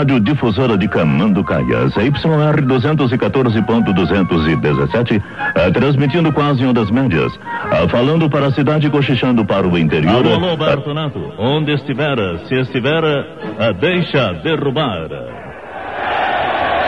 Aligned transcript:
Rádio 0.00 0.16
Difusora 0.18 0.78
de 0.78 0.88
Camanducaia, 0.88 1.90
CYR 1.90 2.64
214.217, 2.64 5.22
eh, 5.54 5.70
transmitindo 5.72 6.32
quase 6.32 6.64
ondas 6.64 6.90
médias, 6.90 7.30
eh, 7.70 7.86
falando 7.88 8.30
para 8.30 8.46
a 8.46 8.50
cidade, 8.50 8.88
cochichando 8.88 9.44
para 9.44 9.68
o 9.68 9.76
interior. 9.76 10.26
Alô, 10.26 10.36
alô, 10.36 10.56
Bartonato, 10.56 11.20
onde 11.38 11.72
estiver, 11.72 12.16
se 12.48 12.54
estiver, 12.54 13.04
eh, 13.04 13.74
deixa 13.78 14.32
derrubar. 14.42 15.10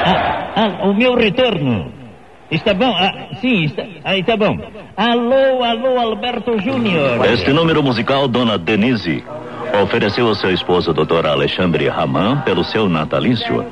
Ah, 0.06 0.52
ah, 0.56 0.88
o 0.88 0.94
meu 0.94 1.14
retorno. 1.14 1.92
Está 2.50 2.72
bom? 2.72 2.94
Ah, 2.96 3.12
sim, 3.42 3.64
está, 3.64 3.84
ah, 4.04 4.16
está 4.16 4.38
bom. 4.38 4.58
Alô, 4.96 5.62
alô, 5.62 5.98
Alberto 5.98 6.58
Júnior. 6.58 7.26
Este 7.26 7.52
número 7.52 7.82
musical, 7.82 8.26
Dona 8.26 8.56
Denise, 8.56 9.22
ofereceu 9.80 10.28
ao 10.28 10.34
seu 10.34 10.50
esposo, 10.52 10.92
Dr. 10.92 11.26
Alexandre 11.26 11.88
Raman, 11.88 12.40
pelo 12.40 12.64
seu 12.64 12.88
natalício. 12.88 13.64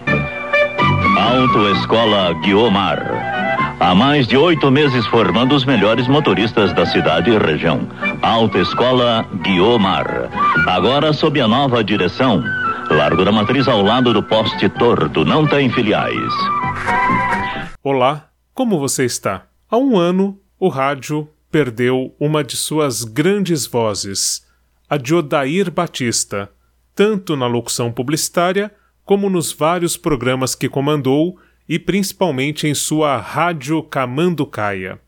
Autoescola 1.19 2.33
Guiomar. 2.43 3.77
Há 3.81 3.95
mais 3.95 4.27
de 4.27 4.37
oito 4.37 4.71
meses 4.71 5.07
formando 5.07 5.55
os 5.55 5.65
melhores 5.65 6.07
motoristas 6.07 6.73
da 6.73 6.85
cidade 6.87 7.31
e 7.31 7.39
região. 7.39 7.89
Autoescola 8.23 9.27
Guiomar. 9.43 10.31
Agora 10.67 11.13
sob 11.13 11.41
a 11.41 11.49
nova 11.49 11.83
direção. 11.83 12.43
Largo 12.91 13.25
da 13.25 13.33
Matriz 13.33 13.69
ao 13.69 13.83
lado 13.83 14.13
do 14.13 14.23
poste 14.23 14.69
Tordo. 14.69 15.25
Não 15.25 15.47
tem 15.47 15.71
filiais. 15.71 16.33
Olá, 17.83 18.29
como 18.53 18.79
você 18.79 19.05
está? 19.05 19.45
Há 19.71 19.79
um 19.79 19.97
ano, 19.97 20.39
o 20.59 20.69
rádio 20.69 21.29
perdeu 21.51 22.15
uma 22.21 22.45
de 22.45 22.57
suas 22.57 23.05
grandes 23.05 23.67
vozes, 23.67 24.47
a 24.91 24.97
de 24.97 25.15
Odair 25.15 25.71
Batista, 25.71 26.51
tanto 26.97 27.37
na 27.37 27.47
locução 27.47 27.93
publicitária 27.93 28.73
como 29.05 29.31
nos 29.31 29.53
vários 29.53 29.97
programas 29.97 30.57
que 30.57 30.69
comandou 30.69 31.39
e 31.69 31.79
principalmente 31.79 32.67
em 32.67 32.75
sua 32.75 33.17
Rádio 33.17 33.85
Camanducaia. 33.85 34.99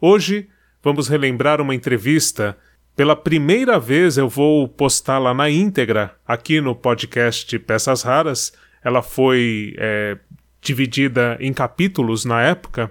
Hoje 0.00 0.48
vamos 0.82 1.06
relembrar 1.06 1.60
uma 1.60 1.74
entrevista. 1.74 2.56
Pela 2.96 3.14
primeira 3.14 3.78
vez 3.78 4.16
eu 4.16 4.26
vou 4.26 4.66
postá-la 4.66 5.34
na 5.34 5.50
íntegra 5.50 6.16
aqui 6.26 6.58
no 6.58 6.74
podcast 6.74 7.58
Peças 7.58 8.00
Raras. 8.00 8.54
Ela 8.82 9.02
foi 9.02 9.74
é, 9.76 10.16
dividida 10.62 11.36
em 11.40 11.52
capítulos 11.52 12.24
na 12.24 12.40
época, 12.40 12.90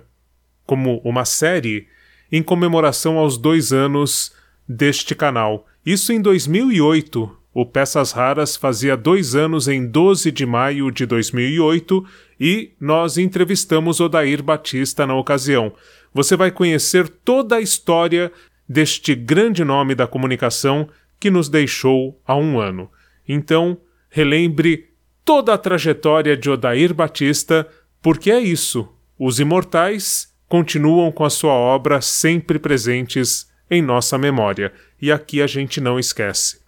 como 0.64 1.02
uma 1.04 1.26
série, 1.26 1.88
em 2.32 2.44
comemoração 2.44 3.18
aos 3.18 3.36
dois 3.36 3.74
anos 3.74 4.32
deste 4.68 5.16
canal. 5.16 5.66
Isso 5.90 6.14
em 6.14 6.22
2008. 6.22 7.36
O 7.52 7.66
Peças 7.66 8.12
Raras 8.12 8.56
fazia 8.56 8.96
dois 8.96 9.34
anos 9.34 9.68
em 9.68 9.88
12 9.88 10.32
de 10.32 10.46
maio 10.46 10.92
de 10.92 11.04
2008 11.04 12.06
e 12.40 12.74
nós 12.80 13.18
entrevistamos 13.18 14.00
Odair 14.00 14.44
Batista 14.44 15.08
na 15.08 15.16
ocasião. 15.16 15.74
Você 16.14 16.38
vai 16.38 16.52
conhecer 16.52 17.10
toda 17.10 17.56
a 17.56 17.60
história 17.60 18.32
deste 18.70 19.16
grande 19.16 19.64
nome 19.64 19.96
da 19.96 20.06
comunicação 20.06 20.88
que 21.20 21.32
nos 21.32 21.50
deixou 21.50 22.22
há 22.24 22.36
um 22.36 22.60
ano. 22.60 22.88
Então, 23.28 23.76
relembre 24.12 24.90
toda 25.26 25.56
a 25.56 25.58
trajetória 25.58 26.38
de 26.38 26.52
Odair 26.52 26.94
Batista, 26.94 27.68
porque 28.00 28.30
é 28.30 28.40
isso. 28.40 28.88
Os 29.18 29.40
imortais 29.40 30.32
continuam 30.48 31.12
com 31.12 31.26
a 31.26 31.32
sua 31.32 31.54
obra 31.54 32.00
sempre 32.00 32.60
presentes 32.60 33.50
em 33.72 33.82
nossa 33.82 34.20
memória, 34.20 34.72
e 35.02 35.12
aqui 35.12 35.42
a 35.42 35.48
gente 35.48 35.80
não 35.80 36.00
esquece. 36.00 36.60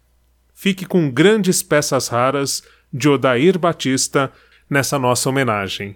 Fique 0.53 0.85
com 0.85 1.09
grandes 1.09 1.63
peças 1.63 2.07
raras 2.07 2.63
de 2.93 3.09
Odair 3.09 3.57
Batista 3.57 4.31
nessa 4.69 4.99
nossa 4.99 5.29
homenagem. 5.29 5.95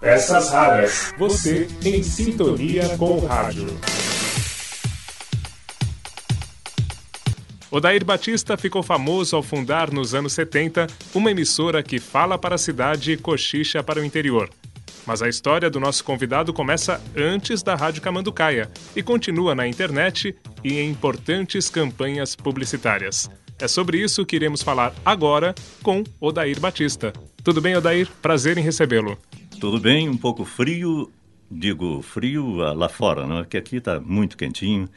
Peças 0.00 0.50
raras. 0.50 1.14
Você 1.18 1.68
em 1.84 2.02
sintonia 2.02 2.96
com 2.96 3.18
o 3.18 3.26
rádio. 3.26 3.66
Odair 7.70 8.04
Batista 8.04 8.56
ficou 8.56 8.82
famoso 8.82 9.36
ao 9.36 9.42
fundar 9.42 9.90
nos 9.90 10.14
anos 10.14 10.32
70 10.32 10.86
uma 11.14 11.30
emissora 11.30 11.82
que 11.82 11.98
fala 11.98 12.38
para 12.38 12.54
a 12.54 12.58
cidade 12.58 13.12
e 13.12 13.16
cochicha 13.16 13.82
para 13.82 14.00
o 14.00 14.04
interior. 14.04 14.48
Mas 15.06 15.22
a 15.22 15.28
história 15.28 15.70
do 15.70 15.78
nosso 15.78 16.02
convidado 16.02 16.52
começa 16.52 17.00
antes 17.16 17.62
da 17.62 17.76
Rádio 17.76 18.02
Camanducaia 18.02 18.68
e 18.94 19.02
continua 19.02 19.54
na 19.54 19.66
internet 19.66 20.34
e 20.64 20.78
em 20.80 20.90
importantes 20.90 21.70
campanhas 21.70 22.34
publicitárias. 22.34 23.30
É 23.58 23.68
sobre 23.68 23.98
isso 23.98 24.26
que 24.26 24.36
iremos 24.36 24.62
falar 24.62 24.92
agora 25.04 25.54
com 25.82 26.02
Odair 26.20 26.58
Batista. 26.60 27.12
Tudo 27.42 27.60
bem, 27.60 27.76
Odair? 27.76 28.08
Prazer 28.20 28.58
em 28.58 28.62
recebê-lo. 28.62 29.16
Tudo 29.60 29.78
bem, 29.78 30.08
um 30.08 30.16
pouco 30.16 30.44
frio, 30.44 31.10
digo 31.50 32.02
frio 32.02 32.56
lá 32.56 32.88
fora, 32.88 33.26
não 33.26 33.38
é? 33.38 33.44
Que 33.44 33.56
aqui 33.56 33.76
está 33.76 34.00
muito 34.00 34.36
quentinho 34.36 34.88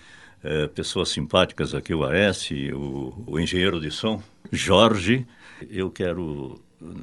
é, 0.44 0.68
pessoas 0.68 1.09
simpáticas 1.09 1.74
aqui, 1.75 1.94
o 1.94 2.03
Aécio, 2.03 2.78
o, 2.78 3.24
o 3.28 3.40
engenheiro 3.40 3.80
de 3.80 3.92
som, 3.92 4.22
Jorge. 4.52 5.25
Eu 5.69 5.92
quero 5.92 6.59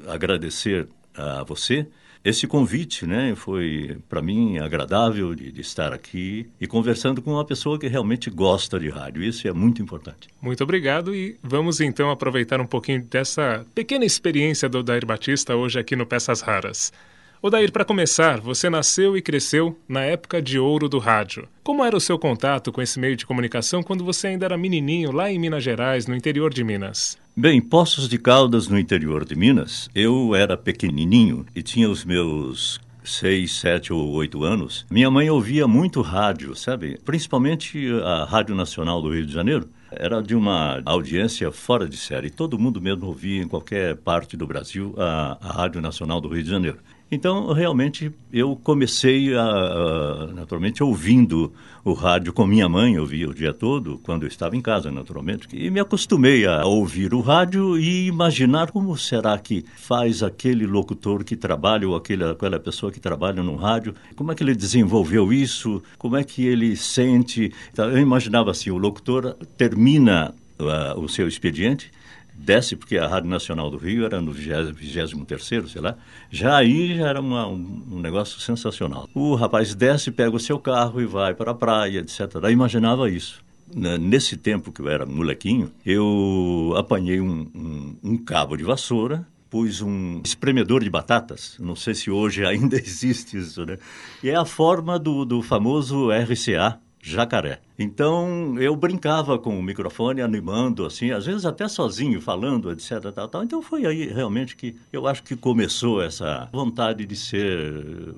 agradecer 0.07 0.87
a 1.15 1.43
você 1.43 1.87
esse 2.23 2.47
convite, 2.47 3.05
né? 3.05 3.33
Foi 3.35 3.97
para 4.09 4.21
mim 4.21 4.57
agradável 4.57 5.33
de, 5.35 5.51
de, 5.51 5.61
estar 5.61 5.93
aqui 5.93 6.49
e 6.59 6.67
conversando 6.67 7.21
com 7.21 7.33
uma 7.33 7.45
pessoa 7.45 7.79
que 7.79 7.87
realmente 7.87 8.29
gosta 8.29 8.79
de 8.79 8.89
rádio. 8.89 9.23
Isso 9.23 9.47
é 9.47 9.53
muito 9.53 9.81
importante. 9.81 10.27
Muito 10.41 10.63
obrigado 10.63 11.15
e 11.15 11.37
vamos 11.41 11.79
então 11.79 12.09
aproveitar 12.09 12.59
um 12.59 12.65
pouquinho 12.65 13.03
dessa 13.03 13.65
pequena 13.73 14.05
experiência 14.05 14.67
do 14.67 14.83
Dair 14.83 15.05
Batista 15.05 15.55
hoje 15.55 15.79
aqui 15.79 15.95
no 15.95 16.05
Peças 16.05 16.41
Raras. 16.41 16.91
Odair, 17.39 17.71
para 17.71 17.85
começar, 17.85 18.39
você 18.39 18.67
nasceu 18.67 19.15
e 19.15 19.21
cresceu 19.21 19.77
na 19.87 20.01
época 20.01 20.41
de 20.41 20.57
ouro 20.57 20.89
do 20.89 20.97
rádio. 20.97 21.47
Como 21.63 21.85
era 21.85 21.95
o 21.95 22.01
seu 22.01 22.17
contato 22.17 22.71
com 22.71 22.81
esse 22.81 22.99
meio 22.99 23.15
de 23.15 23.27
comunicação 23.27 23.83
quando 23.83 24.03
você 24.03 24.27
ainda 24.27 24.45
era 24.45 24.57
menininho 24.57 25.11
lá 25.11 25.31
em 25.31 25.37
Minas 25.37 25.63
Gerais, 25.63 26.07
no 26.07 26.15
interior 26.15 26.51
de 26.51 26.63
Minas? 26.63 27.15
Bem, 27.35 27.61
Poços 27.61 28.09
de 28.09 28.17
Caldas, 28.17 28.67
no 28.67 28.79
interior 28.79 29.23
de 29.23 29.35
Minas, 29.35 29.87
eu 29.93 30.33
era 30.33 30.57
pequenininho 30.57 31.45
e 31.55 31.61
tinha 31.61 31.87
os 31.87 32.03
meus 32.03 32.81
seis, 33.07 33.53
sete 33.53 33.93
ou 33.93 34.09
oito 34.13 34.43
anos, 34.43 34.85
minha 34.89 35.09
mãe 35.09 35.29
ouvia 35.29 35.67
muito 35.67 36.01
rádio, 36.01 36.55
sabe? 36.55 36.99
Principalmente 37.05 37.87
a 38.03 38.25
Rádio 38.25 38.55
Nacional 38.55 39.01
do 39.01 39.13
Rio 39.13 39.25
de 39.25 39.33
Janeiro. 39.33 39.69
Era 39.89 40.21
de 40.21 40.35
uma 40.35 40.81
audiência 40.85 41.49
fora 41.49 41.87
de 41.87 41.95
série. 41.95 42.29
Todo 42.29 42.59
mundo 42.59 42.81
mesmo 42.81 43.05
ouvia 43.05 43.41
em 43.41 43.47
qualquer 43.47 43.95
parte 43.95 44.35
do 44.35 44.45
Brasil 44.45 44.93
a, 44.97 45.37
a 45.41 45.53
Rádio 45.53 45.79
Nacional 45.79 46.19
do 46.19 46.27
Rio 46.27 46.43
de 46.43 46.49
Janeiro. 46.49 46.77
Então, 47.09 47.53
realmente, 47.53 48.11
eu 48.33 48.59
comecei, 48.61 49.33
a, 49.33 50.27
naturalmente, 50.33 50.83
ouvindo 50.83 51.53
o 51.85 51.93
rádio 51.93 52.33
com 52.33 52.45
minha 52.45 52.67
mãe, 52.67 52.95
eu 52.95 53.05
via 53.05 53.29
o 53.29 53.33
dia 53.33 53.53
todo, 53.53 53.97
quando 54.03 54.23
eu 54.23 54.27
estava 54.27 54.57
em 54.57 54.61
casa, 54.61 54.91
naturalmente, 54.91 55.47
e 55.53 55.69
me 55.69 55.79
acostumei 55.79 56.45
a 56.45 56.65
ouvir 56.65 57.13
o 57.13 57.21
rádio 57.21 57.77
e 57.77 58.07
imaginar 58.07 58.71
como 58.71 58.97
será 58.97 59.37
que 59.39 59.63
faz 59.77 60.21
aquele 60.21 60.67
locutor 60.67 61.23
que 61.23 61.37
trabalha, 61.37 61.87
ou 61.87 61.95
aquele, 61.95 62.25
aquela 62.25 62.59
pessoa 62.59 62.91
que 62.91 62.99
trabalha 62.99 63.41
no 63.41 63.55
rádio, 63.55 63.95
como 64.13 64.33
é 64.33 64.35
que 64.35 64.43
ele 64.43 64.53
desenvolveu 64.53 65.31
isso, 65.31 65.81
como 65.97 66.17
é 66.17 66.25
que 66.25 66.45
ele 66.45 66.75
sente. 66.75 67.53
Então, 67.71 67.89
eu 67.89 67.99
imaginava 67.99 68.51
assim, 68.51 68.69
o 68.69 68.77
locutor 68.77 69.33
termina 69.57 70.35
uh, 70.59 70.99
o 70.99 71.07
seu 71.07 71.25
expediente, 71.25 71.89
desce, 72.37 72.75
porque 72.75 72.97
a 72.97 73.07
Rádio 73.07 73.29
Nacional 73.29 73.69
do 73.69 73.77
Rio 73.77 74.05
era 74.05 74.21
no 74.21 74.31
23º, 74.33 75.67
sei 75.67 75.81
lá, 75.81 75.97
já 76.29 76.55
aí 76.55 76.95
já 76.95 77.07
era 77.07 77.19
uma, 77.19 77.47
um, 77.47 77.83
um, 77.91 77.99
negócio 77.99 78.39
sensacional. 78.39 79.09
O 79.13 79.35
rapaz 79.35 79.73
desce, 79.73 80.11
pega 80.11 80.35
o 80.35 80.39
seu 80.39 80.59
carro 80.59 81.01
e 81.01 81.05
vai 81.05 81.33
para 81.33 81.51
a 81.51 81.55
praia, 81.55 81.99
etc. 81.99 82.35
Eu 82.35 82.51
imaginava 82.51 83.09
isso. 83.09 83.43
Nesse 83.75 84.37
tempo 84.37 84.71
que 84.71 84.81
eu 84.81 84.87
era 84.87 85.05
molequinho, 85.05 85.71
eu 85.85 86.73
apanhei 86.77 87.19
um, 87.19 87.49
um, 87.53 87.95
um 88.01 88.17
cabo 88.17 88.55
de 88.55 88.63
vassoura, 88.63 89.27
pus 89.49 89.81
um 89.81 90.21
espremedor 90.23 90.83
de 90.83 90.89
batatas. 90.89 91.57
Não 91.59 91.75
sei 91.75 91.93
se 91.93 92.09
hoje 92.09 92.45
ainda 92.45 92.77
existe 92.79 93.37
isso, 93.37 93.65
né? 93.65 93.77
E 94.23 94.29
é 94.29 94.35
a 94.35 94.45
forma 94.45 94.97
do, 94.97 95.25
do 95.25 95.41
famoso 95.41 96.09
RCA, 96.11 96.79
jacaré. 97.11 97.59
Então 97.77 98.55
eu 98.59 98.75
brincava 98.75 99.37
com 99.37 99.57
o 99.57 99.63
microfone, 99.63 100.21
animando, 100.21 100.85
assim, 100.85 101.11
às 101.11 101.25
vezes 101.25 101.45
até 101.45 101.67
sozinho, 101.67 102.21
falando, 102.21 102.71
etc. 102.71 103.11
Tal, 103.13 103.27
tal. 103.27 103.43
Então 103.43 103.61
foi 103.61 103.85
aí 103.85 104.07
realmente 104.07 104.55
que 104.55 104.75
eu 104.91 105.07
acho 105.07 105.23
que 105.23 105.35
começou 105.35 106.01
essa 106.01 106.49
vontade 106.51 107.05
de 107.05 107.15
ser. 107.15 108.13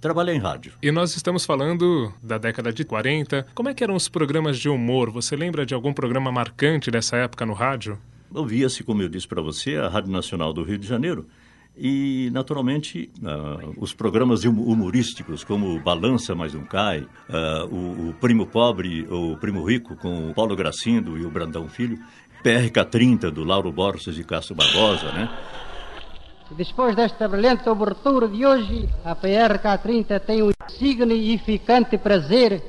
trabalhar 0.00 0.34
em 0.34 0.38
rádio. 0.38 0.72
E 0.82 0.90
nós 0.90 1.16
estamos 1.16 1.44
falando 1.44 2.12
da 2.22 2.38
década 2.38 2.72
de 2.72 2.84
40. 2.84 3.46
Como 3.54 3.68
é 3.68 3.74
que 3.74 3.82
eram 3.84 3.94
os 3.94 4.08
programas 4.08 4.58
de 4.58 4.68
humor? 4.68 5.10
Você 5.10 5.36
lembra 5.36 5.64
de 5.64 5.74
algum 5.74 5.92
programa 5.92 6.30
marcante 6.30 6.90
dessa 6.90 7.16
época 7.16 7.46
no 7.46 7.52
rádio? 7.52 7.98
Ouvia-se, 8.32 8.82
como 8.82 9.00
eu 9.00 9.08
disse 9.08 9.28
para 9.28 9.40
você, 9.40 9.76
a 9.76 9.88
Rádio 9.88 10.10
Nacional 10.10 10.52
do 10.52 10.64
Rio 10.64 10.76
de 10.76 10.86
Janeiro 10.86 11.26
e, 11.76 12.30
naturalmente, 12.32 13.10
uh, 13.18 13.74
os 13.78 13.92
programas 13.92 14.44
humorísticos, 14.44 15.42
como 15.42 15.80
Balança 15.80 16.34
Mais 16.34 16.54
Um 16.54 16.64
Cai, 16.64 17.00
uh, 17.00 17.66
o, 17.68 18.10
o, 18.10 18.14
Primo 18.14 18.46
Pobre 18.46 19.06
ou 19.10 19.36
Primo 19.36 19.64
Rico, 19.64 19.96
com 19.96 20.30
o 20.30 20.34
Paulo 20.34 20.54
Gracindo 20.54 21.18
e 21.18 21.24
o 21.24 21.30
Brandão 21.30 21.68
Filho, 21.68 21.98
PRK-30 22.44 23.30
do 23.30 23.42
Lauro 23.42 23.72
Borges 23.72 24.14
de 24.14 24.22
Castro 24.22 24.54
Barbosa, 24.54 25.10
né? 25.12 25.28
Depois 26.50 26.94
desta 26.94 27.26
brilhante 27.26 27.68
abertura 27.68 28.28
de 28.28 28.46
hoje, 28.46 28.88
a 29.04 29.16
PRK-30 29.16 30.20
tem 30.20 30.42
o 30.42 30.52
significante 30.68 31.98
prazer 31.98 32.62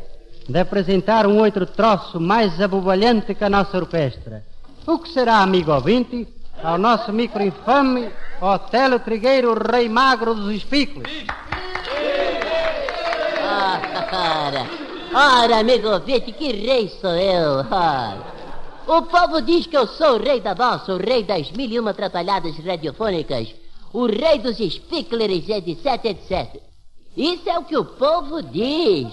de 0.48 0.60
apresentar 0.60 1.28
um 1.28 1.38
outro 1.40 1.66
troço 1.66 2.20
mais 2.20 2.60
abobalhante 2.60 3.36
que 3.36 3.44
a 3.44 3.50
nossa 3.50 3.78
orquestra. 3.78 4.44
O 4.88 4.98
que 4.98 5.10
será, 5.10 5.40
amigo 5.40 5.72
ouvinte, 5.72 6.28
ao 6.64 6.78
nosso 6.78 7.12
micro-infame 7.12 8.10
Otelo 8.42 9.00
Trigueiro, 9.00 9.54
rei 9.54 9.88
magro 9.90 10.34
dos 10.34 10.54
espículos? 10.54 11.10
Ora, 14.12 14.66
ora, 15.14 15.60
amigo 15.60 15.90
ouvinte, 15.90 16.32
que 16.32 16.52
rei 16.52 16.90
sou 17.02 17.16
eu, 17.16 17.66
ora. 17.72 18.36
O 18.88 19.02
povo 19.02 19.42
diz 19.42 19.66
que 19.66 19.76
eu 19.76 19.88
sou 19.88 20.16
o 20.16 20.24
rei 20.24 20.40
da 20.40 20.54
voz, 20.54 20.88
o 20.88 20.98
rei 20.98 21.24
das 21.24 21.52
mil 21.52 21.70
e 21.70 21.80
uma 21.80 21.92
atrapalhadas 21.92 22.56
radiofônicas, 22.58 23.54
o 23.92 24.06
rei 24.06 24.38
dos 24.38 24.60
spicklers, 24.60 25.50
etc, 25.50 26.06
etc. 26.06 26.62
Isso 27.18 27.50
é 27.50 27.58
o 27.58 27.64
que 27.64 27.76
o 27.76 27.86
povo 27.86 28.44
diz. 28.44 29.08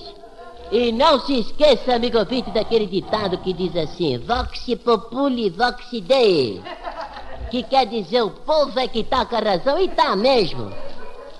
E 0.70 0.90
não 0.90 1.20
se 1.20 1.38
esqueça, 1.38 1.94
amigo 1.94 2.18
ouvinte, 2.18 2.50
daquele 2.50 2.86
ditado 2.86 3.38
que 3.38 3.52
diz 3.52 3.74
assim: 3.76 4.18
Vox 4.18 4.66
populi, 4.84 5.50
vox 5.50 5.90
dei. 6.02 6.60
Que 7.52 7.62
quer 7.62 7.84
dizer 7.84 8.22
o 8.22 8.31
povo 8.31 8.81
é 8.81 8.88
que 8.88 9.04
tá 9.04 9.26
com 9.26 9.37
a 9.37 9.40
razão 9.40 9.78
e 9.78 9.87
tá 9.87 10.16
mesmo. 10.16 10.72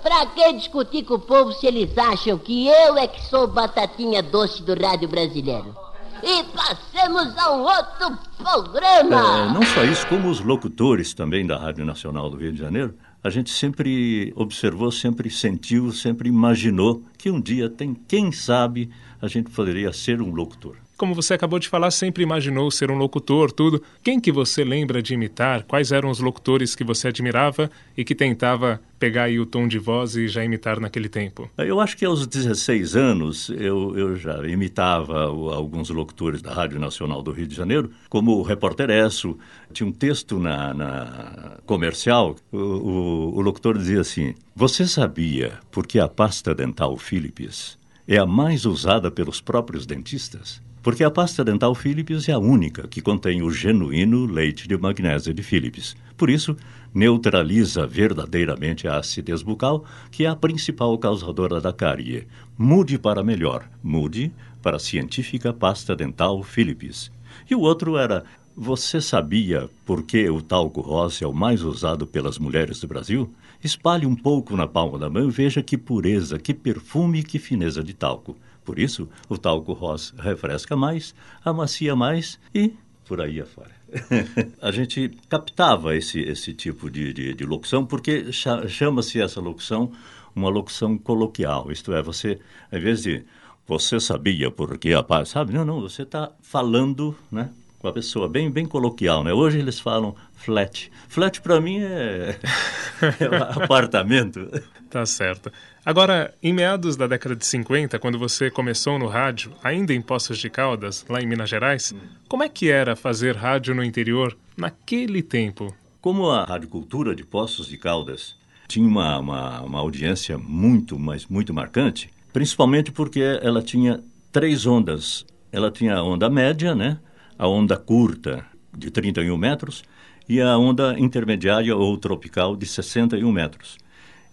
Pra 0.03 0.27
que 0.27 0.53
discutir 0.53 1.03
com 1.05 1.15
o 1.15 1.19
povo 1.19 1.51
se 1.53 1.65
eles 1.65 1.97
acham 1.97 2.37
que 2.37 2.67
eu 2.67 2.95
é 2.99 3.07
que 3.07 3.19
sou 3.23 3.47
batatinha 3.47 4.21
doce 4.21 4.61
do 4.61 4.79
rádio 4.79 5.07
brasileiro? 5.07 5.75
E 6.21 6.43
passemos 6.43 7.35
a 7.35 7.51
um 7.53 7.63
outro 7.63 8.19
programa! 8.37 9.49
É, 9.49 9.53
não 9.55 9.63
só 9.63 9.83
isso, 9.83 10.05
como 10.05 10.29
os 10.29 10.39
locutores 10.39 11.15
também 11.15 11.47
da 11.47 11.57
Rádio 11.57 11.83
Nacional 11.83 12.29
do 12.29 12.37
Rio 12.37 12.51
de 12.51 12.59
Janeiro 12.59 12.93
a 13.23 13.29
gente 13.31 13.49
sempre 13.49 14.31
observou, 14.35 14.91
sempre 14.91 15.31
sentiu, 15.31 15.91
sempre 15.91 16.29
imaginou 16.29 17.03
que 17.17 17.31
um 17.31 17.41
dia 17.41 17.71
tem, 17.71 17.95
quem 18.07 18.31
sabe, 18.31 18.91
a 19.19 19.27
gente 19.27 19.49
poderia 19.49 19.91
ser 19.91 20.21
um 20.21 20.29
locutor. 20.29 20.82
Como 21.03 21.13
você 21.13 21.33
acabou 21.33 21.59
de 21.59 21.67
falar, 21.67 21.91
sempre 21.91 22.23
imaginou 22.23 22.71
ser 22.71 22.89
um 22.89 22.95
locutor, 22.95 23.51
tudo. 23.51 23.83
Quem 24.01 24.21
que 24.21 24.31
você 24.31 24.63
lembra 24.63 25.03
de 25.03 25.13
imitar? 25.13 25.63
Quais 25.63 25.91
eram 25.91 26.09
os 26.09 26.21
locutores 26.21 26.75
que 26.75 26.83
você 26.85 27.09
admirava 27.09 27.69
e 27.97 28.05
que 28.05 28.15
tentava 28.15 28.79
pegar 28.97 29.23
aí 29.23 29.37
o 29.37 29.45
tom 29.45 29.67
de 29.67 29.77
voz 29.77 30.15
e 30.15 30.29
já 30.29 30.45
imitar 30.45 30.79
naquele 30.79 31.09
tempo? 31.09 31.51
Eu 31.57 31.81
acho 31.81 31.97
que 31.97 32.05
aos 32.05 32.25
16 32.25 32.95
anos 32.95 33.49
eu, 33.49 33.97
eu 33.97 34.15
já 34.15 34.47
imitava 34.47 35.23
alguns 35.23 35.89
locutores 35.89 36.41
da 36.41 36.53
Rádio 36.53 36.79
Nacional 36.79 37.21
do 37.21 37.33
Rio 37.33 37.47
de 37.47 37.55
Janeiro, 37.55 37.91
como 38.07 38.37
o 38.37 38.41
Repórter 38.41 38.89
Esso. 38.89 39.37
Tinha 39.73 39.85
um 39.85 39.91
texto 39.91 40.39
na, 40.39 40.73
na 40.73 41.57
comercial, 41.65 42.37
o, 42.49 42.57
o, 42.57 43.35
o 43.35 43.41
locutor 43.41 43.77
dizia 43.77 43.99
assim, 43.99 44.35
você 44.55 44.87
sabia 44.87 45.59
por 45.69 45.85
que 45.85 45.99
a 45.99 46.07
pasta 46.07 46.55
dental 46.55 46.95
Philips 46.95 47.77
é 48.07 48.17
a 48.17 48.25
mais 48.25 48.65
usada 48.65 49.11
pelos 49.11 49.41
próprios 49.41 49.85
dentistas? 49.85 50.63
Porque 50.83 51.01
a 51.01 51.09
pasta 51.09 51.45
dental 51.45 51.73
Philips 51.73 52.27
é 52.27 52.33
a 52.33 52.37
única 52.37 52.89
que 52.89 53.01
contém 53.01 53.41
o 53.41 53.49
genuíno 53.49 54.25
leite 54.25 54.67
de 54.67 54.77
magnésio 54.77 55.33
de 55.33 55.41
Philips. 55.41 55.95
Por 56.17 56.29
isso, 56.29 56.57
neutraliza 56.93 57.87
verdadeiramente 57.87 58.85
a 58.85 58.97
acidez 58.97 59.41
bucal, 59.41 59.85
que 60.11 60.25
é 60.25 60.27
a 60.27 60.35
principal 60.35 60.97
causadora 60.97 61.61
da 61.61 61.71
cárie. 61.71 62.27
Mude 62.57 62.99
para 62.99 63.23
melhor. 63.23 63.65
Mude 63.81 64.29
para 64.61 64.75
a 64.75 64.79
científica 64.79 65.53
pasta 65.53 65.95
dental 65.95 66.43
Philips. 66.43 67.09
E 67.49 67.55
o 67.55 67.61
outro 67.61 67.95
era 67.97 68.25
você 68.55 68.99
sabia 69.01 69.69
por 69.85 70.03
que 70.03 70.29
o 70.29 70.41
talco 70.41 70.81
rosa 70.81 71.23
é 71.23 71.27
o 71.27 71.33
mais 71.33 71.63
usado 71.63 72.05
pelas 72.05 72.37
mulheres 72.37 72.79
do 72.81 72.87
Brasil? 72.87 73.33
Espalhe 73.63 74.05
um 74.05 74.15
pouco 74.15 74.55
na 74.57 74.67
palma 74.67 74.99
da 74.99 75.09
mão 75.09 75.27
e 75.27 75.31
veja 75.31 75.63
que 75.63 75.77
pureza, 75.77 76.37
que 76.37 76.53
perfume 76.53 77.19
e 77.19 77.23
que 77.23 77.39
fineza 77.39 77.81
de 77.81 77.93
talco. 77.93 78.35
Por 78.63 78.79
isso, 78.79 79.09
o 79.29 79.37
talco 79.37 79.73
rosa 79.73 80.13
refresca 80.17 80.75
mais, 80.75 81.13
amacia 81.43 81.95
mais 81.95 82.39
e 82.53 82.73
por 83.05 83.21
aí 83.21 83.41
afora. 83.41 83.71
a 84.61 84.71
gente 84.71 85.11
captava 85.29 85.95
esse, 85.95 86.19
esse 86.21 86.53
tipo 86.53 86.89
de, 86.89 87.13
de, 87.13 87.33
de 87.33 87.45
locução 87.45 87.85
porque 87.85 88.31
chama-se 88.31 89.21
essa 89.21 89.39
locução 89.39 89.91
uma 90.35 90.49
locução 90.49 90.97
coloquial. 90.97 91.71
Isto 91.71 91.93
é, 91.93 92.01
você, 92.01 92.39
ao 92.71 92.79
invés 92.79 93.03
de 93.03 93.23
você 93.67 93.99
sabia 93.99 94.51
por 94.51 94.77
que 94.77 94.93
a 94.93 95.01
paz, 95.01 95.29
sabe? 95.29 95.53
Não, 95.53 95.63
não, 95.63 95.79
você 95.79 96.01
está 96.03 96.31
falando, 96.41 97.15
né? 97.31 97.49
Com 97.79 97.87
a 97.87 97.93
pessoa, 97.93 98.29
bem, 98.29 98.49
bem 98.49 98.65
coloquial, 98.65 99.23
né? 99.23 99.33
Hoje 99.33 99.59
eles 99.59 99.79
falam 99.79 100.15
flat. 100.33 100.91
Flat 101.07 101.41
para 101.41 101.59
mim 101.61 101.79
é, 101.79 102.39
é 103.19 103.35
apartamento. 103.61 104.49
Tá 104.93 105.07
certo. 105.07 105.51
Agora, 105.83 106.35
em 106.43 106.53
meados 106.53 106.95
da 106.95 107.07
década 107.07 107.35
de 107.35 107.43
50, 107.47 107.97
quando 107.97 108.19
você 108.19 108.51
começou 108.51 108.99
no 108.99 109.07
rádio, 109.07 109.51
ainda 109.63 109.91
em 109.91 109.99
Poços 109.99 110.37
de 110.37 110.51
Caldas, 110.51 111.03
lá 111.09 111.19
em 111.19 111.25
Minas 111.25 111.49
Gerais, 111.49 111.95
como 112.29 112.43
é 112.43 112.47
que 112.47 112.69
era 112.69 112.95
fazer 112.95 113.35
rádio 113.35 113.73
no 113.73 113.83
interior 113.83 114.37
naquele 114.55 115.23
tempo? 115.23 115.75
Como 115.99 116.29
a 116.29 116.43
Rádio 116.43 116.69
Cultura 116.69 117.15
de 117.15 117.23
Poços 117.23 117.65
de 117.65 117.75
Caldas 117.75 118.35
tinha 118.67 118.87
uma, 118.87 119.17
uma, 119.17 119.61
uma 119.61 119.79
audiência 119.79 120.37
muito, 120.37 120.99
mas 120.99 121.25
muito 121.25 121.55
marcante, 121.55 122.11
principalmente 122.31 122.91
porque 122.91 123.39
ela 123.41 123.63
tinha 123.63 123.99
três 124.31 124.67
ondas. 124.67 125.25
Ela 125.51 125.71
tinha 125.71 125.95
a 125.95 126.03
onda 126.03 126.29
média, 126.29 126.75
né? 126.75 126.99
a 127.35 127.47
onda 127.47 127.77
curta, 127.77 128.45
de 128.77 128.91
31 128.91 129.35
metros, 129.37 129.83
e 130.29 130.39
a 130.39 130.55
onda 130.55 130.93
intermediária 130.99 131.75
ou 131.75 131.97
tropical, 131.97 132.55
de 132.55 132.67
61 132.67 133.31
metros. 133.31 133.81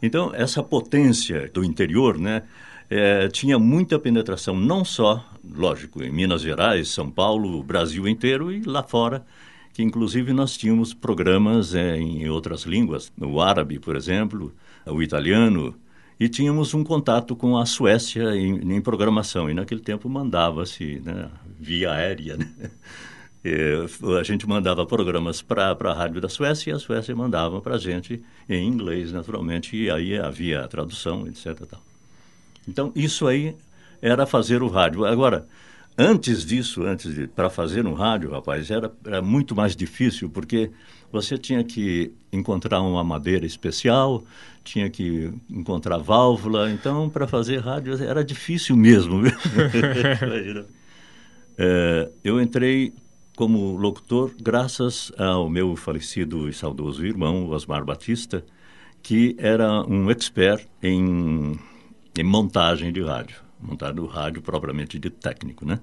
Então, 0.02 0.32
essa 0.34 0.62
potência 0.62 1.50
do 1.52 1.62
interior, 1.62 2.18
né, 2.18 2.42
é, 2.88 3.28
tinha 3.28 3.58
muita 3.58 3.98
penetração, 3.98 4.56
não 4.56 4.84
só, 4.84 5.24
lógico, 5.44 6.02
em 6.02 6.10
Minas 6.10 6.42
Gerais, 6.42 6.88
São 6.88 7.10
Paulo, 7.10 7.62
Brasil 7.62 8.08
inteiro 8.08 8.50
e 8.50 8.62
lá 8.62 8.82
fora, 8.82 9.24
que 9.72 9.82
inclusive 9.82 10.32
nós 10.32 10.56
tínhamos 10.56 10.92
programas 10.92 11.74
é, 11.74 11.96
em 11.96 12.28
outras 12.28 12.62
línguas, 12.64 13.12
no 13.16 13.40
árabe, 13.40 13.78
por 13.78 13.94
exemplo, 13.94 14.52
o 14.86 15.02
italiano, 15.02 15.74
e 16.18 16.28
tínhamos 16.28 16.74
um 16.74 16.82
contato 16.82 17.36
com 17.36 17.56
a 17.56 17.64
Suécia 17.64 18.34
em, 18.34 18.76
em 18.76 18.80
programação, 18.80 19.48
e 19.48 19.54
naquele 19.54 19.80
tempo 19.80 20.08
mandava-se 20.08 21.00
né, 21.04 21.30
via 21.58 21.92
aérea, 21.92 22.36
né? 22.36 22.50
É, 23.42 23.86
a 24.18 24.22
gente 24.22 24.46
mandava 24.46 24.84
programas 24.84 25.40
para 25.40 25.70
a 25.70 25.92
rádio 25.92 26.20
da 26.20 26.28
Suécia 26.28 26.70
e 26.70 26.74
a 26.74 26.78
Suécia 26.78 27.16
mandava 27.16 27.60
para 27.60 27.76
a 27.76 27.78
gente 27.78 28.22
em 28.48 28.66
inglês, 28.68 29.12
naturalmente, 29.12 29.76
e 29.76 29.90
aí 29.90 30.18
havia 30.18 30.62
a 30.62 30.68
tradução, 30.68 31.26
etc. 31.26 31.58
Tal. 31.66 31.80
Então, 32.68 32.92
isso 32.94 33.26
aí 33.26 33.56
era 34.02 34.26
fazer 34.26 34.62
o 34.62 34.68
rádio. 34.68 35.06
Agora, 35.06 35.46
antes 35.96 36.44
disso, 36.44 36.82
antes 36.82 37.14
de 37.14 37.26
para 37.26 37.48
fazer 37.48 37.86
um 37.86 37.94
rádio, 37.94 38.30
rapaz, 38.30 38.70
era, 38.70 38.92
era 39.04 39.22
muito 39.22 39.54
mais 39.54 39.74
difícil, 39.74 40.28
porque 40.28 40.70
você 41.10 41.38
tinha 41.38 41.64
que 41.64 42.12
encontrar 42.30 42.82
uma 42.82 43.02
madeira 43.02 43.46
especial, 43.46 44.22
tinha 44.62 44.90
que 44.90 45.32
encontrar 45.48 45.96
válvula, 45.96 46.70
então, 46.70 47.08
para 47.08 47.26
fazer 47.26 47.58
rádio 47.58 47.94
era 48.04 48.22
difícil 48.22 48.76
mesmo. 48.76 49.22
é, 51.56 52.10
eu 52.22 52.38
entrei 52.38 52.92
como 53.40 53.74
locutor 53.74 54.32
graças 54.38 55.10
ao 55.16 55.48
meu 55.48 55.74
falecido 55.74 56.46
e 56.46 56.52
saudoso 56.52 57.06
irmão, 57.06 57.48
Osmar 57.48 57.82
Batista, 57.82 58.44
que 59.02 59.34
era 59.38 59.82
um 59.84 60.10
expert 60.10 60.66
em, 60.82 61.58
em 62.18 62.22
montagem 62.22 62.92
de 62.92 63.00
rádio, 63.00 63.40
montagem 63.58 63.94
do 63.94 64.04
rádio 64.04 64.42
propriamente 64.42 64.98
de 64.98 65.08
técnico, 65.08 65.64
né? 65.64 65.80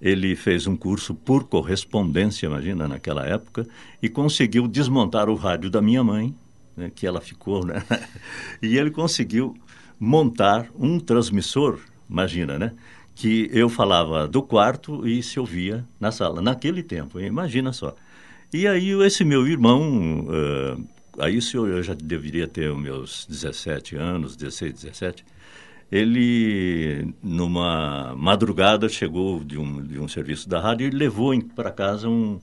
Ele 0.00 0.34
fez 0.34 0.66
um 0.66 0.74
curso 0.74 1.14
por 1.14 1.44
correspondência, 1.44 2.46
imagina, 2.46 2.88
naquela 2.88 3.26
época, 3.26 3.68
e 4.00 4.08
conseguiu 4.08 4.66
desmontar 4.66 5.28
o 5.28 5.34
rádio 5.34 5.68
da 5.68 5.82
minha 5.82 6.02
mãe, 6.02 6.34
né, 6.74 6.90
que 6.94 7.06
ela 7.06 7.20
ficou, 7.20 7.66
né? 7.66 7.84
E 8.62 8.78
ele 8.78 8.90
conseguiu 8.90 9.54
montar 10.00 10.70
um 10.74 10.98
transmissor, 10.98 11.80
imagina, 12.08 12.58
né? 12.58 12.72
Que 13.18 13.50
eu 13.52 13.68
falava 13.68 14.28
do 14.28 14.40
quarto 14.40 15.04
e 15.06 15.20
se 15.24 15.40
ouvia 15.40 15.84
na 15.98 16.12
sala, 16.12 16.40
naquele 16.40 16.84
tempo, 16.84 17.18
imagina 17.18 17.72
só. 17.72 17.92
E 18.54 18.64
aí 18.64 18.90
esse 19.02 19.24
meu 19.24 19.44
irmão, 19.44 20.20
uh, 20.20 20.88
aí 21.18 21.36
isso 21.36 21.66
eu 21.66 21.82
já 21.82 21.94
deveria 21.94 22.46
ter 22.46 22.72
meus 22.76 23.26
17 23.28 23.96
anos, 23.96 24.36
16, 24.36 24.72
17, 24.72 25.24
ele, 25.90 27.12
numa 27.20 28.14
madrugada, 28.16 28.88
chegou 28.88 29.42
de 29.42 29.58
um, 29.58 29.82
de 29.82 29.98
um 29.98 30.06
serviço 30.06 30.48
da 30.48 30.60
rádio 30.60 30.86
e 30.86 30.90
levou 30.90 31.36
para 31.56 31.72
casa 31.72 32.08
um, 32.08 32.38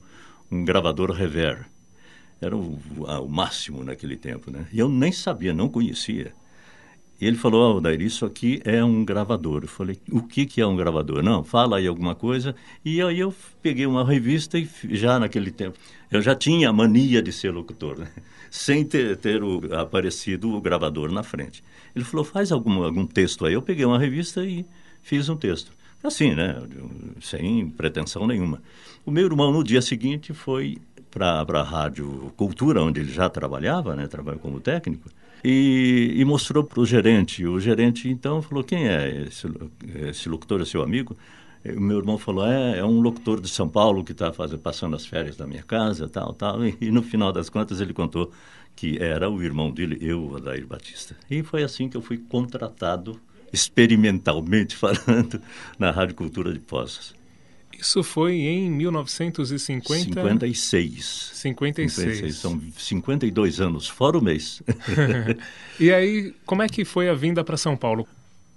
um 0.50 0.62
gravador 0.62 1.10
rever. 1.10 1.64
Era 2.38 2.54
o, 2.54 2.78
o 2.98 3.28
máximo 3.28 3.82
naquele 3.82 4.16
tempo, 4.16 4.50
né? 4.50 4.66
E 4.70 4.78
eu 4.78 4.90
nem 4.90 5.10
sabia, 5.10 5.54
não 5.54 5.70
conhecia. 5.70 6.34
E 7.18 7.26
ele 7.26 7.36
falou, 7.36 7.80
oh, 7.82 7.90
isso 7.90 8.26
aqui 8.26 8.60
é 8.64 8.84
um 8.84 9.04
gravador. 9.04 9.62
Eu 9.62 9.68
falei, 9.68 9.98
o 10.10 10.22
que, 10.22 10.44
que 10.44 10.60
é 10.60 10.66
um 10.66 10.76
gravador? 10.76 11.22
Não, 11.22 11.42
fala 11.42 11.78
aí 11.78 11.86
alguma 11.86 12.14
coisa. 12.14 12.54
E 12.84 13.00
aí 13.00 13.18
eu 13.18 13.34
peguei 13.62 13.86
uma 13.86 14.04
revista 14.04 14.58
e 14.58 14.68
já 14.90 15.18
naquele 15.18 15.50
tempo, 15.50 15.78
eu 16.10 16.20
já 16.20 16.34
tinha 16.34 16.68
a 16.68 16.72
mania 16.72 17.22
de 17.22 17.32
ser 17.32 17.50
locutor, 17.50 17.98
né? 17.98 18.08
sem 18.50 18.84
ter, 18.84 19.16
ter 19.16 19.42
o, 19.42 19.62
aparecido 19.74 20.54
o 20.54 20.60
gravador 20.60 21.10
na 21.10 21.22
frente. 21.22 21.64
Ele 21.94 22.04
falou, 22.04 22.24
faz 22.24 22.52
algum, 22.52 22.82
algum 22.82 23.06
texto 23.06 23.46
aí. 23.46 23.54
Eu 23.54 23.62
peguei 23.62 23.86
uma 23.86 23.98
revista 23.98 24.44
e 24.44 24.66
fiz 25.00 25.30
um 25.30 25.36
texto. 25.36 25.72
Assim, 26.04 26.34
né? 26.34 26.62
Sem 27.20 27.68
pretensão 27.70 28.26
nenhuma. 28.26 28.62
O 29.06 29.10
meu 29.10 29.24
irmão, 29.24 29.50
no 29.50 29.64
dia 29.64 29.80
seguinte, 29.80 30.34
foi 30.34 30.78
para 31.10 31.40
a 31.40 31.62
Rádio 31.62 32.30
Cultura, 32.36 32.82
onde 32.82 33.00
ele 33.00 33.10
já 33.10 33.30
trabalhava, 33.30 33.96
né? 33.96 34.06
Trabalhou 34.06 34.38
como 34.38 34.60
técnico 34.60 35.08
e, 35.48 36.14
e 36.16 36.24
mostrou 36.24 36.64
para 36.64 36.80
o 36.80 36.84
gerente. 36.84 37.46
O 37.46 37.60
gerente, 37.60 38.08
então, 38.08 38.42
falou, 38.42 38.64
quem 38.64 38.88
é 38.88 39.26
esse, 39.28 39.46
esse 40.08 40.28
locutor, 40.28 40.60
é 40.60 40.64
seu 40.64 40.82
amigo? 40.82 41.16
O 41.64 41.80
meu 41.80 41.98
irmão 41.98 42.18
falou, 42.18 42.44
é, 42.44 42.78
é 42.78 42.84
um 42.84 43.00
locutor 43.00 43.40
de 43.40 43.48
São 43.48 43.68
Paulo 43.68 44.02
que 44.02 44.10
está 44.10 44.32
passando 44.60 44.96
as 44.96 45.06
férias 45.06 45.38
na 45.38 45.46
minha 45.46 45.62
casa, 45.62 46.08
tal, 46.08 46.34
tal. 46.34 46.66
E, 46.66 46.76
e, 46.80 46.90
no 46.90 47.00
final 47.00 47.32
das 47.32 47.48
contas 47.48 47.80
ele 47.80 47.92
contou 47.92 48.32
que 48.74 48.98
era 48.98 49.30
o 49.30 49.40
irmão 49.40 49.70
dele, 49.70 49.98
eu, 50.00 50.36
Adair 50.36 50.66
Batista. 50.66 51.16
E 51.30 51.44
foi 51.44 51.62
assim 51.62 51.88
que 51.88 51.96
eu 51.96 52.02
fui 52.02 52.18
contratado, 52.18 53.20
experimentalmente 53.52 54.74
falando, 54.76 55.40
na 55.78 55.92
Rádio 55.92 56.16
Cultura 56.16 56.52
de 56.52 56.58
Poços. 56.58 57.14
Isso 57.80 58.02
foi 58.02 58.34
em 58.34 58.70
1950? 58.70 60.22
56. 60.22 61.30
56. 61.34 61.92
56. 61.92 62.36
São 62.36 62.60
52 62.76 63.60
anos, 63.60 63.88
fora 63.88 64.18
o 64.18 64.22
mês. 64.22 64.62
e 65.78 65.92
aí, 65.92 66.34
como 66.44 66.62
é 66.62 66.68
que 66.68 66.84
foi 66.84 67.08
a 67.08 67.14
vinda 67.14 67.44
para 67.44 67.56
São 67.56 67.76
Paulo? 67.76 68.06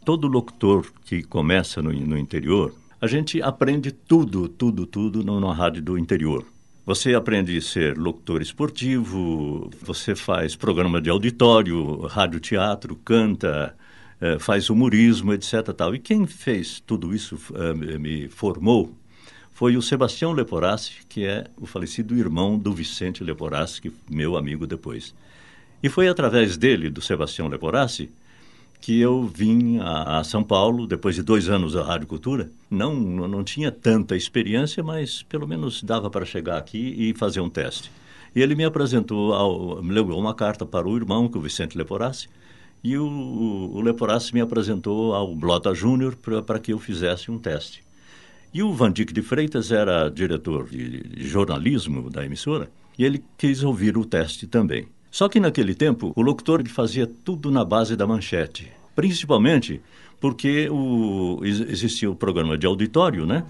Todo 0.06 0.28
locutor 0.28 0.92
que 1.06 1.22
começa 1.24 1.82
no, 1.82 1.92
no 1.92 2.18
interior, 2.18 2.74
a 3.02 3.08
gente 3.08 3.42
aprende 3.42 3.92
tudo, 3.92 4.48
tudo, 4.48 4.86
tudo 4.86 5.24
numa 5.24 5.54
rádio 5.54 5.82
do 5.82 5.98
interior. 5.98 6.46
Você 6.86 7.14
aprende 7.14 7.56
a 7.56 7.62
ser 7.62 7.98
locutor 7.98 8.42
esportivo, 8.42 9.70
você 9.82 10.16
faz 10.16 10.56
programa 10.56 11.00
de 11.00 11.10
auditório, 11.10 12.02
rádio 12.08 12.40
teatro, 12.40 12.96
canta, 12.96 13.76
eh, 14.20 14.40
faz 14.40 14.70
humorismo, 14.70 15.32
etc. 15.34 15.72
Tal. 15.76 15.94
E 15.94 16.00
quem 16.00 16.26
fez 16.26 16.80
tudo 16.80 17.14
isso, 17.14 17.40
eh, 17.54 17.98
me 18.00 18.28
formou 18.28 18.94
foi 19.60 19.76
o 19.76 19.82
Sebastião 19.82 20.32
Leporassi, 20.32 21.06
que 21.10 21.26
é 21.26 21.44
o 21.60 21.66
falecido 21.66 22.16
irmão 22.16 22.58
do 22.58 22.72
Vicente 22.72 23.26
Leporassi, 23.26 23.82
que 23.82 23.92
meu 24.10 24.38
amigo 24.38 24.66
depois. 24.66 25.14
E 25.84 25.90
foi 25.90 26.08
através 26.08 26.56
dele, 26.56 26.90
do 26.90 27.02
Sebastião 27.02 27.50
Leporassi, 27.50 28.10
que 28.80 28.98
eu 29.02 29.28
vim 29.28 29.80
a, 29.80 30.20
a, 30.20 30.24
São 30.24 30.46
Paulo, 30.46 30.88
depois 30.88 31.16
de 31.16 31.24
dois 31.24 31.50
anos 31.50 31.74
da 31.74 31.84
Rádio 31.84 32.08
Cultura. 32.08 32.50
Não, 32.72 32.96
não 32.96 33.44
tinha 33.44 33.70
tanta 33.70 34.16
experiência, 34.16 34.82
mas 34.82 35.24
pelo 35.24 35.46
menos 35.46 35.84
dava 35.84 36.10
para 36.10 36.24
chegar 36.24 36.58
aqui 36.58 36.96
e 36.98 37.14
fazer 37.14 37.42
um 37.42 37.50
teste. 37.50 37.92
E 38.34 38.42
ele 38.42 38.56
me 38.56 38.64
apresentou, 38.64 39.34
ao, 39.34 39.84
me 39.84 39.92
levou 39.92 40.18
uma 40.18 40.34
carta 40.34 40.66
para 40.66 40.88
o 40.88 40.96
irmão, 40.96 41.28
que 41.28 41.36
é 41.36 41.38
o 41.38 41.44
Vicente 41.44 41.78
Leporassi, 41.78 42.30
e 42.82 42.98
o, 42.98 43.06
o 43.06 43.82
Leporassi 43.82 44.34
me 44.34 44.40
apresentou 44.40 45.14
ao 45.14 45.36
Blota 45.36 45.76
Júnior 45.76 46.16
para 46.16 46.60
que 46.60 46.72
eu 46.72 46.80
fizesse 46.80 47.30
um 47.30 47.38
teste. 47.38 47.89
E 48.54 48.64
o 48.64 48.74
Vandic 48.74 49.14
de 49.14 49.22
Freitas 49.22 49.72
era 49.72 50.10
diretor 50.10 50.68
de 50.70 51.04
jornalismo 51.18 52.10
da 52.10 52.26
emissora 52.26 52.70
e 52.98 53.06
ele 53.06 53.24
quis 53.38 53.64
ouvir 53.64 53.98
o 53.98 54.04
teste 54.04 54.48
também. 54.48 54.88
Só 55.12 55.30
que 55.30 55.40
naquele 55.40 55.74
tempo 55.74 56.12
o 56.16 56.22
locutor 56.22 56.68
fazia 56.68 57.08
tudo 57.08 57.52
na 57.52 57.64
base 57.64 57.96
da 57.96 58.08
manchete, 58.08 58.72
principalmente 58.96 59.82
porque 60.20 60.68
o, 60.70 61.40
existia 61.44 62.10
o 62.10 62.16
programa 62.16 62.58
de 62.58 62.66
auditório, 62.66 63.26
né? 63.26 63.46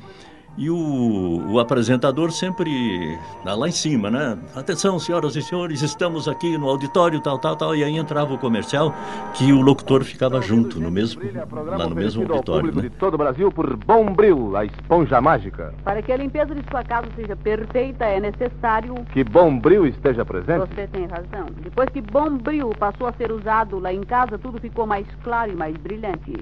E 0.60 0.70
o, 0.70 1.54
o, 1.54 1.58
apresentador 1.58 2.32
sempre 2.34 3.18
lá 3.46 3.66
em 3.66 3.72
cima, 3.72 4.12
né? 4.12 4.38
Atenção, 4.54 5.00
senhoras 5.00 5.38
e 5.38 5.42
senhores, 5.42 5.82
estamos 5.82 6.28
aqui 6.28 6.58
no 6.58 6.68
auditório, 6.68 7.22
tal, 7.22 7.40
tal, 7.40 7.56
tal. 7.56 7.74
E 7.78 7.82
aí 7.82 7.96
entrava 7.96 8.34
o 8.34 8.38
comercial 8.38 8.94
que 9.34 9.54
o 9.54 9.62
locutor 9.62 10.04
ficava 10.04 10.42
junto, 10.42 10.78
no 10.78 10.92
mesmo, 10.92 11.22
lá 11.66 11.88
no 11.88 11.96
mesmo 11.96 12.30
auditório. 12.30 12.76
Né? 12.76 12.82
de 12.82 12.90
todo 12.90 13.14
o 13.14 13.18
Brasil 13.18 13.50
por 13.54 13.74
Bombril, 13.78 14.58
a 14.58 14.66
esponja 14.66 15.22
mágica. 15.22 15.74
Para 15.82 16.02
que 16.02 16.12
a 16.12 16.18
limpeza 16.18 16.54
de 16.54 16.62
sua 16.70 16.84
casa 16.84 17.08
seja 17.16 17.38
perfeita, 17.38 18.04
é 18.04 18.20
necessário... 18.20 18.96
Que 19.14 19.24
Bombril 19.24 19.88
esteja 19.88 20.26
presente. 20.26 20.68
Você 20.76 20.88
tem 20.88 21.06
razão. 21.06 21.46
Depois 21.64 21.88
que 21.88 22.02
Bombril 22.02 22.72
passou 22.78 23.08
a 23.08 23.14
ser 23.14 23.32
usado 23.32 23.80
lá 23.80 23.94
em 23.94 24.02
casa, 24.02 24.38
tudo 24.38 24.60
ficou 24.60 24.86
mais 24.86 25.08
claro 25.24 25.54
e 25.54 25.56
mais 25.56 25.78
brilhante. 25.78 26.34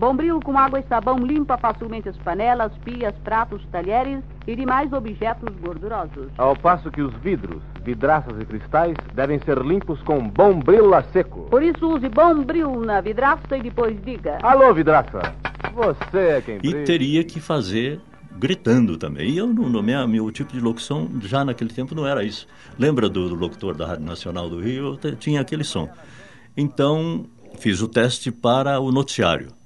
Bombril 0.00 0.40
com 0.40 0.56
água 0.56 0.80
e 0.80 0.82
sabão 0.84 1.18
limpa 1.18 1.58
facilmente 1.58 2.08
as 2.08 2.16
panelas, 2.16 2.72
pias, 2.82 3.14
pratos, 3.22 3.60
talheres 3.70 4.24
e 4.46 4.56
demais 4.56 4.90
objetos 4.94 5.54
gordurosos. 5.56 6.28
Ao 6.38 6.56
passo 6.56 6.90
que 6.90 7.02
os 7.02 7.12
vidros, 7.16 7.62
vidraças 7.84 8.32
e 8.40 8.46
cristais 8.46 8.96
devem 9.12 9.38
ser 9.40 9.58
limpos 9.58 10.00
com 10.00 10.26
Bombril 10.26 10.94
a 10.94 11.02
seco. 11.02 11.42
Por 11.50 11.62
isso 11.62 11.86
use 11.86 12.08
Bombril 12.08 12.80
na 12.80 13.02
vidraça 13.02 13.58
e 13.58 13.62
depois 13.62 13.94
diga: 14.02 14.38
Alô, 14.42 14.72
vidraça! 14.72 15.34
Você 15.74 16.18
é 16.18 16.40
quem 16.40 16.58
E 16.62 16.82
teria 16.84 17.22
que 17.22 17.38
fazer 17.38 18.00
gritando 18.38 18.96
também. 18.96 19.28
E 19.28 19.36
eu, 19.36 19.48
no, 19.48 19.68
no 19.68 19.82
meu, 19.82 20.08
meu 20.08 20.30
tipo 20.30 20.50
de 20.54 20.60
locução, 20.60 21.10
já 21.20 21.44
naquele 21.44 21.74
tempo 21.74 21.94
não 21.94 22.06
era 22.06 22.24
isso. 22.24 22.46
Lembra 22.78 23.06
do, 23.06 23.28
do 23.28 23.34
locutor 23.34 23.76
da 23.76 23.86
Rádio 23.86 24.06
Nacional 24.06 24.48
do 24.48 24.62
Rio? 24.62 24.98
Eu 25.04 25.16
tinha 25.16 25.42
aquele 25.42 25.62
som. 25.62 25.90
Então, 26.56 27.26
fiz 27.58 27.82
o 27.82 27.86
teste 27.86 28.32
para 28.32 28.80
o 28.80 28.90
noticiário. 28.90 29.59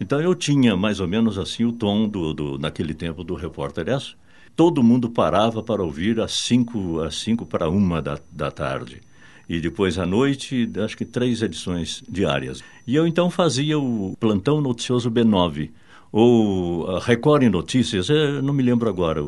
Então 0.00 0.20
eu 0.20 0.34
tinha 0.34 0.76
mais 0.76 1.00
ou 1.00 1.08
menos 1.08 1.38
assim 1.38 1.64
o 1.64 1.72
tom 1.72 2.08
do, 2.08 2.32
do 2.32 2.58
naquele 2.58 2.94
tempo 2.94 3.24
do 3.24 3.34
repórter 3.34 3.88
S. 3.88 4.14
Todo 4.54 4.82
mundo 4.82 5.08
parava 5.08 5.62
para 5.62 5.82
ouvir 5.82 6.20
às 6.20 6.32
cinco, 6.32 7.00
às 7.00 7.16
cinco 7.16 7.46
para 7.46 7.68
uma 7.68 8.02
da, 8.02 8.18
da 8.30 8.50
tarde. 8.50 9.00
E 9.48 9.60
depois 9.60 9.98
à 9.98 10.04
noite, 10.04 10.70
acho 10.84 10.96
que 10.96 11.04
três 11.04 11.42
edições 11.42 12.02
diárias. 12.08 12.62
E 12.86 12.94
eu 12.94 13.06
então 13.06 13.30
fazia 13.30 13.78
o 13.78 14.16
Plantão 14.20 14.60
Noticioso 14.60 15.10
B9, 15.10 15.70
ou 16.12 16.98
Record 16.98 17.42
em 17.42 17.48
Notícias, 17.48 18.08
não 18.42 18.52
me 18.52 18.62
lembro 18.62 18.88
agora. 18.88 19.22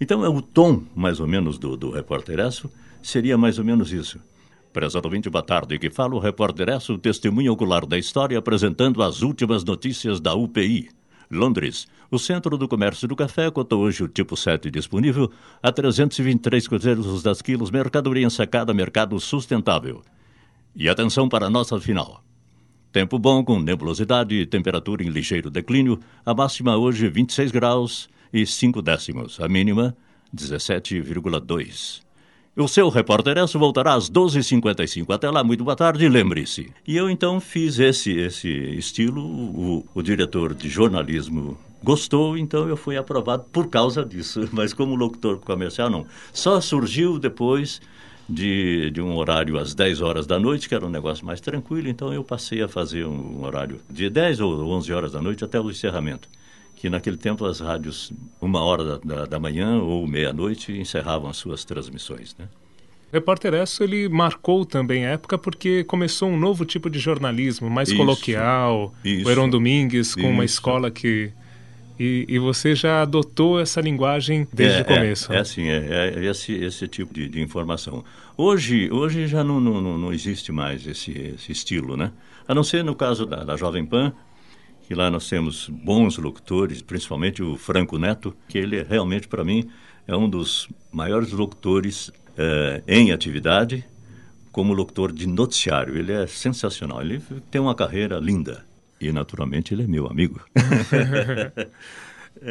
Então, 0.00 0.24
é 0.24 0.28
o 0.28 0.42
tom, 0.42 0.82
mais 0.94 1.20
ou 1.20 1.28
menos, 1.28 1.58
do, 1.58 1.76
do 1.76 1.90
repórter 1.90 2.40
S 2.40 2.68
seria 3.02 3.38
mais 3.38 3.58
ou 3.58 3.64
menos 3.64 3.92
isso. 3.92 4.18
Prezado 4.72 5.06
ouvinte, 5.06 5.28
boa 5.28 5.42
tarde. 5.42 5.78
Que 5.78 5.90
fala 5.90 6.14
o 6.14 6.18
repórter 6.18 6.70
Esso, 6.70 6.96
testemunho 6.96 7.52
ocular 7.52 7.84
da 7.84 7.98
história, 7.98 8.38
apresentando 8.38 9.02
as 9.02 9.20
últimas 9.20 9.62
notícias 9.64 10.18
da 10.18 10.34
UPI. 10.34 10.88
Londres. 11.30 11.86
O 12.10 12.18
Centro 12.18 12.56
do 12.56 12.66
Comércio 12.66 13.06
do 13.06 13.14
Café 13.14 13.50
cotou 13.50 13.82
hoje 13.82 14.02
o 14.02 14.08
tipo 14.08 14.34
7 14.34 14.70
disponível 14.70 15.30
a 15.62 15.70
323 15.70 16.66
cruzeiros 16.66 17.22
das 17.22 17.42
quilos, 17.42 17.70
mercadoria 17.70 18.26
ensacada, 18.26 18.72
mercado 18.72 19.18
sustentável. 19.20 20.02
E 20.74 20.88
atenção 20.88 21.28
para 21.28 21.46
a 21.46 21.50
nossa 21.50 21.78
final. 21.78 22.24
Tempo 22.90 23.18
bom 23.18 23.44
com 23.44 23.60
nebulosidade 23.60 24.34
e 24.34 24.46
temperatura 24.46 25.02
em 25.02 25.08
ligeiro 25.08 25.50
declínio. 25.50 26.00
A 26.24 26.32
máxima 26.34 26.76
hoje 26.78 27.10
26 27.10 27.50
graus 27.50 28.08
e 28.32 28.46
5 28.46 28.80
décimos. 28.80 29.38
A 29.38 29.48
mínima 29.48 29.94
17,2. 30.34 32.11
O 32.54 32.68
seu 32.68 32.90
repórter 32.90 33.38
S 33.38 33.56
voltará 33.56 33.94
às 33.94 34.10
12h55. 34.10 35.14
Até 35.14 35.30
lá, 35.30 35.42
muito 35.42 35.64
boa 35.64 35.74
tarde, 35.74 36.06
lembre-se. 36.06 36.70
E 36.86 36.94
eu 36.98 37.08
então 37.08 37.40
fiz 37.40 37.78
esse, 37.78 38.12
esse 38.12 38.50
estilo, 38.50 39.24
o, 39.24 39.86
o 39.94 40.02
diretor 40.02 40.52
de 40.52 40.68
jornalismo 40.68 41.56
gostou, 41.82 42.36
então 42.36 42.68
eu 42.68 42.76
fui 42.76 42.98
aprovado 42.98 43.44
por 43.50 43.68
causa 43.68 44.04
disso. 44.04 44.46
Mas 44.52 44.74
como 44.74 44.94
locutor 44.94 45.38
comercial, 45.38 45.88
não. 45.88 46.06
Só 46.30 46.60
surgiu 46.60 47.18
depois 47.18 47.80
de, 48.28 48.90
de 48.90 49.00
um 49.00 49.16
horário 49.16 49.56
às 49.58 49.74
10 49.74 50.02
horas 50.02 50.26
da 50.26 50.38
noite, 50.38 50.68
que 50.68 50.74
era 50.74 50.84
um 50.84 50.90
negócio 50.90 51.24
mais 51.24 51.40
tranquilo, 51.40 51.88
então 51.88 52.12
eu 52.12 52.22
passei 52.22 52.60
a 52.60 52.68
fazer 52.68 53.06
um 53.06 53.42
horário 53.42 53.80
de 53.88 54.10
10 54.10 54.40
ou 54.40 54.68
11 54.72 54.92
horas 54.92 55.12
da 55.12 55.22
noite 55.22 55.42
até 55.42 55.58
o 55.58 55.70
encerramento 55.70 56.28
que 56.82 56.90
naquele 56.90 57.16
tempo 57.16 57.44
as 57.44 57.60
rádios, 57.60 58.12
uma 58.40 58.60
hora 58.60 58.82
da, 58.84 59.14
da, 59.14 59.24
da 59.24 59.38
manhã 59.38 59.78
ou 59.78 60.04
meia-noite, 60.04 60.72
encerravam 60.72 61.30
as 61.30 61.36
suas 61.36 61.64
transmissões. 61.64 62.34
Né? 62.36 62.48
O 63.12 63.14
Repórter 63.14 63.54
Esso, 63.54 63.84
ele 63.84 64.08
marcou 64.08 64.66
também 64.66 65.06
a 65.06 65.10
época 65.10 65.38
porque 65.38 65.84
começou 65.84 66.28
um 66.28 66.36
novo 66.36 66.64
tipo 66.64 66.90
de 66.90 66.98
jornalismo, 66.98 67.70
mais 67.70 67.88
isso, 67.88 67.96
coloquial, 67.96 68.92
isso, 69.04 69.28
o 69.28 69.30
Heron 69.30 69.48
Domingues 69.48 70.16
com 70.16 70.22
isso. 70.22 70.28
uma 70.30 70.44
escola 70.44 70.90
que... 70.90 71.30
E, 72.00 72.26
e, 72.28 72.38
você 72.40 72.74
já 72.74 73.02
adotou 73.02 73.60
essa 73.60 73.80
linguagem 73.80 74.48
desde 74.52 74.78
é, 74.78 74.80
o 74.80 74.84
começo. 74.84 75.32
É, 75.32 75.36
é 75.36 75.38
assim, 75.38 75.68
é, 75.68 76.14
é, 76.16 76.24
esse, 76.24 76.52
esse 76.52 76.88
tipo 76.88 77.14
de, 77.14 77.28
de, 77.28 77.40
informação. 77.40 78.02
Hoje, 78.36 78.90
hoje 78.90 79.28
já 79.28 79.44
não, 79.44 79.60
não, 79.60 79.80
não 79.80 80.12
existe 80.12 80.50
mais 80.50 80.84
esse, 80.84 81.12
esse 81.36 81.52
estilo, 81.52 81.96
né? 81.96 82.10
A 82.48 82.52
não 82.52 82.64
ser 82.64 82.82
no 82.82 82.96
caso 82.96 83.24
da, 83.24 83.44
da 83.44 83.56
Jovem 83.56 83.86
Pan, 83.86 84.12
que 84.92 84.94
lá 84.94 85.10
nós 85.10 85.26
temos 85.26 85.70
bons 85.70 86.18
locutores, 86.18 86.82
principalmente 86.82 87.42
o 87.42 87.56
Franco 87.56 87.96
Neto, 87.96 88.36
que 88.46 88.58
ele 88.58 88.76
é 88.76 88.82
realmente, 88.82 89.26
para 89.26 89.42
mim, 89.42 89.70
é 90.06 90.14
um 90.14 90.28
dos 90.28 90.68
maiores 90.92 91.32
locutores 91.32 92.12
eh, 92.36 92.82
em 92.86 93.10
atividade, 93.10 93.86
como 94.50 94.74
locutor 94.74 95.10
de 95.10 95.26
noticiário. 95.26 95.96
Ele 95.96 96.12
é 96.12 96.26
sensacional. 96.26 97.00
Ele 97.00 97.22
tem 97.50 97.58
uma 97.58 97.74
carreira 97.74 98.18
linda. 98.18 98.66
E, 99.00 99.10
naturalmente, 99.10 99.72
ele 99.72 99.84
é 99.84 99.86
meu 99.86 100.06
amigo. 100.06 100.40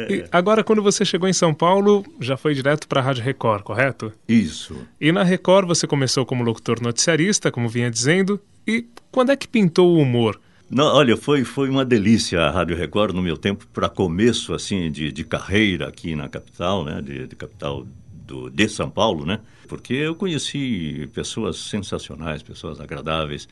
E 0.08 0.24
agora, 0.32 0.64
quando 0.64 0.80
você 0.80 1.04
chegou 1.04 1.28
em 1.28 1.34
São 1.34 1.52
Paulo, 1.52 2.02
já 2.18 2.34
foi 2.34 2.54
direto 2.54 2.88
para 2.88 3.00
a 3.00 3.04
Rádio 3.04 3.22
Record, 3.22 3.62
correto? 3.62 4.10
Isso. 4.26 4.86
E 4.98 5.12
na 5.12 5.22
Record 5.22 5.66
você 5.66 5.86
começou 5.86 6.24
como 6.24 6.42
locutor 6.42 6.80
noticiarista, 6.80 7.50
como 7.50 7.68
vinha 7.68 7.90
dizendo. 7.90 8.40
E 8.66 8.86
quando 9.10 9.32
é 9.32 9.36
que 9.36 9.46
pintou 9.46 9.92
o 9.92 9.98
humor? 9.98 10.40
Não, 10.74 10.86
olha, 10.86 11.18
foi, 11.18 11.44
foi 11.44 11.68
uma 11.68 11.84
delícia 11.84 12.40
a 12.40 12.50
Rádio 12.50 12.74
Record 12.74 13.14
no 13.14 13.20
meu 13.20 13.36
tempo 13.36 13.66
para 13.74 13.90
começo 13.90 14.54
assim 14.54 14.90
de, 14.90 15.12
de 15.12 15.22
carreira 15.22 15.86
aqui 15.86 16.16
na 16.16 16.30
capital, 16.30 16.82
né, 16.82 17.02
de, 17.02 17.26
de 17.26 17.36
capital 17.36 17.86
do, 18.10 18.48
de 18.48 18.66
São 18.70 18.88
Paulo, 18.88 19.26
né? 19.26 19.40
Porque 19.68 19.92
eu 19.92 20.14
conheci 20.14 21.10
pessoas 21.12 21.58
sensacionais, 21.58 22.42
pessoas 22.42 22.80
agradáveis 22.80 23.46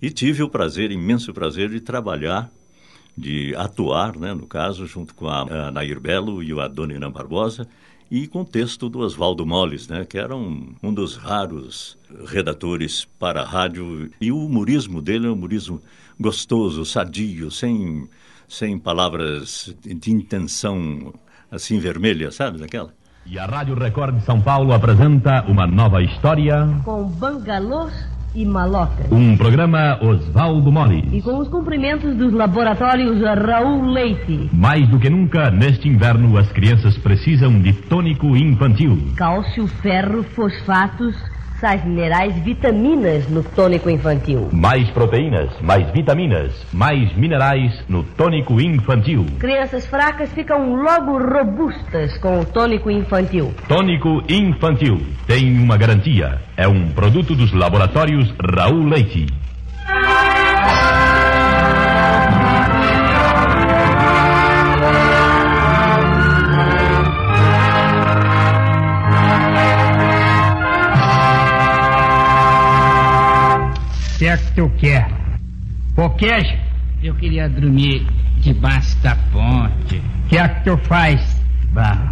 e 0.00 0.08
tive 0.08 0.42
o 0.42 0.48
prazer, 0.48 0.90
imenso 0.90 1.34
prazer 1.34 1.68
de 1.68 1.78
trabalhar 1.78 2.50
de 3.14 3.54
atuar, 3.54 4.16
né, 4.16 4.32
no 4.32 4.46
caso, 4.46 4.86
junto 4.86 5.14
com 5.14 5.28
a, 5.28 5.42
a 5.42 5.70
Nair 5.70 6.00
Belo 6.00 6.42
e 6.42 6.54
o 6.54 6.60
Adoniran 6.62 7.10
Barbosa, 7.10 7.68
e 8.10 8.26
com 8.26 8.40
o 8.40 8.46
texto 8.46 8.88
do 8.88 9.00
Oswaldo 9.00 9.44
Molles, 9.44 9.88
né, 9.88 10.06
que 10.06 10.16
era 10.16 10.34
um, 10.34 10.74
um 10.82 10.92
dos 10.92 11.16
raros 11.16 11.98
redatores 12.24 13.06
para 13.18 13.42
a 13.42 13.44
rádio. 13.44 14.10
E 14.18 14.32
o 14.32 14.38
humorismo 14.38 15.02
dele 15.02 15.26
é 15.26 15.28
um 15.28 15.34
humorismo 15.34 15.82
gostoso, 16.22 16.86
sadio, 16.86 17.50
sem, 17.50 18.08
sem 18.48 18.78
palavras 18.78 19.74
de 19.82 20.10
intenção 20.10 21.12
assim 21.50 21.78
vermelha, 21.78 22.30
sabe, 22.30 22.58
daquela? 22.58 22.90
E 23.26 23.38
a 23.38 23.44
Rádio 23.44 23.74
Record 23.74 24.16
de 24.16 24.24
São 24.24 24.40
Paulo 24.40 24.72
apresenta 24.72 25.44
uma 25.46 25.66
nova 25.66 26.02
história. 26.02 26.66
Com 26.84 27.04
bangalôs 27.04 27.92
e 28.34 28.44
malocas. 28.44 29.10
Um 29.12 29.36
programa 29.36 29.98
Oswaldo 30.02 30.72
Molles. 30.72 31.04
E 31.12 31.20
com 31.20 31.38
os 31.38 31.48
cumprimentos 31.48 32.16
dos 32.16 32.32
laboratórios 32.32 33.20
Raul 33.20 33.84
Leite. 33.84 34.50
Mais 34.52 34.88
do 34.88 34.98
que 34.98 35.10
nunca, 35.10 35.50
neste 35.50 35.88
inverno, 35.88 36.36
as 36.38 36.50
crianças 36.50 36.96
precisam 36.98 37.60
de 37.60 37.72
tônico 37.72 38.36
infantil. 38.36 38.98
Cálcio, 39.16 39.66
ferro, 39.68 40.22
fosfatos, 40.22 41.14
sais 41.62 41.84
minerais, 41.84 42.34
vitaminas 42.42 43.28
no 43.28 43.44
tônico 43.44 43.88
infantil. 43.88 44.48
Mais 44.52 44.90
proteínas, 44.90 45.48
mais 45.60 45.88
vitaminas, 45.92 46.52
mais 46.72 47.14
minerais 47.14 47.72
no 47.88 48.02
tônico 48.02 48.60
infantil. 48.60 49.24
Crianças 49.38 49.86
fracas 49.86 50.32
ficam 50.32 50.74
logo 50.74 51.18
robustas 51.18 52.18
com 52.18 52.40
o 52.40 52.44
tônico 52.44 52.90
infantil. 52.90 53.54
Tônico 53.68 54.24
infantil 54.28 54.98
tem 55.28 55.56
uma 55.56 55.76
garantia. 55.76 56.40
É 56.56 56.66
um 56.66 56.88
produto 56.88 57.32
dos 57.36 57.52
laboratórios 57.52 58.34
Raul 58.56 58.84
Leite. 58.88 59.26
Que 74.22 74.28
é 74.28 74.36
que 74.36 74.52
tu 74.52 74.70
quer? 74.78 75.08
Poqueja? 75.96 76.56
Eu 77.02 77.12
queria 77.16 77.48
dormir 77.48 78.06
debaixo 78.38 78.96
da 79.02 79.16
ponte. 79.32 79.96
O 79.96 80.28
que 80.28 80.38
é 80.38 80.46
que 80.48 80.62
tu 80.64 80.76
faz? 80.84 81.42
Bom, 81.72 82.08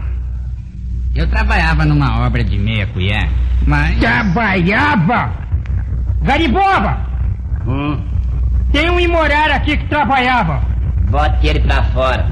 eu 1.15 1.29
trabalhava 1.29 1.85
numa 1.85 2.27
obra 2.27 2.43
de 2.43 2.59
meia 2.59 2.85
colher, 2.89 3.29
mas... 3.65 3.97
Trabalhava? 4.01 5.31
Gariboba! 6.23 6.99
Hum, 7.65 8.01
Tem 8.73 8.91
um 8.91 8.99
imorar 8.99 9.53
aqui 9.53 9.77
que 9.77 9.87
trabalhava. 9.87 10.63
bote 11.11 11.47
ele 11.47 11.61
pra 11.61 11.85
fora. 11.93 12.27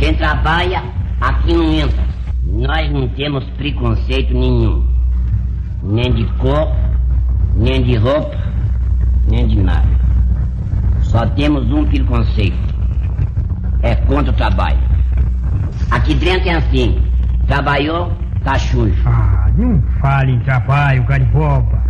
Quem 0.00 0.12
trabalha, 0.14 0.82
aqui 1.20 1.52
não 1.54 1.72
entra. 1.72 2.02
Nós 2.44 2.90
não 2.90 3.06
temos 3.10 3.44
preconceito 3.50 4.34
nenhum. 4.34 4.84
Nem 5.84 6.12
de 6.12 6.24
cor, 6.38 6.74
nem 7.54 7.82
de 7.82 7.96
roupa, 7.96 8.36
nem 9.28 9.46
de 9.46 9.60
nada. 9.60 9.88
Só 11.02 11.26
temos 11.26 11.70
um 11.72 11.84
preconceito. 11.84 12.56
É 13.82 13.94
contra 13.94 14.32
o 14.32 14.36
trabalho. 14.36 14.78
Aqui 15.90 16.14
dentro 16.14 16.48
é 16.48 16.54
assim. 16.54 17.02
Trabalhou, 17.46 18.12
tá 18.44 18.58
sujo. 18.58 18.94
Ah, 19.06 19.50
não 19.56 19.82
fale 20.00 20.32
em 20.32 20.40
trabalho, 20.40 21.04
Gariboba. 21.04 21.80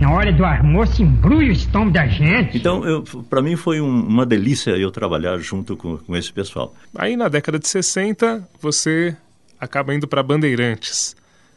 Na 0.00 0.10
hora 0.12 0.32
do 0.32 0.42
almoço, 0.42 1.02
embrulha 1.02 1.48
o 1.48 1.52
estômago 1.52 1.92
da 1.92 2.06
gente. 2.06 2.56
Então, 2.56 2.82
para 3.28 3.42
mim 3.42 3.54
foi 3.54 3.82
um, 3.82 4.00
uma 4.06 4.24
delícia 4.24 4.70
eu 4.70 4.90
trabalhar 4.90 5.36
junto 5.38 5.76
com, 5.76 5.98
com 5.98 6.16
esse 6.16 6.32
pessoal. 6.32 6.74
Aí 6.96 7.16
na 7.16 7.28
década 7.28 7.58
de 7.58 7.68
60, 7.68 8.48
você 8.58 9.14
acaba 9.60 9.94
indo 9.94 10.08
para 10.08 10.22
Bandeirantes. 10.22 11.14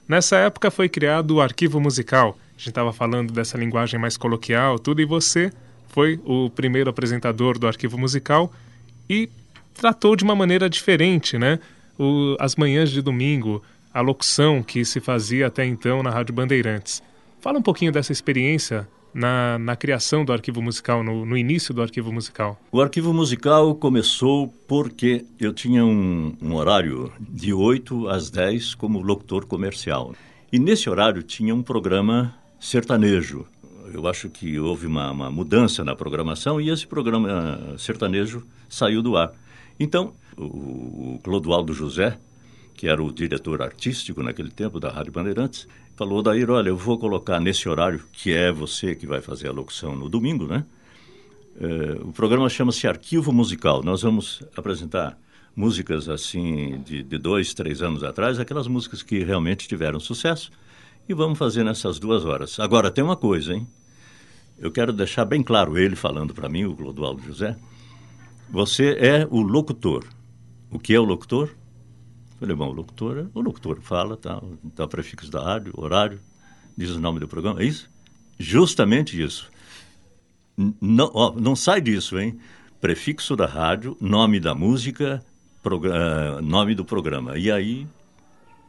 Nessa 0.07 0.35
época 0.35 0.69
foi 0.69 0.89
criado 0.89 1.35
o 1.35 1.41
Arquivo 1.41 1.79
Musical. 1.79 2.37
Gente 2.63 2.69
estava 2.69 2.93
falando 2.93 3.33
dessa 3.33 3.57
linguagem 3.57 3.99
mais 3.99 4.15
coloquial, 4.15 4.79
tudo, 4.79 5.01
e 5.01 5.05
você 5.05 5.51
foi 5.89 6.17
o 6.23 6.49
primeiro 6.49 6.89
apresentador 6.89 7.59
do 7.59 7.67
Arquivo 7.67 7.97
Musical 7.97 8.49
e 9.09 9.29
tratou 9.73 10.15
de 10.15 10.23
uma 10.23 10.33
maneira 10.33 10.69
diferente, 10.69 11.37
né? 11.37 11.59
O, 11.99 12.37
as 12.39 12.55
manhãs 12.55 12.89
de 12.89 13.01
domingo, 13.01 13.61
a 13.93 13.99
locução 13.99 14.63
que 14.63 14.85
se 14.85 15.01
fazia 15.01 15.47
até 15.47 15.65
então 15.65 16.01
na 16.01 16.09
Rádio 16.09 16.33
Bandeirantes. 16.33 17.03
Fala 17.41 17.59
um 17.59 17.61
pouquinho 17.61 17.91
dessa 17.91 18.13
experiência 18.13 18.87
na, 19.13 19.59
na 19.59 19.75
criação 19.75 20.23
do 20.23 20.31
Arquivo 20.31 20.61
Musical, 20.61 21.03
no, 21.03 21.25
no 21.25 21.35
início 21.35 21.73
do 21.73 21.81
Arquivo 21.81 22.13
Musical. 22.13 22.57
O 22.71 22.81
Arquivo 22.81 23.13
Musical 23.13 23.75
começou 23.75 24.47
porque 24.69 25.25
eu 25.37 25.51
tinha 25.51 25.83
um, 25.83 26.33
um 26.41 26.55
horário 26.55 27.11
de 27.19 27.53
8 27.53 28.07
às 28.07 28.29
10 28.29 28.73
como 28.75 29.01
locutor 29.01 29.45
comercial. 29.45 30.15
E 30.49 30.57
nesse 30.57 30.89
horário 30.89 31.21
tinha 31.21 31.53
um 31.53 31.61
programa 31.61 32.33
sertanejo. 32.63 33.45
Eu 33.93 34.07
acho 34.07 34.29
que 34.29 34.57
houve 34.57 34.87
uma, 34.87 35.11
uma 35.11 35.29
mudança 35.29 35.83
na 35.83 35.93
programação 35.95 36.61
e 36.61 36.69
esse 36.69 36.87
programa 36.87 37.59
uh, 37.75 37.77
sertanejo 37.77 38.41
saiu 38.69 39.01
do 39.01 39.17
ar. 39.17 39.33
Então, 39.77 40.13
o, 40.37 41.15
o 41.15 41.19
Clodoaldo 41.21 41.73
José, 41.73 42.17
que 42.73 42.87
era 42.87 43.03
o 43.03 43.11
diretor 43.11 43.61
artístico 43.61 44.23
naquele 44.23 44.49
tempo 44.49 44.79
da 44.79 44.89
Rádio 44.89 45.11
Bandeirantes, 45.11 45.67
falou, 45.97 46.23
Daír, 46.23 46.49
olha, 46.49 46.69
eu 46.69 46.77
vou 46.77 46.97
colocar 46.97 47.37
nesse 47.41 47.67
horário, 47.67 48.01
que 48.13 48.31
é 48.31 48.49
você 48.49 48.95
que 48.95 49.05
vai 49.05 49.19
fazer 49.19 49.49
a 49.49 49.51
locução 49.51 49.93
no 49.93 50.07
domingo, 50.07 50.47
né? 50.47 50.65
É, 51.59 52.01
o 52.01 52.13
programa 52.13 52.47
chama-se 52.47 52.87
Arquivo 52.87 53.33
Musical. 53.33 53.83
Nós 53.83 54.01
vamos 54.01 54.41
apresentar 54.55 55.17
músicas 55.53 56.07
assim 56.07 56.81
de, 56.83 57.03
de 57.03 57.17
dois, 57.17 57.53
três 57.53 57.81
anos 57.81 58.03
atrás, 58.03 58.39
aquelas 58.39 58.67
músicas 58.67 59.03
que 59.03 59.21
realmente 59.21 59.67
tiveram 59.67 59.99
sucesso, 59.99 60.49
e 61.07 61.13
vamos 61.13 61.37
fazer 61.37 61.63
nessas 61.63 61.99
duas 61.99 62.25
horas. 62.25 62.59
Agora, 62.59 62.91
tem 62.91 63.03
uma 63.03 63.15
coisa, 63.15 63.53
hein? 63.53 63.67
Eu 64.57 64.71
quero 64.71 64.93
deixar 64.93 65.25
bem 65.25 65.43
claro, 65.43 65.77
ele 65.77 65.95
falando 65.95 66.33
para 66.33 66.47
mim, 66.47 66.65
o 66.65 66.75
Clodoaldo 66.75 67.21
José, 67.23 67.57
você 68.49 68.97
é 68.99 69.27
o 69.29 69.41
locutor. 69.41 70.05
O 70.69 70.79
que 70.79 70.93
é 70.93 70.99
o 70.99 71.03
locutor? 71.03 71.49
Falei, 72.39 72.55
bom, 72.55 72.69
o 72.69 72.73
locutor 72.73 73.17
é 73.17 73.25
o 73.33 73.41
locutor, 73.41 73.79
fala, 73.81 74.17
tá, 74.17 74.41
tá 74.75 74.87
prefixo 74.87 75.31
da 75.31 75.43
rádio, 75.43 75.73
horário, 75.75 76.19
diz 76.77 76.91
o 76.91 76.99
nome 76.99 77.19
do 77.19 77.27
programa, 77.27 77.61
é 77.61 77.65
isso? 77.65 77.89
Justamente 78.37 79.21
isso. 79.21 79.49
Não, 80.57 81.09
ó, 81.13 81.33
não 81.33 81.55
sai 81.55 81.81
disso, 81.81 82.19
hein? 82.19 82.39
Prefixo 82.79 83.35
da 83.35 83.45
rádio, 83.45 83.97
nome 83.99 84.39
da 84.39 84.53
música, 84.53 85.23
uh, 85.65 86.41
nome 86.41 86.75
do 86.75 86.85
programa. 86.85 87.37
E 87.37 87.51
aí 87.51 87.87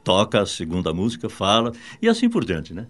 toca 0.05 0.43
a 0.43 0.47
segunda 0.47 0.93
música, 0.93 1.29
fala, 1.29 1.73
e 2.01 2.09
assim 2.09 2.29
por 2.29 2.45
diante, 2.45 2.75
né? 2.75 2.87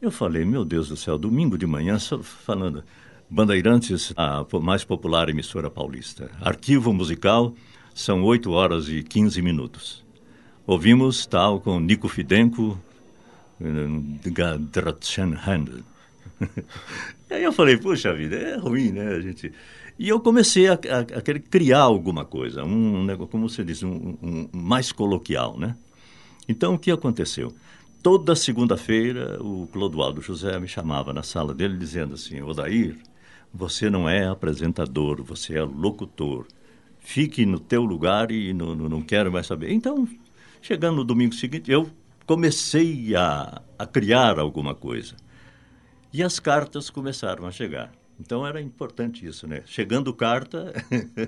Eu 0.00 0.10
falei, 0.10 0.44
meu 0.44 0.64
Deus 0.64 0.88
do 0.88 0.96
céu, 0.96 1.16
domingo 1.16 1.56
de 1.56 1.66
manhã, 1.66 1.98
falando, 1.98 2.82
Bandeirantes, 3.28 4.12
a 4.16 4.44
mais 4.60 4.84
popular 4.84 5.28
emissora 5.28 5.70
paulista. 5.70 6.30
Arquivo 6.40 6.92
musical, 6.92 7.54
são 7.94 8.22
8 8.22 8.50
horas 8.50 8.88
e 8.88 9.02
15 9.02 9.40
minutos. 9.40 10.04
Ouvimos 10.66 11.26
tal 11.26 11.60
com 11.60 11.78
Nico 11.78 12.08
Fidenco, 12.08 12.78
Handel. 15.46 15.82
e 17.30 17.34
aí 17.34 17.44
eu 17.44 17.52
falei, 17.52 17.76
puxa 17.76 18.12
vida, 18.14 18.36
é 18.36 18.56
ruim, 18.56 18.90
né, 18.90 19.20
gente... 19.20 19.52
E 19.96 20.08
eu 20.08 20.18
comecei 20.18 20.66
a, 20.66 20.72
a, 20.72 21.18
a 21.18 21.22
criar 21.22 21.82
alguma 21.82 22.24
coisa, 22.24 22.64
um 22.64 23.04
negócio, 23.04 23.30
como 23.30 23.48
você 23.48 23.62
diz, 23.62 23.82
um, 23.84 24.16
um, 24.20 24.48
mais 24.52 24.90
coloquial, 24.90 25.56
né? 25.56 25.76
Então, 26.48 26.74
o 26.74 26.78
que 26.78 26.90
aconteceu? 26.90 27.54
Toda 28.02 28.36
segunda-feira, 28.36 29.42
o 29.42 29.66
Clodoaldo 29.72 30.20
José 30.20 30.58
me 30.58 30.68
chamava 30.68 31.12
na 31.12 31.22
sala 31.22 31.54
dele 31.54 31.76
dizendo 31.78 32.14
assim, 32.14 32.42
Odair, 32.42 32.98
você 33.52 33.88
não 33.88 34.08
é 34.08 34.26
apresentador, 34.26 35.22
você 35.22 35.56
é 35.56 35.62
locutor. 35.62 36.46
Fique 36.98 37.46
no 37.46 37.58
teu 37.58 37.84
lugar 37.84 38.30
e 38.30 38.52
não, 38.52 38.74
não, 38.74 38.88
não 38.88 39.02
quero 39.02 39.32
mais 39.32 39.46
saber. 39.46 39.72
Então, 39.72 40.08
chegando 40.60 40.96
no 40.96 41.04
domingo 41.04 41.34
seguinte, 41.34 41.70
eu 41.70 41.88
comecei 42.26 43.14
a, 43.14 43.62
a 43.78 43.86
criar 43.86 44.38
alguma 44.38 44.74
coisa. 44.74 45.14
E 46.12 46.22
as 46.22 46.38
cartas 46.38 46.90
começaram 46.90 47.46
a 47.46 47.50
chegar. 47.50 47.92
Então 48.18 48.46
era 48.46 48.60
importante 48.60 49.26
isso, 49.26 49.46
né? 49.46 49.62
Chegando 49.66 50.14
carta. 50.14 50.72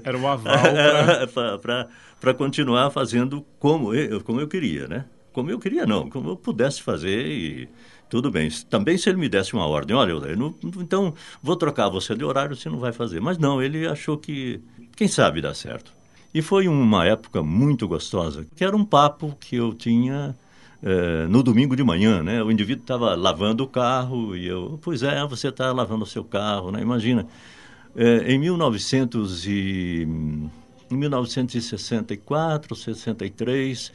Era 0.04 0.16
o 0.16 0.26
aval 0.26 0.62
para 1.60 1.88
continuar 2.36 2.90
fazendo 2.90 3.44
como 3.58 3.94
eu, 3.94 4.20
como 4.22 4.40
eu 4.40 4.48
queria, 4.48 4.88
né? 4.88 5.04
Como 5.32 5.50
eu 5.50 5.58
queria, 5.58 5.86
não, 5.86 6.08
como 6.08 6.30
eu 6.30 6.36
pudesse 6.36 6.82
fazer 6.82 7.26
e 7.26 7.68
tudo 8.08 8.30
bem. 8.30 8.48
Também 8.70 8.96
se 8.96 9.08
ele 9.08 9.18
me 9.18 9.28
desse 9.28 9.52
uma 9.54 9.66
ordem, 9.66 9.94
olha, 9.96 10.12
eu 10.12 10.36
não, 10.36 10.54
então 10.62 11.14
vou 11.42 11.56
trocar 11.56 11.88
você 11.88 12.14
de 12.14 12.24
horário, 12.24 12.56
você 12.56 12.68
não 12.68 12.78
vai 12.78 12.92
fazer. 12.92 13.20
Mas 13.20 13.38
não, 13.38 13.62
ele 13.62 13.86
achou 13.86 14.16
que, 14.16 14.60
quem 14.96 15.08
sabe, 15.08 15.40
dá 15.40 15.52
certo. 15.52 15.92
E 16.32 16.42
foi 16.42 16.68
uma 16.68 17.06
época 17.06 17.42
muito 17.42 17.88
gostosa, 17.88 18.46
que 18.54 18.64
era 18.64 18.76
um 18.76 18.84
papo 18.84 19.36
que 19.40 19.56
eu 19.56 19.74
tinha 19.74 20.36
é, 20.82 21.26
no 21.26 21.42
domingo 21.42 21.74
de 21.74 21.82
manhã, 21.82 22.22
né? 22.22 22.42
O 22.42 22.50
indivíduo 22.50 22.82
estava 22.82 23.14
lavando 23.14 23.64
o 23.64 23.68
carro 23.68 24.36
e 24.36 24.46
eu, 24.46 24.78
pois 24.82 25.02
é, 25.02 25.24
você 25.26 25.48
está 25.48 25.72
lavando 25.72 26.04
o 26.04 26.06
seu 26.06 26.22
carro, 26.22 26.70
né? 26.70 26.80
Imagina, 26.80 27.26
é, 27.96 28.32
em 28.32 28.38
1900 28.38 29.46
e, 29.46 30.06
em 30.90 30.96
1964, 30.96 32.74
63, 32.74 33.92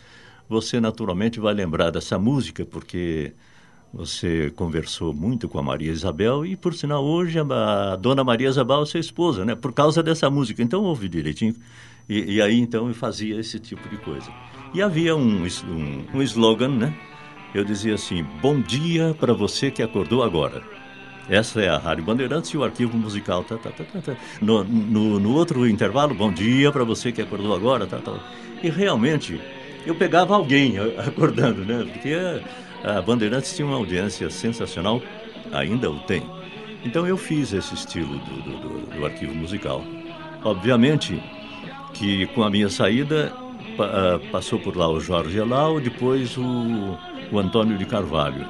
você 0.47 0.79
naturalmente 0.79 1.39
vai 1.39 1.53
lembrar 1.53 1.91
dessa 1.91 2.19
música 2.19 2.65
porque 2.65 3.33
você 3.93 4.51
conversou 4.55 5.13
muito 5.13 5.49
com 5.49 5.59
a 5.59 5.63
Maria 5.63 5.91
Isabel 5.91 6.45
e, 6.45 6.55
por 6.55 6.73
sinal, 6.73 7.03
hoje 7.03 7.37
a, 7.39 7.95
dona 7.95 8.23
Maria 8.23 8.49
Isabel 8.49 8.83
é 8.83 8.85
sua 8.85 8.99
esposa, 8.99 9.43
né? 9.43 9.55
Por 9.55 9.73
causa 9.73 10.01
dessa 10.01 10.29
música. 10.29 10.63
Então, 10.63 10.83
ouvi 10.83 11.09
direitinho. 11.09 11.55
E, 12.07 12.35
e 12.35 12.41
aí, 12.41 12.57
então, 12.57 12.87
eu 12.87 12.93
fazia 12.93 13.39
esse 13.39 13.59
tipo 13.59 13.87
de 13.89 13.97
coisa. 13.97 14.31
E 14.73 14.81
havia 14.81 15.15
um, 15.15 15.45
um, 15.45 16.05
um 16.13 16.21
slogan, 16.21 16.69
né? 16.69 16.97
Eu 17.53 17.65
dizia 17.65 17.95
assim: 17.95 18.23
Bom 18.41 18.61
dia 18.61 19.13
para 19.19 19.33
você 19.33 19.69
que 19.69 19.83
acordou 19.83 20.23
agora. 20.23 20.80
Essa 21.29 21.61
é 21.61 21.69
a 21.69 21.77
Rádio 21.77 22.03
Bandeirantes 22.03 22.49
e 22.51 22.57
o 22.57 22.63
arquivo 22.63 22.97
musical. 22.97 23.43
Tá, 23.43 23.57
tá, 23.57 23.69
tá, 23.69 23.83
tá, 23.83 24.01
tá. 24.01 24.15
No, 24.41 24.63
no, 24.63 25.19
no, 25.19 25.33
outro 25.33 25.67
intervalo, 25.67 26.13
bom 26.13 26.31
dia 26.31 26.71
para 26.71 26.83
você 26.83 27.11
que 27.11 27.21
acordou 27.21 27.55
agora. 27.55 27.85
Tá, 27.85 27.97
tá. 27.97 28.13
E 28.61 28.69
realmente, 28.69 29.39
eu 29.85 29.95
pegava 29.95 30.35
alguém 30.35 30.75
acordando, 30.97 31.63
né? 31.63 31.85
Porque 31.91 32.15
a, 32.83 32.97
a 32.97 33.01
Bandeirantes 33.01 33.55
tinha 33.55 33.65
uma 33.65 33.77
audiência 33.77 34.29
sensacional, 34.29 35.01
ainda 35.51 35.89
o 35.89 35.99
tem. 35.99 36.23
Então 36.83 37.07
eu 37.07 37.17
fiz 37.17 37.53
esse 37.53 37.73
estilo 37.75 38.17
do, 38.17 38.41
do, 38.41 38.57
do, 38.57 38.97
do 38.97 39.05
arquivo 39.05 39.33
musical. 39.33 39.83
Obviamente 40.43 41.21
que 41.93 42.25
com 42.27 42.43
a 42.43 42.49
minha 42.49 42.69
saída 42.69 43.31
ah, 43.79 44.19
passou 44.31 44.59
por 44.59 44.75
lá 44.75 44.89
o 44.89 44.99
Jorge 44.99 45.37
Elau, 45.37 45.79
depois 45.79 46.37
o, 46.37 46.97
o 47.31 47.39
Antônio 47.39 47.77
de 47.77 47.85
Carvalho. 47.85 48.45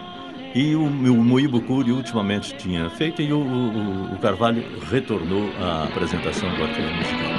E 0.54 0.76
o, 0.76 0.84
o 0.84 1.24
Moíbo 1.24 1.64
ultimamente 1.96 2.54
tinha 2.56 2.90
feito 2.90 3.22
e 3.22 3.32
o, 3.32 3.40
o, 3.40 4.14
o 4.14 4.18
Carvalho 4.18 4.64
retornou 4.90 5.50
à 5.62 5.86
apresentação 5.86 6.50
do 6.56 6.64
arquivo 6.64 6.94
musical. 6.94 7.32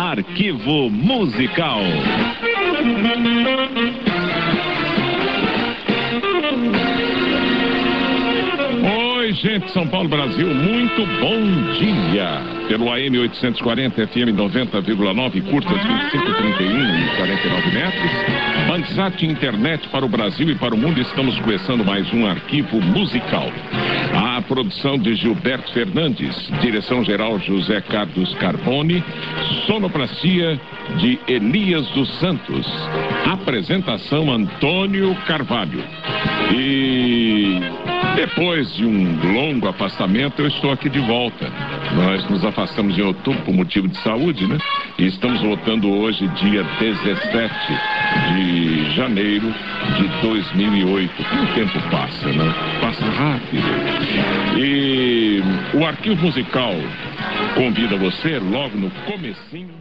Arquivo 0.00 0.90
musical. 0.90 1.80
Gente, 9.34 9.70
São 9.72 9.86
Paulo, 9.86 10.08
Brasil, 10.08 10.46
muito 10.46 11.04
bom 11.20 11.72
dia 11.78 12.40
pelo 12.68 12.90
AM 12.92 13.18
840 13.18 14.06
FM 14.06 14.32
90,9, 14.34 15.50
curtas 15.50 15.72
2531 15.72 16.98
e 16.98 17.16
49 17.16 17.70
metros. 17.72 18.10
Bandzat 18.68 19.26
Internet 19.26 19.88
para 19.88 20.04
o 20.04 20.08
Brasil 20.08 20.50
e 20.50 20.54
para 20.54 20.74
o 20.74 20.78
mundo. 20.78 21.00
Estamos 21.00 21.38
começando 21.40 21.84
mais 21.84 22.10
um 22.12 22.26
arquivo 22.26 22.80
musical. 22.80 23.50
A 24.14 24.40
produção 24.42 24.98
de 24.98 25.14
Gilberto 25.14 25.72
Fernandes, 25.72 26.34
direção-geral 26.60 27.38
José 27.40 27.80
Carlos 27.80 28.34
Carbone, 28.34 29.02
sonoplastia 29.66 30.60
de 30.98 31.18
Elias 31.26 31.86
dos 31.88 32.08
Santos, 32.20 32.66
apresentação 33.30 34.30
Antônio 34.30 35.14
Carvalho. 35.26 35.82
E 36.52 37.60
depois 38.14 38.72
de 38.74 38.86
um 38.86 39.32
longo 39.32 39.68
afastamento, 39.68 40.40
eu 40.40 40.48
estou 40.48 40.72
aqui 40.72 40.88
de 40.88 41.00
volta. 41.00 41.50
Nós 41.94 42.28
nos 42.30 42.44
afastamos 42.44 42.96
em 42.96 43.02
outubro 43.02 43.40
por 43.42 43.54
motivo 43.54 43.88
de 43.88 43.96
saúde, 43.98 44.46
né? 44.46 44.58
E 44.98 45.06
estamos 45.06 45.40
voltando 45.42 45.90
hoje, 45.90 46.26
dia 46.28 46.62
17 46.80 47.54
de 48.34 48.94
janeiro 48.94 49.52
de 49.96 50.08
2008. 50.22 51.24
Como 51.24 51.42
o 51.42 51.54
tempo 51.54 51.90
passa, 51.90 52.28
né? 52.28 52.54
Passa 52.80 53.04
rápido. 53.04 54.58
E 54.58 55.42
o 55.74 55.84
arquivo 55.84 56.26
musical 56.26 56.74
convida 57.54 57.96
você 57.96 58.38
logo 58.38 58.76
no 58.78 58.90
comecinho 58.90 59.74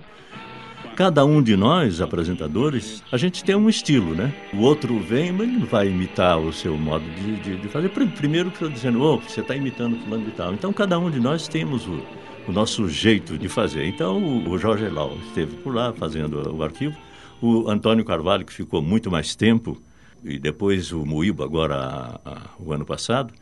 cada 0.96 1.26
um 1.26 1.42
de 1.42 1.56
nós, 1.58 2.02
apresentadores, 2.02 3.04
a 3.12 3.18
gente 3.18 3.44
tem 3.44 3.56
um 3.56 3.68
estilo, 3.68 4.14
né? 4.16 4.34
O 4.54 4.60
outro 4.60 5.00
vem, 5.00 5.32
mas 5.32 5.48
ele 5.48 5.58
não 5.58 5.66
vai 5.66 5.90
imitar 5.90 6.40
o 6.40 6.54
seu 6.54 6.78
modo 6.78 7.04
de, 7.16 7.36
de, 7.38 7.58
de 7.58 7.68
fazer. 7.68 7.90
Primeiro 7.90 8.52
que 8.52 8.62
eu 8.62 8.70
dizendo, 8.70 9.02
oh, 9.02 9.18
você 9.18 9.42
está 9.42 9.56
imitando 9.56 9.98
fulano 9.98 10.28
e 10.28 10.32
tal. 10.32 10.54
Então, 10.54 10.72
cada 10.72 10.98
um 11.00 11.10
de 11.10 11.20
nós 11.20 11.48
temos 11.48 11.88
o, 11.88 12.02
o 12.48 12.52
nosso 12.52 12.88
jeito 12.88 13.38
de 13.38 13.50
fazer. 13.50 13.86
Então, 13.86 14.24
o, 14.24 14.50
o 14.50 14.58
Jorge 14.58 14.88
Lau 14.88 15.18
esteve 15.28 15.56
por 15.58 15.74
lá 15.74 15.92
fazendo 15.94 16.56
o 16.56 16.64
arquivo. 16.64 16.96
O 17.42 17.70
Antônio 17.70 18.06
Carvalho, 18.06 18.46
que 18.46 18.54
ficou 18.54 18.82
muito 18.82 19.12
mais 19.12 19.36
tempo, 19.36 19.82
e 20.24 20.40
depois 20.40 20.92
o 20.92 21.06
Moíbo, 21.06 21.44
agora 21.44 21.76
a, 21.76 22.20
a, 22.24 22.42
o 22.60 22.72
ano 22.72 22.86
passado. 22.86 23.34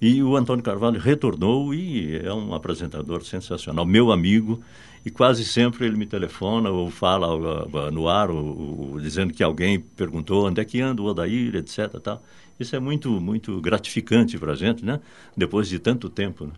E 0.00 0.22
o 0.22 0.36
Antônio 0.36 0.62
Carvalho 0.62 1.00
retornou 1.00 1.74
e 1.74 2.16
é 2.16 2.32
um 2.32 2.54
apresentador 2.54 3.24
sensacional, 3.24 3.84
meu 3.84 4.12
amigo, 4.12 4.60
e 5.04 5.10
quase 5.10 5.44
sempre 5.44 5.86
ele 5.86 5.96
me 5.96 6.06
telefona 6.06 6.70
ou 6.70 6.90
fala 6.90 7.34
uh, 7.34 7.90
no 7.90 8.08
ar, 8.08 8.30
ou, 8.30 8.92
ou, 8.92 9.00
dizendo 9.00 9.32
que 9.32 9.42
alguém 9.42 9.80
perguntou 9.80 10.46
onde 10.46 10.60
é 10.60 10.64
que 10.64 10.80
anda 10.80 11.02
o 11.02 11.06
Odair, 11.06 11.54
etc. 11.56 11.88
Tal. 12.02 12.22
Isso 12.58 12.74
é 12.74 12.80
muito, 12.80 13.10
muito 13.20 13.60
gratificante 13.60 14.36
para 14.38 14.52
a 14.52 14.56
gente, 14.56 14.84
né? 14.84 15.00
Depois 15.36 15.68
de 15.68 15.78
tanto 15.78 16.08
tempo. 16.08 16.44
Né? 16.44 16.52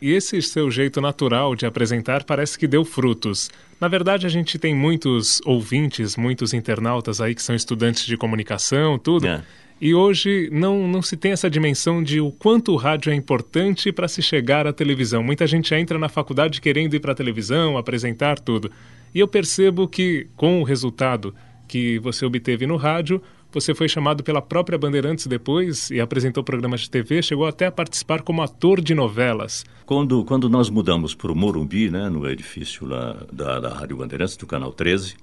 E 0.00 0.12
esse 0.12 0.40
seu 0.42 0.70
jeito 0.70 1.00
natural 1.00 1.54
de 1.54 1.64
apresentar 1.64 2.24
parece 2.24 2.58
que 2.58 2.66
deu 2.66 2.84
frutos. 2.84 3.50
Na 3.80 3.88
verdade, 3.88 4.26
a 4.26 4.28
gente 4.28 4.58
tem 4.58 4.74
muitos 4.74 5.40
ouvintes, 5.44 6.16
muitos 6.16 6.52
internautas 6.52 7.20
aí 7.20 7.34
que 7.34 7.42
são 7.42 7.54
estudantes 7.56 8.04
de 8.04 8.16
comunicação, 8.16 8.98
tudo. 8.98 9.26
É. 9.26 9.42
E 9.78 9.94
hoje 9.94 10.48
não, 10.50 10.88
não 10.88 11.02
se 11.02 11.16
tem 11.16 11.32
essa 11.32 11.50
dimensão 11.50 12.02
de 12.02 12.18
o 12.18 12.30
quanto 12.30 12.72
o 12.72 12.76
rádio 12.76 13.12
é 13.12 13.14
importante 13.14 13.92
para 13.92 14.08
se 14.08 14.22
chegar 14.22 14.66
à 14.66 14.72
televisão. 14.72 15.22
Muita 15.22 15.46
gente 15.46 15.74
entra 15.74 15.98
na 15.98 16.08
faculdade 16.08 16.62
querendo 16.62 16.94
ir 16.94 17.00
para 17.00 17.12
a 17.12 17.14
televisão, 17.14 17.76
apresentar 17.76 18.38
tudo. 18.38 18.70
E 19.14 19.20
eu 19.20 19.28
percebo 19.28 19.86
que, 19.86 20.28
com 20.34 20.60
o 20.60 20.64
resultado 20.64 21.34
que 21.68 21.98
você 21.98 22.24
obteve 22.24 22.66
no 22.66 22.76
rádio, 22.76 23.20
você 23.52 23.74
foi 23.74 23.88
chamado 23.88 24.22
pela 24.22 24.40
própria 24.40 24.78
Bandeirantes 24.78 25.26
depois 25.26 25.90
e 25.90 26.00
apresentou 26.00 26.42
programas 26.42 26.80
de 26.82 26.90
TV, 26.90 27.22
chegou 27.22 27.46
até 27.46 27.66
a 27.66 27.72
participar 27.72 28.22
como 28.22 28.42
ator 28.42 28.80
de 28.80 28.94
novelas. 28.94 29.64
Quando, 29.84 30.24
quando 30.24 30.48
nós 30.48 30.70
mudamos 30.70 31.14
para 31.14 31.30
o 31.30 31.34
Morumbi, 31.34 31.90
né, 31.90 32.08
no 32.08 32.28
edifício 32.28 32.86
lá 32.86 33.16
da, 33.32 33.60
da 33.60 33.74
Rádio 33.74 33.98
Bandeirantes, 33.98 34.36
do 34.36 34.46
Canal 34.46 34.72
13, 34.72 35.16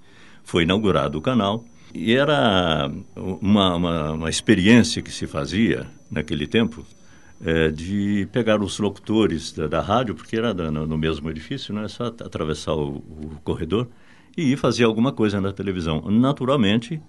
foi 0.43 0.63
inaugurado 0.63 1.17
o 1.17 1.21
canal 1.21 1.63
e 1.93 2.13
era 2.13 2.91
uma, 3.15 3.75
uma, 3.75 4.11
uma 4.13 4.29
experiência 4.29 5.01
que 5.01 5.11
se 5.11 5.27
fazia 5.27 5.87
naquele 6.09 6.47
tempo 6.47 6.85
é, 7.45 7.69
de 7.69 8.27
pegar 8.31 8.61
os 8.61 8.79
locutores 8.79 9.51
da, 9.51 9.67
da 9.67 9.81
rádio, 9.81 10.15
porque 10.15 10.35
era 10.35 10.53
no, 10.53 10.87
no, 10.87 10.97
mesmo 10.97 11.29
edifício, 11.29 11.73
né? 11.73 11.87
só 11.87 12.05
atravessar 12.05 12.73
o, 12.73 12.97
o, 12.97 13.37
corredor 13.43 13.87
e 14.35 14.53
ir 14.53 14.57
fazer 14.57 14.85
alguma 14.85 15.11
coisa 15.11 15.39
na 15.39 15.51
televisão. 15.51 16.01
Naturalmente, 16.09 16.99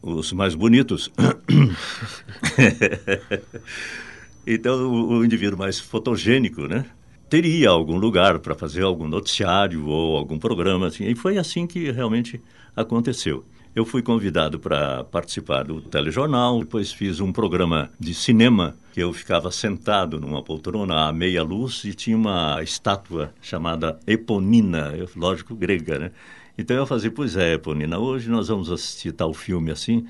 os 0.00 0.32
mais 0.32 0.54
bonitos. 0.54 1.12
então, 4.46 4.90
o, 4.90 5.18
o 5.18 5.24
indivíduo 5.24 5.58
mais 5.58 5.78
fotogênico, 5.78 6.62
né? 6.62 6.86
teria 7.28 7.70
algum 7.70 7.96
lugar 7.96 8.38
para 8.38 8.54
fazer 8.54 8.82
algum 8.82 9.08
noticiário 9.08 9.86
ou 9.86 10.16
algum 10.16 10.38
programa 10.38 10.86
assim. 10.86 11.04
E 11.04 11.14
foi 11.14 11.38
assim 11.38 11.66
que 11.66 11.90
realmente 11.90 12.40
aconteceu. 12.74 13.44
Eu 13.76 13.84
fui 13.84 14.00
convidado 14.00 14.58
para 14.58 15.04
participar 15.04 15.64
do 15.64 15.82
telejornal, 15.82 16.60
depois 16.60 16.90
fiz 16.90 17.20
um 17.20 17.30
programa 17.30 17.90
de 18.00 18.14
cinema 18.14 18.74
que 18.94 19.00
eu 19.00 19.12
ficava 19.12 19.50
sentado 19.50 20.18
numa 20.18 20.42
poltrona 20.42 21.06
à 21.06 21.12
meia 21.12 21.42
luz 21.42 21.84
e 21.84 21.92
tinha 21.92 22.16
uma 22.16 22.62
estátua 22.62 23.34
chamada 23.42 24.00
Eponina, 24.06 24.94
lógico 25.14 25.54
grega, 25.54 25.98
né? 25.98 26.12
Então 26.56 26.74
eu 26.74 26.86
fazia, 26.86 27.10
pois 27.10 27.36
é, 27.36 27.52
Eponina, 27.52 27.98
hoje 27.98 28.30
nós 28.30 28.48
vamos 28.48 28.70
assistir 28.70 29.12
tal 29.12 29.34
filme 29.34 29.70
assim, 29.70 30.06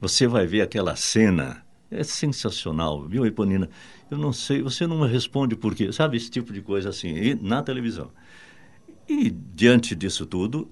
você 0.00 0.26
vai 0.26 0.46
ver 0.46 0.62
aquela 0.62 0.96
cena, 0.96 1.62
é 1.90 2.02
sensacional, 2.02 3.06
viu, 3.06 3.26
Eponina? 3.26 3.68
Eu 4.10 4.16
não 4.16 4.32
sei, 4.32 4.62
você 4.62 4.86
não 4.86 4.98
me 5.02 5.06
responde 5.06 5.54
por 5.54 5.74
quê, 5.74 5.92
sabe, 5.92 6.16
esse 6.16 6.30
tipo 6.30 6.54
de 6.54 6.62
coisa 6.62 6.88
assim, 6.88 7.14
e 7.14 7.34
na 7.34 7.62
televisão. 7.62 8.10
E 9.06 9.28
diante 9.28 9.94
disso 9.94 10.24
tudo, 10.24 10.70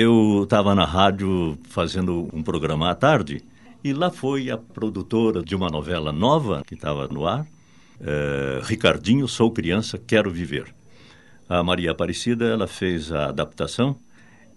eu 0.00 0.42
estava 0.44 0.74
na 0.74 0.84
rádio 0.84 1.58
fazendo 1.68 2.28
um 2.32 2.42
programa 2.42 2.90
à 2.90 2.94
tarde 2.94 3.42
E 3.82 3.92
lá 3.92 4.10
foi 4.10 4.50
a 4.50 4.56
produtora 4.58 5.42
de 5.42 5.54
uma 5.54 5.68
novela 5.68 6.12
nova 6.12 6.62
que 6.66 6.74
estava 6.74 7.06
no 7.06 7.26
ar, 7.26 7.46
é, 8.00 8.60
Ricardinho, 8.64 9.28
Sou 9.28 9.50
Criança, 9.50 9.98
Quero 9.98 10.30
Viver. 10.30 10.74
A 11.48 11.62
Maria 11.62 11.90
Aparecida, 11.90 12.46
ela 12.46 12.66
fez 12.66 13.12
a 13.12 13.26
adaptação 13.26 13.96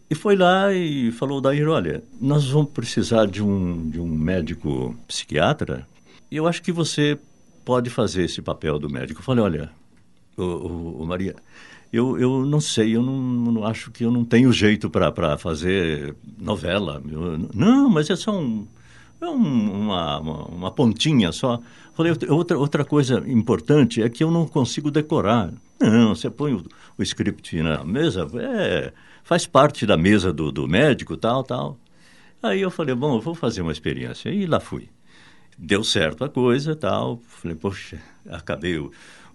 e 0.09 0.15
foi 0.15 0.37
lá 0.37 0.73
e 0.73 1.11
falou, 1.11 1.41
Dair, 1.41 1.67
olha, 1.67 2.01
nós 2.21 2.49
vamos 2.49 2.71
precisar 2.71 3.27
de 3.27 3.43
um, 3.43 3.89
de 3.89 3.99
um 3.99 4.07
médico 4.07 4.95
psiquiatra 5.05 5.85
e 6.31 6.37
eu 6.37 6.47
acho 6.47 6.61
que 6.61 6.71
você 6.71 7.19
pode 7.65 7.89
fazer 7.89 8.23
esse 8.23 8.41
papel 8.41 8.79
do 8.79 8.89
médico. 8.89 9.19
Eu 9.19 9.25
falei, 9.25 9.43
olha, 9.43 9.69
o, 10.37 10.43
o, 10.43 11.01
o 11.03 11.05
Maria, 11.05 11.35
eu, 11.91 12.19
eu 12.19 12.45
não 12.45 12.59
sei, 12.59 12.95
eu 12.95 13.01
não, 13.01 13.17
não 13.17 13.63
acho 13.65 13.91
que 13.91 14.03
eu 14.03 14.11
não 14.11 14.25
tenho 14.25 14.51
jeito 14.51 14.89
para 14.89 15.37
fazer 15.37 16.15
novela. 16.37 17.01
Eu, 17.09 17.49
não, 17.53 17.89
mas 17.89 18.09
é 18.09 18.15
só 18.15 18.37
um, 18.37 18.67
é 19.21 19.25
um, 19.25 19.81
uma, 19.83 20.19
uma, 20.19 20.71
pontinha 20.71 21.31
só. 21.31 21.59
Falei, 21.93 22.13
outra, 22.29 22.57
outra 22.57 22.85
coisa 22.85 23.23
importante 23.27 24.01
é 24.01 24.09
que 24.09 24.23
eu 24.23 24.29
não 24.29 24.45
consigo 24.45 24.91
decorar. 24.91 25.51
Não, 25.79 26.13
você 26.13 26.29
põe 26.29 26.53
o, 26.53 26.63
o 26.97 27.03
script 27.03 27.61
na 27.61 27.83
mesa, 27.83 28.27
é, 28.35 28.91
faz 29.23 29.47
parte 29.47 29.85
da 29.85 29.97
mesa 29.97 30.31
do, 30.33 30.51
do 30.51 30.67
médico, 30.67 31.15
tal, 31.15 31.43
tal. 31.43 31.77
Aí 32.41 32.61
eu 32.61 32.69
falei, 32.69 32.93
bom, 32.93 33.15
eu 33.15 33.21
vou 33.21 33.33
fazer 33.33 33.61
uma 33.61 33.71
experiência. 33.71 34.29
E 34.29 34.45
lá 34.45 34.59
fui. 34.59 34.89
Deu 35.57 35.83
certo 35.83 36.23
a 36.23 36.29
coisa, 36.29 36.75
tal. 36.75 37.19
Falei, 37.27 37.57
poxa, 37.57 37.99
acabei 38.29 38.77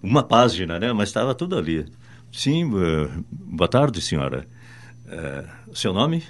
uma 0.01 0.23
página, 0.23 0.79
né? 0.79 0.93
Mas 0.93 1.09
estava 1.09 1.35
tudo 1.35 1.57
ali. 1.57 1.85
Sim, 2.33 2.65
uh, 2.65 3.25
boa 3.31 3.69
tarde, 3.69 4.01
senhora. 4.01 4.49
Uh, 5.05 5.77
seu 5.77 5.93
nome? 5.93 6.23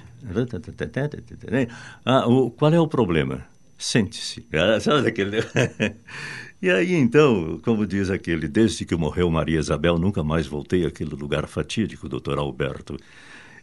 Ah, 2.05 2.27
o, 2.27 2.51
qual 2.51 2.75
é 2.75 2.81
o 2.81 2.88
problema? 2.88 3.47
Sente-se. 3.79 4.45
Ah, 4.53 4.81
e 6.61 6.69
aí, 6.69 6.95
então, 6.95 7.61
como 7.65 7.87
diz 7.87 8.11
aquele, 8.11 8.49
desde 8.49 8.85
que 8.85 8.97
morreu 8.97 9.31
Maria 9.31 9.61
Isabel, 9.61 9.97
nunca 9.97 10.25
mais 10.25 10.45
voltei 10.45 10.85
àquele 10.85 11.15
lugar 11.15 11.47
fatídico, 11.47 12.09
doutor 12.09 12.37
Alberto. 12.37 12.97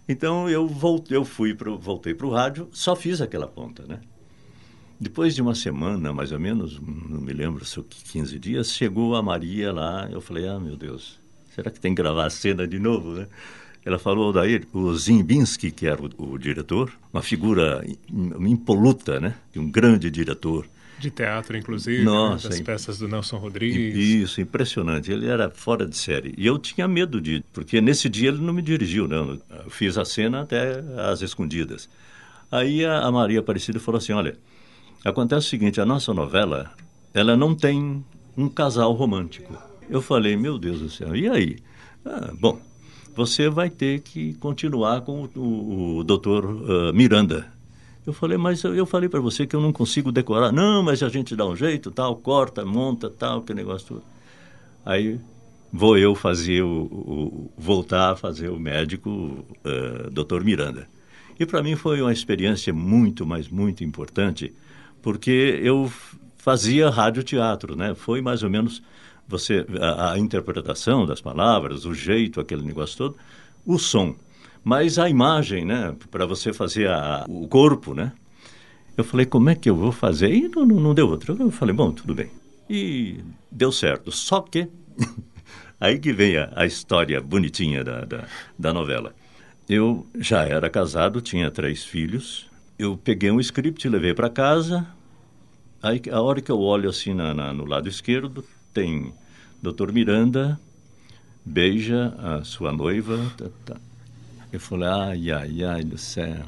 Então, 0.08 0.50
eu, 0.50 0.66
voltei, 0.66 1.18
eu 1.18 1.26
fui 1.26 1.54
pro, 1.54 1.78
voltei 1.78 2.14
para 2.16 2.26
o 2.26 2.32
rádio, 2.32 2.70
só 2.72 2.96
fiz 2.96 3.20
aquela 3.20 3.48
ponta, 3.48 3.84
né? 3.86 4.00
Depois 4.98 5.36
de 5.36 5.42
uma 5.42 5.56
semana, 5.56 6.14
mais 6.14 6.32
ou 6.32 6.40
menos, 6.40 6.80
não 6.80 7.20
me 7.20 7.34
lembro 7.34 7.66
se 7.66 7.82
15 7.84 8.40
dias, 8.40 8.72
chegou 8.72 9.16
a 9.16 9.22
Maria 9.22 9.74
lá. 9.74 10.10
Eu 10.10 10.22
falei, 10.22 10.48
ah, 10.48 10.60
meu 10.60 10.76
Deus, 10.76 11.20
será 11.60 11.70
que 11.72 11.80
tem 11.80 11.94
que 11.94 12.02
gravar 12.02 12.26
a 12.26 12.30
cena 12.30 12.68
de 12.68 12.80
novo, 12.80 13.14
né? 13.14 13.28
Ela 13.86 14.00
falou 14.00 14.32
daí, 14.34 14.62
o 14.74 14.94
Zimbinski, 14.94 15.72
que 15.72 15.88
era 15.88 16.02
o, 16.02 16.34
o 16.34 16.38
diretor, 16.38 16.92
uma 17.14 17.22
figura 17.22 17.84
impoluta, 18.12 19.20
né? 19.20 19.36
Um 19.56 19.70
grande 19.70 20.12
diretor. 20.12 20.66
De 21.00 21.10
teatro, 21.10 21.58
inclusive, 21.58 22.04
Nossa, 22.04 22.50
né? 22.50 22.56
das 22.56 22.62
peças 22.62 23.00
do 23.00 23.08
Nelson 23.08 23.38
Rodrigues. 23.38 23.96
Isso, 23.96 24.42
impressionante. 24.42 25.10
Ele 25.10 25.28
era 25.28 25.50
fora 25.50 25.88
de 25.88 25.96
série. 25.96 26.34
E 26.38 26.46
eu 26.46 26.60
tinha 26.60 26.90
medo 26.90 27.22
de... 27.22 27.42
Porque 27.54 27.80
nesse 27.80 28.10
dia 28.10 28.28
ele 28.30 28.40
não 28.40 28.54
me 28.54 28.62
dirigiu, 28.62 29.08
não. 29.08 29.40
Eu 29.50 29.70
fiz 29.70 29.98
a 29.98 30.04
cena 30.04 30.42
até 30.42 30.84
às 31.10 31.22
escondidas. 31.22 31.90
Aí 32.52 32.84
a, 32.84 33.00
a 33.00 33.12
Maria 33.12 33.40
Aparecida 33.40 33.80
falou 33.80 33.98
assim, 33.98 34.12
olha, 34.12 34.38
acontece 35.06 35.48
o 35.48 35.50
seguinte, 35.50 35.80
a 35.80 35.86
nossa 35.86 36.14
novela, 36.14 36.70
ela 37.14 37.38
não 37.38 37.56
tem 37.56 38.04
um 38.36 38.50
casal 38.50 38.92
romântico. 38.92 39.69
Eu 39.90 40.02
falei, 40.02 40.38
meu 40.38 40.60
Deus 40.60 40.80
do 40.80 40.90
céu, 40.90 41.16
e 41.16 41.28
aí? 41.28 41.58
Ah, 42.06 42.32
bom, 42.40 42.60
você 43.16 43.50
vai 43.50 43.70
ter 43.70 44.02
que 44.02 44.36
continuar 44.36 45.02
com 45.02 45.24
o, 45.24 45.40
o, 45.40 45.98
o 45.98 46.04
doutor 46.04 46.46
uh, 46.46 46.94
Miranda. 46.94 47.52
Eu 48.06 48.14
falei, 48.14 48.38
mas 48.38 48.64
eu, 48.64 48.76
eu 48.76 48.86
falei 48.86 49.10
para 49.10 49.20
você 49.20 49.48
que 49.48 49.56
eu 49.56 49.62
não 49.62 49.74
consigo 49.74 50.12
decorar. 50.12 50.52
Não, 50.52 50.84
mas 50.84 51.02
a 51.02 51.10
gente 51.10 51.36
dá 51.36 51.46
um 51.46 51.56
jeito, 51.56 51.92
tal, 51.92 52.16
corta, 52.16 52.66
monta, 52.66 53.10
tal, 53.10 53.42
que 53.42 53.54
negócio 53.54 53.88
tudo. 53.88 54.04
Aí 54.86 55.20
vou 55.72 55.98
eu 55.98 56.16
fazer 56.16 56.62
o, 56.62 56.84
o 56.84 57.52
voltar 57.58 58.12
a 58.12 58.16
fazer 58.16 58.50
o 58.50 58.60
médico 58.60 59.10
uh, 59.10 60.10
doutor 60.12 60.44
Miranda. 60.44 60.88
E 61.40 61.46
para 61.46 61.64
mim 61.64 61.76
foi 61.76 62.02
uma 62.02 62.14
experiência 62.14 62.74
muito, 62.74 63.26
mas 63.26 63.48
muito 63.48 63.84
importante, 63.84 64.54
porque 65.02 65.60
eu 65.64 65.92
fazia 66.38 66.90
rádio-teatro, 66.90 67.76
né? 67.76 67.96
Foi 67.96 68.22
mais 68.22 68.44
ou 68.44 68.50
menos 68.50 68.82
você 69.30 69.66
a, 69.80 70.14
a, 70.14 70.20
interpretação 70.20 71.06
das 71.06 71.22
palavras, 71.22 71.86
o 71.86 71.94
jeito, 71.94 72.42
aquele 72.42 72.64
negócio 72.64 72.98
todo, 72.98 73.16
o 73.66 73.78
som, 73.78 74.16
mas 74.64 74.98
a 74.98 75.08
imagem, 75.08 75.64
né, 75.64 75.96
para 76.10 76.26
você 76.26 76.52
fazer 76.52 76.90
a, 76.90 77.26
o 77.30 77.48
corpo, 77.48 77.94
né? 77.94 78.12
Eu 78.98 79.04
falei, 79.04 79.26
como 79.26 79.50
é 79.50 79.56
que 79.56 79.70
eu 79.70 79.76
vou 79.76 79.94
fazer? 79.94 80.34
E 80.34 80.50
não, 80.50 80.66
não, 80.66 80.80
não 80.80 80.94
deu 80.94 81.08
outro. 81.08 81.38
Eu 81.40 81.52
falei, 81.52 81.74
bom, 81.74 81.90
tudo 81.90 82.14
bem. 82.14 82.30
E 82.70 83.24
deu 83.50 83.72
certo. 83.72 84.12
Só 84.12 84.42
que 84.42 84.68
aí 85.80 85.98
que 85.98 86.12
vem 86.12 86.36
a, 86.36 86.52
a 86.54 86.66
história 86.66 87.22
bonitinha 87.22 87.82
da, 87.82 88.04
da, 88.04 88.28
da 88.58 88.74
novela. 88.74 89.16
Eu 89.70 90.06
já 90.20 90.44
era 90.44 90.70
casado, 90.70 91.22
tinha 91.22 91.50
três 91.50 91.86
filhos. 91.86 92.48
Eu 92.78 92.98
peguei 92.98 93.32
um 93.32 93.40
script, 93.40 93.88
levei 93.88 94.14
para 94.14 94.30
casa. 94.30 94.86
Aí, 95.82 96.02
a 96.12 96.22
hora 96.22 96.42
que 96.42 96.52
eu 96.52 96.60
olho 96.60 96.90
assim 96.90 97.14
na, 97.14 97.34
na, 97.34 97.54
no 97.54 97.64
lado 97.64 97.88
esquerdo, 97.88 98.44
tem 98.80 99.14
Doutor 99.62 99.92
Miranda 99.92 100.58
beija 101.44 102.16
a 102.18 102.44
sua 102.46 102.72
noiva. 102.72 103.30
Tá, 103.38 103.48
tá. 103.66 103.78
Eu 104.54 104.60
falei, 104.60 104.88
ai, 104.88 105.32
ai, 105.32 105.64
ai 105.64 105.84
do 105.84 105.98
céu. 105.98 106.46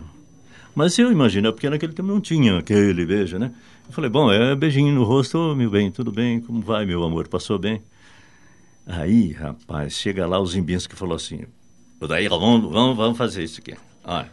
Mas 0.73 0.97
eu 0.97 1.11
imagino, 1.11 1.51
porque 1.51 1.69
naquele 1.69 1.91
tempo 1.91 2.07
não 2.07 2.21
tinha 2.21 2.57
aquele 2.57 3.05
beijo, 3.05 3.37
né? 3.37 3.53
Eu 3.85 3.93
falei, 3.93 4.09
bom, 4.09 4.31
é 4.31 4.55
beijinho 4.55 4.93
no 4.95 5.03
rosto, 5.03 5.37
oh, 5.37 5.55
meu 5.55 5.69
bem, 5.69 5.91
tudo 5.91 6.11
bem, 6.11 6.39
como 6.39 6.61
vai, 6.61 6.85
meu 6.85 7.03
amor, 7.03 7.27
passou 7.27 7.59
bem? 7.59 7.81
Aí, 8.87 9.33
rapaz, 9.33 9.93
chega 9.93 10.25
lá 10.25 10.39
o 10.39 10.45
Zimbinski 10.45 10.95
falou 10.95 11.15
assim, 11.15 11.41
daí 11.99 12.29
vamos, 12.29 12.71
vamos, 12.71 12.95
vamos 12.95 13.17
fazer 13.17 13.43
isso 13.43 13.59
aqui. 13.59 13.75
Olha, 14.05 14.31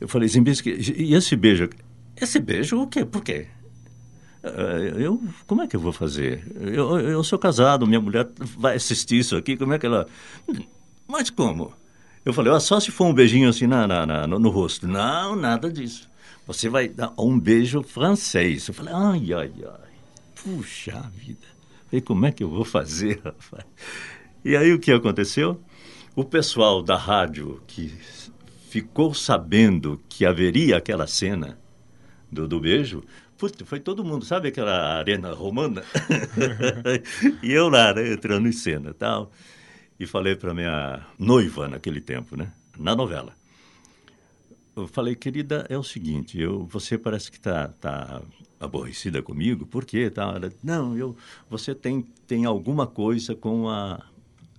eu 0.00 0.08
falei, 0.08 0.26
Zimbinski, 0.26 0.70
e 0.96 1.14
esse 1.14 1.36
beijo? 1.36 1.68
Esse 2.16 2.40
beijo, 2.40 2.80
o 2.80 2.86
quê? 2.86 3.04
Por 3.04 3.22
quê? 3.22 3.48
Eh, 4.44 4.94
eu, 4.98 5.22
como 5.46 5.62
é 5.62 5.66
que 5.66 5.74
eu 5.74 5.80
vou 5.80 5.92
fazer? 5.92 6.44
Eu, 6.60 7.00
eu 7.00 7.24
sou 7.24 7.38
casado, 7.38 7.86
minha 7.86 8.00
mulher 8.00 8.28
vai 8.58 8.76
assistir 8.76 9.18
isso 9.18 9.36
aqui, 9.36 9.56
como 9.56 9.72
é 9.72 9.78
que 9.78 9.86
ela... 9.86 10.06
Mas 11.08 11.30
como? 11.30 11.72
Eu 12.24 12.32
falei, 12.32 12.58
só 12.60 12.78
se 12.78 12.90
for 12.90 13.06
um 13.06 13.14
beijinho 13.14 13.48
assim 13.48 13.66
na, 13.66 13.86
na, 13.86 14.06
na 14.06 14.26
no, 14.26 14.38
no, 14.38 14.50
rosto. 14.50 14.86
Não, 14.86 15.34
nada 15.34 15.70
disso. 15.70 16.08
Você 16.46 16.68
vai 16.68 16.88
dar 16.88 17.12
um 17.18 17.38
beijo 17.38 17.82
francês. 17.82 18.68
Eu 18.68 18.74
falei, 18.74 18.92
ai, 18.94 19.32
ai, 19.32 19.52
ai. 19.64 19.90
Puxa 20.42 21.10
vida. 21.16 21.46
E 21.92 22.00
como 22.00 22.26
é 22.26 22.32
que 22.32 22.42
eu 22.42 22.48
vou 22.48 22.64
fazer, 22.64 23.20
rapaz? 23.24 23.64
E 24.44 24.56
aí 24.56 24.72
o 24.72 24.78
que 24.78 24.92
aconteceu? 24.92 25.60
O 26.14 26.24
pessoal 26.24 26.82
da 26.82 26.96
rádio 26.96 27.62
que 27.66 27.92
ficou 28.68 29.14
sabendo 29.14 30.00
que 30.08 30.26
haveria 30.26 30.76
aquela 30.76 31.06
cena 31.06 31.58
do, 32.30 32.48
do 32.48 32.60
beijo, 32.60 33.02
Putz, 33.38 33.56
foi 33.66 33.80
todo 33.80 34.04
mundo, 34.04 34.24
sabe 34.24 34.48
aquela 34.48 34.98
arena 34.98 35.32
romana? 35.32 35.82
e 37.42 37.52
eu 37.52 37.68
lá, 37.68 37.92
né, 37.92 38.12
entrando 38.12 38.48
em 38.48 38.52
cena 38.52 38.94
tal. 38.94 39.30
E 39.98 40.06
falei 40.06 40.34
para 40.34 40.52
minha 40.52 41.06
noiva 41.18 41.68
naquele 41.68 42.00
tempo, 42.00 42.36
né? 42.36 42.52
Na 42.76 42.96
novela. 42.96 43.32
Eu 44.76 44.88
falei, 44.88 45.14
querida, 45.14 45.64
é 45.68 45.78
o 45.78 45.84
seguinte, 45.84 46.40
eu, 46.40 46.66
você 46.66 46.98
parece 46.98 47.30
que 47.30 47.36
está 47.36 47.68
tá 47.68 48.20
aborrecida 48.58 49.22
comigo, 49.22 49.64
por 49.64 49.84
quê? 49.84 50.10
Tá, 50.10 50.34
ela, 50.34 50.52
não, 50.64 50.96
eu, 50.96 51.16
você 51.48 51.74
tem, 51.74 52.02
tem 52.26 52.44
alguma 52.44 52.84
coisa 52.84 53.36
com 53.36 53.68
a, 53.68 54.04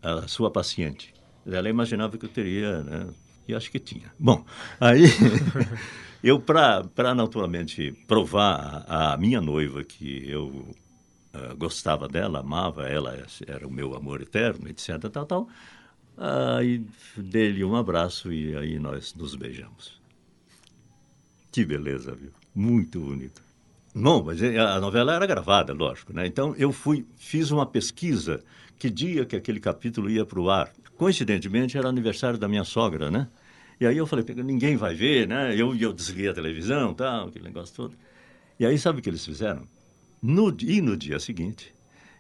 a 0.01 0.25
sua 0.27 0.49
paciente. 0.49 1.13
Ela 1.45 1.69
imaginava 1.69 2.17
que 2.17 2.25
eu 2.25 2.29
teria, 2.29 2.81
né? 2.81 3.07
E 3.47 3.53
acho 3.53 3.69
que 3.71 3.79
tinha. 3.79 4.11
Bom, 4.19 4.43
aí 4.79 5.03
Eu, 6.25 6.39
para 6.39 7.13
naturalmente 7.13 7.91
provar 8.07 8.83
a, 8.87 9.15
minha 9.15 9.39
noiva 9.39 9.83
que 9.83 10.27
eu 10.27 10.47
uh, 10.47 11.55
gostava 11.55 12.07
dela, 12.07 12.39
amava 12.39 12.87
ela, 12.87 13.15
era 13.45 13.67
o 13.67 13.71
meu 13.71 13.95
amor 13.95 14.23
eterno, 14.23 14.67
etc, 14.67 15.07
tal, 15.11 15.25
tal, 15.27 15.49
aí 16.17 16.83
dei-lhe 17.15 17.63
um 17.63 17.75
abraço 17.75 18.33
e 18.33 18.57
aí 18.57 18.79
nós 18.79 19.13
nos 19.13 19.35
beijamos. 19.35 20.01
Que 21.51 21.63
beleza, 21.63 22.15
viu? 22.15 22.31
Muito 22.55 22.99
bonito. 22.99 23.44
Bom, 23.97 24.23
mas 24.25 24.43
a 24.43 24.79
novela 24.81 25.15
era 25.15 25.25
gravada, 25.25 25.71
lógico, 25.73 26.11
né? 26.13 26.27
Então 26.27 26.53
eu 26.57 26.71
fui, 26.73 27.05
fiz 27.15 27.49
uma 27.49 27.65
pesquisa 27.65 28.43
que 28.77 28.89
dia 28.89 29.25
que 29.25 29.37
aquele 29.37 29.59
capítulo 29.59 30.09
ia 30.09 30.25
para 30.25 30.39
o 30.39 30.49
ar. 30.49 30.69
Coincidentemente 30.97 31.77
era 31.77 31.87
aniversário 31.87 32.37
da 32.37 32.47
minha 32.47 32.65
sogra, 32.65 33.09
né? 33.09 33.29
E 33.79 33.85
aí 33.85 33.97
eu 33.97 34.05
falei, 34.05 34.25
ninguém 34.43 34.75
vai 34.75 34.93
ver, 34.93 35.27
né? 35.27 35.55
Eu, 35.55 35.73
eu 35.75 35.93
desliguei 35.93 36.27
a 36.29 36.33
televisão, 36.33 36.93
tal, 36.93 37.27
aquele 37.29 37.45
negócio 37.45 37.73
todo. 37.75 37.95
E 38.59 38.65
aí 38.65 38.77
sabe 38.77 38.99
o 38.99 39.01
que 39.01 39.09
eles 39.09 39.25
fizeram? 39.25 39.65
No, 40.21 40.55
e 40.61 40.81
no 40.81 40.97
dia 40.97 41.19
seguinte, 41.19 41.73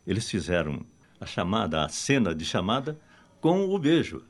eles 0.07 0.29
fizeram 0.29 0.85
a 1.19 1.25
chamada, 1.25 1.83
a 1.83 1.89
cena 1.89 2.33
de 2.33 2.45
chamada 2.45 2.97
com 3.41 3.65
o 3.69 3.77
beijo. 3.77 4.23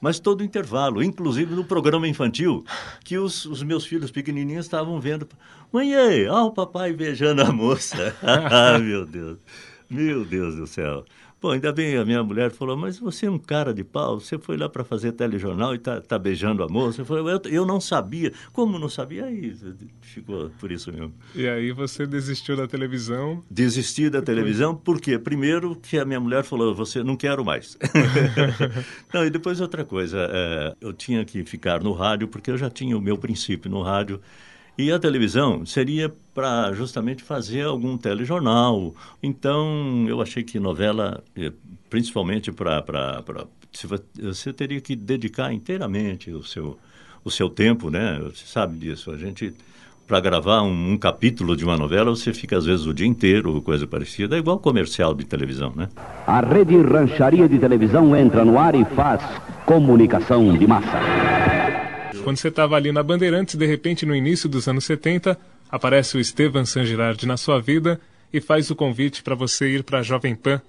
mas 0.00 0.18
todo 0.18 0.42
intervalo, 0.42 1.00
inclusive 1.00 1.54
no 1.54 1.64
programa 1.64 2.08
infantil, 2.08 2.64
que 3.04 3.16
os, 3.18 3.46
os 3.46 3.62
meus 3.62 3.86
filhos 3.86 4.10
pequenininhos 4.10 4.66
estavam 4.66 5.00
vendo. 5.00 5.28
Mãe, 5.72 5.96
olha 5.96 6.34
o 6.42 6.50
papai 6.50 6.92
beijando 6.92 7.40
a 7.40 7.50
moça. 7.50 8.14
ah, 8.22 8.78
meu 8.78 9.06
Deus. 9.06 9.38
Meu 9.88 10.22
Deus 10.22 10.54
do 10.54 10.66
céu. 10.66 11.02
Bom, 11.40 11.50
ainda 11.50 11.72
bem 11.72 11.96
a 11.96 12.04
minha 12.04 12.22
mulher 12.22 12.50
falou, 12.50 12.76
mas 12.76 12.98
você 12.98 13.24
é 13.24 13.30
um 13.30 13.38
cara 13.38 13.72
de 13.72 13.82
pau, 13.82 14.20
você 14.20 14.38
foi 14.38 14.58
lá 14.58 14.68
para 14.68 14.84
fazer 14.84 15.12
telejornal 15.12 15.74
e 15.74 15.78
tá, 15.78 15.98
tá 16.00 16.18
beijando 16.18 16.62
a 16.62 16.68
moça. 16.68 17.00
Eu 17.00 17.06
falei, 17.06 17.24
eu, 17.24 17.40
eu 17.50 17.66
não 17.66 17.80
sabia. 17.80 18.34
Como 18.52 18.78
não 18.78 18.88
sabia? 18.88 19.24
Aí 19.24 19.56
ficou 20.02 20.50
por 20.60 20.70
isso 20.70 20.92
mesmo. 20.92 21.12
E 21.34 21.48
aí 21.48 21.72
você 21.72 22.06
desistiu 22.06 22.54
da 22.54 22.68
televisão? 22.68 23.42
Desisti 23.50 24.10
da 24.10 24.20
televisão 24.20 24.74
porque, 24.76 25.18
primeiro, 25.18 25.74
que 25.74 25.98
a 25.98 26.04
minha 26.04 26.20
mulher 26.20 26.44
falou, 26.44 26.74
você 26.74 27.02
não 27.02 27.16
quero 27.16 27.42
mais. 27.42 27.78
não, 29.12 29.24
e 29.24 29.30
depois 29.30 29.58
outra 29.58 29.86
coisa, 29.86 30.28
é, 30.30 30.74
eu 30.82 30.92
tinha 30.92 31.24
que 31.24 31.42
ficar 31.44 31.82
no 31.82 31.92
rádio 31.92 32.28
porque 32.28 32.50
eu 32.50 32.58
já 32.58 32.68
tinha 32.68 32.96
o 32.96 33.00
meu 33.00 33.16
princípio 33.16 33.70
no 33.70 33.80
rádio 33.80 34.20
e 34.82 34.90
a 34.90 34.98
televisão 34.98 35.64
seria 35.64 36.12
para 36.34 36.72
justamente 36.72 37.22
fazer 37.22 37.62
algum 37.62 37.96
telejornal. 37.96 38.92
Então, 39.22 40.06
eu 40.08 40.20
achei 40.20 40.42
que 40.42 40.58
novela, 40.58 41.22
eh, 41.36 41.52
principalmente 41.88 42.50
para. 42.50 42.82
Você 44.20 44.52
teria 44.52 44.80
que 44.80 44.96
dedicar 44.96 45.52
inteiramente 45.52 46.30
o 46.30 46.42
seu, 46.42 46.78
o 47.24 47.30
seu 47.30 47.48
tempo, 47.48 47.90
né? 47.90 48.20
Você 48.24 48.44
sabe 48.44 48.76
disso. 48.76 49.12
A 49.12 49.16
gente, 49.16 49.54
para 50.06 50.18
gravar 50.20 50.62
um, 50.62 50.92
um, 50.92 50.98
capítulo 50.98 51.56
de 51.56 51.64
uma 51.64 51.76
novela, 51.76 52.10
você 52.10 52.34
fica 52.34 52.58
às 52.58 52.66
vezes 52.66 52.84
o 52.84 52.92
dia 52.92 53.06
inteiro, 53.06 53.62
coisa 53.62 53.86
parecida. 53.86 54.36
É 54.36 54.40
igual 54.40 54.58
comercial 54.58 55.14
de 55.14 55.24
televisão, 55.24 55.72
né? 55.76 55.88
A 56.26 56.40
rede 56.40 56.76
Rancharia 56.76 57.48
de 57.48 57.58
Televisão 57.58 58.16
entra 58.16 58.44
no 58.44 58.58
ar 58.58 58.74
e 58.74 58.84
faz 58.84 59.22
comunicação 59.64 60.52
de 60.58 60.66
massa. 60.66 61.71
Quando 62.24 62.36
você 62.36 62.48
estava 62.48 62.76
ali 62.76 62.92
na 62.92 63.02
Bandeirantes, 63.02 63.56
de 63.56 63.66
repente, 63.66 64.06
no 64.06 64.14
início 64.14 64.48
dos 64.48 64.68
anos 64.68 64.84
70, 64.84 65.36
aparece 65.68 66.16
o 66.16 66.20
Estevan 66.20 66.64
San 66.64 66.84
Girardi 66.84 67.26
na 67.26 67.36
sua 67.36 67.60
vida 67.60 68.00
e 68.32 68.40
faz 68.40 68.70
o 68.70 68.76
convite 68.76 69.24
para 69.24 69.34
você 69.34 69.68
ir 69.74 69.82
para 69.82 69.98
a 69.98 70.02
Jovem 70.02 70.36
Pan 70.36 70.62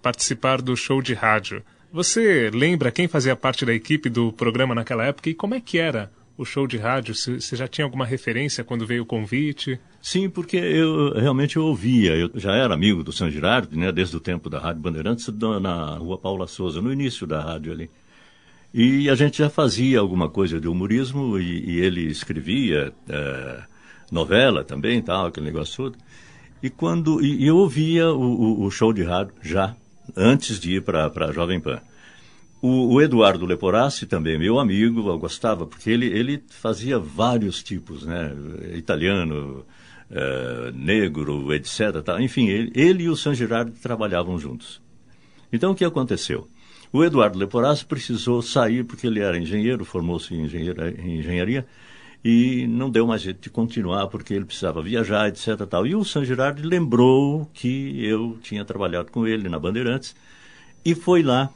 participar 0.00 0.62
do 0.62 0.76
show 0.76 1.02
de 1.02 1.12
rádio. 1.12 1.62
Você 1.92 2.50
lembra 2.54 2.92
quem 2.92 3.08
fazia 3.08 3.34
parte 3.34 3.66
da 3.66 3.74
equipe 3.74 4.08
do 4.08 4.32
programa 4.32 4.76
naquela 4.76 5.04
época 5.04 5.28
e 5.28 5.34
como 5.34 5.54
é 5.54 5.60
que 5.60 5.76
era 5.76 6.10
o 6.38 6.44
show 6.44 6.68
de 6.68 6.76
rádio? 6.76 7.14
Você 7.16 7.56
já 7.56 7.66
tinha 7.66 7.84
alguma 7.84 8.06
referência 8.06 8.62
quando 8.62 8.86
veio 8.86 9.02
o 9.02 9.06
convite? 9.06 9.80
Sim, 10.00 10.30
porque 10.30 10.56
eu 10.56 11.14
realmente 11.14 11.58
ouvia. 11.58 12.14
Eu 12.14 12.30
já 12.36 12.54
era 12.54 12.74
amigo 12.74 13.02
do 13.02 13.12
San 13.12 13.28
Girardi, 13.28 13.76
né, 13.76 13.90
desde 13.90 14.16
o 14.16 14.20
tempo 14.20 14.48
da 14.48 14.60
Rádio 14.60 14.80
Bandeirantes, 14.80 15.26
na 15.60 15.96
Rua 15.96 16.16
Paula 16.16 16.46
Souza, 16.46 16.80
no 16.80 16.92
início 16.92 17.26
da 17.26 17.42
rádio 17.42 17.72
ali. 17.72 17.90
E 18.74 19.10
a 19.10 19.14
gente 19.14 19.38
já 19.38 19.50
fazia 19.50 20.00
alguma 20.00 20.30
coisa 20.30 20.58
de 20.58 20.66
humorismo 20.66 21.38
e, 21.38 21.72
e 21.72 21.80
ele 21.80 22.06
escrevia 22.06 22.92
é, 23.08 23.62
novela 24.10 24.64
também, 24.64 25.02
tal, 25.02 25.26
aquele 25.26 25.46
negócio 25.46 25.76
todo. 25.76 25.98
E 26.62 26.70
quando 26.70 27.22
e, 27.22 27.46
eu 27.46 27.56
ouvia 27.56 28.10
o, 28.10 28.62
o, 28.62 28.70
show 28.70 28.92
de 28.92 29.02
rádio 29.02 29.34
já 29.42 29.76
antes 30.16 30.58
de 30.58 30.76
ir 30.76 30.82
para 30.82 31.06
a 31.06 31.32
Jovem 31.32 31.60
Pan. 31.60 31.80
O, 32.62 32.94
o, 32.94 33.02
Eduardo 33.02 33.44
Leporassi 33.44 34.06
também, 34.06 34.38
meu 34.38 34.58
amigo, 34.58 35.08
eu 35.08 35.18
gostava, 35.18 35.66
porque 35.66 35.90
ele, 35.90 36.06
ele 36.06 36.42
fazia 36.48 36.98
vários 36.98 37.62
tipos, 37.62 38.06
né? 38.06 38.32
Italiano, 38.74 39.66
é, 40.08 40.72
negro, 40.72 41.52
etc. 41.52 42.00
Tal. 42.04 42.20
Enfim, 42.20 42.48
ele, 42.48 42.72
ele 42.74 43.02
e 43.04 43.08
o 43.08 43.16
San 43.16 43.34
Girardi 43.34 43.72
trabalhavam 43.80 44.38
juntos. 44.38 44.80
Então, 45.52 45.72
o 45.72 45.74
que 45.74 45.84
aconteceu? 45.84 46.48
O 46.92 47.02
Eduardo 47.02 47.38
Leporassi 47.38 47.86
precisou 47.86 48.42
sair 48.42 48.84
porque 48.84 49.06
ele 49.06 49.20
era 49.20 49.38
engenheiro, 49.38 49.84
formou-se 49.84 50.34
em, 50.34 50.44
em 50.44 51.18
engenharia 51.18 51.66
e 52.24 52.66
não 52.66 52.90
deu 52.90 53.06
mais 53.06 53.22
jeito 53.22 53.40
de 53.40 53.50
continuar 53.50 54.06
porque 54.08 54.34
ele 54.34 54.44
precisava 54.44 54.82
viajar, 54.82 55.28
etc. 55.28 55.66
Tal. 55.68 55.86
E 55.86 55.94
o 55.94 56.04
San 56.04 56.24
Girardi 56.24 56.62
lembrou 56.62 57.50
que 57.54 58.04
eu 58.04 58.38
tinha 58.42 58.64
trabalhado 58.64 59.10
com 59.10 59.26
ele 59.26 59.48
na 59.48 59.58
Bandeirantes 59.58 60.14
e 60.84 60.94
foi 60.94 61.22
lá 61.22 61.50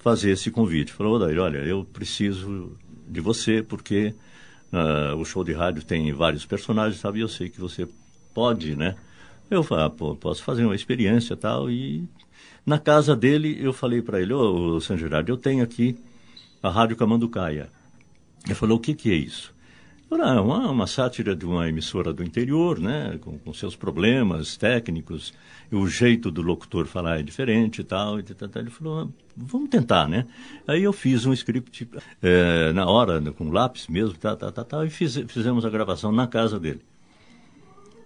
fazer 0.00 0.32
esse 0.32 0.50
convite. 0.50 0.92
Falou, 0.92 1.14
Odair, 1.14 1.38
olha, 1.38 1.58
eu 1.58 1.84
preciso 1.84 2.72
de 3.08 3.20
você 3.20 3.62
porque 3.62 4.12
uh, 4.72 5.16
o 5.16 5.24
show 5.24 5.44
de 5.44 5.52
rádio 5.52 5.84
tem 5.84 6.12
vários 6.12 6.44
personagens, 6.44 7.00
sabe? 7.00 7.20
Eu 7.20 7.28
sei 7.28 7.48
que 7.48 7.60
você 7.60 7.88
pode, 8.34 8.74
né? 8.74 8.96
Eu 9.50 9.62
falei, 9.62 9.84
ah, 9.84 9.90
pô, 9.90 10.14
posso 10.16 10.42
fazer 10.42 10.64
uma 10.64 10.74
experiência 10.74 11.36
tal 11.36 11.70
e 11.70 12.04
na 12.68 12.78
casa 12.78 13.16
dele, 13.16 13.58
eu 13.60 13.72
falei 13.72 14.02
para 14.02 14.20
ele, 14.20 14.34
ô, 14.34 14.76
oh, 14.76 14.80
São 14.80 14.96
Gerardo, 14.96 15.32
eu 15.32 15.38
tenho 15.38 15.64
aqui 15.64 15.96
a 16.62 16.68
Rádio 16.68 16.96
Camanducaia. 16.96 17.70
Ele 18.44 18.54
falou, 18.54 18.76
o 18.76 18.80
que, 18.80 18.94
que 18.94 19.10
é 19.10 19.14
isso? 19.14 19.54
Falei, 20.08 20.26
ah, 20.26 20.42
uma, 20.42 20.70
uma 20.70 20.86
sátira 20.86 21.34
de 21.34 21.46
uma 21.46 21.68
emissora 21.68 22.12
do 22.12 22.22
interior, 22.22 22.78
né, 22.78 23.18
com, 23.20 23.38
com 23.38 23.52
seus 23.54 23.74
problemas 23.74 24.56
técnicos, 24.56 25.32
o 25.72 25.86
jeito 25.86 26.30
do 26.30 26.42
locutor 26.42 26.86
falar 26.86 27.20
é 27.20 27.22
diferente 27.22 27.80
e 27.80 27.84
tal. 27.84 28.18
E 28.18 28.22
tal. 28.22 28.48
Ele 28.56 28.70
falou, 28.70 29.00
ah, 29.00 29.08
vamos 29.36 29.70
tentar, 29.70 30.06
né? 30.06 30.26
Aí 30.66 30.82
eu 30.82 30.92
fiz 30.92 31.24
um 31.24 31.32
script 31.32 31.88
é, 32.22 32.72
na 32.72 32.86
hora, 32.86 33.20
com 33.32 33.50
lápis 33.50 33.86
mesmo, 33.88 34.16
tal, 34.18 34.36
tal, 34.36 34.52
tal 34.52 34.84
e 34.84 34.90
fiz, 34.90 35.16
fizemos 35.28 35.64
a 35.64 35.70
gravação 35.70 36.12
na 36.12 36.26
casa 36.26 36.60
dele. 36.60 36.80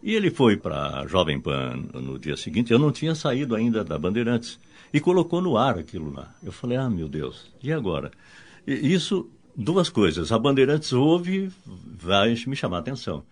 E 0.02 0.14
ele 0.14 0.30
foi 0.30 0.56
para 0.56 1.00
a 1.00 1.06
Jovem 1.06 1.40
Pan 1.40 1.76
no 1.94 2.18
dia 2.18 2.36
seguinte, 2.36 2.72
eu 2.72 2.78
não 2.78 2.90
tinha 2.90 3.14
saído 3.14 3.54
ainda 3.54 3.84
da 3.84 3.96
Bandeirantes, 3.96 4.58
e 4.92 5.00
colocou 5.00 5.40
no 5.40 5.56
ar 5.56 5.78
aquilo 5.78 6.12
lá. 6.12 6.34
Eu 6.42 6.52
falei, 6.52 6.76
ah, 6.76 6.90
meu 6.90 7.08
Deus, 7.08 7.50
e 7.62 7.72
agora? 7.72 8.10
E 8.66 8.92
isso, 8.92 9.30
duas 9.56 9.88
coisas. 9.88 10.32
A 10.32 10.38
Bandeirantes 10.38 10.92
ouve, 10.92 11.50
vai 11.64 12.34
me 12.46 12.56
chamar 12.56 12.78
a 12.78 12.80
atenção. 12.80 13.24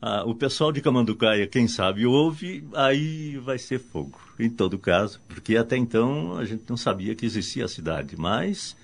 Ah, 0.00 0.24
o 0.24 0.34
pessoal 0.34 0.72
de 0.72 0.80
Camanducaia, 0.80 1.46
quem 1.46 1.68
sabe, 1.68 2.04
ouve, 2.04 2.66
aí 2.74 3.36
vai 3.38 3.58
ser 3.58 3.78
fogo, 3.78 4.18
em 4.38 4.50
todo 4.50 4.78
caso, 4.78 5.20
porque 5.28 5.56
até 5.56 5.76
então 5.76 6.36
a 6.36 6.44
gente 6.44 6.64
não 6.68 6.76
sabia 6.76 7.14
que 7.14 7.24
existia 7.24 7.64
a 7.64 7.68
cidade, 7.68 8.16
mas 8.18 8.76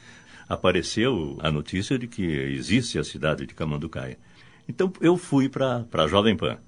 apareceu 0.48 1.36
a 1.40 1.50
notícia 1.50 1.98
de 1.98 2.06
que 2.06 2.22
existe 2.22 2.98
a 2.98 3.04
cidade 3.04 3.46
de 3.46 3.54
Camanducaia. 3.54 4.18
Então 4.68 4.92
eu 5.00 5.16
fui 5.16 5.48
para 5.48 5.84
a 5.92 6.06
Jovem 6.06 6.36
Pan. 6.36 6.58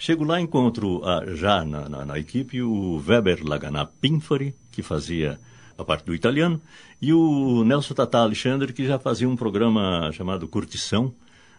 Chego 0.00 0.24
lá, 0.24 0.40
encontro 0.40 1.02
ah, 1.04 1.22
já 1.34 1.62
na, 1.62 1.86
na, 1.86 2.06
na, 2.06 2.18
equipe 2.18 2.62
o 2.62 3.04
Weber 3.06 3.46
Laganá 3.46 3.84
Pinfari, 3.84 4.54
que 4.72 4.82
fazia 4.82 5.38
a 5.76 5.84
parte 5.84 6.06
do 6.06 6.14
italiano, 6.14 6.58
e 7.02 7.12
o 7.12 7.62
Nelson 7.64 7.92
Tata 7.92 8.16
Alexandre, 8.16 8.72
que 8.72 8.86
já 8.86 8.98
fazia 8.98 9.28
um 9.28 9.36
programa 9.36 10.10
chamado 10.14 10.48
Curtição, 10.48 11.12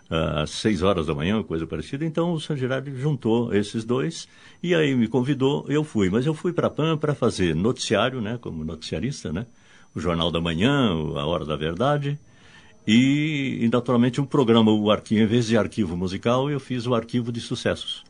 ah, 0.10 0.42
às 0.42 0.50
seis 0.50 0.82
horas 0.82 1.06
da 1.06 1.14
manhã, 1.14 1.44
coisa 1.44 1.68
parecida. 1.68 2.04
Então 2.04 2.34
o 2.34 2.42
San 2.42 2.58
Gerardi 2.58 3.00
juntou 3.00 3.54
esses 3.54 3.84
dois 3.84 4.28
e 4.64 4.74
aí 4.74 4.96
me 4.96 5.08
convidou, 5.08 5.64
eu 5.70 5.84
fui. 5.84 6.10
Mas 6.10 6.26
eu 6.26 6.34
fui 6.34 6.52
para 6.52 6.66
a 6.66 6.72
PAN 6.72 6.98
para 6.98 7.14
fazer 7.14 7.56
noticiário, 7.56 8.22
né, 8.22 8.40
como 8.42 8.66
noticiarista, 8.66 9.32
né, 9.32 9.46
o 9.94 10.00
Jornal 10.00 10.32
da 10.32 10.42
Manhã, 10.42 10.90
a 11.16 11.28
Hora 11.28 11.46
da 11.46 11.56
Verdade, 11.56 12.18
e, 12.88 13.60
e 13.62 13.70
naturalmente 13.70 14.20
um 14.20 14.26
programa, 14.26 14.72
o 14.72 14.90
arquivo, 14.90 15.22
em 15.22 15.28
vez 15.28 15.46
de 15.46 15.56
arquivo 15.56 15.96
musical, 15.96 16.50
eu 16.50 16.60
fiz 16.60 16.88
o 16.88 16.96
arquivo 16.96 17.32
de 17.32 17.40
sucessos. 17.40 18.10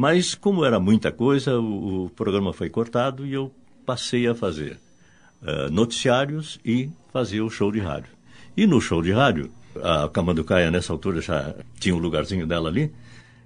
Mas, 0.00 0.34
como 0.34 0.64
era 0.64 0.80
muita 0.80 1.12
coisa, 1.12 1.60
o, 1.60 2.06
o 2.06 2.08
programa 2.08 2.54
foi 2.54 2.70
cortado 2.70 3.26
e 3.26 3.34
eu 3.34 3.52
passei 3.84 4.26
a 4.26 4.34
fazer 4.34 4.78
uh, 5.42 5.70
noticiários 5.70 6.58
e 6.64 6.88
fazer 7.12 7.42
o 7.42 7.50
show 7.50 7.70
de 7.70 7.80
rádio. 7.80 8.10
E 8.56 8.66
no 8.66 8.80
show 8.80 9.02
de 9.02 9.12
rádio, 9.12 9.52
a 9.76 10.08
Camanducaia, 10.08 10.70
nessa 10.70 10.90
altura, 10.90 11.20
já 11.20 11.54
tinha 11.78 11.94
um 11.94 11.98
lugarzinho 11.98 12.46
dela 12.46 12.70
ali, 12.70 12.90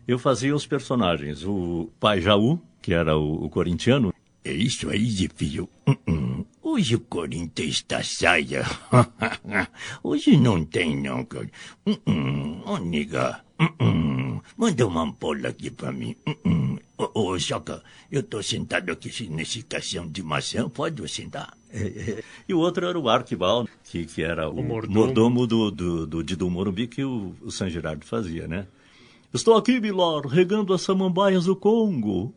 eu 0.06 0.16
fazia 0.16 0.54
os 0.54 0.64
personagens. 0.64 1.42
O 1.44 1.90
pai 1.98 2.20
Jaú, 2.20 2.60
que 2.80 2.94
era 2.94 3.18
o, 3.18 3.46
o 3.46 3.50
corintiano. 3.50 4.14
É 4.44 4.52
isso 4.52 4.88
aí, 4.88 5.06
de 5.06 5.28
filho. 5.34 5.68
Uh 5.88 5.96
-uh. 6.06 6.46
Hoje 6.62 6.94
o 6.94 7.00
Corinthians 7.00 7.70
está 7.70 8.00
saia. 8.04 8.62
Hoje 10.04 10.36
não 10.36 10.64
tem, 10.64 11.02
não. 11.02 11.22
Uh 11.22 11.96
-uh. 12.06 12.62
Oh, 12.64 12.78
nega. 12.78 13.43
Uh 13.60 14.40
Manda 14.56 14.86
uma 14.86 15.02
ampola 15.02 15.48
aqui 15.48 15.70
para 15.70 15.92
mim. 15.92 16.16
Uh 16.26 16.78
Ô, 16.96 17.10
oh, 17.14 17.36
Joca, 17.38 17.82
eu 18.10 18.20
estou 18.20 18.40
sentado 18.40 18.92
aqui 18.92 19.28
nesse 19.28 19.62
caixão 19.62 20.08
de 20.08 20.22
maçã. 20.22 20.68
Pode 20.68 21.08
sentar? 21.08 21.52
e 22.48 22.54
o 22.54 22.58
outro 22.58 22.86
era 22.86 22.96
o 22.96 23.08
Arquival, 23.08 23.66
que, 23.82 24.06
que 24.06 24.22
era 24.22 24.48
o, 24.48 24.60
o 24.60 24.62
mordomo, 24.62 25.06
mordomo 25.06 25.44
do, 25.44 25.72
do, 25.72 26.06
do 26.06 26.22
Didu 26.22 26.48
Morumbi 26.48 26.86
que 26.86 27.02
o, 27.04 27.34
o 27.42 27.50
San 27.50 27.68
Gerardo 27.68 28.06
fazia, 28.06 28.46
né? 28.46 28.68
Estou 29.32 29.56
aqui, 29.56 29.80
Milor, 29.80 30.26
regando 30.26 30.72
as 30.72 30.82
samambaias 30.82 31.46
do 31.46 31.56
Congo. 31.56 32.32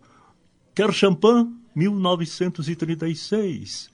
Quer 0.73 0.91
champanhe? 0.91 1.55
1936. 1.75 3.91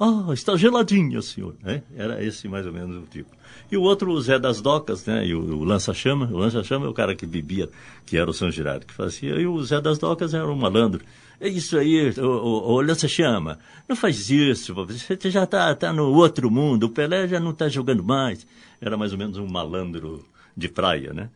Ah, 0.00 0.32
está 0.32 0.56
geladinha, 0.56 1.20
senhor. 1.20 1.56
É, 1.64 1.82
era 1.96 2.22
esse 2.22 2.46
mais 2.46 2.64
ou 2.66 2.72
menos 2.72 2.96
o 3.02 3.06
tipo. 3.06 3.30
E 3.70 3.76
o 3.76 3.82
outro, 3.82 4.12
o 4.12 4.20
Zé 4.20 4.38
das 4.38 4.60
Docas, 4.60 5.04
né? 5.04 5.26
E 5.26 5.34
o, 5.34 5.40
o 5.40 5.64
Lança-Chama. 5.64 6.26
O 6.32 6.38
Lança-Chama 6.38 6.86
é 6.86 6.88
o 6.88 6.94
cara 6.94 7.16
que 7.16 7.26
bebia, 7.26 7.68
que 8.06 8.16
era 8.16 8.30
o 8.30 8.32
São 8.32 8.50
Girardo 8.50 8.86
que 8.86 8.94
fazia. 8.94 9.34
E 9.34 9.46
o 9.46 9.60
Zé 9.62 9.80
das 9.80 9.98
Docas 9.98 10.34
era 10.34 10.46
um 10.46 10.54
malandro. 10.54 11.04
É 11.40 11.48
isso 11.48 11.76
aí, 11.76 12.10
o, 12.16 12.24
o, 12.24 12.72
o 12.74 12.80
Lança-Chama. 12.80 13.58
Não 13.88 13.96
faz 13.96 14.30
isso, 14.30 14.72
você 14.74 15.30
já 15.30 15.44
está 15.44 15.74
tá 15.74 15.92
no 15.92 16.12
outro 16.12 16.50
mundo. 16.50 16.84
O 16.84 16.90
Pelé 16.90 17.26
já 17.26 17.40
não 17.40 17.50
está 17.50 17.68
jogando 17.68 18.04
mais. 18.04 18.46
Era 18.80 18.96
mais 18.96 19.12
ou 19.12 19.18
menos 19.18 19.36
um 19.36 19.48
malandro 19.48 20.24
de 20.56 20.68
praia, 20.68 21.12
né? 21.12 21.28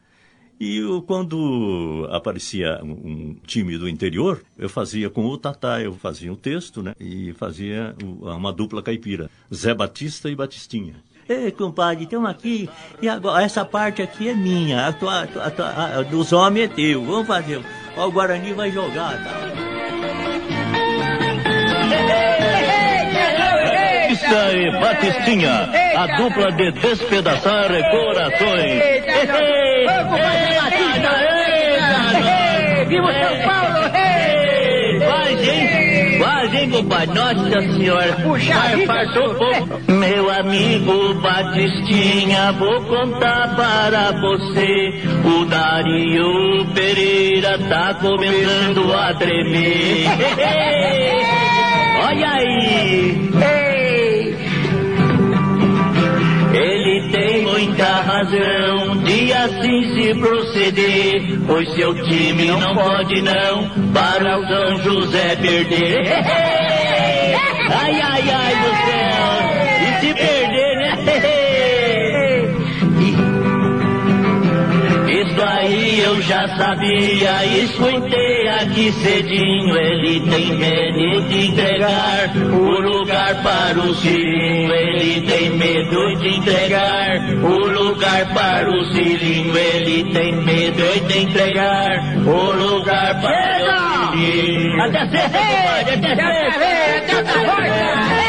E 0.63 0.79
eu, 0.79 1.03
quando 1.03 2.07
aparecia 2.13 2.79
um, 2.85 3.35
time 3.45 3.77
do 3.77 3.89
interior, 3.89 4.45
eu 4.57 4.69
fazia 4.69 5.11
com 5.11 5.27
o 5.27 5.37
Tatá, 5.37 5.81
eu 5.81 5.93
fazia 5.95 6.31
o 6.31 6.35
um 6.35 6.39
texto, 6.39 6.81
né? 6.81 6.95
E 7.01 7.33
fazia 7.33 7.97
uma 8.01 8.53
dupla 8.53 8.81
caipira, 8.81 9.29
Zé 9.53 9.75
Batista 9.75 10.31
e 10.31 10.37
Batistinha. 10.37 10.95
Ei, 11.29 11.51
compadre, 11.51 12.05
estamos 12.05 12.31
aqui, 12.31 12.71
e 13.01 13.09
agora, 13.09 13.43
essa 13.43 13.65
parte 13.65 14.03
aqui 14.03 14.29
é 14.29 14.35
minha, 14.37 14.87
a, 14.87 14.93
tua, 14.93 15.23
a, 15.23 15.51
tua, 15.51 15.69
a, 15.69 16.03
dos 16.03 16.33
homens 16.33 16.71
é 16.71 16.75
teu, 16.75 17.05
vamos 17.05 17.27
fazer. 17.27 17.61
Ó, 17.97 18.07
o 18.07 18.13
Guarani 18.13 18.53
vai 18.53 18.71
jogar, 18.71 19.21
tá? 19.25 19.73
Batista 24.23 24.53
e 24.57 24.71
Batistinha, 24.71 25.71
a 25.97 26.07
dupla 26.17 26.53
de 26.53 26.71
despedaçar 26.73 27.69
corações. 27.91 28.92
Viva 32.89 33.13
São 33.13 33.39
Paulo! 33.47 33.83
Vai, 34.99 35.33
hein? 35.33 36.19
Vai, 36.19 36.57
hein, 36.57 36.71
compadre? 36.71 37.15
Nossa 37.15 37.61
Senhora! 37.61 38.13
Puxa 38.23 38.55
fartou 38.87 39.35
pouco. 39.35 39.93
Meu 39.93 40.31
amigo 40.31 41.15
Batistinha, 41.15 42.53
vou 42.53 42.83
contar 42.83 43.55
para 43.55 44.13
você. 44.13 45.01
O 45.25 45.45
Dario 45.45 46.67
Pereira 46.75 47.59
tá 47.69 47.95
começando 47.95 48.93
a 48.93 49.15
tremer. 49.15 50.07
Olha 52.05 52.31
aí! 52.33 53.62
Muita 57.63 57.85
razão 57.85 58.97
de 59.05 59.33
assim 59.33 59.95
se 59.95 60.15
proceder, 60.15 61.39
pois 61.47 61.73
seu 61.75 61.95
time 62.03 62.47
não 62.47 62.75
pode 62.75 63.23
não 63.23 63.69
para 63.93 64.39
o 64.39 64.47
São 64.49 64.79
José 64.83 65.37
perder. 65.37 66.03
Ai, 67.75 68.01
ai, 68.03 68.31
ai 68.31 68.55
do 68.57 68.71
céu! 68.85 69.23
E 69.81 70.01
se 70.01 70.15
perder, 70.15 70.62
aí 75.43 76.01
eu 76.01 76.23
já 76.23 76.49
sabia, 76.57 77.45
escutei 77.63 78.49
aqui 78.49 78.93
cedinho. 78.93 79.77
Ele 79.77 80.21
tem 80.21 80.53
medo 80.57 81.29
de 81.29 81.47
entregar 81.47 82.37
o 82.37 82.81
lugar 82.81 83.43
para 83.43 83.79
o 83.79 83.95
Cilinho. 83.95 84.73
Ele 84.73 85.21
tem 85.23 85.51
medo 85.51 86.17
de 86.17 86.29
entregar 86.37 87.21
o 87.43 87.67
lugar 87.69 88.33
para 88.33 88.71
o 88.71 88.85
Cilinho. 88.93 89.57
Ele 89.57 90.13
tem 90.13 90.33
medo 90.37 91.07
de 91.09 91.19
entregar 91.19 92.17
o 92.27 92.53
lugar 92.53 93.21
para 93.21 94.11
o 94.11 94.13
Cilinho. 94.13 94.83
Até 94.83 95.07
compadre, 95.07 95.95
até 95.95 96.15
sexta! 96.53 97.19
Até 97.19 98.22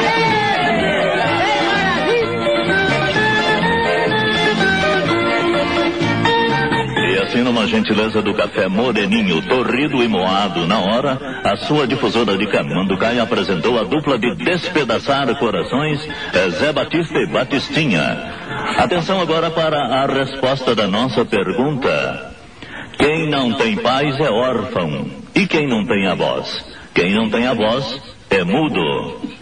assim 7.43 7.51
numa 7.51 7.67
gentileza 7.67 8.21
do 8.21 8.33
café 8.33 8.67
Moreninho, 8.67 9.41
torrido 9.43 10.01
e 10.01 10.07
moado 10.07 10.65
na 10.65 10.79
hora, 10.79 11.41
a 11.43 11.55
sua 11.57 11.85
difusora 11.85 12.37
de 12.37 12.47
Camanducaia 12.47 13.21
apresentou 13.21 13.77
a 13.77 13.83
dupla 13.83 14.17
de 14.17 14.33
despedaçar 14.35 15.37
corações, 15.37 15.99
é 16.33 16.49
Zé 16.49 16.71
Batista 16.71 17.19
e 17.19 17.27
Batistinha. 17.27 18.33
Atenção 18.77 19.19
agora 19.19 19.51
para 19.51 19.77
a 19.77 20.05
resposta 20.05 20.73
da 20.73 20.87
nossa 20.87 21.25
pergunta. 21.25 22.33
Quem 22.97 23.29
não 23.29 23.53
tem 23.53 23.75
pais 23.75 24.19
é 24.19 24.29
órfão, 24.29 25.07
e 25.35 25.45
quem 25.45 25.67
não 25.67 25.85
tem 25.85 26.07
avós? 26.07 26.65
Quem 26.93 27.13
não 27.13 27.29
tem 27.29 27.47
avós 27.47 28.01
é 28.29 28.43
mudo. 28.43 29.33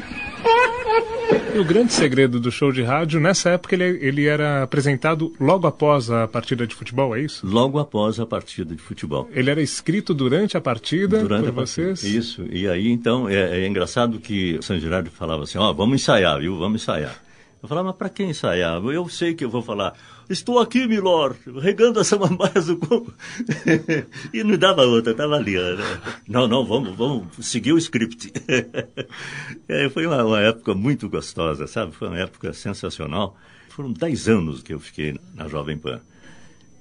E 1.54 1.60
o 1.60 1.66
grande 1.66 1.92
segredo 1.92 2.40
do 2.40 2.52
show 2.52 2.72
de 2.72 2.82
rádio, 2.82 3.20
nessa 3.20 3.50
época 3.52 3.76
ele, 3.76 4.00
ele 4.02 4.26
era 4.26 4.64
apresentado 4.64 5.34
logo 5.40 5.68
após 5.68 6.10
a 6.10 6.28
partida 6.28 6.66
de 6.66 6.74
futebol, 6.74 7.16
é 7.16 7.22
isso? 7.22 7.46
Logo 7.46 7.78
após 7.78 8.20
a 8.20 8.26
partida 8.26 8.74
de 8.74 8.82
futebol. 8.82 9.30
Ele 9.34 9.50
era 9.50 9.62
escrito 9.62 10.14
durante 10.14 10.56
a 10.56 10.62
partida 10.62 11.20
durante 11.20 11.44
por 11.44 11.50
a 11.50 11.66
vocês? 11.66 12.02
Partida. 12.02 12.20
Isso, 12.20 12.46
e 12.50 12.68
aí 12.68 12.90
então 12.90 13.28
é, 13.28 13.64
é 13.64 13.68
engraçado 13.68 14.20
que 14.20 14.58
o 14.60 14.64
São 14.64 14.80
Gerardo 14.80 15.12
falava 15.12 15.44
assim, 15.44 15.58
ó, 15.58 15.70
oh, 15.70 15.74
vamos 15.74 16.02
ensaiar, 16.02 16.40
viu, 16.40 16.58
vamos 16.58 16.82
ensaiar. 16.82 17.22
Eu 17.62 17.70
falava, 17.70 17.90
mas 17.90 17.98
para 17.98 18.10
que 18.10 18.24
ensaiar? 18.24 18.82
Eu 18.86 19.08
sei 19.10 19.34
que 19.34 19.46
eu 19.46 19.50
vou 19.50 19.62
falar, 19.62 19.94
estou 20.30 20.60
aqui, 20.60 20.88
Milor, 20.88 21.36
regando 21.62 22.00
as 22.00 22.08
samambaias 22.08 22.68
do 22.68 22.78
corpo. 22.78 23.14
e 24.34 24.44
não 24.44 24.58
dava 24.58 24.84
outra, 24.84 25.12
estava 25.12 25.36
ali. 25.36 25.56
Né? 25.56 25.78
Não, 26.28 26.48
não, 26.48 26.66
vamos, 26.66 26.96
vamos 26.96 27.28
seguir 27.42 27.74
o 27.74 27.78
script. 27.78 28.32
é, 29.68 29.90
foi 29.90 30.06
uma, 30.06 30.24
uma, 30.24 30.42
época 30.42 30.74
muito 30.74 31.10
gostosa, 31.10 31.68
sabe? 31.68 31.92
Foi 31.92 32.08
uma 32.08 32.20
época 32.20 32.54
sensacional. 32.54 33.38
Foram 33.70 33.92
dez 33.92 34.28
anos 34.28 34.62
que 34.62 34.74
eu 34.74 34.80
fiquei 34.80 35.18
na 35.34 35.48
Jovem 35.48 35.78
Pan. 35.78 36.02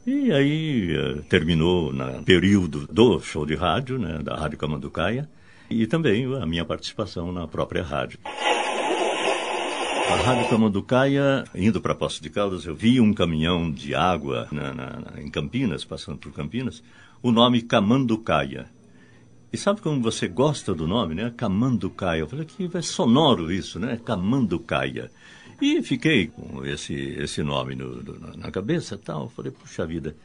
E 0.06 0.32
aí 0.32 0.96
uh, 0.96 1.22
terminou 1.22 1.92
no 1.92 2.22
período 2.24 2.86
do 2.90 3.20
show 3.20 3.44
de 3.44 3.54
rádio, 3.54 3.98
né, 3.98 4.18
da 4.22 4.34
Rádio 4.34 4.58
Camanducaia, 4.58 5.28
e 5.68 5.86
também 5.86 6.24
a 6.36 6.46
minha 6.46 6.64
participação 6.64 7.30
na 7.30 7.46
própria 7.46 7.82
rádio. 7.82 8.18
A 10.10 10.16
Rádio 10.16 10.50
Camanducaia, 10.50 11.44
indo 11.54 11.80
para 11.80 11.94
Poço 11.94 12.20
de 12.20 12.28
Caldas, 12.28 12.66
eu 12.66 12.74
vi 12.74 13.00
um 13.00 13.14
caminhão 13.14 13.70
de 13.70 13.94
água 13.94 14.48
na, 14.50 14.74
na, 14.74 15.22
em 15.22 15.30
Campinas, 15.30 15.84
passando 15.84 16.18
por 16.18 16.32
Campinas, 16.32 16.82
o 17.22 17.30
nome 17.30 17.62
Camanducaia. 17.62 18.66
E 19.52 19.56
sabe 19.56 19.80
como 19.80 20.02
você 20.02 20.26
gosta 20.26 20.74
do 20.74 20.88
nome, 20.88 21.14
né? 21.14 21.32
Camanducaia. 21.36 22.20
Eu 22.20 22.28
falei 22.28 22.44
que 22.44 22.68
é 22.76 22.82
sonoro 22.82 23.52
isso, 23.52 23.78
né? 23.78 24.00
Camanducaia. 24.04 25.12
E 25.62 25.80
fiquei 25.80 26.26
com 26.26 26.66
esse, 26.66 26.92
esse 26.92 27.40
nome 27.44 27.76
no, 27.76 28.02
no, 28.02 28.36
na 28.36 28.50
cabeça 28.50 28.98
tal. 28.98 29.22
Eu 29.22 29.28
falei, 29.28 29.52
puxa 29.52 29.86
vida, 29.86 30.16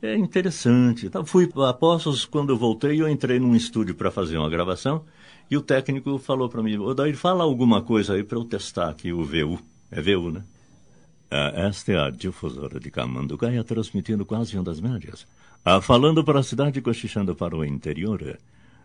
é 0.00 0.14
interessante. 0.14 1.04
Então, 1.04 1.26
fui 1.26 1.50
a 1.68 1.72
Poços, 1.72 2.24
quando 2.24 2.50
eu 2.50 2.56
voltei, 2.56 3.00
eu 3.00 3.08
entrei 3.08 3.40
num 3.40 3.56
estúdio 3.56 3.96
para 3.96 4.12
fazer 4.12 4.38
uma 4.38 4.48
gravação. 4.48 5.04
E 5.50 5.56
o 5.56 5.62
técnico 5.62 6.18
falou 6.18 6.48
para 6.48 6.62
mim, 6.62 6.76
Odair, 6.78 7.16
fala 7.16 7.44
alguma 7.44 7.80
coisa 7.80 8.14
aí 8.14 8.24
para 8.24 8.38
eu 8.38 8.44
testar 8.44 8.90
aqui 8.90 9.12
o 9.12 9.24
VU. 9.24 9.60
É 9.90 10.00
VU, 10.00 10.30
né? 10.30 10.42
Ah, 11.30 11.52
esta 11.54 11.92
é 11.92 11.98
a 11.98 12.10
difusora 12.10 12.80
de 12.80 12.90
Camanducaia 12.90 13.62
transmitindo 13.62 14.24
quase 14.24 14.58
ondas 14.58 14.80
médias. 14.80 15.26
Ah, 15.64 15.80
falando 15.80 16.24
para 16.24 16.40
a 16.40 16.42
cidade 16.42 16.80
cochichando 16.80 17.34
para 17.34 17.56
o 17.56 17.64
interior. 17.64 18.38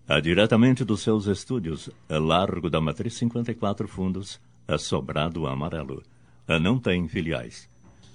Ah, 0.08 0.20
diretamente 0.20 0.84
dos 0.84 1.02
seus 1.02 1.26
estúdios, 1.26 1.90
Largo 2.10 2.70
da 2.70 2.82
Matriz 2.82 3.14
54 3.16 3.88
Fundos, 3.88 4.40
Sobrado 4.80 5.48
Amarelo. 5.48 6.04
não 6.62 6.80
tem 6.80 7.08
filiais. 7.08 7.70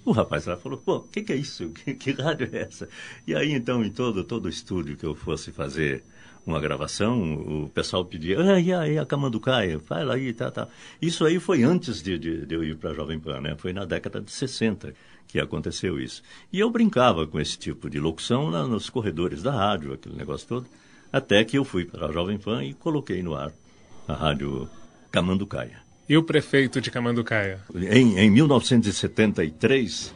O 0.05 0.13
rapaz 0.13 0.47
lá 0.47 0.57
falou, 0.57 0.79
pô, 0.79 0.99
o 0.99 1.09
que, 1.09 1.23
que, 1.23 1.33
é 1.33 1.37
isso? 1.37 1.69
Que, 1.75 1.95
que 1.95 2.13
rádio 2.13 2.49
é 2.53 2.63
essa? 2.63 2.89
E 3.27 3.35
aí, 3.35 3.53
então, 3.53 3.85
em 3.85 3.91
todo, 3.91 4.23
todo 4.23 4.49
estúdio 4.49 4.97
que 4.97 5.05
eu 5.05 5.17
fosse 5.17 5.51
fazer 5.51 6.05
uma 6.47 6.61
gravação, 6.61 7.65
o 7.65 7.69
pessoal 7.69 8.05
pedia, 8.05 8.41
ai, 8.41 8.73
ai, 8.73 8.99
a 8.99 9.05
Camanducaia, 9.05 9.79
vai 9.79 10.05
lá 10.05 10.15
aí, 10.15 10.33
tá, 10.33 10.49
tá. 10.49 10.69
Isso 11.03 11.25
aí 11.25 11.41
foi 11.41 11.65
antes 11.65 12.01
de, 12.01 12.17
de, 12.17 12.47
de 12.47 12.55
eu 12.55 12.63
ir 12.63 12.77
para 12.77 12.91
a 12.91 12.95
Jovem 12.95 13.19
Pan, 13.19 13.41
né? 13.41 13.57
Foi 13.59 13.73
na 13.73 13.85
década 13.85 14.21
de 14.21 14.31
60 14.31 14.95
que 15.27 15.41
aconteceu 15.41 15.99
isso. 15.99 16.23
E 16.53 16.61
eu 16.61 16.71
brincava 16.71 17.27
com 17.27 17.41
esse 17.41 17.59
tipo 17.59 17.91
de 17.91 17.99
locução 17.99 18.49
lá 18.49 18.65
nos 18.65 18.89
corredores 18.89 19.43
da 19.43 19.51
rádio, 19.51 19.93
aquele 19.93 20.15
negócio 20.15 20.47
todo, 20.47 20.67
até 21.13 21.43
que 21.45 21.59
eu 21.59 21.65
fui 21.65 21.85
para 21.85 22.07
a 22.07 22.13
Jovem 22.13 22.39
Pan 22.39 22.65
e 22.65 22.75
coloquei 22.75 23.23
no 23.25 23.35
ar 23.35 23.53
a 24.07 24.15
rádio 24.15 24.69
Camanducaia. 25.11 25.85
E 26.09 26.17
o 26.17 26.23
prefeito 26.23 26.81
de 26.81 26.93
Camanducaia? 26.93 27.61
Em, 27.75 28.19
em 28.21 28.31
1973, 28.31 30.15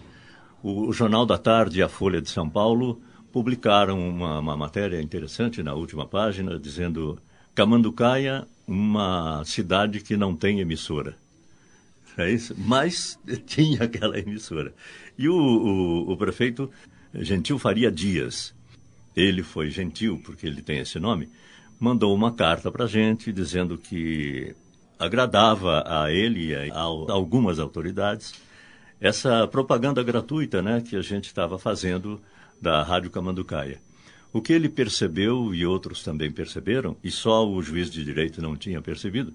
o, 0.63 0.87
o 0.87 0.93
Jornal 0.93 1.27
da 1.27 1.37
Tarde 1.37 1.81
e 1.81 1.83
a 1.83 1.89
Folha 1.89 2.23
de 2.23 2.31
São 2.31 2.49
Paulo 2.49 3.03
publicaram 3.33 3.99
uma, 4.09 4.39
uma 4.39 4.57
matéria 4.57 5.01
interessante 5.01 5.63
na 5.63 5.75
última 5.75 6.07
página 6.07 6.59
dizendo 6.59 7.19
Camanducaia, 7.55 8.47
uma 8.67 9.43
cidade 9.45 10.01
que 10.01 10.17
não 10.17 10.35
tem 10.35 10.61
emissora. 10.61 11.17
É 12.17 12.31
isso? 12.31 12.55
Mas 12.59 13.19
tinha 13.47 13.85
aquela 13.85 14.19
emissora. 14.19 14.73
E 15.19 15.29
o, 15.29 15.35
o, 15.35 16.13
o, 16.13 16.17
prefeito 16.17 16.71
Gentil 17.15 17.59
Faria 17.59 17.91
Dias, 17.91 18.55
ele 19.17 19.43
foi 19.43 19.71
gentil 19.71 20.21
porque 20.25 20.47
ele 20.47 20.63
tem 20.63 20.79
esse 20.79 20.99
nome, 20.99 21.29
mandou 21.79 22.15
uma 22.15 22.33
carta 22.33 22.71
para 22.71 22.85
a 22.85 22.89
gente 22.89 23.33
dizendo 23.33 23.77
que 23.77 24.55
agradava 24.99 25.83
a 25.87 26.13
ele 26.13 26.49
e 26.49 26.71
a 26.71 26.75
algumas 26.75 27.59
autoridades 27.59 28.35
essa 29.01 29.49
propaganda 29.49 30.03
gratuita 30.03 30.61
né, 30.61 30.83
que 30.83 30.95
a 30.95 31.01
gente 31.01 31.25
estava 31.25 31.59
fazendo 31.59 32.21
da 32.61 32.83
Rádio 32.83 33.11
Camanducaia. 33.11 33.81
O 34.33 34.41
que 34.41 34.53
ele 34.53 34.69
percebeu 34.69 35.55
e 35.55 35.67
outros 35.67 36.03
também 36.03 36.31
perceberam, 36.31 36.97
e 37.03 37.11
só 37.11 37.49
o 37.49 37.61
juiz 37.63 37.91
de 37.91 38.05
direito 38.05 38.41
não 38.41 38.57
tinha 38.57 38.81
percebido, 38.81 39.33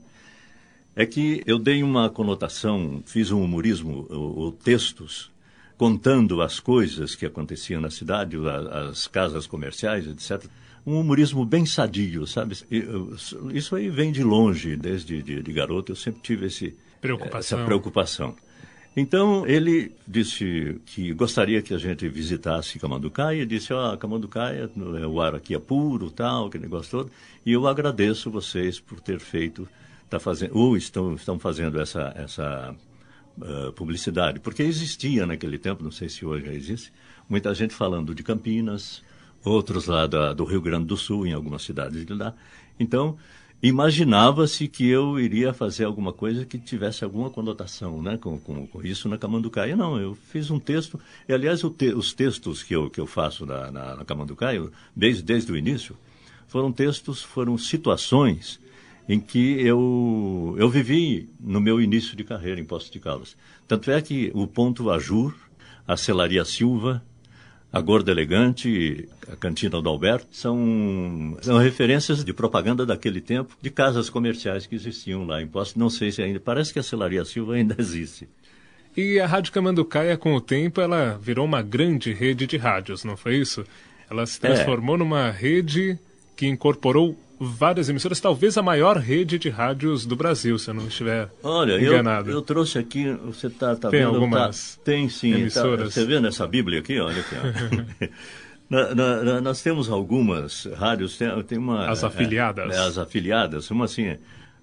é 0.95 1.05
que 1.05 1.43
eu 1.45 1.59
dei 1.59 1.83
uma 1.83 2.09
conotação, 2.09 3.03
fiz 3.05 3.31
um 3.31 3.43
humorismo, 3.43 4.07
ou, 4.09 4.37
ou 4.37 4.51
textos, 4.51 5.29
contando 5.77 6.41
as 6.41 6.59
coisas 6.59 7.15
que 7.15 7.25
aconteciam 7.25 7.81
na 7.81 7.89
cidade, 7.89 8.37
as 8.89 9.07
casas 9.07 9.45
comerciais, 9.45 10.07
etc. 10.07 10.49
Um 10.87 10.99
humorismo 10.99 11.43
bem 11.45 11.65
sadio, 11.65 12.25
sabe? 12.25 12.55
Isso 13.53 13.75
aí 13.75 13.89
vem 13.89 14.11
de 14.11 14.23
longe, 14.23 14.77
desde 14.77 15.21
de, 15.21 15.43
de 15.43 15.51
garoto, 15.51 15.91
eu 15.91 15.95
sempre 15.97 16.21
tive 16.21 16.45
esse, 16.45 16.77
preocupação. 17.01 17.57
essa 17.59 17.65
preocupação. 17.65 18.35
Então, 18.95 19.45
ele 19.45 19.91
disse 20.07 20.79
que 20.85 21.13
gostaria 21.13 21.61
que 21.61 21.73
a 21.73 21.77
gente 21.77 22.07
visitasse 22.07 22.79
Camanducaia, 22.79 23.41
e 23.41 23.45
disse, 23.45 23.73
ó, 23.73 23.93
oh, 23.93 23.97
Camanducaia, 23.97 24.69
o 25.09 25.19
ar 25.19 25.35
aqui 25.35 25.53
é 25.53 25.59
puro, 25.59 26.09
tal, 26.09 26.47
aquele 26.47 26.63
negócio 26.63 26.91
todo, 26.91 27.11
e 27.45 27.51
eu 27.51 27.67
agradeço 27.67 28.31
vocês 28.31 28.79
por 28.79 29.01
ter 29.01 29.19
feito, 29.19 29.67
tá 30.09 30.17
fazendo, 30.17 30.57
ou 30.57 30.77
estão, 30.77 31.13
estão 31.13 31.37
fazendo 31.37 31.77
essa, 31.81 32.13
essa 32.15 32.73
uh, 33.37 33.73
publicidade, 33.73 34.39
porque 34.39 34.63
existia 34.63 35.25
naquele 35.25 35.57
tempo, 35.57 35.83
não 35.83 35.91
sei 35.91 36.07
se 36.07 36.25
hoje 36.25 36.45
já 36.45 36.53
existe, 36.53 36.93
muita 37.27 37.53
gente 37.53 37.73
falando 37.73 38.15
de 38.15 38.23
Campinas, 38.23 39.03
outros 39.43 39.87
lá 39.87 40.07
da, 40.07 40.31
do 40.31 40.45
Rio 40.45 40.61
Grande 40.61 40.85
do 40.85 40.95
Sul, 40.95 41.27
em 41.27 41.33
algumas 41.33 41.63
cidades 41.63 42.05
de 42.05 42.13
lá. 42.13 42.33
Então, 42.79 43.17
imaginava-se 43.61 44.67
que 44.67 44.87
eu 44.87 45.19
iria 45.19 45.53
fazer 45.53 45.85
alguma 45.85 46.13
coisa 46.13 46.45
que 46.45 46.57
tivesse 46.57 47.03
alguma 47.03 47.29
conotação 47.29 48.01
né, 48.01 48.17
com, 48.17 48.39
com, 48.39 48.67
com 48.67 48.81
isso 48.83 49.09
na 49.09 49.17
Camanducaia. 49.17 49.75
Não, 49.75 49.99
eu 49.99 50.15
fiz 50.15 50.51
um 50.51 50.59
texto, 50.59 50.99
e 51.27 51.33
aliás 51.33 51.61
te, 51.77 51.93
os 51.93 52.13
textos 52.13 52.61
que 52.63 52.75
eu, 52.75 52.89
que 52.89 52.99
eu 52.99 53.07
faço 53.07 53.45
na, 53.45 53.71
na, 53.71 53.95
na 53.95 54.05
Camanducaia, 54.05 54.69
desde, 54.95 55.23
desde 55.23 55.51
o 55.51 55.57
início, 55.57 55.95
foram 56.47 56.71
textos, 56.71 57.23
foram 57.23 57.57
situações 57.57 58.59
em 59.07 59.19
que 59.19 59.59
eu, 59.61 60.55
eu 60.57 60.69
vivi 60.69 61.29
no 61.39 61.61
meu 61.61 61.79
início 61.79 62.15
de 62.15 62.23
carreira 62.23 62.59
em 62.59 62.65
Poços 62.65 62.89
de 62.89 62.99
Caldas. 62.99 63.37
Tanto 63.67 63.91
é 63.91 64.01
que 64.01 64.31
o 64.33 64.47
Ponto 64.47 64.89
Ajur, 64.89 65.35
a 65.87 65.95
Celaria 65.95 66.43
Silva, 66.43 67.03
a 67.75 67.81
Gorda 67.81 68.09
Elegante, 68.09 69.05
a 69.29 69.35
Cantina 69.35 69.81
do 69.81 69.89
Alberto, 69.89 70.27
são, 70.31 71.37
são 71.41 71.57
referências 71.57 72.23
de 72.23 72.31
propaganda 72.31 72.85
daquele 72.85 73.19
tempo, 73.19 73.57
de 73.61 73.69
casas 73.69 74.09
comerciais 74.09 74.65
que 74.65 74.75
existiam 74.75 75.25
lá 75.25 75.41
em 75.41 75.47
Poços. 75.47 75.75
Não 75.75 75.89
sei 75.89 76.09
se 76.09 76.21
ainda, 76.21 76.39
parece 76.39 76.71
que 76.71 76.79
a 76.79 76.83
Celaria 76.83 77.25
Silva 77.25 77.55
ainda 77.55 77.75
existe. 77.77 78.29
E 78.95 79.19
a 79.19 79.27
Rádio 79.27 79.51
Camanducaia, 79.51 80.15
com 80.15 80.33
o 80.33 80.39
tempo, 80.39 80.79
ela 80.79 81.19
virou 81.21 81.43
uma 81.43 81.61
grande 81.61 82.13
rede 82.13 82.47
de 82.47 82.55
rádios, 82.55 83.03
não 83.03 83.17
foi 83.17 83.35
isso? 83.39 83.65
Ela 84.09 84.25
se 84.25 84.39
transformou 84.39 84.95
é. 84.95 84.99
numa 84.99 85.29
rede 85.29 85.99
que 86.33 86.47
incorporou 86.47 87.19
várias 87.39 87.89
emissoras, 87.89 88.19
talvez 88.19 88.57
a 88.57 88.61
maior 88.61 88.97
rede 88.97 89.37
de 89.37 89.49
rádios 89.49 90.05
do 90.05 90.15
Brasil, 90.15 90.57
se 90.57 90.69
eu 90.69 90.73
não 90.73 90.87
estiver 90.87 91.29
Olha, 91.43 91.79
enganado. 91.79 92.29
Eu, 92.29 92.35
eu 92.35 92.41
trouxe 92.41 92.77
aqui, 92.77 93.11
você 93.25 93.47
está 93.47 93.75
tá 93.75 93.89
tem 93.89 94.01
vendo? 94.01 94.15
Algumas 94.15 94.75
tá, 94.75 94.81
tem 94.83 95.09
sim. 95.09 95.31
Tá, 95.31 95.39
emissoras. 95.39 95.93
Tá, 95.93 96.01
você 96.01 96.05
vê 96.05 96.19
nessa 96.19 96.47
Bíblia 96.47 96.79
aqui? 96.79 96.99
Olha 96.99 97.21
aqui. 97.21 98.09
na, 98.69 98.95
na, 98.95 99.23
na, 99.23 99.41
nós 99.41 99.61
temos 99.61 99.89
algumas 99.89 100.65
rádios, 100.77 101.17
tem, 101.17 101.43
tem 101.43 101.57
uma... 101.57 101.89
As 101.89 102.03
afiliadas. 102.03 102.73
É, 102.73 102.77
é, 102.77 102.79
as 102.79 102.97
afiliadas, 102.97 103.69
uma 103.71 103.85
assim... 103.85 104.17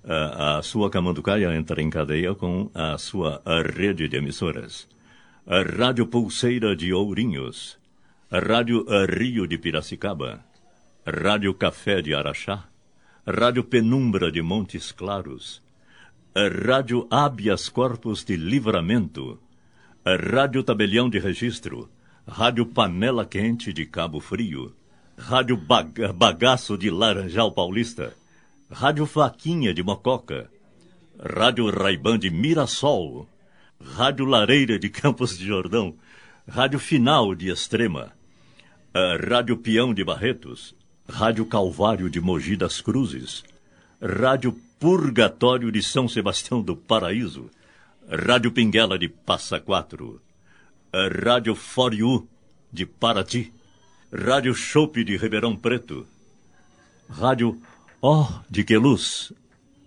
A, 0.05 0.59
a 0.59 0.63
sua 0.63 0.91
Camanducaia 0.91 1.55
entra 1.55 1.81
em 1.81 1.89
cadeia 1.89 2.35
com 2.35 2.69
a 2.75 2.99
sua 2.99 3.41
a 3.45 3.63
rede 3.63 4.09
de 4.09 4.17
emissoras. 4.17 4.89
A 5.47 5.63
Rádio 5.63 6.09
Pulseira 6.09 6.75
de 6.75 6.93
Ourinhos, 6.93 7.79
a 8.29 8.41
Rádio 8.41 8.85
Rio 9.09 9.47
de 9.47 9.57
Piracicaba, 9.59 10.41
Rádio 11.05 11.53
Café 11.53 12.01
de 12.01 12.15
Araxá, 12.15 12.69
Rádio 13.27 13.65
Penumbra 13.65 14.31
de 14.31 14.41
Montes 14.41 14.93
Claros, 14.93 15.61
Rádio 16.33 17.09
Habeas 17.11 17.69
Corpus 17.69 18.25
de 18.25 18.37
Livramento, 18.37 19.41
Rádio 20.07 20.63
Tabelião 20.63 21.11
de 21.11 21.19
Registro, 21.19 21.91
Rádio 22.25 22.67
Panela 22.67 23.27
Quente 23.27 23.73
de 23.73 23.85
Cabo 23.85 24.21
Frio, 24.21 24.77
Rádio 25.19 25.57
Bag 25.57 26.13
Bagaço 26.15 26.79
de 26.79 26.89
Laranjal 26.89 27.51
Paulista, 27.51 28.15
Rádio 28.71 29.05
Faquinha 29.05 29.75
de 29.75 29.83
Mococa, 29.83 30.49
Rádio 31.19 31.69
Raiban 31.69 32.17
de 32.17 32.31
Mirassol, 32.31 33.29
Rádio 33.81 34.25
Lareira 34.25 34.79
de 34.79 34.89
Campos 34.89 35.37
de 35.37 35.45
Jordão, 35.45 35.97
Rádio 36.47 36.79
Final 36.79 37.35
de 37.35 37.51
Extrema, 37.51 38.13
Rádio 39.29 39.57
Peão 39.57 39.93
de 39.93 40.05
Barretos, 40.05 40.81
Rádio 41.09 41.45
Calvário 41.47 42.09
de 42.09 42.21
Mogi 42.21 42.57
das 42.57 42.81
Cruzes, 42.81 43.43
Rádio 44.01 44.53
Purgatório 44.79 45.71
de 45.71 45.83
São 45.83 46.09
Sebastião 46.09 46.63
do 46.63 46.77
Paraíso, 46.77 47.51
Rádio 48.09 48.53
Pinguela 48.53 48.99
de 48.99 49.09
Passa 49.09 49.61
Quatro, 49.61 50.21
Rádio 50.93 51.55
Foriú 51.55 52.27
de 52.73 52.87
Paraty, 52.87 53.53
Rádio 54.13 54.55
Chope 54.55 55.05
de 55.05 55.17
Ribeirão 55.17 55.57
Preto, 55.57 56.07
Rádio 57.09 57.61
Ó 58.01 58.23
oh, 58.23 58.41
de 58.51 58.65
Queluz, 58.65 59.33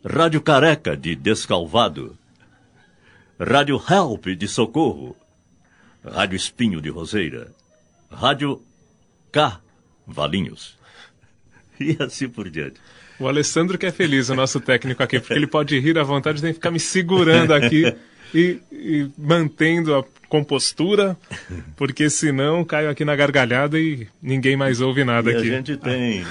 Rádio 0.03 0.41
Careca 0.41 0.95
de 0.95 1.15
Descalvado, 1.15 2.17
Rádio 3.37 3.81
Help 3.89 4.27
de 4.37 4.47
Socorro, 4.47 5.17
Rádio 6.03 6.35
Espinho 6.37 6.79
de 6.79 6.89
Roseira, 6.89 7.53
Rádio 8.09 8.61
K 9.31 9.59
Valinhos. 10.07 10.77
e 11.79 11.97
assim 11.99 12.27
por 12.29 12.49
diante. 12.49 12.75
O 13.19 13.27
Alessandro 13.27 13.77
que 13.77 13.85
é 13.85 13.91
feliz, 13.91 14.29
o 14.29 14.35
nosso 14.35 14.59
técnico 14.59 15.01
aqui, 15.01 15.19
porque 15.19 15.33
ele 15.33 15.47
pode 15.47 15.79
rir 15.79 15.97
à 15.97 16.03
vontade, 16.03 16.41
tem 16.41 16.49
que 16.51 16.55
ficar 16.55 16.71
me 16.71 16.79
segurando 16.79 17.53
aqui 17.53 17.95
e, 18.33 18.59
e, 18.71 19.09
mantendo 19.17 19.95
a 19.95 20.03
compostura, 20.27 21.17
porque 21.77 22.09
senão 22.09 22.65
caio 22.65 22.89
aqui 22.89 23.05
na 23.05 23.15
gargalhada 23.15 23.79
e 23.79 24.07
ninguém 24.21 24.57
mais 24.57 24.81
ouve 24.81 25.05
nada 25.05 25.31
e 25.31 25.35
aqui. 25.35 25.47
A 25.47 25.55
gente 25.55 25.77
tem. 25.77 26.25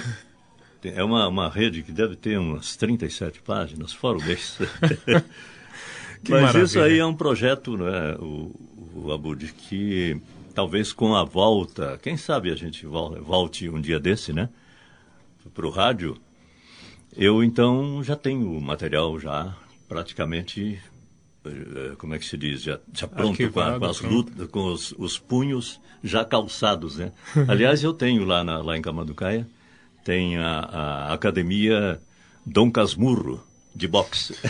É 0.84 1.02
uma, 1.02 1.26
uma 1.28 1.48
rede 1.48 1.82
que 1.82 1.90
deve 1.90 2.14
ter 2.14 2.38
umas 2.38 2.76
37 2.76 3.40
páginas, 3.40 3.94
fora 3.94 4.18
o 4.18 4.22
mês. 4.22 4.58
Mas 6.28 6.40
maravilha. 6.40 6.64
isso 6.64 6.80
aí 6.80 6.98
é 6.98 7.06
um 7.06 7.14
projeto, 7.14 7.76
né, 7.76 8.16
o, 8.18 8.54
o 8.94 9.12
Abud, 9.12 9.46
que 9.52 10.20
talvez 10.54 10.92
com 10.92 11.14
a 11.14 11.24
volta, 11.24 11.98
quem 12.02 12.16
sabe 12.16 12.50
a 12.50 12.54
gente 12.54 12.86
volte 12.86 13.68
um 13.68 13.80
dia 13.80 13.98
desse, 13.98 14.32
né? 14.32 14.48
Para 15.52 15.66
o 15.66 15.70
rádio, 15.70 16.16
eu 17.16 17.42
então 17.42 18.02
já 18.02 18.16
tenho 18.16 18.56
o 18.56 18.60
material 18.60 19.18
já 19.18 19.54
praticamente, 19.88 20.80
eh, 21.44 21.92
como 21.98 22.14
é 22.14 22.18
que 22.18 22.24
se 22.24 22.36
diz, 22.36 22.62
já, 22.62 22.80
já 22.92 23.06
pronto 23.06 23.50
com, 23.50 23.60
a, 23.60 23.78
com, 23.78 23.84
as 23.84 24.00
lutas, 24.00 24.48
com 24.48 24.72
os, 24.72 24.92
os, 24.98 25.18
punhos 25.18 25.80
já 26.02 26.24
calçados, 26.24 26.96
né? 26.96 27.12
Aliás, 27.48 27.82
eu 27.82 27.92
tenho 27.92 28.24
lá, 28.24 28.42
na, 28.42 28.58
lá 28.58 28.76
em 28.76 28.82
Camanducaia, 28.82 29.46
tem 30.04 30.36
a, 30.38 30.58
a 30.60 31.12
academia 31.12 32.00
Dom 32.44 32.70
Casmurro 32.70 33.42
de 33.74 33.88
boxe. 33.88 34.34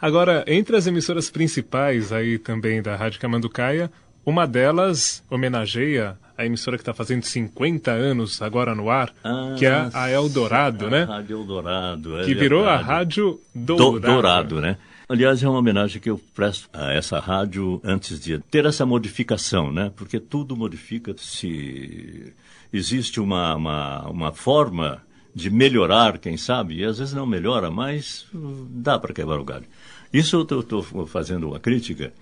Agora, 0.00 0.44
entre 0.46 0.76
as 0.76 0.86
emissoras 0.86 1.28
principais 1.30 2.12
aí 2.12 2.38
também 2.38 2.80
da 2.80 2.94
Rádio 2.94 3.20
Camanducaia, 3.20 3.90
uma 4.24 4.46
delas 4.46 5.24
homenageia 5.28 6.16
a 6.38 6.46
emissora 6.46 6.76
que 6.76 6.82
está 6.82 6.94
fazendo 6.94 7.24
50 7.24 7.90
anos 7.90 8.40
agora 8.40 8.72
no 8.72 8.88
ar, 8.88 9.12
ah, 9.24 9.56
que 9.58 9.66
é 9.66 9.90
a 9.92 10.08
Eldorado, 10.08 10.86
a 10.86 10.90
né? 10.90 11.02
Rádio 11.02 11.36
Eldorado. 11.36 12.20
É 12.20 12.24
que 12.24 12.32
virou 12.32 12.64
a 12.64 12.76
Rádio 12.76 13.40
Dourado. 13.52 14.00
Dourado, 14.00 14.60
né? 14.60 14.78
Aliás, 15.08 15.42
é 15.42 15.48
uma 15.48 15.58
homenagem 15.58 16.00
que 16.00 16.08
eu 16.08 16.20
presto 16.34 16.68
a 16.72 16.92
essa 16.92 17.18
rádio 17.18 17.80
antes 17.82 18.20
de 18.20 18.38
ter 18.38 18.66
essa 18.66 18.86
modificação, 18.86 19.72
né? 19.72 19.90
Porque 19.96 20.20
tudo 20.20 20.56
modifica 20.56 21.12
se 21.18 22.32
existe 22.72 23.18
uma, 23.18 23.56
uma, 23.56 24.08
uma 24.08 24.32
forma 24.32 25.02
de 25.34 25.50
melhorar, 25.50 26.18
quem 26.18 26.36
sabe, 26.36 26.76
e 26.76 26.84
às 26.84 26.98
vezes 26.98 27.14
não 27.14 27.26
melhora, 27.26 27.68
mas 27.68 28.26
dá 28.70 28.96
para 28.96 29.12
quebrar 29.12 29.40
o 29.40 29.44
galho. 29.44 29.66
Isso 30.12 30.46
eu 30.48 30.60
estou 30.60 30.82
fazendo 31.06 31.48
uma 31.48 31.58
crítica, 31.58 32.12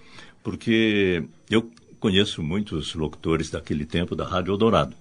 porque 0.42 1.24
eu 1.50 1.70
conheço 1.98 2.42
muitos 2.42 2.94
locutores 2.94 3.50
daquele 3.50 3.84
tempo 3.84 4.14
da 4.14 4.24
Rádio 4.24 4.52
Eldorado. 4.52 4.94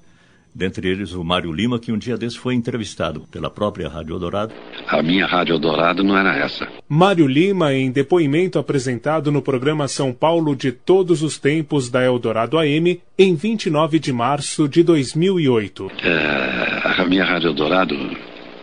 Dentre 0.53 0.87
eles 0.87 1.11
o 1.11 1.21
Mário 1.21 1.51
Lima, 1.51 1.77
que 1.77 1.91
um 1.91 1.97
dia 1.97 2.17
desse 2.17 2.39
foi 2.39 2.53
entrevistado 2.53 3.21
pela 3.29 3.49
própria 3.49 3.89
Rádio 3.89 4.15
Eldorado. 4.15 4.53
A 4.87 5.03
minha 5.03 5.25
Rádio 5.25 5.55
Eldorado 5.55 6.01
não 6.01 6.17
era 6.17 6.33
essa. 6.37 6.65
Mário 6.87 7.27
Lima, 7.27 7.73
em 7.73 7.91
depoimento 7.91 8.57
apresentado 8.57 9.33
no 9.33 9.41
programa 9.41 9.85
São 9.89 10.13
Paulo 10.13 10.55
de 10.55 10.71
Todos 10.71 11.21
os 11.21 11.37
Tempos 11.37 11.89
da 11.89 12.01
Eldorado 12.01 12.57
AM, 12.57 13.01
em 13.19 13.35
29 13.35 13.99
de 13.99 14.13
março 14.13 14.69
de 14.69 14.81
2008. 14.81 15.91
É, 16.01 17.01
a 17.01 17.05
minha 17.05 17.25
Rádio 17.25 17.49
Eldorado 17.49 17.95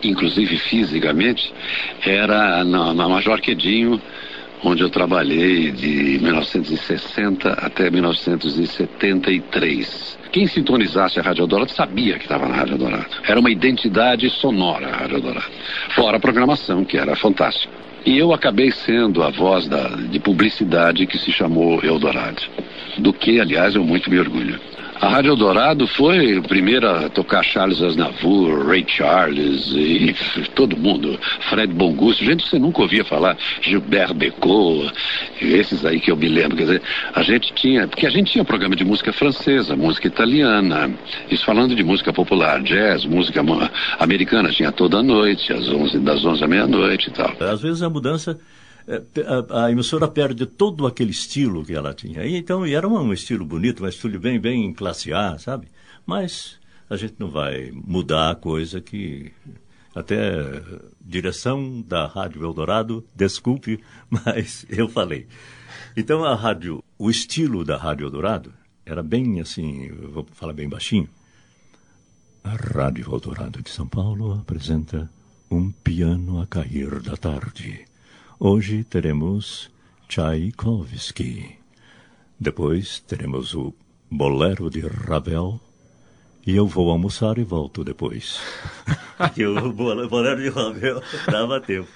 inclusive 0.03 0.57
fisicamente, 0.57 1.53
era 2.05 2.63
na, 2.63 2.93
na 2.93 3.07
Major 3.07 3.39
Quedinho, 3.39 4.01
onde 4.63 4.81
eu 4.81 4.89
trabalhei 4.89 5.71
de 5.71 6.19
1960 6.21 7.49
até 7.49 7.89
1973. 7.89 10.17
Quem 10.31 10.47
sintonizasse 10.47 11.19
a 11.19 11.23
Rádio 11.23 11.45
Dourado 11.45 11.71
sabia 11.71 12.17
que 12.17 12.23
estava 12.23 12.47
na 12.47 12.55
Rádio 12.55 12.77
Dourado. 12.77 13.17
Era 13.27 13.37
uma 13.39 13.51
identidade 13.51 14.29
sonora 14.29 14.87
a 14.87 14.97
Rádio 14.97 15.21
Dourado. 15.21 15.51
Fora 15.89 16.17
a 16.17 16.19
programação, 16.19 16.85
que 16.85 16.97
era 16.97 17.15
fantástica. 17.15 17.71
E 18.05 18.17
eu 18.17 18.33
acabei 18.33 18.69
sendo 18.71 19.23
a 19.23 19.29
voz 19.29 19.67
da, 19.67 19.87
de 19.87 20.19
publicidade 20.19 21.05
que 21.05 21.17
se 21.17 21.31
chamou 21.31 21.81
Eldorado. 21.83 22.41
Do 22.97 23.13
que, 23.13 23.39
aliás, 23.39 23.75
eu 23.75 23.83
muito 23.83 24.09
me 24.09 24.19
orgulho. 24.19 24.59
A 25.03 25.09
Rádio 25.09 25.31
Eldorado 25.31 25.85
foi 25.85 26.37
a 26.37 26.41
primeira 26.41 27.07
a 27.07 27.09
tocar 27.09 27.43
Charles 27.43 27.81
Aznavour, 27.81 28.65
Ray 28.65 28.85
Charles 28.87 29.67
e 29.73 30.15
todo 30.55 30.77
mundo, 30.77 31.19
Fred 31.49 31.73
Bongusto, 31.73 32.23
gente 32.23 32.45
que 32.45 32.49
você 32.51 32.57
nunca 32.57 32.81
ouvia 32.81 33.03
falar, 33.03 33.37
Gilbert 33.61 34.13
Becot, 34.13 34.93
esses 35.41 35.83
aí 35.85 35.99
que 35.99 36.09
eu 36.09 36.15
me 36.15 36.29
lembro, 36.29 36.55
quer 36.55 36.63
dizer, 36.63 36.81
a 37.13 37.21
gente 37.21 37.53
tinha, 37.53 37.85
porque 37.85 38.07
a 38.07 38.09
gente 38.09 38.31
tinha 38.31 38.45
programa 38.45 38.77
de 38.77 38.85
música 38.85 39.11
francesa, 39.11 39.75
música 39.75 40.07
italiana, 40.07 40.89
isso 41.29 41.43
falando 41.43 41.75
de 41.75 41.83
música 41.83 42.13
popular, 42.13 42.63
jazz, 42.63 43.03
música 43.03 43.43
americana, 43.99 44.51
tinha 44.51 44.71
toda 44.71 45.03
noite, 45.03 45.51
às 45.51 45.67
11, 45.67 45.99
das 45.99 46.23
11 46.23 46.45
à 46.45 46.47
meia-noite 46.47 47.09
e 47.09 47.11
tal. 47.11 47.35
Às 47.41 47.61
vezes 47.61 47.81
a 47.81 47.89
mudança 47.89 48.39
a, 48.87 49.65
a, 49.65 49.71
emissora 49.71 50.07
perde 50.07 50.45
todo 50.45 50.85
aquele 50.85 51.11
estilo 51.11 51.65
que 51.65 51.73
ela 51.73 51.93
tinha. 51.93 52.25
E, 52.25 52.35
então, 52.35 52.65
e 52.65 52.73
era 52.73 52.87
um, 52.87 52.97
um, 52.97 53.13
estilo 53.13 53.45
bonito, 53.45 53.83
um 53.83 53.87
estilo 53.87 54.19
bem, 54.19 54.39
bem 54.39 54.73
classe 54.73 55.13
A, 55.13 55.37
sabe? 55.37 55.67
Mas 56.05 56.59
a 56.89 56.97
gente 56.97 57.15
não 57.17 57.29
vai 57.29 57.71
mudar 57.71 58.31
a 58.31 58.35
coisa 58.35 58.81
que 58.81 59.31
até 59.95 60.61
direção 60.99 61.81
da 61.81 62.07
Rádio 62.07 62.43
Eldorado, 62.43 63.05
desculpe, 63.15 63.79
mas 64.09 64.65
eu 64.69 64.89
falei. 64.89 65.27
Então 65.95 66.23
a 66.23 66.35
rádio, 66.35 66.83
o 66.97 67.09
estilo 67.09 67.63
da 67.63 67.77
Rádio 67.77 68.07
Eldorado 68.07 68.53
era 68.85 69.03
bem 69.03 69.39
assim, 69.39 69.89
vou 70.11 70.25
falar 70.33 70.53
bem 70.53 70.67
baixinho. 70.67 71.07
A 72.43 72.55
Rádio 72.55 73.13
Eldorado 73.13 73.61
de 73.61 73.69
São 73.69 73.87
Paulo 73.87 74.33
apresenta 74.33 75.09
um 75.49 75.71
piano 75.71 76.41
a 76.41 76.47
cair 76.47 76.99
da 76.99 77.15
tarde 77.15 77.85
Hoje 78.45 78.83
teremos 78.83 79.71
Tchaikovsky. 80.09 81.55
Depois 82.37 82.99
teremos 82.99 83.55
o 83.55 83.73
Bolero 84.11 84.69
de 84.69 84.81
Ravel. 84.81 85.61
E 86.45 86.53
eu 86.53 86.67
vou 86.67 86.89
almoçar 86.91 87.37
e 87.37 87.43
volto 87.45 87.85
depois. 87.85 88.41
e 89.37 89.45
o 89.45 89.71
Bolero 89.71 90.41
de 90.41 90.49
Ravel 90.49 91.01
dava 91.31 91.61
tempo. 91.61 91.87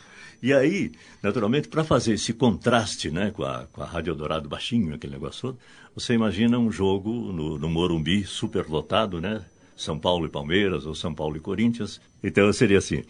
E 0.42 0.54
aí, 0.54 0.94
naturalmente, 1.22 1.68
para 1.68 1.84
fazer 1.84 2.14
esse 2.14 2.32
contraste 2.32 3.12
né, 3.12 3.30
com, 3.32 3.44
a, 3.44 3.66
com 3.66 3.84
a 3.84 3.86
Rádio 3.86 4.16
Dourado 4.16 4.48
baixinho, 4.48 4.96
aquele 4.96 5.16
negócio 5.16 5.50
todo, 5.50 5.60
você 5.94 6.14
imagina 6.14 6.58
um 6.58 6.72
jogo 6.72 7.12
no, 7.12 7.60
no 7.60 7.68
Morumbi 7.68 8.24
superlotado, 8.24 9.20
né? 9.20 9.44
São 9.76 10.00
Paulo 10.00 10.26
e 10.26 10.30
Palmeiras, 10.30 10.86
ou 10.86 10.96
São 10.96 11.14
Paulo 11.14 11.36
e 11.36 11.42
Corinthians. 11.42 12.00
Então 12.24 12.54
seria 12.54 12.78
assim: 12.78 13.04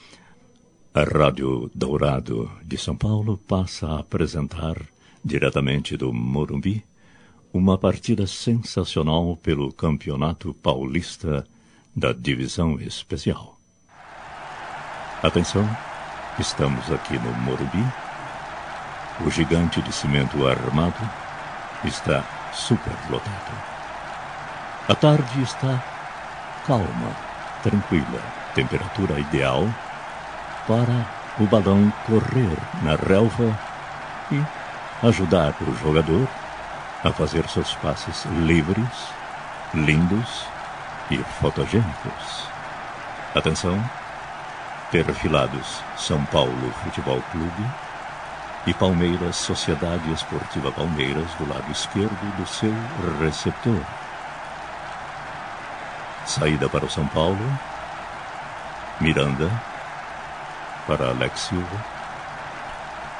a 0.97 1.03
Rádio 1.03 1.69
Dourado 1.75 2.51
de 2.63 2.75
São 2.75 2.95
Paulo 2.95 3.37
passa 3.47 3.85
a 3.85 3.99
apresentar, 3.99 4.75
diretamente 5.23 5.95
do 5.95 6.11
Morumbi, 6.11 6.83
uma 7.53 7.77
partida 7.77 8.25
sensacional 8.25 9.37
pelo 9.43 9.71
Campeonato 9.71 10.55
Paulista 10.55 11.45
da 11.95 12.11
Divisão 12.13 12.79
Especial. 12.81 13.59
Atenção, 15.21 15.69
estamos 16.39 16.91
aqui 16.91 17.13
no 17.19 17.31
Morumbi. 17.43 17.85
O 19.23 19.29
gigante 19.29 19.79
de 19.83 19.93
cimento 19.93 20.47
armado 20.47 21.07
está 21.83 22.25
superlotado. 22.55 23.53
A 24.87 24.95
tarde 24.95 25.43
está 25.43 25.77
calma, 26.65 27.15
tranquila, 27.61 28.23
temperatura 28.55 29.19
ideal 29.19 29.71
para 30.67 31.05
o 31.39 31.47
balão 31.47 31.91
correr 32.05 32.57
na 32.81 32.95
relva 32.95 33.57
e 34.31 34.43
ajudar 35.07 35.53
o 35.61 35.73
jogador 35.75 36.27
a 37.03 37.11
fazer 37.11 37.47
seus 37.47 37.73
passes 37.75 38.25
livres, 38.25 39.09
lindos 39.73 40.45
e 41.09 41.17
fotogênicos. 41.17 42.49
Atenção, 43.33 43.81
perfilados 44.91 45.81
São 45.95 46.23
Paulo 46.25 46.71
Futebol 46.83 47.21
Clube 47.31 47.65
e 48.65 48.73
Palmeiras 48.73 49.37
Sociedade 49.37 50.11
Esportiva 50.11 50.71
Palmeiras 50.71 51.31
do 51.35 51.47
lado 51.47 51.71
esquerdo 51.71 52.37
do 52.37 52.45
seu 52.45 52.73
receptor. 53.21 53.81
Saída 56.25 56.67
para 56.67 56.85
o 56.85 56.89
São 56.89 57.07
Paulo, 57.07 57.39
Miranda, 58.99 59.49
para 60.87 61.09
Alex 61.09 61.39
Silva. 61.41 61.85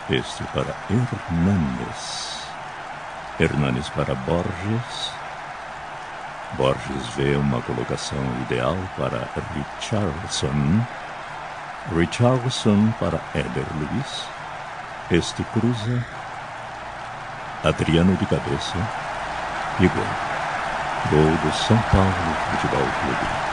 Este 0.10 0.44
para 0.46 0.74
Hernanes. 0.90 2.48
Hernanes 3.40 3.90
para 3.90 4.16
Borges. 4.16 5.12
Borges 6.54 7.08
vê 7.18 7.36
uma 7.36 7.62
colocação 7.62 8.24
ideal 8.44 8.78
para 8.98 9.28
Richardson. 9.54 10.82
Richardson 11.94 12.92
para 13.00 13.20
Éder 13.36 13.66
Luiz. 13.76 14.24
Este 15.12 15.44
cruza. 15.44 16.06
Adriano 17.66 18.16
de 18.16 18.26
cabeça. 18.28 18.78
E 19.82 19.88
gol. 19.88 20.06
Gol 21.12 21.38
do 21.44 21.54
São 21.54 21.78
Paulo 21.92 22.36
Futebol 22.52 22.80
Clube. 22.80 23.48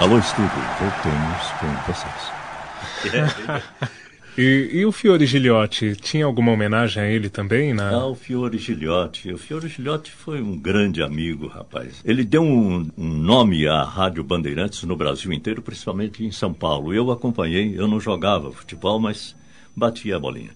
Alô, 0.00 0.18
estúdio, 0.18 0.50
voltemos 0.80 1.52
com 1.60 1.92
vocês. 1.92 2.43
E, 4.36 4.70
e, 4.72 4.84
o 4.84 4.90
Fiore 4.90 5.26
Giliotti, 5.26 5.94
tinha 5.94 6.24
alguma 6.24 6.50
homenagem 6.50 7.00
a 7.00 7.08
ele 7.08 7.28
também? 7.28 7.72
Na... 7.72 7.90
Ah, 7.90 8.06
o 8.06 8.16
Fiore 8.16 8.58
Giliotti. 8.58 9.32
O 9.32 9.38
Fiore 9.38 9.68
Giliotti 9.68 10.10
foi 10.10 10.42
um 10.42 10.58
grande 10.58 11.04
amigo, 11.04 11.46
rapaz. 11.46 12.00
Ele 12.04 12.24
deu 12.24 12.42
um, 12.42 12.90
um, 12.98 13.08
nome 13.08 13.68
à 13.68 13.84
Rádio 13.84 14.24
Bandeirantes 14.24 14.82
no 14.82 14.96
Brasil 14.96 15.32
inteiro, 15.32 15.62
principalmente 15.62 16.24
em 16.24 16.32
São 16.32 16.52
Paulo. 16.52 16.92
Eu 16.92 17.12
acompanhei, 17.12 17.78
eu 17.78 17.86
não 17.86 18.00
jogava 18.00 18.50
futebol, 18.50 18.98
mas 18.98 19.36
batia 19.74 20.16
a 20.16 20.20
bolinha. 20.20 20.50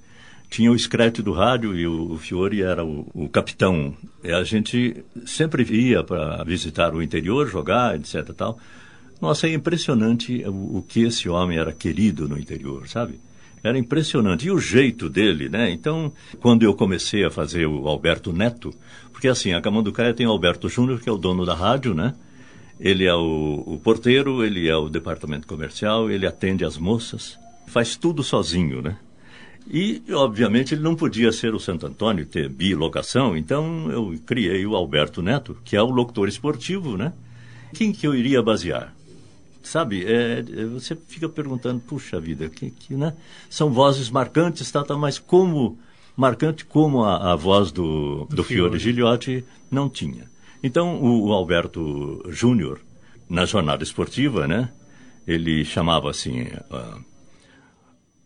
Tinha 0.50 0.72
o 0.72 0.76
escrete 0.76 1.22
do 1.22 1.32
rádio 1.32 1.72
e 1.76 1.86
o, 1.86 2.14
o 2.14 2.18
Fiore 2.18 2.62
era 2.62 2.84
o, 2.84 3.06
o, 3.14 3.28
capitão. 3.28 3.94
E 4.24 4.32
a 4.32 4.42
gente 4.42 5.04
sempre 5.24 5.62
ia 5.62 6.02
para 6.02 6.42
visitar 6.42 6.92
o 6.92 7.00
interior, 7.00 7.46
jogar, 7.46 7.94
etc. 7.94 8.32
tal. 8.36 8.58
Nossa, 9.20 9.48
é 9.48 9.52
impressionante 9.52 10.44
o, 10.46 10.78
o, 10.78 10.84
que 10.86 11.02
esse 11.02 11.28
homem 11.28 11.58
era 11.58 11.72
querido 11.72 12.28
no 12.28 12.38
interior, 12.38 12.88
sabe? 12.88 13.18
Era 13.62 13.76
impressionante. 13.76 14.46
E 14.46 14.50
o 14.50 14.60
jeito 14.60 15.08
dele, 15.08 15.48
né? 15.48 15.70
Então, 15.70 16.12
quando 16.40 16.62
eu 16.62 16.72
comecei 16.74 17.24
a 17.24 17.30
fazer 17.30 17.66
o 17.66 17.88
Alberto 17.88 18.32
Neto, 18.32 18.72
porque 19.10 19.26
assim, 19.26 19.52
a 19.52 19.60
Camanducaia 19.60 20.14
tem 20.14 20.26
o 20.26 20.30
Alberto 20.30 20.68
Júnior, 20.68 21.00
que 21.00 21.08
é 21.08 21.12
o 21.12 21.18
dono 21.18 21.44
da 21.44 21.54
rádio, 21.54 21.94
né? 21.94 22.14
Ele 22.78 23.04
é 23.04 23.14
o, 23.14 23.64
o 23.66 23.80
porteiro, 23.82 24.44
ele 24.44 24.68
é 24.68 24.76
o 24.76 24.88
departamento 24.88 25.48
comercial, 25.48 26.08
ele 26.08 26.24
atende 26.24 26.64
as 26.64 26.78
moças, 26.78 27.36
faz 27.66 27.96
tudo 27.96 28.22
sozinho, 28.22 28.80
né? 28.80 28.96
E, 29.68 30.00
obviamente, 30.12 30.74
ele 30.74 30.82
não 30.82 30.94
podia 30.94 31.32
ser 31.32 31.52
o 31.54 31.58
Santo 31.58 31.86
Antônio, 31.86 32.24
ter 32.24 32.48
bilocação, 32.48 33.36
então 33.36 33.90
eu 33.90 34.14
criei 34.24 34.64
o 34.64 34.76
Alberto 34.76 35.20
Neto, 35.20 35.58
que 35.64 35.76
é 35.76 35.82
o 35.82 35.90
locutor 35.90 36.28
esportivo, 36.28 36.96
né? 36.96 37.12
Quem 37.74 37.92
que 37.92 38.06
eu 38.06 38.14
iria 38.14 38.40
basear? 38.40 38.94
Sabe? 39.68 40.04
É, 40.04 40.40
é, 40.40 40.64
você 40.66 40.96
fica 40.96 41.28
perguntando, 41.28 41.80
puxa 41.80 42.18
vida, 42.18 42.48
que, 42.48 42.70
que, 42.70 42.94
né? 42.94 43.14
São 43.48 43.70
vozes 43.70 44.10
marcantes, 44.10 44.70
tá, 44.70 44.82
tá, 44.82 44.96
mas 44.96 45.18
como 45.18 45.78
marcante 46.16 46.64
como 46.64 47.04
a, 47.04 47.32
a 47.32 47.36
voz 47.36 47.70
do, 47.70 48.24
do, 48.24 48.36
do 48.36 48.44
Fiore 48.44 48.78
Giliotti 48.78 49.44
não 49.70 49.88
tinha. 49.88 50.28
Então, 50.62 51.00
o, 51.00 51.28
o 51.28 51.32
Alberto 51.32 52.24
Júnior, 52.28 52.80
na 53.28 53.44
jornada 53.44 53.84
esportiva, 53.84 54.48
né? 54.48 54.70
Ele 55.26 55.64
chamava 55.64 56.10
assim, 56.10 56.42
uh, 56.42 57.04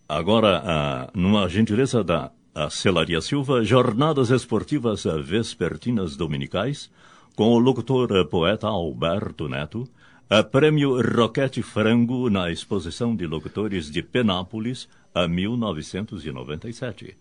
agora, 0.09 1.11
uh, 1.15 1.19
numa 1.19 1.49
gentileza 1.49 2.03
da 2.03 2.31
a 2.55 2.69
Celaria 2.69 3.21
Silva, 3.21 3.65
Jornadas 3.65 4.31
Esportivas 4.31 5.05
Vespertinas 5.25 6.17
Dominicais, 6.17 6.91
com 7.35 7.49
o 7.49 7.59
locutor 7.59 8.13
uh, 8.13 8.27
poeta 8.27 8.67
Alberto 8.69 9.49
Neto, 9.49 9.89
a 10.33 10.43
Prêmio 10.43 10.99
Roquete 10.99 11.63
Frango 11.63 12.31
na 12.31 12.51
exposição 12.51 13.15
de 13.15 13.27
locutores 13.27 13.91
de 13.91 14.03
Penápolis 14.03 14.89
a 15.15 15.29
1997. 15.29 17.15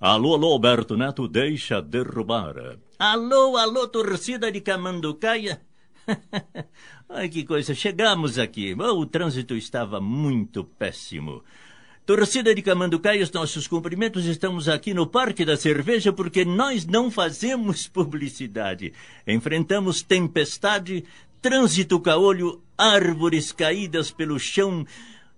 Alô, 0.00 0.32
alô, 0.32 0.52
Alberto 0.52 0.96
Neto, 0.96 1.28
deixa 1.28 1.82
derrubar. 1.82 2.78
Alô, 2.98 3.58
alô, 3.58 3.86
torcida 3.86 4.50
de 4.50 4.62
Camanducaia. 4.62 5.60
Ai, 7.06 7.28
que 7.28 7.44
coisa. 7.44 7.74
Chegamos 7.74 8.38
aqui. 8.38 8.74
Oh, 8.78 9.00
o 9.00 9.04
trânsito 9.04 9.54
estava 9.54 10.00
muito 10.00 10.64
péssimo. 10.64 11.44
Torcida 12.06 12.54
de 12.54 12.62
Camanducaia, 12.62 13.22
os 13.22 13.30
nossos 13.30 13.68
cumprimentos. 13.68 14.24
Estamos 14.24 14.70
aqui 14.70 14.94
no 14.94 15.06
Parque 15.06 15.44
da 15.44 15.58
Cerveja 15.58 16.14
porque 16.14 16.46
nós 16.46 16.86
não 16.86 17.10
fazemos 17.10 17.88
publicidade. 17.92 18.94
Enfrentamos 19.26 20.00
tempestade, 20.00 21.04
trânsito 21.44 22.00
caolho, 22.00 22.62
árvores 22.78 23.52
caídas 23.52 24.10
pelo 24.10 24.38
chão 24.38 24.86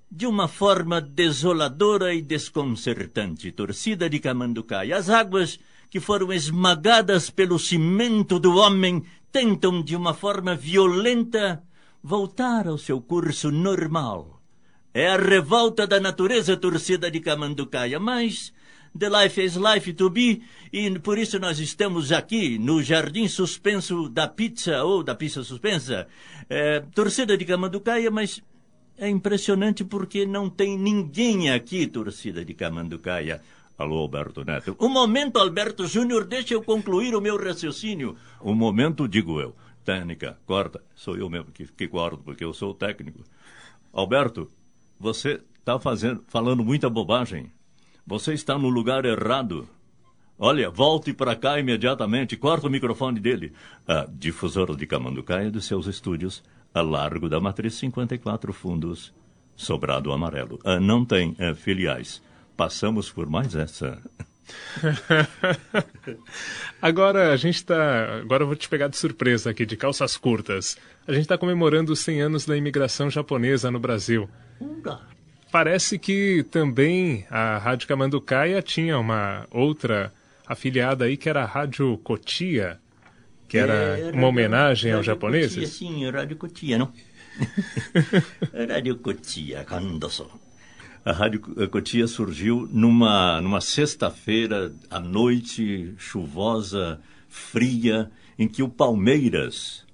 de 0.08 0.24
uma 0.24 0.46
forma 0.46 1.00
desoladora 1.00 2.14
e 2.14 2.22
desconcertante. 2.22 3.50
Torcida 3.50 4.08
de 4.08 4.20
Camanducaia. 4.20 4.96
As 4.96 5.10
águas 5.10 5.58
que 5.90 5.98
foram 5.98 6.32
esmagadas 6.32 7.28
pelo 7.28 7.58
cimento 7.58 8.38
do 8.38 8.54
homem 8.54 9.02
tentam 9.32 9.82
de 9.82 9.96
uma 9.96 10.14
forma 10.14 10.54
violenta 10.54 11.60
voltar 12.00 12.68
ao 12.68 12.78
seu 12.78 13.00
curso 13.00 13.50
normal. 13.50 14.40
É 14.94 15.08
a 15.08 15.16
revolta 15.16 15.88
da 15.88 15.98
natureza 15.98 16.56
torcida 16.56 17.10
de 17.10 17.18
Camanducaia, 17.18 17.98
mas 17.98 18.52
The 18.96 19.08
Life 19.08 19.42
is 19.42 19.56
Life 19.56 19.92
to 19.94 20.10
Be, 20.10 20.42
e 20.72 20.98
por 20.98 21.18
isso 21.18 21.38
nós 21.38 21.58
estamos 21.58 22.12
aqui 22.12 22.58
no 22.58 22.82
Jardim 22.82 23.28
Suspenso 23.28 24.08
da 24.08 24.26
Pizza, 24.26 24.82
ou 24.84 25.02
da 25.02 25.14
Pizza 25.14 25.42
Suspensa. 25.44 26.06
É, 26.48 26.80
torcida 26.94 27.36
de 27.36 27.44
Camanducaia, 27.44 28.10
mas 28.10 28.42
é 28.96 29.08
impressionante 29.08 29.84
porque 29.84 30.24
não 30.24 30.48
tem 30.48 30.78
ninguém 30.78 31.50
aqui, 31.50 31.86
torcida 31.86 32.44
de 32.44 32.54
Camanducaia. 32.54 33.42
Alô, 33.78 33.98
Alberto 33.98 34.44
Neto. 34.44 34.76
Um 34.80 34.88
momento, 34.88 35.38
Alberto 35.38 35.86
Júnior, 35.86 36.24
deixa 36.24 36.54
eu 36.54 36.62
concluir 36.62 37.14
o 37.14 37.20
meu 37.20 37.36
raciocínio. 37.36 38.16
Um 38.42 38.54
momento, 38.54 39.06
digo 39.06 39.38
eu. 39.38 39.54
Técnica, 39.84 40.38
corta. 40.46 40.82
Sou 40.94 41.16
eu 41.16 41.28
mesmo 41.28 41.52
que, 41.52 41.66
que 41.66 41.86
corto, 41.86 42.22
porque 42.24 42.42
eu 42.42 42.54
sou 42.54 42.70
o 42.70 42.74
técnico. 42.74 43.22
Alberto, 43.92 44.48
você 44.98 45.42
está 45.58 45.78
falando 46.26 46.64
muita 46.64 46.88
bobagem. 46.88 47.52
Você 48.06 48.34
está 48.34 48.58
no 48.58 48.68
lugar 48.68 49.04
errado. 49.04 49.68
Olha, 50.38 50.70
volte 50.70 51.12
para 51.12 51.34
cá 51.34 51.58
imediatamente. 51.58 52.36
Corta 52.36 52.66
o 52.66 52.70
microfone 52.70 53.18
dele. 53.18 53.52
A 53.86 54.06
difusora 54.08 54.76
de 54.76 54.86
Camanducaia 54.86 55.50
dos 55.50 55.64
seus 55.64 55.86
estúdios, 55.86 56.42
a 56.72 56.82
largo 56.82 57.28
da 57.28 57.40
Matriz 57.40 57.74
54 57.74 58.52
Fundos, 58.52 59.12
Sobrado 59.56 60.12
Amarelo. 60.12 60.58
Ah, 60.64 60.78
não 60.78 61.04
tem 61.04 61.34
ah, 61.38 61.54
filiais 61.54 62.22
passamos 62.56 63.10
por 63.10 63.28
mais 63.28 63.54
essa. 63.54 64.00
agora 66.80 67.32
a 67.32 67.36
gente 67.36 67.56
está. 67.56 68.18
Agora 68.20 68.44
eu 68.44 68.46
vou 68.46 68.56
te 68.56 68.68
pegar 68.68 68.88
de 68.88 68.96
surpresa 68.96 69.50
aqui, 69.50 69.66
de 69.66 69.76
calças 69.76 70.16
curtas. 70.16 70.78
A 71.06 71.12
gente 71.12 71.22
está 71.22 71.36
comemorando 71.36 71.92
os 71.92 72.00
100 72.00 72.22
anos 72.22 72.46
da 72.46 72.56
imigração 72.56 73.10
japonesa 73.10 73.70
no 73.70 73.78
Brasil. 73.78 74.28
Parece 75.50 75.98
que 75.98 76.44
também 76.50 77.24
a 77.30 77.58
Rádio 77.58 77.88
Camanducaia 77.88 78.60
tinha 78.60 78.98
uma 78.98 79.46
outra 79.50 80.12
afiliada 80.46 81.04
aí 81.04 81.16
que 81.16 81.28
era 81.28 81.42
a 81.42 81.46
Rádio 81.46 81.98
Cotia, 81.98 82.78
que 83.48 83.56
era 83.56 83.98
é, 83.98 84.10
uma 84.12 84.26
homenagem 84.28 84.92
aos 84.92 85.06
japoneses. 85.06 85.54
Cotia, 85.54 85.68
sim, 85.68 86.10
Rádio 86.10 86.36
Cotia, 86.36 86.78
não? 86.78 86.92
Rádio 88.68 88.96
Cotia, 88.96 89.64
Kandoso. 89.64 90.28
A 91.04 91.12
Rádio 91.12 91.40
Cotia 91.70 92.06
surgiu 92.08 92.68
numa, 92.72 93.40
numa 93.40 93.60
sexta-feira 93.60 94.74
à 94.90 94.98
noite, 94.98 95.94
chuvosa, 95.96 97.00
fria, 97.28 98.10
em 98.36 98.48
que 98.48 98.62
o 98.62 98.68
Palmeiras, 98.68 99.84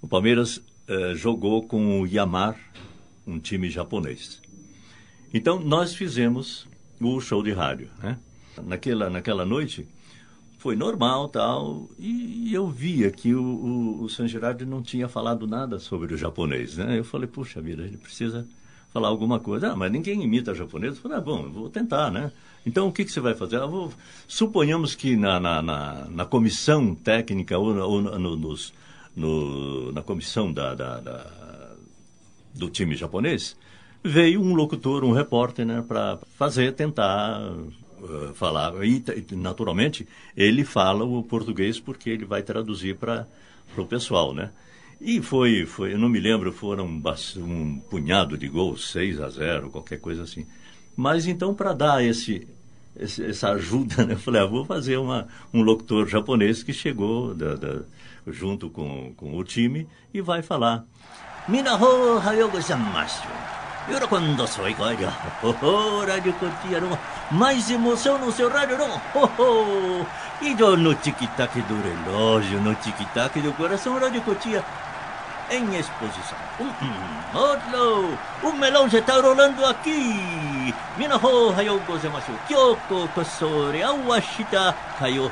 o 0.00 0.06
Palmeiras 0.06 0.62
eh, 0.86 1.14
jogou 1.14 1.66
com 1.66 2.00
o 2.00 2.06
Yamar, 2.06 2.56
um 3.26 3.38
time 3.38 3.68
japonês. 3.68 4.40
Então 5.32 5.60
nós 5.60 5.94
fizemos 5.94 6.66
o 7.00 7.20
show 7.20 7.42
de 7.42 7.52
rádio, 7.52 7.88
né? 8.02 8.18
Naquela, 8.62 9.08
naquela 9.08 9.44
noite 9.44 9.86
foi 10.58 10.76
normal 10.76 11.28
tal 11.28 11.88
e 11.98 12.52
eu 12.52 12.68
via 12.68 13.10
que 13.10 13.34
o, 13.34 13.42
o, 13.42 14.02
o 14.02 14.08
San 14.08 14.28
Gerardo 14.28 14.66
não 14.66 14.82
tinha 14.82 15.08
falado 15.08 15.46
nada 15.46 15.78
sobre 15.78 16.12
o 16.12 16.18
japonês, 16.18 16.76
né? 16.76 16.98
Eu 16.98 17.04
falei, 17.04 17.26
puxa 17.26 17.60
vida, 17.60 17.82
ele 17.82 17.96
precisa 17.96 18.46
falar 18.92 19.08
alguma 19.08 19.40
coisa. 19.40 19.72
Ah, 19.72 19.76
mas 19.76 19.90
ninguém 19.90 20.22
imita 20.22 20.54
japonês. 20.54 20.96
Eu 20.96 21.02
falei, 21.02 21.18
ah, 21.18 21.20
bom, 21.20 21.48
vou 21.50 21.70
tentar, 21.70 22.10
né? 22.10 22.30
Então, 22.66 22.88
o 22.88 22.92
que, 22.92 23.04
que 23.04 23.12
você 23.12 23.20
vai 23.20 23.34
fazer? 23.34 23.56
Ah, 23.56 23.66
vou... 23.66 23.92
Suponhamos 24.28 24.94
que 24.94 25.16
na, 25.16 25.40
na, 25.40 25.62
na, 25.62 26.06
na, 26.10 26.24
comissão 26.26 26.94
técnica 26.94 27.56
ou, 27.56 27.74
ou 27.76 28.02
no, 28.02 28.36
nos, 28.36 28.72
no, 29.16 29.92
na 29.92 30.02
comissão 30.02 30.52
da, 30.52 30.74
da, 30.74 31.00
da, 31.00 31.76
do 32.54 32.68
time 32.68 32.94
japonês, 32.94 33.56
veio 34.02 34.40
um 34.40 34.54
locutor, 34.54 35.04
um 35.04 35.12
repórter, 35.12 35.66
né, 35.66 35.84
para 35.86 36.18
fazer, 36.36 36.72
tentar 36.72 37.40
uh, 38.00 38.34
falar. 38.34 38.72
E, 38.84 39.02
naturalmente, 39.32 40.06
ele 40.36 40.64
fala 40.64 41.04
o 41.04 41.22
português 41.22 41.78
porque 41.78 42.10
ele 42.10 42.24
vai 42.24 42.42
traduzir 42.42 42.96
para 42.96 43.26
o 43.76 43.84
pessoal, 43.84 44.34
né? 44.34 44.50
E 45.00 45.22
foi, 45.22 45.64
foi, 45.64 45.94
eu 45.94 45.98
não 45.98 46.10
me 46.10 46.20
lembro, 46.20 46.52
foram 46.52 46.86
um 47.38 47.80
punhado 47.88 48.36
de 48.36 48.48
gols, 48.48 48.90
6 48.90 49.20
a 49.20 49.30
0, 49.30 49.70
qualquer 49.70 49.98
coisa 49.98 50.24
assim. 50.24 50.46
Mas 50.94 51.26
então, 51.26 51.54
para 51.54 51.72
dar 51.72 52.04
esse, 52.04 52.46
esse, 52.98 53.24
essa 53.24 53.52
ajuda, 53.52 54.04
né, 54.04 54.12
eu 54.14 54.18
falei, 54.18 54.42
ah, 54.42 54.46
vou 54.46 54.64
fazer 54.66 54.98
uma, 54.98 55.26
um 55.54 55.62
locutor 55.62 56.06
japonês 56.06 56.62
que 56.62 56.74
chegou 56.74 57.34
da, 57.34 57.54
da, 57.54 57.82
junto 58.26 58.68
com, 58.68 59.14
com 59.16 59.38
o 59.38 59.44
time 59.44 59.88
e 60.12 60.20
vai 60.20 60.42
falar. 60.42 60.84
Minaho 61.48 62.18
hayo 63.88 64.08
gozaimasu. 64.08 64.40
Yorokondo 64.40 64.46
sou 64.46 64.68
igual. 64.68 64.94
Oh, 65.42 66.04
rádio 66.06 66.32
Cotia, 66.34 66.80
não. 66.80 66.98
Mais 67.30 67.70
emoção 67.70 68.18
no 68.18 68.32
seu 68.32 68.48
rádio, 68.48 68.78
não. 68.78 69.00
Oh, 69.14 69.28
oh. 69.38 70.06
E 70.42 70.54
no 70.54 70.94
tic-tac 70.94 71.60
do 71.62 71.82
relógio, 71.82 72.60
no 72.60 72.74
tic-tac 72.74 73.40
do 73.40 73.52
coração, 73.52 73.98
rádio 73.98 74.22
Cotia 74.22 74.64
em 75.50 75.76
exposição. 75.76 76.38
Um, 76.60 77.36
outro, 77.36 78.18
o 78.42 78.52
melão 78.52 78.88
já 78.88 79.00
está 79.00 79.20
rolando 79.20 79.64
aqui. 79.66 80.72
Minaho 80.96 81.50
hayo 81.50 81.80
gozaimasu. 81.86 82.32
Kyoko 82.46 83.08
kosore 83.14 83.82
awashita 83.82 84.74
kayo. 84.98 85.30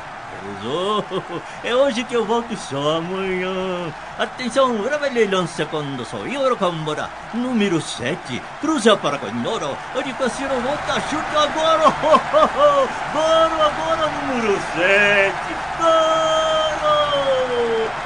É 1.65 1.75
hoje 1.75 2.05
que 2.05 2.15
eu 2.15 2.25
volto 2.25 2.57
só 2.57 2.97
amanhã. 2.99 3.93
Atenção, 4.19 4.83
Ravelei 4.83 5.27
lança 5.27 5.65
quando 5.67 6.05
sou 6.05 6.27
Yorokambora. 6.27 7.11
Número 7.35 7.81
7. 7.81 8.43
Cruza 8.61 8.97
para 8.97 9.19
Condoro. 9.19 9.77
Onde 9.95 10.13
Cassino 10.15 10.61
volta, 10.61 11.01
chuta 11.09 11.41
agora. 11.41 11.95
Goro 13.13 13.63
agora, 13.63 14.11
número 14.27 14.59
7. 14.75 15.35
Goro. 15.81 16.49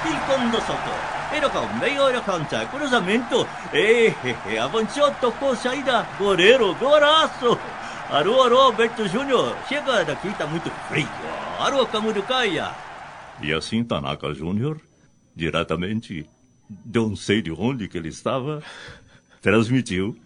Il 0.04 0.18
Kondo 0.26 0.60
Soto. 0.66 1.12
Era 1.32 1.48
com 1.48 1.66
meio 1.80 2.22
cancha, 2.22 2.66
cruzamento. 2.66 3.46
Eh, 3.72 4.12
eh, 4.24 4.58
avançou, 4.58 5.10
tocou, 5.20 5.56
saída, 5.56 6.06
goleiro, 6.18 6.74
golaço. 6.74 7.58
Alô, 8.10 8.42
alô, 8.42 8.60
Alberto 8.60 9.08
Júnior, 9.08 9.56
chega 9.66 10.04
daqui, 10.04 10.30
tá 10.34 10.46
muito 10.46 10.70
frio. 10.88 11.08
Alô, 11.62 11.86
Camurucaia. 11.86 12.74
E 13.40 13.52
assim 13.52 13.84
Tanaka 13.84 14.34
Júnior, 14.34 14.80
diretamente, 15.32 16.26
não 16.84 17.14
sei 17.14 17.40
de 17.40 17.52
onde 17.52 17.86
que 17.86 17.96
ele 17.96 18.08
estava, 18.08 18.60
transmitiu 19.40 20.18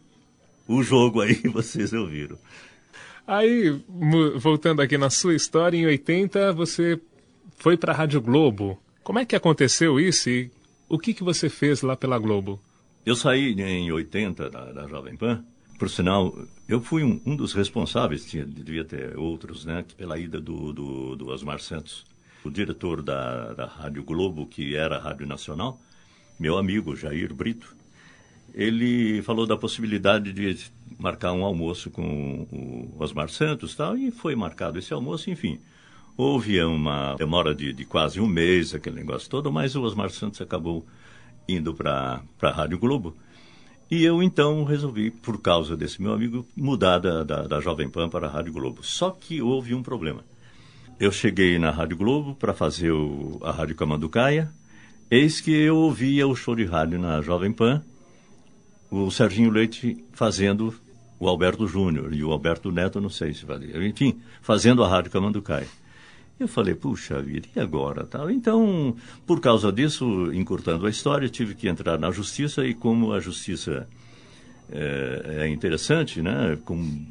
o 0.66 0.82
jogo 0.82 1.20
aí, 1.20 1.34
vocês 1.53 1.93
ouviram. 1.93 2.39
Aí, 3.26 3.68
voltando 4.37 4.80
aqui 4.80 4.97
na 4.97 5.11
sua 5.11 5.34
história, 5.34 5.76
em 5.76 5.84
80 5.84 6.55
você 6.55 6.99
foi 7.59 7.76
para 7.76 7.93
a 7.93 7.97
Rádio 7.97 8.22
Globo. 8.22 8.80
Como 9.05 9.18
é 9.18 9.26
que 9.26 9.37
aconteceu 9.37 10.01
isso 10.01 10.30
e 10.30 10.51
o 10.89 10.99
que, 10.99 11.12
que 11.12 11.22
você 11.22 11.51
fez 11.51 11.82
lá 11.82 11.95
pela 11.95 12.18
Globo? 12.18 12.59
Eu 13.05 13.14
saí 13.14 13.53
em 13.53 13.93
80 13.93 14.49
da, 14.49 14.72
da 14.72 14.89
Jovem 14.89 15.14
Pan. 15.14 15.45
Por 15.79 15.91
sinal, 15.91 16.35
eu 16.66 16.81
fui 16.81 17.05
um, 17.05 17.20
um 17.27 17.37
dos 17.37 17.53
responsáveis, 17.53 18.24
tinha, 18.24 18.45
devia 18.47 18.85
ter 18.85 19.16
outros, 19.18 19.64
né, 19.64 19.85
pela 19.97 20.18
ida 20.18 20.41
do, 20.41 20.72
do, 20.72 21.16
do 21.16 21.29
Osmar 21.29 21.61
Santos. 21.61 22.05
O 22.45 22.51
diretor 22.51 23.03
da, 23.03 23.53
da 23.53 23.66
Rádio 23.66 24.03
Globo, 24.03 24.47
que 24.47 24.74
era 24.74 24.97
a 24.97 25.01
Rádio 25.01 25.27
Nacional, 25.27 25.79
meu 26.39 26.57
amigo 26.57 26.97
Jair 26.97 27.35
Brito, 27.35 27.74
ele 28.55 29.20
falou 29.22 29.47
da 29.47 29.57
possibilidade 29.57 30.33
de 30.33 30.57
marcar 30.99 31.33
um 31.33 31.45
almoço 31.45 31.91
com 31.91 32.47
o 32.51 32.95
Osmar 32.99 33.29
Santos 33.29 33.74
tal, 33.74 33.99
e 33.99 34.11
foi 34.11 34.35
marcado 34.35 34.79
esse 34.79 34.95
almoço, 34.95 35.31
enfim. 35.31 35.59
Houve 36.16 36.62
uma 36.62 37.14
demora 37.16 37.55
de, 37.55 37.74
de 37.74 37.85
quase 37.85 38.18
um 38.18 38.27
mês, 38.27 38.74
aquele 38.74 38.97
negócio 38.97 39.29
todo, 39.29 39.53
mas 39.53 39.77
o 39.77 39.83
Osmar 39.83 40.09
Santos 40.09 40.41
acabou 40.41 40.87
indo 41.47 41.74
para 41.74 42.22
a 42.41 42.51
Rádio 42.51 42.79
Globo. 42.79 43.14
E 43.91 44.05
eu 44.05 44.22
então 44.22 44.64
resolvi, 44.64 45.11
por 45.11 45.41
causa 45.41 45.76
desse 45.76 46.03
meu 46.03 46.12
amigo, 46.12 46.47
mudar 46.57 46.99
da, 46.99 47.22
da, 47.22 47.47
da 47.47 47.61
Jovem 47.61 47.89
Pan 47.89 48.09
para 48.09 48.26
a 48.26 48.30
Rádio 48.30 48.53
Globo. 48.53 48.82
Só 48.82 49.11
que 49.11 49.41
houve 49.41 49.74
um 49.74 49.82
problema. 49.82 50.24
Eu 50.99 51.12
cheguei 51.12 51.59
na 51.59 51.70
Rádio 51.70 51.97
Globo 51.97 52.34
para 52.34 52.53
fazer 52.53 52.91
o, 52.91 53.39
a 53.43 53.53
Rádio 53.53 53.76
Camanducaia 53.76 54.51
Eis 55.09 55.41
que 55.41 55.53
eu 55.53 55.76
ouvia 55.76 56.26
o 56.26 56.34
show 56.34 56.57
de 56.57 56.64
rádio 56.64 56.99
na 56.99 57.22
Jovem 57.22 57.53
Pan, 57.53 57.80
o 58.91 59.09
Serginho 59.09 59.51
Leite 59.51 60.05
fazendo 60.12 60.74
o 61.20 61.28
Alberto 61.28 61.64
Júnior 61.64 62.12
e 62.12 62.24
o 62.24 62.32
Alberto 62.32 62.72
Neto, 62.72 63.01
não 63.01 63.09
sei 63.09 63.32
se 63.32 63.47
valia. 63.47 63.87
Enfim, 63.87 64.20
fazendo 64.43 64.82
a 64.82 64.89
Rádio 64.89 65.12
Camanducaia. 65.12 65.68
Eu 66.39 66.47
falei, 66.47 66.74
puxa 66.74 67.22
vida, 67.22 67.49
e 67.57 67.61
agora? 67.61 68.05
Tal? 68.05 68.30
Então, 68.30 68.95
por 69.26 69.41
causa 69.41 69.72
disso, 69.72 70.30
encurtando 70.34 70.87
a 70.87 70.91
história, 70.91 71.26
tive 71.28 71.55
que 71.55 71.66
entrar 71.66 71.99
na 71.99 72.11
justiça 72.11 72.66
e 72.66 72.74
como 72.74 73.12
a 73.12 73.20
justiça 73.20 73.89
é, 74.70 75.45
é 75.45 75.49
interessante, 75.49 76.20
né? 76.20 76.59
Com 76.64 77.07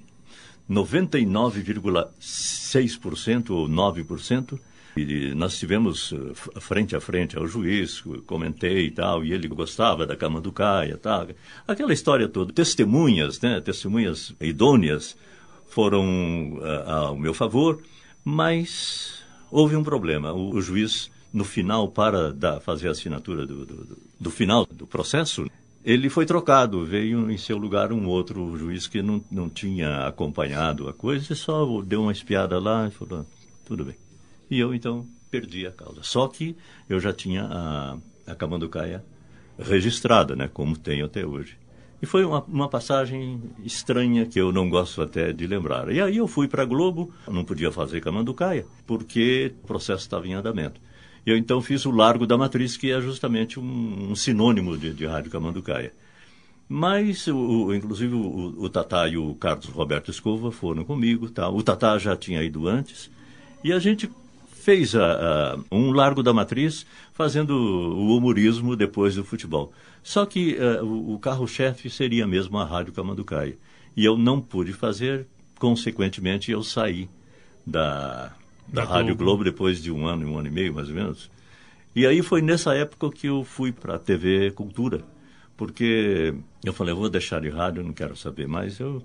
99,6% 0.70 3.50
ou 3.50 3.68
9%, 3.68 4.60
e 4.98 5.34
nós 5.36 5.60
tivemos 5.60 6.14
eh, 6.14 6.32
frente 6.62 6.96
a 6.96 7.02
frente 7.02 7.38
ao 7.38 7.46
juiz, 7.46 8.02
comentei 8.26 8.86
e 8.86 8.92
tal, 8.92 9.26
e 9.26 9.34
ele 9.34 9.46
gostava 9.48 10.08
da 10.08 10.16
cama 10.16 10.40
do 10.40 10.54
Caia, 10.54 10.98
tal. 10.98 11.28
Aquela 11.68 11.92
história 11.92 12.30
toda. 12.30 12.54
Testemunhas, 12.54 13.42
né? 13.42 13.60
Testemunhas 13.60 14.34
idôneas 14.40 15.18
foram 15.68 16.54
uh, 16.54 16.90
ao 16.90 17.18
meu 17.18 17.34
favor, 17.34 17.84
mas 18.24 19.15
houve 19.56 19.76
um 19.78 19.84
problema. 19.84 20.34
O, 20.34 20.56
o 20.56 20.62
juiz, 20.62 21.10
no 21.32 21.46
final, 21.46 21.88
para 21.88 22.34
da, 22.34 22.60
fazer 22.60 22.90
a 22.90 22.92
assinatura 22.92 23.46
do, 23.46 23.66
do, 23.66 23.98
do 24.20 24.32
final 24.32 24.66
do 24.66 24.86
processo, 24.86 25.50
ele 25.84 26.10
foi 26.10 26.26
trocado, 26.26 26.86
veio 26.86 27.32
em 27.32 27.38
seu 27.38 27.58
lugar 27.58 27.94
um 27.94 28.06
outro 28.06 28.58
juiz 28.58 28.86
que 28.86 29.02
não, 29.02 29.24
não 29.32 29.50
tinha 29.50 30.08
acompanhado 30.08 30.90
a 30.90 30.94
coisa 30.94 31.32
e 31.32 31.36
só 31.36 31.82
deu 31.82 32.02
uma 32.02 32.12
espiada 32.12 32.60
lá 32.60 32.88
e 32.88 32.92
falou, 32.92 33.26
tudo 33.66 33.86
bem. 33.86 33.96
E 34.52 34.60
eu, 34.60 34.74
então, 34.74 35.08
perdi 35.32 35.66
a 35.66 35.72
causa. 35.72 36.04
Só 36.04 36.28
que 36.28 36.56
eu 36.90 37.00
já 37.00 37.14
tinha 37.14 37.46
a, 37.46 37.98
a 38.28 38.36
Camanducaia 38.36 39.04
registrada, 39.58 40.36
né, 40.36 40.50
como 40.52 40.78
tenho 40.78 41.06
até 41.06 41.26
hoje. 41.26 41.58
E 42.06 42.08
foi 42.08 42.24
uma, 42.24 42.44
uma, 42.48 42.70
passagem 42.70 43.42
estranha 43.64 44.28
que 44.28 44.40
eu 44.40 44.52
não 44.52 44.70
gosto 44.70 45.02
até 45.02 45.34
de 45.34 45.48
lembrar. 45.48 45.92
E 45.92 46.00
aí 46.00 46.18
eu 46.18 46.28
fui 46.28 46.48
para 46.48 46.62
a 46.62 46.66
Globo, 46.66 47.12
não 47.28 47.44
podia 47.44 47.72
fazer 47.72 48.00
Camanducaia, 48.00 48.64
porque 48.86 49.52
o 49.64 49.66
processo 49.66 50.04
estava 50.04 50.28
em 50.28 50.36
andamento. 50.36 50.80
Eu 51.26 51.36
então 51.36 51.60
fiz 51.62 51.84
o 51.84 51.90
Largo 51.90 52.28
da 52.28 52.38
Matriz, 52.38 52.78
que 52.78 52.92
é 52.92 53.02
justamente 53.02 53.60
um, 53.60 54.12
um 54.12 54.16
sinônimo 54.16 54.78
de, 54.78 54.94
de 54.94 55.08
Rádio 55.08 55.32
Camanducaia. 55.32 55.94
Mas, 56.70 57.26
o, 57.26 57.74
inclusive, 57.74 58.14
o, 58.14 58.54
o 58.56 58.70
Tatá 58.70 59.08
e 59.08 59.18
o 59.18 59.34
Carlos 59.34 59.66
Roberto 59.66 60.12
Escova 60.12 60.52
foram 60.52 60.84
comigo. 60.84 61.32
Tá? 61.32 61.50
O 61.50 61.64
Tatá 61.64 61.98
já 61.98 62.16
tinha 62.16 62.44
ido 62.44 62.68
antes. 62.68 63.10
E 63.64 63.74
a 63.74 63.80
gente 63.80 64.08
fez 64.66 64.96
a, 64.96 65.06
a, 65.54 65.60
um 65.72 65.92
Largo 65.92 66.24
da 66.24 66.34
Matriz 66.34 66.88
fazendo 67.14 67.52
o 67.52 68.18
humorismo 68.18 68.76
depois 68.76 69.14
do 69.14 69.24
futebol. 69.24 69.72
Só 70.02 70.26
que 70.26 70.56
uh, 70.56 70.84
o, 70.84 71.14
o 71.14 71.20
carro-chefe 71.20 71.88
seria 71.88 72.26
mesmo 72.26 72.58
a 72.58 72.66
Rádio 72.66 72.92
Camanducaia. 72.92 73.56
E 73.96 74.04
eu 74.04 74.18
não 74.18 74.42
pude 74.42 74.74
fazer, 74.74 75.28
consequentemente 75.60 76.52
eu 76.52 76.64
saí 76.64 77.08
da, 77.66 78.34
da, 78.68 78.82
da 78.82 78.84
Rádio 78.86 79.16
Globo. 79.16 79.24
Globo 79.24 79.44
depois 79.44 79.84
de 79.84 79.92
um 79.92 80.08
ano, 80.08 80.28
um 80.28 80.40
ano 80.40 80.48
e 80.48 80.52
meio 80.52 80.74
mais 80.74 80.90
ou 80.90 80.96
menos. 80.96 81.30
E 81.96 82.08
aí 82.08 82.24
foi 82.24 82.42
nessa 82.42 82.74
época 82.74 83.12
que 83.12 83.28
eu 83.28 83.44
fui 83.44 83.72
para 83.72 83.96
a 83.96 84.00
TV 84.00 84.50
Cultura, 84.50 85.04
porque 85.56 86.34
eu 86.64 86.74
falei, 86.74 86.92
eu 86.92 86.98
vou 86.98 87.08
deixar 87.08 87.40
de 87.40 87.50
rádio, 87.50 87.84
não 87.84 87.94
quero 87.94 88.16
saber 88.16 88.48
mais. 88.48 88.80
Eu 88.80 89.04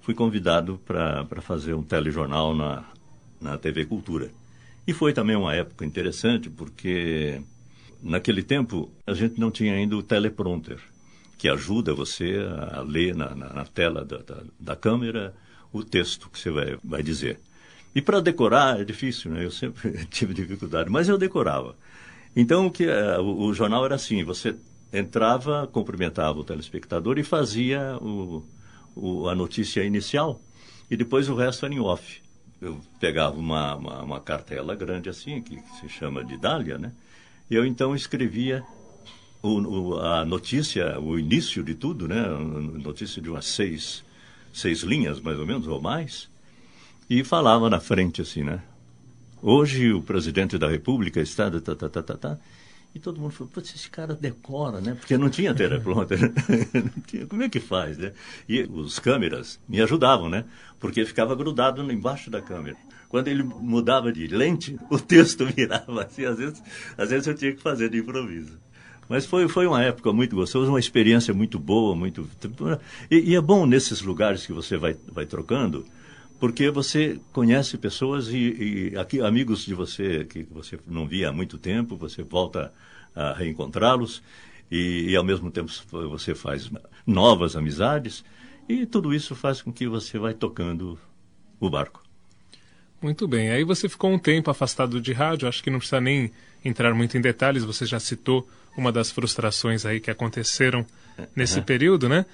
fui 0.00 0.14
convidado 0.14 0.80
para 0.84 1.40
fazer 1.40 1.74
um 1.74 1.82
telejornal 1.84 2.56
na, 2.56 2.84
na 3.40 3.56
TV 3.56 3.86
Cultura. 3.86 4.30
E 4.86 4.92
foi 4.92 5.12
também 5.12 5.34
uma 5.34 5.52
época 5.52 5.84
interessante, 5.84 6.48
porque 6.48 7.40
naquele 8.00 8.42
tempo 8.42 8.90
a 9.04 9.12
gente 9.14 9.40
não 9.40 9.50
tinha 9.50 9.74
ainda 9.74 9.96
o 9.96 10.02
teleprompter, 10.02 10.78
que 11.36 11.48
ajuda 11.48 11.92
você 11.92 12.38
a 12.72 12.82
ler 12.82 13.14
na, 13.14 13.34
na, 13.34 13.52
na 13.52 13.64
tela 13.64 14.04
da, 14.04 14.18
da, 14.18 14.42
da, 14.58 14.76
câmera 14.76 15.34
o 15.72 15.82
texto 15.82 16.30
que 16.30 16.38
você 16.38 16.50
vai, 16.50 16.78
vai 16.84 17.02
dizer. 17.02 17.40
E 17.94 18.00
para 18.00 18.20
decorar 18.20 18.80
é 18.80 18.84
difícil, 18.84 19.32
né? 19.32 19.44
Eu 19.44 19.50
sempre 19.50 20.06
tive 20.06 20.32
dificuldade, 20.32 20.88
mas 20.88 21.08
eu 21.08 21.18
decorava. 21.18 21.74
Então 22.34 22.66
o, 22.66 22.70
que, 22.70 22.84
é, 22.84 23.18
o, 23.18 23.46
o 23.46 23.54
jornal 23.54 23.84
era 23.84 23.96
assim: 23.96 24.22
você 24.22 24.54
entrava, 24.92 25.66
cumprimentava 25.66 26.38
o 26.38 26.44
telespectador 26.44 27.18
e 27.18 27.24
fazia 27.24 27.98
o, 28.00 28.44
o, 28.94 29.28
a 29.28 29.34
notícia 29.34 29.82
inicial, 29.82 30.40
e 30.88 30.96
depois 30.96 31.28
o 31.28 31.34
resto 31.34 31.66
era 31.66 31.74
em 31.74 31.80
off 31.80 32.25
eu 32.66 32.80
pegava 33.00 33.36
uma, 33.36 33.74
uma, 33.74 34.02
uma, 34.02 34.20
cartela 34.20 34.74
grande 34.74 35.08
assim, 35.08 35.40
que, 35.40 35.58
se 35.80 35.88
chama 35.88 36.24
de 36.24 36.36
dália, 36.36 36.78
né? 36.78 36.92
E 37.50 37.54
eu 37.54 37.64
então 37.64 37.94
escrevia 37.94 38.64
o, 39.42 39.48
o, 39.48 39.98
a 40.00 40.24
notícia, 40.24 40.98
o 40.98 41.18
início 41.18 41.62
de 41.62 41.74
tudo, 41.74 42.08
né? 42.08 42.26
Notícia 42.82 43.22
de 43.22 43.30
umas 43.30 43.46
seis, 43.46 44.04
seis 44.52 44.80
linhas, 44.82 45.20
mais 45.20 45.38
ou 45.38 45.46
menos, 45.46 45.66
ou 45.66 45.80
mais, 45.80 46.28
e 47.08 47.22
falava 47.22 47.70
na 47.70 47.80
frente 47.80 48.20
assim, 48.20 48.42
né? 48.42 48.62
Hoje 49.40 49.92
o 49.92 50.02
presidente 50.02 50.58
da 50.58 50.68
República 50.68 51.20
está... 51.20 51.50
Tá, 51.50 51.60
tá, 51.60 51.88
tá, 51.88 52.02
tá, 52.02 52.16
tá, 52.16 52.38
e 52.96 52.98
todo 52.98 53.20
mundo 53.20 53.32
falou, 53.32 53.52
putz, 53.52 53.74
esse 53.74 53.90
cara 53.90 54.14
decora, 54.14 54.80
né? 54.80 54.94
Porque 54.98 55.18
não 55.18 55.28
tinha 55.28 55.54
teleprompter. 55.54 56.32
Como 57.28 57.42
é 57.42 57.48
que 57.48 57.60
faz, 57.60 57.98
né? 57.98 58.12
E 58.48 58.62
os 58.62 58.98
câmeras 58.98 59.60
me 59.68 59.82
ajudavam, 59.82 60.30
né? 60.30 60.46
Porque 60.80 61.04
ficava 61.04 61.34
grudado 61.34 61.82
embaixo 61.92 62.30
da 62.30 62.40
câmera. 62.40 62.74
Quando 63.10 63.28
ele 63.28 63.42
mudava 63.42 64.10
de 64.10 64.26
lente, 64.28 64.78
o 64.88 64.98
texto 64.98 65.44
virava 65.44 66.04
assim. 66.04 66.24
Às 66.24 66.38
vezes, 66.38 66.62
às 66.96 67.10
vezes 67.10 67.26
eu 67.26 67.34
tinha 67.34 67.52
que 67.52 67.60
fazer 67.60 67.90
de 67.90 67.98
improviso. 67.98 68.58
Mas 69.10 69.26
foi, 69.26 69.46
foi 69.46 69.66
uma 69.66 69.82
época 69.82 70.10
muito 70.10 70.34
gostosa, 70.34 70.70
uma 70.70 70.80
experiência 70.80 71.34
muito 71.34 71.58
boa, 71.58 71.94
muito... 71.94 72.26
E, 73.10 73.32
e 73.32 73.34
é 73.36 73.40
bom 73.42 73.66
nesses 73.66 74.00
lugares 74.00 74.46
que 74.46 74.54
você 74.54 74.78
vai, 74.78 74.96
vai 75.12 75.26
trocando, 75.26 75.84
porque 76.38 76.70
você 76.70 77.18
conhece 77.32 77.78
pessoas 77.78 78.28
e, 78.28 78.92
e, 78.92 78.98
aqui 78.98 79.20
amigos 79.20 79.64
de 79.64 79.74
você 79.74 80.24
que 80.24 80.42
você 80.44 80.78
não 80.86 81.06
via 81.06 81.30
há 81.30 81.32
muito 81.32 81.58
tempo, 81.58 81.96
você 81.96 82.22
volta 82.22 82.72
a 83.14 83.32
reencontrá-los 83.32 84.22
e, 84.70 85.10
e, 85.10 85.16
ao 85.16 85.24
mesmo 85.24 85.50
tempo 85.50 85.70
você 85.90 86.34
faz 86.34 86.70
novas 87.06 87.56
amizades 87.56 88.24
e 88.68 88.84
tudo 88.84 89.14
isso 89.14 89.34
faz 89.34 89.62
com 89.62 89.72
que 89.72 89.86
você 89.86 90.18
vai 90.18 90.34
tocando 90.34 90.98
o 91.58 91.70
barco. 91.70 92.02
Muito 93.00 93.28
bem. 93.28 93.50
Aí 93.50 93.62
você 93.62 93.88
ficou 93.88 94.10
um 94.10 94.18
tempo 94.18 94.50
afastado 94.50 95.00
de 95.00 95.12
rádio, 95.12 95.48
acho 95.48 95.62
que 95.62 95.70
não 95.70 95.78
precisa 95.78 96.00
nem 96.00 96.32
entrar 96.64 96.94
muito 96.94 97.16
em 97.16 97.20
detalhes, 97.20 97.62
você 97.62 97.86
já 97.86 98.00
citou 98.00 98.48
uma 98.76 98.90
das 98.90 99.10
frustrações 99.10 99.86
aí 99.86 100.00
que 100.00 100.10
aconteceram 100.10 100.84
nesse 101.34 101.58
uhum. 101.58 101.64
período, 101.64 102.08
né? 102.08 102.26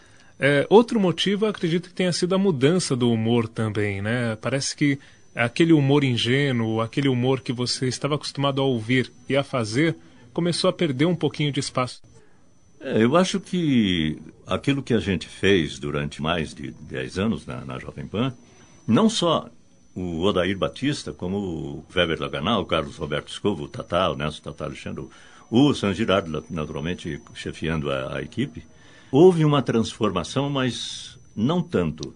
É, 0.45 0.66
outro 0.68 0.99
motivo, 0.99 1.47
acredito 1.47 1.88
que 1.88 1.95
tenha 1.95 2.12
sido 2.12 2.34
a 2.34 2.38
mudança 2.38 2.97
do 2.97 3.12
humor 3.12 3.47
também, 3.47 4.03
né? 4.03 4.34
Parece 4.34 4.74
que 4.74 4.99
aquele 5.32 5.72
humor 5.72 6.03
ingênuo, 6.03 6.80
aquele 6.80 7.09
humor 7.09 7.43
que 7.43 7.53
você 7.53 7.86
estava 7.86 8.16
acostumado 8.16 8.61
a 8.61 8.64
ouvir 8.64 9.12
e 9.28 9.36
a 9.36 9.45
fazer, 9.45 9.95
começou 10.32 10.68
a 10.68 10.72
perder 10.72 11.05
um 11.05 11.14
pouquinho 11.14 11.53
de 11.53 11.61
espaço. 11.61 12.03
É, 12.80 13.05
eu 13.05 13.16
acho 13.16 13.38
que 13.38 14.20
aquilo 14.45 14.82
que 14.82 14.93
a 14.93 14.99
gente 14.99 15.28
fez 15.28 15.78
durante 15.78 16.20
mais 16.20 16.53
de 16.53 16.72
10 16.72 17.18
anos 17.20 17.47
na, 17.47 17.64
na 17.64 17.78
Jovem 17.78 18.09
Pan, 18.09 18.34
não 18.84 19.09
só 19.09 19.49
o 19.95 20.22
Odair 20.22 20.59
Batista, 20.59 21.12
como 21.12 21.38
o 21.38 21.84
Weber 21.95 22.20
Laganal, 22.20 22.62
o 22.62 22.66
Carlos 22.66 22.97
Roberto 22.97 23.28
Escovo, 23.28 23.62
o 23.62 23.68
Tatá, 23.68 24.11
o 24.11 24.16
Nelson 24.16 24.43
Tatá 24.43 24.64
Alexandre, 24.64 25.07
o 25.49 25.72
San 25.72 25.95
Girardo, 25.95 26.45
naturalmente, 26.51 27.22
chefiando 27.32 27.93
a, 27.93 28.16
a 28.16 28.22
equipe, 28.22 28.64
Houve 29.13 29.45
uma 29.45 29.61
transformação, 29.61 30.49
mas 30.49 31.19
não 31.37 31.63
tanto. 31.63 32.15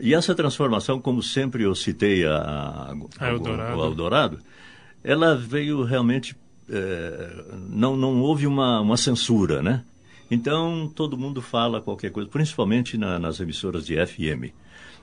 E 0.00 0.14
essa 0.14 0.34
transformação, 0.34 0.98
como 0.98 1.22
sempre 1.22 1.64
eu 1.64 1.74
citei 1.74 2.24
a, 2.24 2.36
a, 2.36 2.94
a 3.20 3.28
Eldorado. 3.28 3.78
o 3.78 3.84
Eldorado, 3.84 4.38
ela 5.04 5.36
veio 5.36 5.82
realmente. 5.84 6.34
É, 6.70 7.44
não, 7.68 7.96
não 7.96 8.20
houve 8.20 8.46
uma, 8.46 8.80
uma 8.80 8.96
censura, 8.96 9.62
né? 9.62 9.84
Então 10.30 10.90
todo 10.94 11.16
mundo 11.16 11.42
fala 11.42 11.80
qualquer 11.80 12.10
coisa, 12.10 12.28
principalmente 12.28 12.96
na, 12.96 13.18
nas 13.18 13.38
emissoras 13.38 13.84
de 13.84 13.94
FM. 13.94 14.52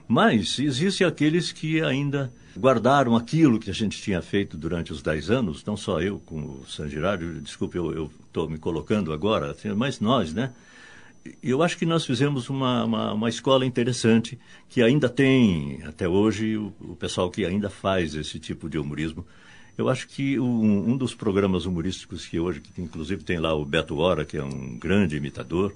Mas 0.08 0.60
existem 0.60 1.06
aqueles 1.06 1.52
que 1.52 1.82
ainda 1.82 2.32
guardaram 2.58 3.16
aquilo 3.16 3.60
que 3.60 3.70
a 3.70 3.74
gente 3.74 4.02
tinha 4.02 4.22
feito 4.22 4.56
durante 4.58 4.92
os 4.92 5.02
dez 5.02 5.30
anos, 5.30 5.64
não 5.66 5.76
só 5.76 6.00
eu, 6.02 6.20
como 6.26 6.62
o 6.62 6.66
San 6.68 6.88
Girardi, 6.88 7.40
desculpe, 7.42 7.78
eu 7.78 8.10
estou 8.28 8.50
me 8.50 8.58
colocando 8.58 9.12
agora, 9.12 9.52
assim, 9.52 9.72
mas 9.74 10.00
nós, 10.00 10.34
né? 10.34 10.52
Eu 11.42 11.64
acho 11.64 11.78
que 11.78 11.86
nós 11.86 12.06
fizemos 12.06 12.50
uma, 12.50 12.84
uma, 12.84 13.14
uma, 13.14 13.30
escola 13.30 13.66
interessante, 13.66 14.38
que 14.70 14.82
ainda 14.82 15.10
tem, 15.10 15.80
até 15.86 16.08
hoje, 16.08 16.58
o, 16.58 16.74
o, 16.80 16.96
pessoal 16.96 17.30
que 17.30 17.46
ainda 17.46 17.70
faz 17.70 18.16
esse 18.16 18.40
tipo 18.40 18.70
de 18.70 18.78
humorismo. 18.78 19.26
Eu 19.78 19.90
acho 19.90 20.08
que 20.08 20.40
um, 20.40 20.92
um 20.92 20.98
dos 20.98 21.14
programas 21.14 21.66
humorísticos 21.66 22.26
que 22.26 22.40
hoje, 22.40 22.62
que 22.62 22.82
inclusive 22.82 23.24
tem 23.24 23.40
lá 23.40 23.54
o 23.54 23.66
Beto 23.66 23.98
Hora, 23.98 24.24
que 24.24 24.38
é 24.38 24.44
um 24.44 24.78
grande 24.78 25.18
imitador, 25.18 25.74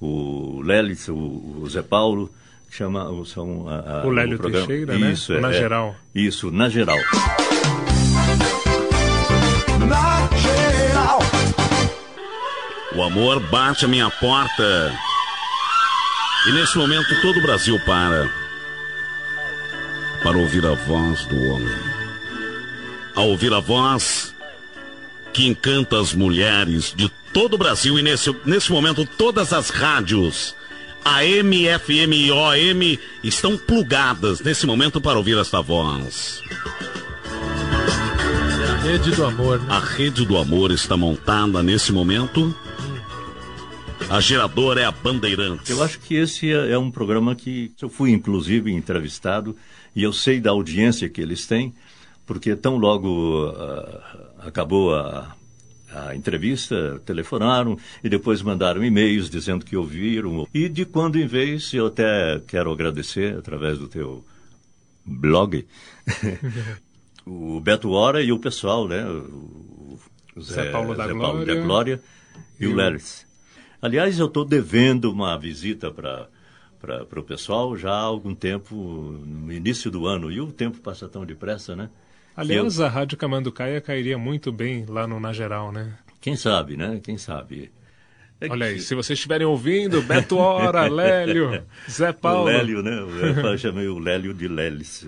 o 0.00 0.60
Lélitz, 0.62 1.08
o, 1.08 1.16
o 1.16 1.68
Zé 1.68 1.82
Paulo, 1.82 2.30
que 2.68 2.76
chama, 2.76 3.08
são 3.26 3.68
a, 3.68 4.02
a, 4.02 4.06
o 4.06 4.10
Lélio 4.10 4.36
o 4.36 4.38
programa, 4.38 4.66
Teixeira, 4.66 4.96
isso, 5.10 5.32
né? 5.32 5.38
É, 5.38 5.42
na 5.42 5.50
é, 5.50 5.52
geral. 5.52 5.96
Isso. 6.14 6.50
Na 6.50 6.68
geral. 6.68 6.98
Amor 13.02 13.40
bate 13.40 13.84
a 13.84 13.88
minha 13.88 14.10
porta. 14.10 14.92
E 16.46 16.52
nesse 16.52 16.78
momento 16.78 17.20
todo 17.20 17.38
o 17.38 17.42
Brasil 17.42 17.78
para 17.80 18.28
para 20.22 20.38
ouvir 20.38 20.64
a 20.66 20.74
voz 20.74 21.24
do 21.26 21.36
homem. 21.50 21.74
A 23.14 23.22
ouvir 23.22 23.52
a 23.52 23.60
voz 23.60 24.34
que 25.32 25.46
encanta 25.46 26.00
as 26.00 26.12
mulheres 26.12 26.92
de 26.94 27.08
todo 27.32 27.54
o 27.54 27.58
Brasil 27.58 27.98
e 27.98 28.02
nesse, 28.02 28.34
nesse 28.44 28.72
momento 28.72 29.04
todas 29.04 29.52
as 29.52 29.70
rádios 29.70 30.54
AM, 31.04 31.66
FM 31.78 32.12
e 32.12 32.30
OM 32.30 32.98
estão 33.22 33.56
plugadas 33.56 34.40
nesse 34.40 34.66
momento 34.66 35.00
para 35.00 35.16
ouvir 35.16 35.38
esta 35.38 35.60
voz. 35.60 36.42
É 38.66 38.70
a 38.70 38.76
rede 38.76 39.10
do 39.12 39.24
amor. 39.24 39.60
Né? 39.60 39.66
A 39.68 39.78
rede 39.78 40.26
do 40.26 40.36
amor 40.36 40.70
está 40.70 40.96
montada 40.96 41.62
nesse 41.62 41.92
momento. 41.92 42.54
A 44.10 44.20
geradora 44.20 44.80
é 44.80 44.84
a 44.84 44.90
Bandeirantes. 44.90 45.68
Eu 45.68 45.82
acho 45.82 46.00
que 46.00 46.14
esse 46.14 46.50
é, 46.50 46.70
é 46.72 46.78
um 46.78 46.90
programa 46.90 47.34
que 47.34 47.72
eu 47.80 47.88
fui, 47.88 48.10
inclusive, 48.10 48.72
entrevistado 48.72 49.56
e 49.94 50.02
eu 50.02 50.12
sei 50.12 50.40
da 50.40 50.50
audiência 50.50 51.08
que 51.08 51.20
eles 51.20 51.46
têm, 51.46 51.74
porque 52.24 52.54
tão 52.56 52.76
logo 52.76 53.48
uh, 53.48 54.00
acabou 54.38 54.94
a, 54.94 55.36
a 55.92 56.14
entrevista, 56.14 57.00
telefonaram 57.04 57.76
e 58.02 58.08
depois 58.08 58.40
mandaram 58.42 58.84
e-mails 58.84 59.28
dizendo 59.28 59.64
que 59.64 59.76
ouviram. 59.76 60.46
E 60.54 60.68
de 60.68 60.84
quando 60.84 61.18
em 61.18 61.26
vez, 61.26 61.72
eu 61.74 61.86
até 61.86 62.40
quero 62.46 62.72
agradecer 62.72 63.36
através 63.36 63.78
do 63.78 63.88
teu 63.88 64.24
blog, 65.04 65.66
o 67.26 67.60
Beto 67.60 67.90
Hora 67.90 68.22
e 68.22 68.32
o 68.32 68.38
pessoal, 68.38 68.86
né? 68.86 69.04
O, 69.04 69.98
Zé, 70.40 70.64
Zé 70.64 70.70
Paulo, 70.70 70.94
da, 70.94 71.06
Zé 71.06 71.12
Glória. 71.12 71.54
Da 71.54 71.60
Glória 71.60 72.00
e, 72.58 72.64
e 72.64 72.66
o 72.66 72.74
Leris. 72.74 73.27
Aliás, 73.80 74.18
eu 74.18 74.26
estou 74.26 74.44
devendo 74.44 75.10
uma 75.10 75.38
visita 75.38 75.90
para 75.90 76.28
para 76.80 77.20
o 77.20 77.24
pessoal 77.24 77.76
já 77.76 77.90
há 77.90 78.00
algum 78.00 78.34
tempo, 78.34 78.74
no 79.26 79.52
início 79.52 79.90
do 79.90 80.06
ano. 80.06 80.30
E 80.30 80.40
o 80.40 80.52
tempo 80.52 80.78
passa 80.78 81.08
tão 81.08 81.26
depressa, 81.26 81.74
né? 81.74 81.90
Aliás, 82.36 82.78
eu... 82.78 82.86
a 82.86 82.88
Rádio 82.88 83.18
Camanducaia 83.18 83.80
cairia 83.80 84.16
muito 84.16 84.52
bem 84.52 84.84
lá 84.86 85.06
no 85.06 85.18
Na 85.18 85.32
Geral, 85.32 85.72
né? 85.72 85.94
Quem 86.20 86.36
sabe, 86.36 86.76
né? 86.76 87.00
Quem 87.02 87.18
sabe. 87.18 87.70
É 88.40 88.48
Olha 88.48 88.66
que... 88.66 88.74
aí, 88.74 88.80
se 88.80 88.94
vocês 88.94 89.18
estiverem 89.18 89.44
ouvindo, 89.44 90.00
Beto 90.02 90.36
Hora, 90.36 90.86
Lélio, 90.88 91.64
Zé 91.90 92.12
Paulo. 92.12 92.42
O 92.42 92.44
Lélio, 92.44 92.82
né? 92.82 92.92
Eu 93.42 93.58
chamei 93.58 93.88
o 93.88 93.98
Lélio 93.98 94.32
de 94.32 94.46
Lélis. 94.46 95.04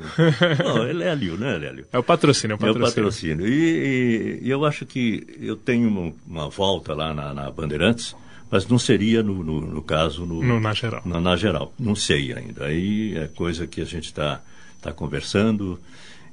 Não, 0.65 0.83
é 0.83 0.93
Lélio, 0.93 1.37
né, 1.37 1.57
Lélio? 1.57 1.87
É 1.93 1.99
o 1.99 2.03
patrocínio, 2.03 2.55
é 2.55 2.57
o 2.57 2.59
patrocínio. 2.59 2.85
É 2.85 2.89
o 2.89 2.93
patrocínio. 2.93 3.47
E, 3.47 4.41
e 4.43 4.51
eu 4.51 4.65
acho 4.65 4.85
que 4.85 5.25
eu 5.41 5.55
tenho 5.55 5.89
uma, 5.89 6.13
uma 6.27 6.49
volta 6.49 6.93
lá 6.93 7.15
na, 7.15 7.33
na 7.33 7.49
Bandeirantes, 7.49 8.17
mas 8.51 8.67
não 8.67 8.79
seria, 8.79 9.23
no, 9.23 9.45
no, 9.45 9.61
no 9.61 9.83
caso, 9.83 10.27
no, 10.27 10.43
no, 10.43 10.59
na 10.59 10.75
geral. 10.75 11.03
Na, 11.05 11.21
na, 11.21 11.37
geral. 11.37 11.73
Não 11.79 11.95
sei 11.95 12.33
ainda. 12.33 12.67
Aí 12.67 13.17
é 13.17 13.29
coisa 13.29 13.67
que 13.67 13.81
a 13.81 13.85
gente 13.85 14.07
está 14.07 14.43
tá 14.83 14.93
conversando 14.93 15.79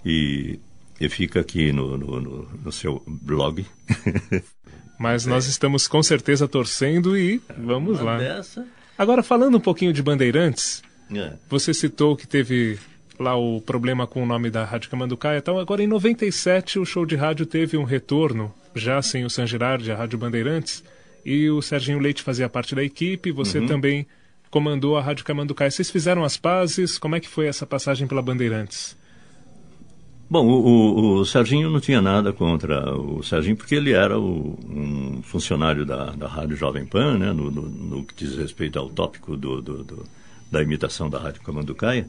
e, 0.03 0.59
e 0.99 1.07
fica 1.09 1.39
aqui 1.39 1.71
no, 1.71 1.95
no, 1.95 2.47
no 2.63 2.71
seu 2.71 3.03
blog. 3.05 3.63
mas 4.97 5.27
é. 5.27 5.29
nós 5.29 5.45
estamos 5.45 5.87
com 5.87 6.01
certeza 6.01 6.47
torcendo 6.47 7.15
e 7.15 7.39
vamos 7.55 7.99
Uma 7.99 8.13
lá. 8.13 8.17
Dessa... 8.17 8.65
Agora, 8.97 9.21
falando 9.21 9.57
um 9.57 9.61
pouquinho 9.61 9.93
de 9.93 10.01
Bandeirantes, 10.01 10.81
é. 11.13 11.33
você 11.47 11.71
citou 11.71 12.17
que 12.17 12.27
teve 12.27 12.79
lá 13.19 13.35
o 13.35 13.61
problema 13.61 14.07
com 14.07 14.23
o 14.23 14.25
nome 14.25 14.49
da 14.49 14.65
Rádio 14.65 14.89
Camanducaia. 14.89 15.37
Então, 15.37 15.59
agora 15.59 15.83
em 15.83 15.87
97 15.87 16.79
o 16.79 16.85
show 16.85 17.05
de 17.05 17.15
rádio 17.15 17.45
teve 17.45 17.77
um 17.77 17.83
retorno, 17.83 18.51
já 18.73 19.03
sem 19.03 19.23
o 19.23 19.29
San 19.29 19.45
Girardi, 19.45 19.91
a 19.91 19.95
Rádio 19.95 20.17
Bandeirantes 20.17 20.83
e 21.27 21.49
o 21.49 21.61
Serginho 21.61 21.99
Leite 21.99 22.23
fazia 22.23 22.47
parte 22.47 22.73
da 22.73 22.81
equipe, 22.81 23.33
você 23.33 23.59
uhum. 23.59 23.67
também 23.67 24.07
comandou 24.49 24.95
a 24.95 25.01
Rádio 25.01 25.25
Camanducaia. 25.25 25.69
Vocês 25.69 25.91
fizeram 25.91 26.23
as 26.23 26.37
pazes? 26.37 26.97
Como 26.97 27.17
é 27.17 27.19
que 27.19 27.27
foi 27.27 27.47
essa 27.47 27.65
passagem 27.65 28.07
pela 28.07 28.21
Bandeirantes? 28.21 28.95
Bom, 30.29 30.47
o, 30.47 30.53
o, 30.53 31.19
o 31.19 31.25
Serginho 31.25 31.69
não 31.69 31.81
tinha 31.81 32.01
nada 32.01 32.31
contra 32.31 32.95
o 32.97 33.21
Serginho, 33.23 33.57
porque 33.57 33.75
ele 33.75 33.91
era 33.91 34.17
o, 34.17 34.57
um 34.69 35.21
funcionário 35.21 35.85
da, 35.85 36.11
da 36.11 36.29
Rádio 36.29 36.55
Jovem 36.55 36.85
Pan, 36.85 37.17
né, 37.17 37.33
no, 37.33 37.51
no, 37.51 37.63
no 37.63 38.03
que 38.05 38.15
diz 38.15 38.37
respeito 38.37 38.79
ao 38.79 38.87
tópico 38.87 39.35
do, 39.35 39.61
do, 39.61 39.83
do, 39.83 40.05
da 40.49 40.63
imitação 40.63 41.09
da 41.09 41.19
Rádio 41.19 41.41
Camanducaia. 41.41 42.07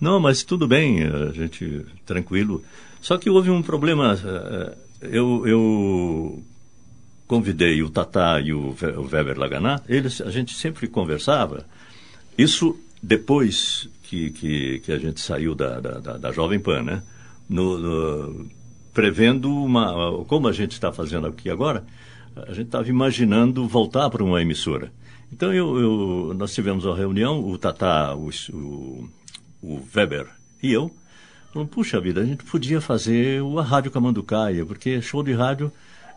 Não, 0.00 0.20
mas 0.20 0.44
tudo 0.44 0.68
bem, 0.68 1.02
a 1.02 1.32
gente, 1.32 1.84
tranquilo. 2.06 2.62
Só 3.00 3.18
que 3.18 3.28
houve 3.28 3.50
um 3.50 3.60
problema. 3.60 4.16
Eh, 4.24 4.74
eu, 5.02 5.46
eu 5.46 6.42
convidei 7.32 7.82
o 7.82 7.88
Tatá 7.88 8.38
e 8.42 8.52
o, 8.52 8.76
Weber 9.10 9.38
Laganá, 9.38 9.80
eles, 9.88 10.20
a 10.20 10.30
gente 10.30 10.54
sempre 10.54 10.86
conversava. 10.86 11.64
Isso 12.36 12.78
depois 13.02 13.88
que, 14.02 14.28
que, 14.32 14.80
que 14.80 14.92
a 14.92 14.98
gente 14.98 15.18
saiu 15.18 15.54
da, 15.54 15.80
da, 15.80 16.18
da, 16.18 16.30
Jovem 16.30 16.60
Pan, 16.60 16.82
né? 16.82 17.02
No, 17.48 17.78
no, 17.78 18.46
prevendo 18.92 19.50
uma. 19.50 20.22
Como 20.26 20.46
a 20.46 20.52
gente 20.52 20.72
está 20.72 20.92
fazendo 20.92 21.26
aqui 21.26 21.48
agora, 21.48 21.86
a 22.36 22.52
gente 22.52 22.66
estava 22.66 22.86
imaginando 22.90 23.66
voltar 23.66 24.10
para 24.10 24.22
uma 24.22 24.42
emissora. 24.42 24.92
Então 25.32 25.54
eu, 25.54 25.80
eu, 25.80 26.34
nós 26.34 26.52
tivemos 26.52 26.84
uma 26.84 26.94
reunião, 26.94 27.42
o 27.42 27.56
Tatá, 27.56 28.14
o, 28.14 28.28
o, 28.52 29.08
o 29.62 29.82
Weber 29.96 30.26
e 30.62 30.70
eu. 30.70 30.94
Falamos, 31.50 31.72
puxa 31.72 31.98
vida, 31.98 32.20
a 32.20 32.26
gente 32.26 32.44
podia 32.44 32.78
fazer 32.78 33.40
a 33.58 33.62
Rádio 33.62 33.90
Camanducaia, 33.90 34.66
porque 34.66 35.00
show 35.00 35.22
de 35.22 35.32
rádio 35.32 35.72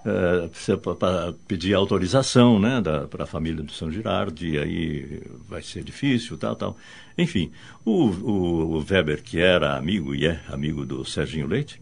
é, 0.05 0.47
precisa 0.47 0.77
para 0.77 1.33
pedir 1.47 1.73
autorização 1.73 2.59
né, 2.59 2.81
para 3.09 3.23
a 3.23 3.27
família 3.27 3.63
do 3.63 3.71
São 3.71 3.91
Girardi, 3.91 4.51
e 4.51 4.57
aí 4.59 5.21
vai 5.49 5.63
ser 5.63 5.83
difícil, 5.83 6.37
tal, 6.37 6.55
tal. 6.55 6.77
Enfim, 7.17 7.51
o, 7.83 8.09
o, 8.09 8.85
Weber, 8.87 9.23
que 9.23 9.39
era 9.39 9.75
amigo 9.75 10.13
e 10.13 10.27
é 10.27 10.39
amigo 10.49 10.85
do 10.85 11.03
Serginho 11.03 11.47
Leite, 11.47 11.81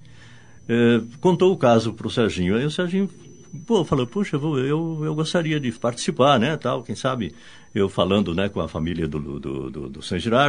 é, 0.69 1.01
contou 1.19 1.51
o 1.51 1.57
caso 1.57 1.93
para 1.93 2.07
o 2.07 2.09
Serginho. 2.09 2.55
Aí 2.55 2.65
o 2.65 2.71
Serginho 2.71 3.09
pô, 3.67 3.83
falou, 3.83 4.07
puxa, 4.07 4.37
eu, 4.37 5.01
eu 5.03 5.13
gostaria 5.13 5.59
de 5.59 5.71
participar, 5.73 6.39
né, 6.39 6.55
tal, 6.55 6.81
quem 6.81 6.95
sabe 6.95 7.35
eu 7.75 7.89
falando, 7.89 8.33
né, 8.33 8.47
com 8.47 8.61
a 8.61 8.67
família 8.69 9.07
do, 9.07 9.19
do, 9.19 9.69
do, 9.69 9.89
do 9.89 9.99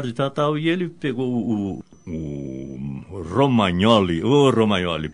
e 0.06 0.12
tal, 0.12 0.30
tal, 0.30 0.58
e 0.58 0.68
ele 0.68 0.88
pegou 0.88 1.26
o, 1.26 1.84
o 2.06 3.22
Romagnoli, 3.22 4.22
o 4.22 4.50
Romagnoli, 4.50 5.10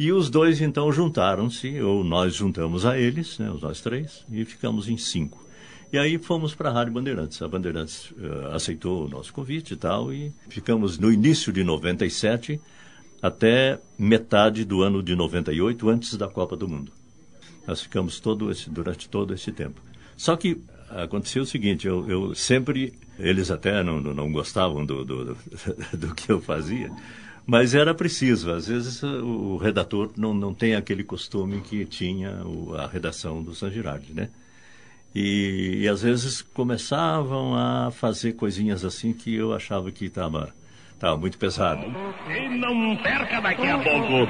e 0.00 0.12
os 0.12 0.30
dois 0.30 0.62
então 0.62 0.90
juntaram-se, 0.90 1.78
ou 1.82 2.02
nós 2.02 2.34
juntamos 2.34 2.86
a 2.86 2.98
eles, 2.98 3.38
né, 3.38 3.50
os 3.50 3.60
nós 3.60 3.82
três, 3.82 4.24
e 4.32 4.46
ficamos 4.46 4.88
em 4.88 4.96
cinco. 4.96 5.44
E 5.92 5.98
aí 5.98 6.16
fomos 6.16 6.54
para 6.54 6.70
a 6.70 6.72
Rádio 6.72 6.94
Bandeirantes. 6.94 7.42
A 7.42 7.46
Bandeirantes 7.46 8.10
uh, 8.12 8.46
aceitou 8.54 9.04
o 9.04 9.08
nosso 9.10 9.30
convite 9.30 9.74
e 9.74 9.76
tal, 9.76 10.10
e 10.10 10.32
ficamos 10.48 10.98
no 10.98 11.12
início 11.12 11.52
de 11.52 11.62
97 11.62 12.58
até 13.20 13.78
metade 13.98 14.64
do 14.64 14.80
ano 14.80 15.02
de 15.02 15.14
98, 15.14 15.90
antes 15.90 16.16
da 16.16 16.28
Copa 16.28 16.56
do 16.56 16.66
Mundo. 16.66 16.90
Nós 17.66 17.82
ficamos 17.82 18.20
todo 18.20 18.50
esse, 18.50 18.70
durante 18.70 19.06
todo 19.06 19.34
esse 19.34 19.52
tempo. 19.52 19.82
Só 20.16 20.34
que 20.34 20.62
aconteceu 20.88 21.42
o 21.42 21.46
seguinte, 21.46 21.86
eu, 21.86 22.08
eu 22.08 22.34
sempre, 22.34 22.94
eles 23.18 23.50
até 23.50 23.82
não, 23.82 24.00
não 24.00 24.32
gostavam 24.32 24.86
do, 24.86 25.04
do, 25.04 25.24
do, 25.26 25.36
do 25.92 26.14
que 26.14 26.32
eu 26.32 26.40
fazia, 26.40 26.90
mas 27.46 27.74
era 27.74 27.94
preciso. 27.94 28.50
Às 28.52 28.66
vezes 28.66 29.02
o 29.02 29.56
redator 29.56 30.10
não, 30.16 30.32
não 30.34 30.54
tem 30.54 30.74
aquele 30.74 31.04
costume 31.04 31.60
que 31.60 31.84
tinha 31.84 32.42
o, 32.44 32.74
a 32.76 32.86
redação 32.86 33.42
do 33.42 33.54
San 33.54 33.70
Girardi, 33.70 34.12
né? 34.12 34.28
E, 35.14 35.80
e, 35.82 35.88
às 35.88 36.02
vezes 36.02 36.40
começavam 36.40 37.56
a 37.56 37.90
fazer 37.90 38.34
coisinhas 38.34 38.84
assim 38.84 39.12
que 39.12 39.34
eu 39.34 39.52
achava 39.52 39.90
que 39.90 40.04
estava 40.04 40.54
tava 41.00 41.16
muito 41.16 41.36
pesado. 41.36 41.84
E 42.28 42.48
não 42.58 42.96
perca 42.96 43.40
daqui 43.40 43.66
a 43.66 43.78
pouco 43.78 44.28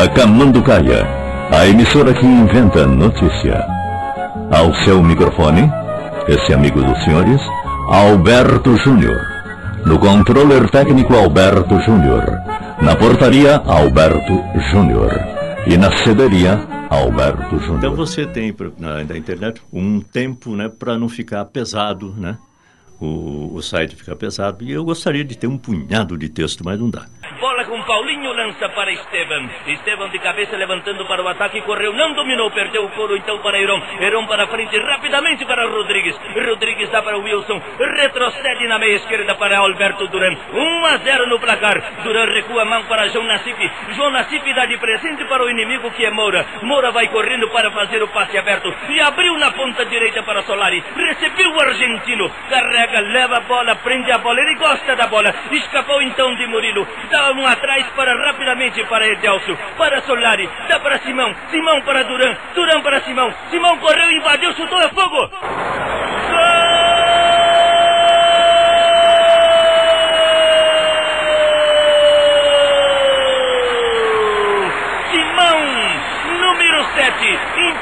A 0.00 0.06
Camanducaia, 0.06 1.04
a 1.50 1.66
emissora 1.66 2.14
que 2.14 2.24
inventa 2.24 2.86
notícia. 2.86 3.79
Ao 4.50 4.74
seu 4.84 5.00
microfone, 5.00 5.70
esse 6.26 6.52
amigo 6.52 6.82
dos 6.82 6.98
senhores, 7.04 7.40
Alberto 7.88 8.76
Júnior. 8.76 9.16
No 9.86 9.96
controller 9.98 10.68
técnico, 10.70 11.14
Alberto 11.14 11.80
Júnior. 11.80 12.24
Na 12.82 12.96
portaria, 12.96 13.62
Alberto 13.64 14.42
Júnior. 14.70 15.12
E 15.66 15.76
na 15.76 15.92
cederia, 15.98 16.60
Alberto 16.90 17.60
Júnior. 17.60 17.78
Então 17.78 17.94
você 17.94 18.26
tem 18.26 18.52
na, 18.76 19.04
na 19.04 19.16
internet 19.16 19.62
um 19.72 20.00
tempo 20.00 20.56
né, 20.56 20.68
para 20.68 20.98
não 20.98 21.08
ficar 21.08 21.44
pesado, 21.44 22.12
né? 22.16 22.36
O, 23.00 23.54
o 23.54 23.62
site 23.62 23.96
fica 23.96 24.14
pesado. 24.14 24.62
E 24.62 24.72
eu 24.72 24.84
gostaria 24.84 25.24
de 25.24 25.36
ter 25.36 25.46
um 25.46 25.56
punhado 25.56 26.18
de 26.18 26.28
texto, 26.28 26.62
mas 26.64 26.78
não 26.78 26.90
dá. 26.90 27.06
Bola 27.40 27.64
com 27.64 27.82
Paulinho, 27.84 28.32
lança 28.32 28.68
para 28.68 28.92
Esteban. 28.92 29.48
Esteban 29.66 30.10
de 30.10 30.18
cabeça 30.18 30.56
levantando 30.56 31.06
para 31.06 31.22
o 31.22 31.28
ataque, 31.28 31.62
correu, 31.62 31.92
não 31.94 32.12
dominou, 32.12 32.50
perdeu 32.50 32.84
o 32.84 32.90
couro 32.90 33.16
então 33.16 33.38
para 33.38 33.58
Heron. 33.58 33.80
Heron 34.00 34.26
para 34.26 34.46
frente, 34.48 34.76
rapidamente 34.78 35.46
para 35.46 35.66
Rodrigues. 35.66 36.14
Rodrigues 36.46 36.90
dá 36.90 37.00
para 37.00 37.16
Wilson, 37.16 37.62
retrocede 37.96 38.66
na 38.68 38.78
meia 38.78 38.96
esquerda 38.96 39.34
para 39.36 39.58
Alberto 39.58 40.06
Duran. 40.08 40.36
1 40.52 40.84
a 40.86 40.96
0 40.98 41.28
no 41.28 41.40
placar. 41.40 42.02
Duran 42.02 42.26
recua 42.26 42.62
a 42.62 42.64
mão 42.64 42.84
para 42.84 43.08
João 43.08 43.24
Nassif. 43.24 43.70
João 43.96 44.10
Nassif 44.10 44.52
dá 44.52 44.66
de 44.66 44.76
presente 44.76 45.24
para 45.24 45.44
o 45.44 45.48
inimigo 45.48 45.90
que 45.92 46.04
é 46.04 46.10
Moura. 46.10 46.44
Moura 46.62 46.90
vai 46.90 47.08
correndo 47.08 47.48
para 47.50 47.70
fazer 47.70 48.02
o 48.02 48.08
passe 48.08 48.36
aberto 48.36 48.74
e 48.90 49.00
abriu 49.00 49.38
na 49.38 49.50
ponta 49.52 49.86
direita 49.86 50.22
para 50.22 50.42
Solari. 50.42 50.82
Recebeu 50.94 51.52
o 51.52 51.60
argentino, 51.60 52.30
carrega, 52.50 52.89
leva 52.98 53.36
a 53.36 53.40
bola, 53.40 53.76
prende 53.76 54.10
a 54.10 54.18
bola, 54.18 54.40
ele 54.40 54.54
gosta 54.56 54.96
da 54.96 55.06
bola. 55.06 55.32
Escapou 55.52 56.02
então 56.02 56.34
de 56.34 56.46
Murilo. 56.46 56.86
Dá 57.10 57.32
um 57.32 57.46
atrás 57.46 57.86
para 57.94 58.16
rapidamente 58.26 58.82
para 58.84 59.06
Edelcio, 59.06 59.56
para 59.76 60.00
Solari, 60.02 60.48
dá 60.68 60.80
para 60.80 60.98
Simão, 61.00 61.34
Simão 61.50 61.80
para 61.82 62.02
Duran, 62.04 62.36
Duran 62.54 62.80
para 62.80 63.00
Simão, 63.02 63.32
Simão 63.50 63.78
correu, 63.78 64.10
invadiu, 64.10 64.52
chutou 64.54 64.78
a 64.78 64.88
fogo. 64.88 65.30
Simão, 66.26 67.39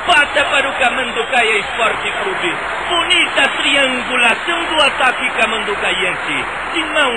empata 0.08 0.42
para 0.46 0.68
o 0.70 0.72
Camanducaia 0.78 1.58
Esporte 1.58 2.10
Clube. 2.22 2.56
Bonita 2.88 3.46
triangulação 3.58 4.64
do 4.64 4.82
ataque 4.82 5.28
camanducaiense. 5.38 6.44
Simão, 6.72 7.12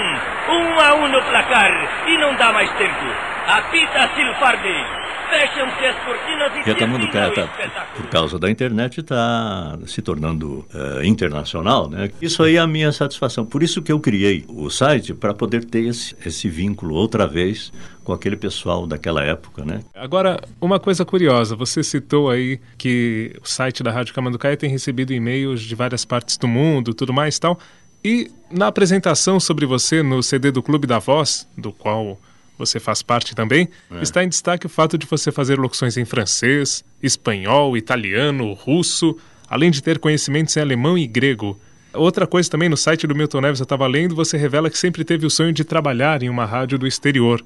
um 0.49 0.79
a 0.79 0.93
um 0.95 1.07
no 1.07 1.21
placar 1.23 1.71
e 2.05 2.17
não 2.17 2.35
dá 2.35 2.51
mais 2.51 2.69
tempo. 2.71 3.05
Apita 3.47 4.09
Silfardi. 4.15 5.01
Fecham-se 5.31 5.85
as 5.85 5.95
cortinas 6.03 6.51
e 6.53 6.69
E 6.69 6.71
a 6.73 6.75
Camanducaia, 6.75 7.33
termina 7.33 7.67
o 7.67 7.69
tá, 7.71 7.85
por 7.95 8.07
causa 8.07 8.37
da 8.37 8.51
internet, 8.51 8.99
está 8.99 9.79
se 9.87 10.01
tornando 10.01 10.65
eh, 10.73 11.05
internacional. 11.05 11.89
Né? 11.89 12.11
Isso 12.21 12.43
aí 12.43 12.57
é 12.57 12.59
a 12.59 12.67
minha 12.67 12.91
satisfação. 12.91 13.45
Por 13.45 13.63
isso 13.63 13.81
que 13.81 13.93
eu 13.93 13.99
criei 13.99 14.43
o 14.49 14.69
site, 14.69 15.13
para 15.13 15.33
poder 15.33 15.63
ter 15.63 15.85
esse, 15.85 16.13
esse 16.25 16.49
vínculo 16.49 16.95
outra 16.95 17.25
vez 17.25 17.71
com 18.03 18.11
aquele 18.11 18.35
pessoal 18.35 18.85
daquela 18.85 19.23
época. 19.23 19.63
Né? 19.63 19.79
Agora, 19.95 20.37
uma 20.59 20.81
coisa 20.81 21.05
curiosa, 21.05 21.55
você 21.55 21.81
citou 21.81 22.29
aí 22.29 22.59
que 22.77 23.33
o 23.41 23.47
site 23.47 23.81
da 23.81 23.91
Rádio 23.91 24.13
Camanducaia 24.13 24.57
tem 24.57 24.69
recebido 24.69 25.13
e-mails 25.13 25.61
de 25.61 25.75
várias 25.75 26.03
partes 26.03 26.35
do 26.35 26.47
mundo, 26.47 26.93
tudo 26.93 27.13
mais 27.13 27.37
e 27.37 27.39
tal. 27.39 27.57
E 28.03 28.29
na 28.51 28.67
apresentação 28.67 29.39
sobre 29.39 29.65
você 29.65 30.03
no 30.03 30.21
CD 30.21 30.51
do 30.51 30.61
Clube 30.61 30.87
da 30.87 30.99
Voz, 30.99 31.47
do 31.57 31.71
qual 31.71 32.19
você 32.65 32.79
faz 32.79 33.01
parte 33.01 33.35
também, 33.35 33.67
É. 33.91 34.01
está 34.01 34.23
em 34.23 34.29
destaque 34.29 34.65
o 34.65 34.69
fato 34.69 34.97
de 34.97 35.05
você 35.05 35.31
fazer 35.31 35.59
locuções 35.59 35.97
em 35.97 36.05
francês, 36.05 36.83
espanhol, 37.01 37.75
italiano, 37.75 38.53
russo, 38.53 39.17
além 39.49 39.69
de 39.71 39.81
ter 39.83 39.99
conhecimentos 39.99 40.55
em 40.55 40.61
alemão 40.61 40.97
e 40.97 41.05
grego. 41.05 41.59
Outra 41.93 42.25
coisa 42.25 42.49
também, 42.49 42.69
no 42.69 42.77
site 42.77 43.05
do 43.05 43.13
Milton 43.15 43.41
Neves 43.41 43.59
eu 43.59 43.63
estava 43.65 43.85
lendo, 43.85 44.15
você 44.15 44.37
revela 44.37 44.69
que 44.69 44.77
sempre 44.77 45.03
teve 45.03 45.25
o 45.25 45.29
sonho 45.29 45.51
de 45.51 45.63
trabalhar 45.65 46.23
em 46.23 46.29
uma 46.29 46.45
rádio 46.45 46.77
do 46.79 46.87
exterior. 46.87 47.43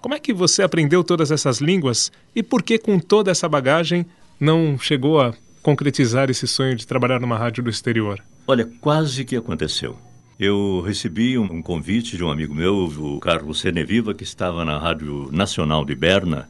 Como 0.00 0.14
é 0.14 0.18
que 0.18 0.32
você 0.32 0.62
aprendeu 0.62 1.02
todas 1.04 1.30
essas 1.30 1.58
línguas 1.60 2.10
e 2.34 2.42
por 2.42 2.62
que, 2.62 2.78
com 2.78 2.98
toda 2.98 3.30
essa 3.30 3.48
bagagem, 3.48 4.06
não 4.40 4.78
chegou 4.78 5.20
a 5.20 5.34
concretizar 5.62 6.30
esse 6.30 6.46
sonho 6.46 6.74
de 6.76 6.86
trabalhar 6.86 7.20
numa 7.20 7.36
rádio 7.38 7.62
do 7.62 7.70
exterior? 7.70 8.20
Olha, 8.46 8.68
quase 8.80 9.24
que 9.24 9.36
aconteceu. 9.36 9.98
Eu 10.38 10.80
recebi 10.80 11.38
um, 11.38 11.62
convite 11.62 12.16
de 12.16 12.24
um 12.24 12.30
amigo 12.30 12.52
meu, 12.52 12.86
o 12.86 13.20
Carlos 13.20 13.60
Seneviva, 13.60 14.12
que 14.12 14.24
estava 14.24 14.64
na 14.64 14.76
Rádio 14.78 15.30
Nacional 15.30 15.84
de 15.84 15.94
Berna, 15.94 16.48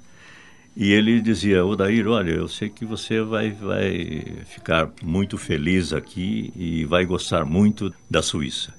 e 0.75 0.91
ele 0.91 1.21
dizia, 1.21 1.65
Odair, 1.65 2.09
olha, 2.09 2.31
eu 2.31 2.49
sei 2.49 2.71
que 2.71 2.85
você 2.85 3.21
vai, 3.21 3.51
vai 3.51 4.25
ficar 4.47 4.91
muito 5.03 5.37
feliz 5.37 5.93
aqui 5.93 6.51
e 6.57 6.85
vai 6.87 7.05
gostar 7.05 7.45
muito 7.45 7.95
da 8.11 8.23
Suíça. 8.23 8.73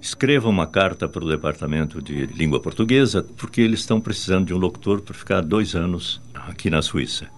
Escreva 0.00 0.48
uma 0.48 0.66
carta 0.66 1.06
para 1.06 1.22
o 1.22 1.28
Departamento 1.28 2.00
de 2.00 2.26
Língua 2.26 2.58
Portuguesa, 2.58 3.22
porque 3.36 3.60
eles 3.60 3.80
estão 3.80 4.00
precisando 4.00 4.46
de 4.46 4.54
um 4.54 4.58
locutor 4.58 5.02
para 5.02 5.14
ficar 5.14 5.42
dois 5.42 5.74
anos 5.74 6.20
aqui 6.34 6.70
na 6.70 6.80
Suíça. 6.80 7.28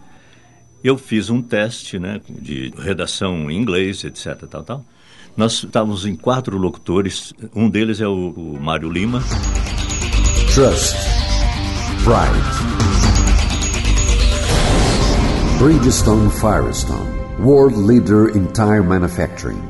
Eu 0.82 0.96
fiz 0.96 1.28
um 1.28 1.42
teste 1.42 1.98
né, 1.98 2.20
de 2.28 2.72
redação 2.78 3.50
em 3.50 3.60
inglês, 3.60 4.04
etc. 4.04 4.46
Tal, 4.48 4.62
tal. 4.62 4.84
Nós 5.38 5.62
estávamos 5.62 6.04
em 6.04 6.16
quatro 6.16 6.58
locutores, 6.58 7.32
um 7.54 7.70
deles 7.70 8.00
é 8.00 8.08
o, 8.08 8.30
o 8.30 8.58
Mário 8.60 8.90
Lima. 8.90 9.22
Trust. 10.52 10.96
Pride. 12.02 12.58
Bridgestone 15.60 16.28
Firestone, 16.28 17.08
world 17.38 17.78
leader 17.78 18.36
in 18.36 18.46
tire 18.46 18.82
manufacturing. 18.82 19.62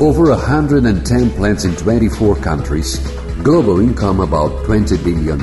Over 0.00 0.30
110 0.30 1.30
plants 1.32 1.66
in 1.66 1.76
24 1.76 2.36
countries, 2.36 2.98
global 3.42 3.82
income 3.82 4.22
about 4.22 4.64
$20 4.64 4.96
billion, 5.04 5.42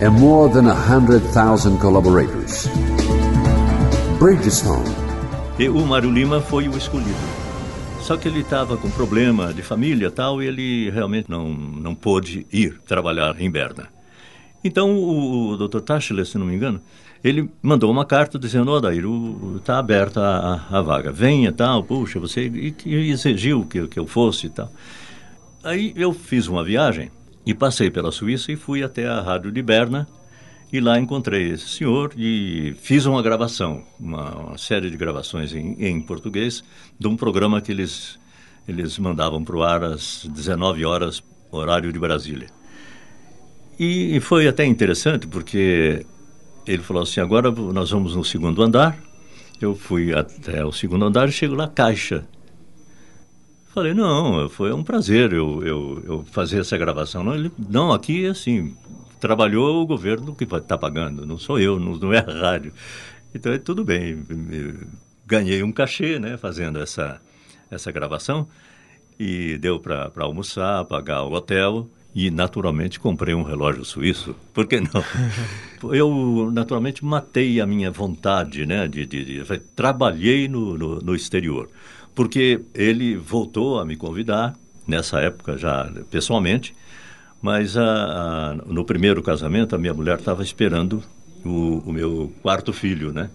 and 0.00 0.18
more 0.18 0.48
than 0.48 0.64
100,000 0.64 1.78
collaborators. 1.80 2.66
Bridgestone, 4.18 4.84
E 5.60 5.68
o 5.68 5.86
Mário 5.86 6.10
Lima 6.10 6.40
foi 6.40 6.68
o 6.68 6.76
escolhido. 6.76 7.14
Só 8.00 8.16
que 8.16 8.26
ele 8.26 8.40
estava 8.40 8.76
com 8.76 8.90
problema 8.90 9.54
de 9.54 9.62
família 9.62 10.08
e 10.08 10.10
tal, 10.10 10.42
e 10.42 10.46
ele 10.48 10.90
realmente 10.90 11.30
não, 11.30 11.50
não 11.50 11.94
pôde 11.94 12.44
ir 12.52 12.80
trabalhar 12.80 13.40
em 13.40 13.48
Berna. 13.48 13.86
Então 14.64 14.92
o, 14.92 15.50
o 15.50 15.56
Dr. 15.56 15.78
Tachler, 15.82 16.26
se 16.26 16.36
não 16.36 16.46
me 16.46 16.56
engano, 16.56 16.80
ele 17.22 17.48
mandou 17.62 17.88
uma 17.92 18.04
carta 18.04 18.40
dizendo, 18.40 18.72
ó, 18.72 18.80
Dair, 18.80 19.04
está 19.56 19.78
aberta 19.78 20.20
a, 20.20 20.78
a 20.78 20.82
vaga, 20.82 21.12
venha 21.12 21.52
tal, 21.52 21.84
puxa, 21.84 22.18
você 22.18 22.46
e, 22.46 22.72
que 22.72 22.92
exigiu 22.92 23.64
que, 23.66 23.86
que 23.86 24.00
eu 24.00 24.06
fosse 24.06 24.46
e 24.46 24.50
tal. 24.50 24.68
Aí 25.62 25.92
eu 25.94 26.12
fiz 26.12 26.48
uma 26.48 26.64
viagem 26.64 27.08
e 27.46 27.54
passei 27.54 27.88
pela 27.88 28.10
Suíça 28.10 28.50
e 28.50 28.56
fui 28.56 28.82
até 28.82 29.06
a 29.06 29.20
rádio 29.20 29.52
de 29.52 29.62
Berna 29.62 30.08
e 30.72 30.80
lá 30.80 30.98
encontrei 30.98 31.50
esse 31.50 31.68
senhor 31.68 32.12
e 32.16 32.74
fiz 32.78 33.06
uma 33.06 33.22
gravação, 33.22 33.82
uma, 33.98 34.34
uma 34.34 34.58
série 34.58 34.90
de 34.90 34.96
gravações 34.96 35.54
em, 35.54 35.74
em 35.78 36.00
português 36.00 36.62
de 36.98 37.08
um 37.08 37.16
programa 37.16 37.60
que 37.60 37.72
eles, 37.72 38.18
eles 38.66 38.98
mandavam 38.98 39.42
para 39.42 39.56
o 39.56 39.62
ar 39.62 39.82
às 39.82 40.26
19 40.26 40.84
horas, 40.84 41.22
horário 41.50 41.92
de 41.92 41.98
Brasília. 41.98 42.48
E, 43.78 44.16
e 44.16 44.20
foi 44.20 44.46
até 44.46 44.66
interessante 44.66 45.26
porque 45.26 46.04
ele 46.66 46.82
falou 46.82 47.02
assim, 47.02 47.20
agora 47.20 47.50
nós 47.50 47.90
vamos 47.90 48.14
no 48.14 48.24
segundo 48.24 48.62
andar. 48.62 48.98
Eu 49.60 49.74
fui 49.74 50.12
até 50.12 50.64
o 50.64 50.72
segundo 50.72 51.04
andar 51.04 51.28
e 51.28 51.32
chego 51.32 51.54
lá, 51.54 51.66
caixa. 51.66 52.26
falei, 53.68 53.94
não, 53.94 54.48
foi 54.50 54.72
um 54.72 54.82
prazer 54.82 55.32
eu, 55.32 55.62
eu, 55.64 56.02
eu 56.04 56.24
fazer 56.30 56.60
essa 56.60 56.76
gravação. 56.76 57.24
Não, 57.24 57.34
ele, 57.34 57.50
não, 57.68 57.90
aqui 57.90 58.26
assim, 58.26 58.76
trabalhou 59.20 59.82
o 59.82 59.86
governo 59.86 60.34
que 60.34 60.44
está 60.44 60.76
pagando, 60.78 61.26
não 61.26 61.38
sou 61.38 61.58
eu, 61.58 61.78
não, 61.78 61.96
não 61.96 62.12
é 62.12 62.18
a 62.18 62.40
rádio. 62.40 62.72
Então, 63.34 63.52
é 63.52 63.58
tudo 63.58 63.84
bem, 63.84 64.24
ganhei 65.26 65.62
um 65.62 65.72
cachê, 65.72 66.18
né, 66.18 66.36
fazendo 66.36 66.80
essa, 66.80 67.20
essa 67.70 67.92
gravação 67.92 68.48
e 69.18 69.58
deu 69.58 69.78
para 69.80 70.10
almoçar, 70.18 70.84
pagar 70.84 71.22
o 71.24 71.32
hotel 71.32 71.88
e 72.14 72.30
naturalmente 72.30 72.98
comprei 72.98 73.34
um 73.34 73.42
relógio 73.42 73.84
suíço. 73.84 74.34
Por 74.54 74.66
que 74.66 74.80
não? 74.80 75.04
Eu 75.94 76.50
naturalmente 76.52 77.04
matei 77.04 77.60
a 77.60 77.66
minha 77.66 77.90
vontade, 77.90 78.64
né? 78.64 78.88
De, 78.88 79.06
de, 79.06 79.24
de 79.24 79.58
trabalhei 79.76 80.48
no, 80.48 80.76
no, 80.76 80.98
no, 81.00 81.14
exterior, 81.14 81.68
porque 82.14 82.60
ele 82.74 83.16
voltou 83.16 83.78
a 83.78 83.84
me 83.84 83.96
convidar 83.96 84.56
nessa 84.86 85.20
época 85.20 85.56
já 85.56 85.90
pessoalmente, 86.10 86.74
mas 87.40 87.76
a, 87.76 87.84
a, 87.84 88.54
no 88.66 88.84
primeiro 88.84 89.22
casamento 89.22 89.74
a 89.74 89.78
minha 89.78 89.94
mulher 89.94 90.18
estava 90.18 90.42
esperando 90.42 91.02
o, 91.44 91.82
o 91.86 91.92
meu 91.92 92.32
quarto 92.42 92.72
filho, 92.72 93.12
né? 93.12 93.30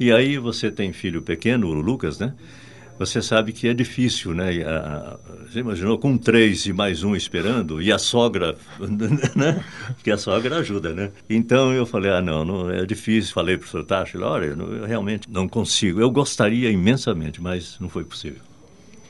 E 0.00 0.10
aí 0.10 0.38
você 0.38 0.70
tem 0.70 0.92
filho 0.92 1.22
pequeno, 1.22 1.68
o 1.68 1.72
Lucas, 1.74 2.18
né? 2.18 2.34
você 3.04 3.20
sabe 3.20 3.52
que 3.52 3.68
é 3.68 3.74
difícil, 3.74 4.34
né? 4.34 4.62
A, 4.62 5.18
você 5.46 5.60
imaginou 5.60 5.98
com 5.98 6.16
três 6.16 6.66
e 6.66 6.72
mais 6.72 7.02
um 7.02 7.16
esperando 7.16 7.82
e 7.82 7.92
a 7.92 7.98
sogra, 7.98 8.56
né? 9.34 9.64
Porque 9.94 10.10
a 10.10 10.18
sogra 10.18 10.58
ajuda, 10.58 10.92
né? 10.92 11.10
Então 11.28 11.72
eu 11.72 11.84
falei, 11.84 12.10
ah, 12.12 12.20
não, 12.22 12.44
não 12.44 12.70
é 12.70 12.84
difícil. 12.86 13.32
Falei 13.32 13.56
para 13.56 13.66
o 13.66 13.68
senhor 13.68 13.84
Tacho, 13.84 14.22
olha, 14.22 14.46
eu 14.46 14.84
realmente 14.86 15.28
não 15.30 15.48
consigo. 15.48 16.00
Eu 16.00 16.10
gostaria 16.10 16.70
imensamente, 16.70 17.40
mas 17.42 17.76
não 17.80 17.88
foi 17.88 18.04
possível. 18.04 18.40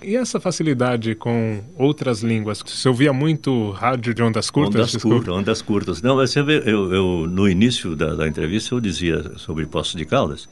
E 0.04 0.16
essa 0.16 0.40
facilidade 0.40 1.14
com 1.14 1.62
outras 1.76 2.22
línguas? 2.22 2.62
Você 2.64 2.88
ouvia 2.88 3.12
muito 3.12 3.70
rádio 3.70 4.12
de 4.12 4.22
ondas 4.22 4.50
curtas? 4.50 4.94
Ondas 4.94 5.02
curtas, 5.02 5.34
ondas 5.34 5.62
curtas. 5.62 6.02
Não, 6.02 6.16
você 6.16 6.42
vê, 6.42 6.58
eu, 6.66 6.92
eu, 6.92 7.26
no 7.28 7.48
início 7.48 7.94
da, 7.94 8.14
da 8.14 8.28
entrevista 8.28 8.74
eu 8.74 8.80
dizia 8.80 9.38
sobre 9.38 9.66
Poços 9.66 9.94
de 9.94 10.04
Caldas, 10.04 10.48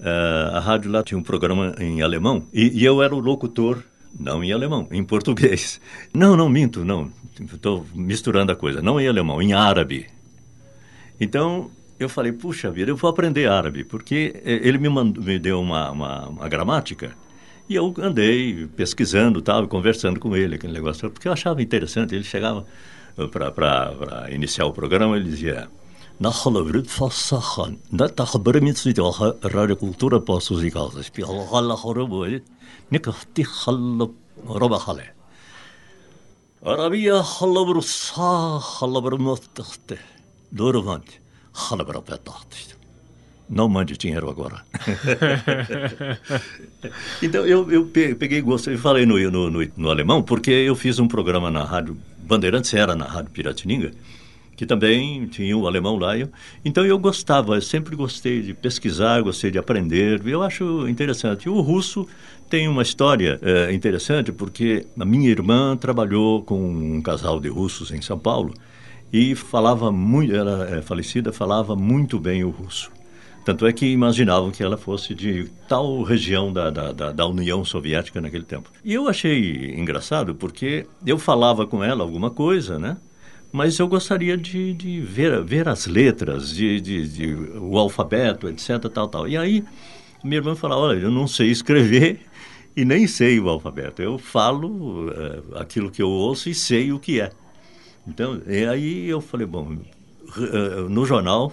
Uh, 0.00 0.56
a 0.56 0.60
rádio 0.60 0.90
lá 0.90 1.02
tinha 1.02 1.18
um 1.18 1.22
programa 1.22 1.74
em 1.78 2.00
alemão 2.00 2.46
e, 2.54 2.80
e, 2.80 2.84
eu 2.86 3.02
era 3.02 3.14
o 3.14 3.18
locutor, 3.18 3.82
não 4.18 4.42
em 4.42 4.50
alemão, 4.50 4.88
em 4.90 5.04
português. 5.04 5.78
Não, 6.14 6.34
não 6.38 6.48
minto, 6.48 6.86
não. 6.86 7.12
Estou 7.38 7.86
misturando 7.94 8.50
a 8.50 8.56
coisa. 8.56 8.80
Não 8.80 8.98
em 8.98 9.06
alemão, 9.06 9.42
em 9.42 9.52
árabe. 9.52 10.06
Então 11.20 11.70
eu 11.98 12.08
falei, 12.08 12.32
puxa 12.32 12.70
vida, 12.70 12.90
eu 12.90 12.96
vou 12.96 13.10
aprender 13.10 13.46
árabe, 13.46 13.84
porque 13.84 14.40
eh, 14.42 14.60
ele 14.62 14.78
me, 14.78 14.88
mandou, 14.88 15.22
me 15.22 15.38
deu 15.38 15.60
uma, 15.60 15.90
uma, 15.90 16.28
uma 16.28 16.48
gramática 16.48 17.12
e 17.70 17.76
eu 17.76 17.94
andei 17.98 18.66
pesquisando, 18.66 19.40
tal, 19.40 19.68
conversando 19.68 20.18
com 20.18 20.34
ele, 20.34 20.56
aquele 20.56 20.72
negócio, 20.72 21.08
porque 21.08 21.28
eu 21.28 21.32
achava 21.32 21.62
interessante. 21.62 22.16
Ele 22.16 22.24
chegava 22.24 22.66
eh, 23.16 23.28
para 23.28 24.26
iniciar 24.32 24.66
o 24.66 24.72
programa, 24.72 25.16
ele 25.16 25.30
dizia. 25.30 25.68
Radiocultura 29.44 30.20
Postos 30.20 30.64
e 30.64 30.70
Causas. 30.70 31.12
Arabiya 36.64 37.22
halabır 37.22 37.82
sağ 37.82 38.58
halabır 38.58 39.12
muhtahtı. 39.12 39.98
Doğru 40.58 40.86
vanti. 40.86 41.20
Halabır 41.52 41.94
apetahtı 41.94 42.69
não 43.50 43.68
mande 43.68 43.98
dinheiro 43.98 44.30
agora. 44.30 44.62
então 47.20 47.44
eu, 47.44 47.68
eu 47.70 47.84
peguei 47.86 48.40
gosto 48.40 48.70
e 48.70 48.78
falei 48.78 49.04
no, 49.04 49.18
no, 49.28 49.50
no, 49.50 49.68
no, 49.76 49.90
alemão, 49.90 50.22
porque 50.22 50.52
eu 50.52 50.76
fiz 50.76 51.00
um 51.00 51.08
programa 51.08 51.50
na 51.50 51.64
rádio 51.64 51.98
Bandeirantes, 52.22 52.72
era 52.72 52.94
na 52.94 53.06
rádio 53.06 53.32
Piratininga, 53.32 53.90
que 54.56 54.64
também 54.64 55.26
tinha 55.26 55.56
o 55.56 55.66
alemão 55.66 55.96
lá. 55.96 56.16
Eu, 56.16 56.28
então 56.64 56.86
eu 56.86 56.96
gostava, 56.96 57.56
eu 57.56 57.62
sempre 57.62 57.96
gostei 57.96 58.40
de 58.40 58.54
pesquisar, 58.54 59.20
gostei 59.20 59.50
de 59.50 59.58
aprender. 59.58 60.22
Eu 60.24 60.44
acho 60.44 60.88
interessante. 60.88 61.48
O 61.48 61.60
russo 61.60 62.06
tem 62.48 62.68
uma 62.68 62.82
história 62.82 63.40
é, 63.42 63.72
interessante 63.72 64.30
porque 64.30 64.86
a 64.98 65.04
minha 65.04 65.28
irmã 65.28 65.76
trabalhou 65.76 66.42
com 66.42 66.60
um 66.60 67.02
casal 67.02 67.40
de 67.40 67.48
russos 67.48 67.90
em 67.90 68.00
São 68.00 68.18
Paulo 68.18 68.54
e 69.12 69.34
falava 69.34 69.90
muito, 69.90 70.32
ela 70.32 70.68
é 70.70 70.82
falecida, 70.82 71.32
falava 71.32 71.74
muito 71.74 72.20
bem 72.20 72.44
o 72.44 72.50
russo. 72.50 72.92
Tanto 73.44 73.66
é 73.66 73.72
que 73.72 73.86
imaginavam 73.86 74.50
que 74.50 74.62
ela 74.62 74.76
fosse 74.76 75.14
de 75.14 75.50
tal 75.66 76.02
região 76.02 76.52
da, 76.52 76.70
da, 76.70 76.92
da, 76.92 77.12
da, 77.12 77.26
União 77.26 77.64
Soviética 77.64 78.20
naquele 78.20 78.44
tempo. 78.44 78.70
E 78.84 78.92
eu 78.92 79.08
achei 79.08 79.74
engraçado 79.74 80.34
porque 80.34 80.86
eu 81.06 81.18
falava 81.18 81.66
com 81.66 81.82
ela 81.82 82.02
alguma 82.02 82.30
coisa, 82.30 82.78
né? 82.78 82.96
mas 83.52 83.78
eu 83.78 83.88
gostaria 83.88 84.36
de, 84.36 84.72
de 84.74 85.00
ver, 85.00 85.42
ver 85.42 85.68
as 85.68 85.86
letras, 85.86 86.50
de, 86.50 86.80
de, 86.80 87.08
de, 87.08 87.34
o 87.58 87.76
alfabeto, 87.78 88.48
etc, 88.48 88.78
tal, 88.92 89.08
tal. 89.08 89.28
E 89.28 89.36
aí 89.36 89.64
minha 90.22 90.36
irmã 90.36 90.54
fala, 90.54 90.76
olha, 90.76 90.98
eu 90.98 91.10
não 91.10 91.26
sei 91.26 91.50
escrever 91.50 92.20
e 92.76 92.84
nem 92.84 93.06
sei 93.06 93.40
o 93.40 93.48
alfabeto. 93.48 94.02
Eu 94.02 94.18
falo 94.18 95.08
uh, 95.08 95.58
aquilo 95.58 95.90
que 95.90 96.02
eu 96.02 96.08
ouço 96.08 96.48
e 96.48 96.54
sei 96.54 96.92
o 96.92 96.98
que 96.98 97.20
é. 97.20 97.30
Então, 98.06 98.40
e 98.46 98.64
aí 98.66 99.08
eu 99.08 99.20
falei, 99.20 99.46
bom, 99.46 99.72
uh, 99.72 100.88
no 100.88 101.04
jornal 101.04 101.52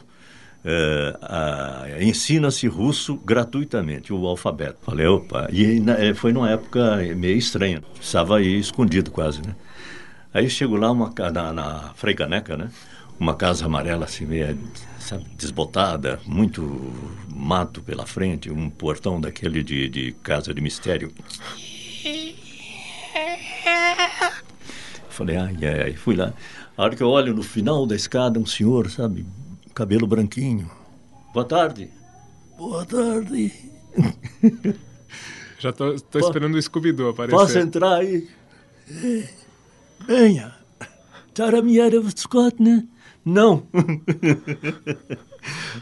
uh, 0.67 2.03
ensina-se 2.03 2.67
russo 2.67 3.15
gratuitamente, 3.17 4.11
o 4.11 4.27
alfabeto. 4.27 4.77
Falei, 4.81 5.07
opa, 5.07 5.47
e 5.51 5.79
na, 5.79 5.95
foi 6.15 6.33
numa 6.33 6.49
época 6.49 6.97
meio 7.15 7.37
estranha, 7.37 7.81
estava 7.99 8.37
aí 8.37 8.59
escondido 8.59 9.11
quase, 9.11 9.41
né? 9.41 9.55
Aí 10.33 10.49
chego 10.49 10.75
lá 10.75 10.91
uma, 10.91 11.13
na, 11.33 11.53
na 11.53 11.93
Freicaneca, 11.95 12.57
né? 12.57 12.69
Uma 13.19 13.33
casa 13.33 13.65
amarela 13.65 14.05
assim, 14.05 14.25
meio 14.25 14.57
sabe, 14.99 15.25
desbotada, 15.37 16.19
muito 16.25 16.93
mato 17.33 17.81
pela 17.81 18.05
frente, 18.05 18.51
um 18.51 18.69
portão 18.69 19.19
daquele 19.19 19.63
de, 19.63 19.89
de 19.89 20.11
casa 20.21 20.53
de 20.53 20.61
mistério. 20.61 21.11
Falei, 25.09 25.37
ai, 25.37 25.57
ai, 25.63 25.81
ai, 25.85 25.93
fui 25.93 26.15
lá. 26.15 26.33
A 26.77 26.83
hora 26.83 26.95
que 26.95 27.01
eu 27.01 27.09
olho 27.09 27.33
no 27.33 27.41
final 27.41 27.87
da 27.87 27.95
escada, 27.95 28.39
um 28.39 28.45
senhor, 28.45 28.91
sabe, 28.91 29.25
cabelo 29.77 30.07
branquinho. 30.07 30.71
Boa 31.31 31.45
tarde. 31.45 31.91
Boa 32.57 32.83
tarde. 32.83 33.53
Já 35.59 35.71
tô, 35.71 35.95
tô 35.99 36.17
esperando 36.17 36.55
o 36.55 36.61
Scooby-Doo 36.61 37.09
aparecer. 37.09 37.37
Posso 37.37 37.59
entrar 37.59 37.97
aí? 37.97 38.27
Venha. 40.07 40.55
Taramieira 41.31 42.01
Scott, 42.09 42.59
né? 42.59 42.87
Não. 43.23 43.67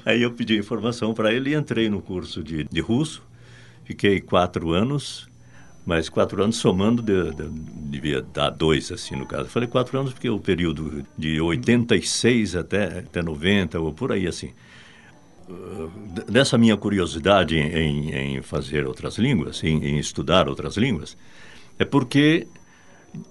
Aí 0.03 0.21
eu 0.21 0.33
pedi 0.33 0.57
informação 0.57 1.13
para 1.13 1.33
ele 1.33 1.51
e 1.51 1.55
entrei 1.55 1.89
no 1.89 2.01
curso 2.01 2.43
de, 2.43 2.65
de 2.65 2.81
russo. 2.81 3.23
Fiquei 3.85 4.19
quatro 4.19 4.71
anos, 4.71 5.25
mas 5.85 6.09
quatro 6.09 6.43
anos 6.43 6.57
somando 6.57 7.01
de, 7.01 7.31
de, 7.31 7.49
devia 7.49 8.21
dar 8.21 8.49
dois, 8.49 8.91
assim, 8.91 9.15
no 9.15 9.25
caso. 9.25 9.49
Falei 9.49 9.69
quatro 9.69 9.99
anos 9.99 10.13
porque 10.13 10.29
o 10.29 10.39
período 10.39 11.05
de 11.17 11.39
86 11.39 12.55
até, 12.55 12.99
até 12.99 13.21
90, 13.21 13.79
ou 13.79 13.93
por 13.93 14.11
aí, 14.11 14.27
assim. 14.27 14.51
Uh, 15.47 15.91
dessa 16.29 16.57
minha 16.57 16.75
curiosidade 16.75 17.55
em, 17.55 18.37
em 18.37 18.41
fazer 18.41 18.87
outras 18.87 19.19
línguas, 19.19 19.63
em, 19.63 19.83
em 19.85 19.99
estudar 19.99 20.49
outras 20.49 20.75
línguas, 20.75 21.15
é 21.77 21.85
porque 21.85 22.47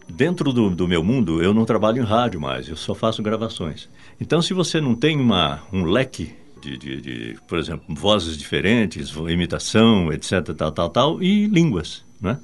dentro 0.09 0.53
do, 0.53 0.71
do, 0.71 0.87
meu 0.87 1.03
mundo, 1.03 1.43
eu 1.43 1.53
não 1.53 1.65
trabalho 1.65 2.01
em 2.01 2.07
rádio 2.07 2.41
mais, 2.41 2.69
eu 2.69 2.77
só 2.77 2.95
faço 2.95 3.23
gravações. 3.23 3.89
Então, 4.21 4.41
se 4.41 4.55
você 4.55 4.81
não 4.81 4.95
tem 4.95 5.19
uma, 5.19 5.63
um 5.73 5.85
leque 5.85 6.33
de, 6.61 6.79
de, 6.79 7.01
de, 7.01 7.37
por 7.47 7.59
exemplo, 7.59 7.85
vozes 7.89 8.37
diferentes, 8.37 9.11
imitação, 9.29 10.13
etc., 10.13 10.55
tal, 10.57 10.73
tal, 10.73 10.89
tal, 10.89 11.23
e 11.23 11.47
línguas, 11.47 12.04
né? 12.25 12.39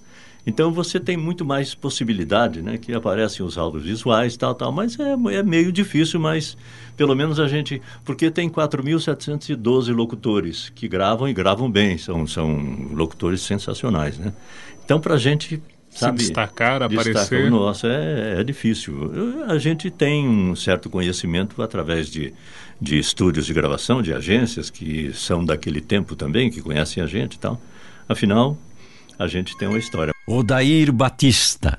Então, 0.46 0.72
você 0.72 0.98
tem 0.98 1.16
muito 1.16 1.44
mais 1.44 1.74
possibilidade, 1.74 2.62
né? 2.62 2.78
Que 2.78 2.94
aparecem 2.94 3.44
os 3.44 3.58
áudios 3.58 3.84
visuais, 3.84 4.36
tal, 4.36 4.54
tal, 4.54 4.72
mas 4.72 4.98
é, 4.98 5.12
é 5.34 5.42
meio 5.42 5.70
difícil, 5.70 6.18
mas 6.18 6.56
pelo 6.96 7.14
menos 7.14 7.38
a 7.38 7.46
gente... 7.46 7.80
Porque 8.04 8.30
tem 8.30 8.48
4.712 8.48 9.94
locutores 9.94 10.70
que 10.74 10.88
gravam 10.88 11.28
e 11.28 11.34
gravam 11.34 11.70
bem, 11.70 11.98
são, 11.98 12.26
são 12.26 12.88
locutores 12.92 13.42
sensacionais, 13.42 14.18
né? 14.18 14.32
Então, 14.84 14.98
para 14.98 15.14
a 15.14 15.18
gente 15.18 15.62
Sabe, 15.90 16.20
se 16.20 16.28
destacar, 16.28 16.82
aparecer. 16.82 17.50
Nossa, 17.50 17.88
é, 17.88 18.40
é 18.40 18.44
difícil. 18.44 19.12
A 19.48 19.58
gente 19.58 19.90
tem 19.90 20.26
um 20.26 20.54
certo 20.54 20.88
conhecimento 20.88 21.60
através 21.60 22.08
de, 22.08 22.32
de 22.80 22.98
estúdios 22.98 23.44
de 23.44 23.52
gravação, 23.52 24.00
de 24.00 24.14
agências 24.14 24.70
que 24.70 25.12
são 25.12 25.44
daquele 25.44 25.80
tempo 25.80 26.14
também, 26.14 26.48
que 26.48 26.62
conhecem 26.62 27.02
a 27.02 27.06
gente 27.06 27.34
e 27.34 27.38
tal. 27.38 27.60
Afinal, 28.08 28.56
a 29.20 29.26
gente 29.26 29.54
tem 29.54 29.68
uma 29.68 29.78
história. 29.78 30.14
Odair 30.26 30.90
Batista. 30.90 31.78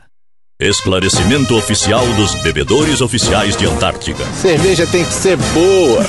Esclarecimento 0.61 1.55
oficial 1.55 2.05
dos 2.13 2.35
bebedores 2.35 3.01
oficiais 3.01 3.57
de 3.57 3.65
Antártica. 3.65 4.23
Cerveja 4.25 4.85
tem 4.85 5.03
que 5.03 5.11
ser 5.11 5.35
boa. 5.37 6.05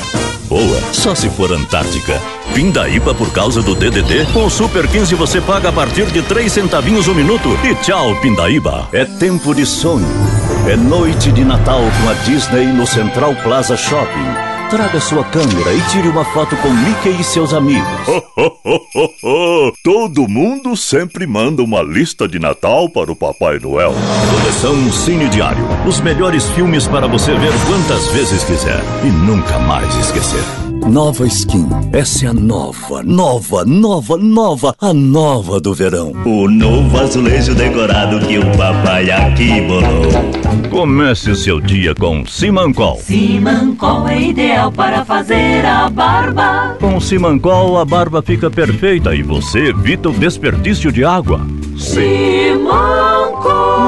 Boa, 0.47 0.79
só 0.93 1.15
se 1.15 1.31
for 1.31 1.51
Antártica. 1.51 2.21
Pindaíba 2.55 3.15
por 3.15 3.33
causa 3.33 3.63
do 3.63 3.75
DDD? 3.75 4.31
Com 4.35 4.45
o 4.45 4.51
Super 4.51 4.87
15 4.87 5.15
você 5.15 5.41
paga 5.41 5.71
a 5.71 5.73
partir 5.73 6.05
de 6.13 6.21
3 6.21 6.53
centavinhos 6.53 7.09
o 7.09 7.15
minuto. 7.15 7.49
E 7.65 7.75
tchau, 7.77 8.15
Pindaíba. 8.21 8.91
É 8.93 9.07
tempo 9.07 9.55
de 9.55 9.65
sonho. 9.65 10.07
É 10.69 10.77
noite 10.77 11.33
de 11.33 11.43
Natal 11.47 11.81
com 11.81 12.11
a 12.11 12.13
Disney 12.25 12.67
no 12.67 12.87
Central 12.87 13.35
Plaza 13.37 13.75
Shopping. 13.75 14.52
Traga 14.73 14.99
sua 15.01 15.23
câmera 15.24 15.74
e 15.74 15.82
tire 15.90 16.09
uma 16.09 16.24
foto 16.24 16.57
com 16.57 16.70
Mickey 16.70 17.20
e 17.20 17.23
seus 17.23 17.53
amigos. 17.53 17.86
Todo 19.85 20.27
mundo 20.27 20.74
sempre 20.78 21.27
manda 21.27 21.62
uma 21.62 21.82
lista 21.82 22.27
de 22.27 22.39
Natal 22.39 22.89
para 22.89 23.12
o 23.12 23.15
Papai 23.15 23.59
Noel. 23.59 23.93
Coleção 24.31 24.90
Cine 24.90 25.28
Diário. 25.28 25.62
Os 25.86 26.01
melhores 26.01 26.49
filmes 26.53 26.89
para 26.89 27.07
você 27.07 27.35
ver 27.35 27.53
quantas 27.66 28.07
vezes 28.12 28.44
quiser 28.44 28.81
e 29.05 29.09
nunca 29.09 29.59
mais 29.59 29.94
esquecer. 29.97 30.72
Nova 30.87 31.27
Skin. 31.27 31.67
Essa 31.93 32.27
é 32.27 32.29
a 32.29 32.33
nova, 32.33 33.03
nova, 33.03 33.65
nova, 33.65 34.17
nova, 34.17 34.75
a 34.81 34.93
nova 34.93 35.61
do 35.61 35.73
verão. 35.73 36.13
O 36.25 36.49
novo 36.49 36.99
azulejo 36.99 37.55
decorado 37.55 38.21
que 38.27 38.39
o 38.39 38.57
papai 38.57 39.11
aqui 39.11 39.61
bolou. 39.63 40.11
Comece 40.71 41.31
o 41.31 41.37
seu 41.37 41.61
dia 41.61 41.95
com 41.95 42.27
Simancol. 42.27 42.99
Simancol 42.99 44.09
é 44.09 44.21
ideal 44.21 44.73
para 44.73 45.05
fazer 45.05 45.65
a 45.65 45.89
barba. 45.89 46.77
Com 46.81 47.01
Simancol 47.01 47.79
a 47.79 47.85
barba 47.85 48.23
fica 48.23 48.51
perfeita 48.51 49.15
e 49.15 49.23
você 49.23 49.69
evita 49.69 50.09
o 50.09 50.13
desperdício 50.13 50.91
de 50.91 51.05
água. 51.05 51.41
Simancol. 51.77 53.23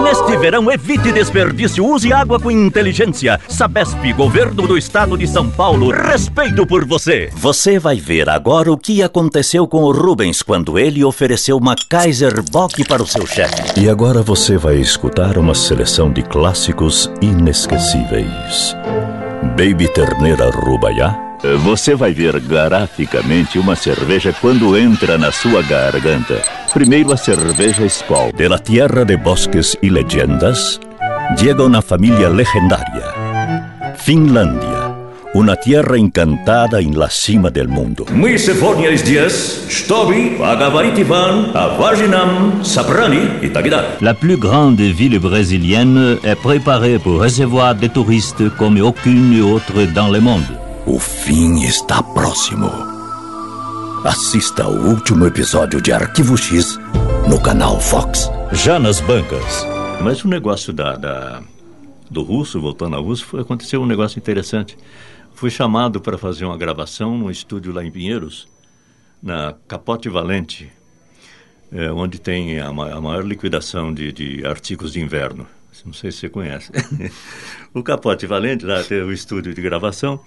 Neste 0.02 0.36
verão, 0.36 0.70
evite 0.70 1.10
desperdício. 1.12 1.84
Use 1.84 2.12
água 2.12 2.38
com 2.38 2.50
inteligência. 2.50 3.40
Sabesp, 3.48 4.12
Governo 4.12 4.66
do 4.66 4.76
Estado 4.76 5.16
de 5.16 5.26
São 5.26 5.48
Paulo. 5.48 5.90
Respeito 5.90 6.66
por 6.66 6.83
você. 6.84 7.30
Você 7.34 7.78
vai 7.78 7.96
ver 7.96 8.28
agora 8.28 8.72
o 8.72 8.78
que 8.78 9.02
aconteceu 9.02 9.66
com 9.66 9.82
o 9.84 9.92
Rubens 9.92 10.42
quando 10.42 10.78
ele 10.78 11.04
ofereceu 11.04 11.56
uma 11.56 11.74
Kaiser 11.88 12.42
Bock 12.50 12.84
para 12.86 13.02
o 13.02 13.06
seu 13.06 13.26
chefe. 13.26 13.80
E 13.80 13.88
agora 13.88 14.22
você 14.22 14.56
vai 14.56 14.76
escutar 14.76 15.38
uma 15.38 15.54
seleção 15.54 16.12
de 16.12 16.22
clássicos 16.22 17.10
inesquecíveis. 17.20 18.76
Baby 19.56 19.88
Terneira 19.88 20.50
Rubaiá. 20.50 21.20
Você 21.62 21.94
vai 21.94 22.12
ver 22.14 22.40
graficamente 22.40 23.58
uma 23.58 23.76
cerveja 23.76 24.34
quando 24.40 24.78
entra 24.78 25.18
na 25.18 25.30
sua 25.30 25.62
garganta. 25.62 26.42
Primeiro 26.72 27.12
a 27.12 27.18
cerveja 27.18 27.84
Skol, 27.84 28.32
de 28.32 28.48
la 28.48 28.58
tierra 28.58 29.04
de 29.04 29.16
bosques 29.18 29.76
e 29.82 29.90
leyendas. 29.90 30.80
Llega 31.36 31.62
una 31.62 31.82
familia 31.82 32.28
legendaria. 32.28 33.12
Finlândia, 33.96 34.73
una 35.34 35.56
tierra 35.56 35.98
encantada 35.98 36.80
en 36.80 36.96
la 36.96 37.10
cima 37.10 37.50
del 37.50 37.66
mundo. 37.68 38.06
Mi 38.12 38.38
Sefonias 38.38 39.02
Stobi, 39.68 40.38
Agavaritivan, 40.40 41.50
Avaginam, 41.54 42.64
Saprani 42.64 43.50
Tagidar. 43.52 43.98
La 44.00 44.14
plus 44.14 44.36
grande 44.36 44.80
ville 44.80 45.18
brésilienne 45.18 46.18
est 46.22 46.40
préparée 46.40 47.00
pour 47.00 47.20
recevoir 47.20 47.74
des 47.74 47.88
touristes 47.88 48.48
comme 48.56 48.80
aucune 48.80 49.42
autre 49.42 49.92
dans 49.92 50.08
le 50.08 50.20
monde. 50.20 50.44
O 50.86 50.98
fim 50.98 51.56
está 51.64 52.00
próximo. 52.14 52.70
Assista 54.04 54.64
ao 54.64 54.72
último 54.72 55.26
episódio 55.26 55.80
de 55.80 55.92
Arquivo 55.92 56.36
X 56.36 56.78
no 57.28 57.40
canal 57.40 57.80
Fox. 57.80 58.30
Já 58.52 58.78
nas 58.78 59.00
bancas. 59.00 59.66
Mas 60.00 60.22
o 60.24 60.28
negócio 60.28 60.72
da, 60.72 60.94
da 60.96 61.42
do 62.10 62.22
russo, 62.22 62.60
voltando 62.60 62.96
ao 62.96 63.02
russo, 63.02 63.36
aconteceu 63.38 63.82
um 63.82 63.86
negócio 63.86 64.18
interessante. 64.18 64.76
Fui 65.34 65.50
chamado 65.50 66.00
para 66.00 66.16
fazer 66.16 66.44
uma 66.44 66.56
gravação 66.56 67.18
num 67.18 67.30
estúdio 67.30 67.72
lá 67.72 67.84
em 67.84 67.90
Pinheiros, 67.90 68.46
na 69.22 69.54
Capote 69.66 70.08
Valente, 70.08 70.70
é, 71.72 71.90
onde 71.90 72.20
tem 72.20 72.60
a, 72.60 72.72
ma- 72.72 72.92
a 72.92 73.00
maior 73.00 73.24
liquidação 73.24 73.92
de, 73.92 74.12
de 74.12 74.46
artigos 74.46 74.92
de 74.92 75.00
inverno. 75.00 75.46
Não 75.84 75.92
sei 75.92 76.12
se 76.12 76.18
você 76.18 76.28
conhece. 76.28 76.70
o 77.74 77.82
Capote 77.82 78.26
Valente, 78.26 78.64
lá 78.64 78.82
tem 78.84 79.02
o 79.02 79.12
estúdio 79.12 79.52
de 79.52 79.60
gravação, 79.60 80.20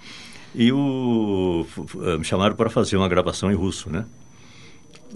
e 0.53 0.71
o, 0.71 1.65
f- 1.67 1.97
me 2.19 2.23
chamaram 2.25 2.55
para 2.55 2.69
fazer 2.69 2.97
uma 2.97 3.07
gravação 3.07 3.49
em 3.51 3.55
russo, 3.55 3.89
né? 3.89 4.05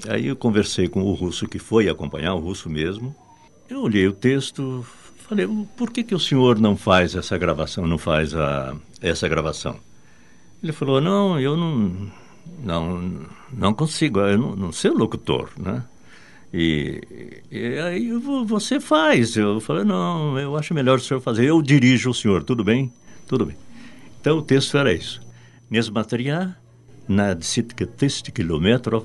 Aí 0.08 0.28
eu 0.28 0.36
conversei 0.38 0.88
com 0.88 1.02
o 1.04 1.14
russo 1.14 1.48
que 1.48 1.60
foi 1.60 1.90
acompanhar, 1.90 2.34
o 2.34 2.40
russo 2.40 2.70
mesmo. 2.70 3.14
Eu 3.70 3.82
olhei 3.82 4.08
o 4.08 4.14
texto, 4.14 4.86
falei, 5.28 5.46
por 5.76 5.92
que, 5.92 6.02
que 6.02 6.16
o 6.16 6.20
senhor 6.20 6.58
não 6.60 6.78
faz 6.78 7.14
essa 7.14 7.38
gravação, 7.38 7.86
não 7.86 7.98
faz 7.98 8.34
a, 8.34 8.74
essa 9.01 9.29
gravação? 9.29 9.79
Ele 10.63 10.73
falou, 10.73 11.01
não, 11.01 11.39
eu 11.39 11.57
não, 11.57 12.11
não, 12.63 13.27
não 13.53 13.75
consigo, 13.75 14.21
eu 14.21 14.39
não, 14.39 14.57
não 14.57 14.73
sei 14.73 14.91
o 14.91 14.97
locutor, 14.99 15.51
né? 15.57 15.85
E, 16.53 17.43
e 17.51 17.79
aí 17.79 18.09
eu 18.09 18.21
vou- 18.21 18.47
você 18.47 18.81
faz. 18.81 19.37
Eu 19.37 19.61
falei, 19.61 19.85
não, 19.85 20.39
eu 20.39 20.57
acho 20.57 20.73
melhor 20.73 20.99
o 20.99 21.01
senhor 21.03 21.21
fazer. 21.21 21.45
Eu 21.47 21.61
dirijo 21.61 22.11
o 22.11 22.15
senhor, 22.15 22.43
tudo 22.45 22.65
bem? 22.65 22.91
Tudo 23.29 23.45
bem. 23.45 23.57
Então 24.21 24.39
o 24.39 24.43
texto 24.43 24.77
era 24.79 24.93
isso. 24.93 25.21
Несмотря 25.71 26.57
на 27.07 27.35
десятки 27.35 27.85
тысяч 27.85 28.33
километров, 28.33 29.05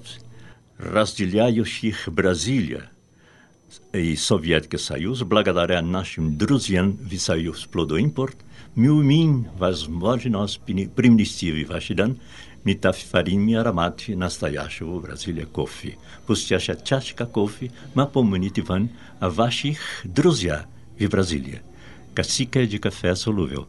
разделяющих 0.77 2.09
Бразилия 2.09 2.89
и 3.93 4.15
Советский 4.15 4.77
Союз, 4.77 5.21
благодаря 5.23 5.81
нашим 5.81 6.37
друзьям 6.37 6.93
в 6.93 7.17
Союз 7.17 7.65
Плодоимпорт, 7.65 8.37
мы 8.75 8.89
умеем 8.91 9.47
возможность 9.57 10.59
принести 10.61 11.51
в 11.51 11.69
ваш 11.69 11.87
дом 11.89 12.17
метафорийный 12.63 13.55
аромат 13.59 14.03
настоящего 14.07 14.97
в 14.97 15.01
Бразилии 15.01 15.45
кофе. 15.45 15.97
Пусть 16.27 16.51
ваша 16.51 16.75
чашка 16.75 17.25
кофе 17.25 17.71
напомнит 17.95 18.57
вам 18.69 18.89
о 19.19 19.29
ваших 19.29 19.77
друзьях 20.03 20.65
в 20.99 21.07
Бразилии. 21.07 21.61
Cacica 22.13 22.67
de 22.67 22.77
café 22.77 23.15
solúvel. 23.15 23.67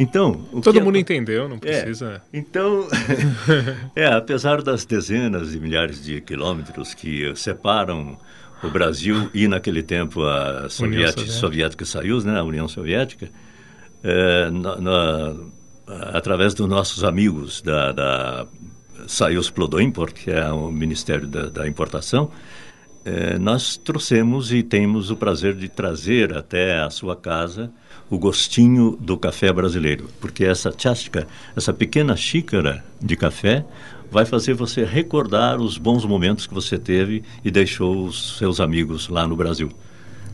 Então, 0.00 0.48
o 0.52 0.60
Todo 0.60 0.72
que 0.78 0.80
mundo 0.84 0.96
acon- 0.96 1.00
entendeu, 1.02 1.48
não 1.48 1.58
É, 1.58 1.82
precisa. 1.84 2.20
então, 2.32 2.88
é, 3.94 4.06
apesar 4.06 4.62
das 4.62 4.84
dezenas 4.84 5.52
de 5.52 5.60
milhares 5.60 6.02
de 6.02 6.20
quilômetros 6.20 6.92
que 6.92 7.32
separam 7.36 8.18
o 8.64 8.68
Brasil 8.68 9.30
e 9.32 9.46
naquele 9.46 9.80
tempo 9.82 10.24
a 10.24 10.68
Soviética, 10.68 11.20
Soviética. 11.20 11.32
Soviética 11.32 11.84
Soyuz, 11.84 12.24
né, 12.24 12.36
a 12.36 12.42
União 12.42 12.66
Soviética, 12.66 13.28
é, 14.03 14.49
na- 14.49 14.75
na- 14.77 15.35
através 16.13 16.53
dos 16.53 16.67
nossos 16.67 17.03
amigos 17.03 17.61
da, 17.61 17.91
da 17.91 18.45
Soyuz 19.07 19.49
Plodoimport, 19.49 20.13
que 20.13 20.29
é 20.31 20.51
o 20.51 20.71
Ministério 20.71 21.27
da, 21.27 21.47
da 21.49 21.67
Importação, 21.67 22.29
é, 23.05 23.39
nós 23.39 23.75
trouxemos 23.77 24.51
e 24.51 24.61
temos 24.61 25.09
o 25.09 25.15
prazer 25.15 25.55
de 25.55 25.67
trazer 25.69 26.35
até 26.37 26.79
a 26.79 26.89
sua 26.89 27.15
casa 27.15 27.71
o 28.09 28.17
gostinho 28.19 28.97
do 28.99 29.17
café 29.17 29.51
brasileiro, 29.53 30.09
porque 30.19 30.43
essa 30.43 30.73
chástica, 30.77 31.27
essa 31.55 31.71
pequena 31.73 32.15
xícara 32.17 32.83
de 33.01 33.15
café, 33.15 33.63
vai 34.11 34.25
fazer 34.25 34.53
você 34.53 34.83
recordar 34.83 35.59
os 35.61 35.77
bons 35.77 36.03
momentos 36.05 36.45
que 36.47 36.53
você 36.53 36.77
teve 36.77 37.23
e 37.45 37.51
deixou 37.51 38.05
os 38.05 38.37
seus 38.37 38.59
amigos 38.59 39.07
lá 39.07 39.27
no 39.27 39.35
Brasil. 39.35 39.69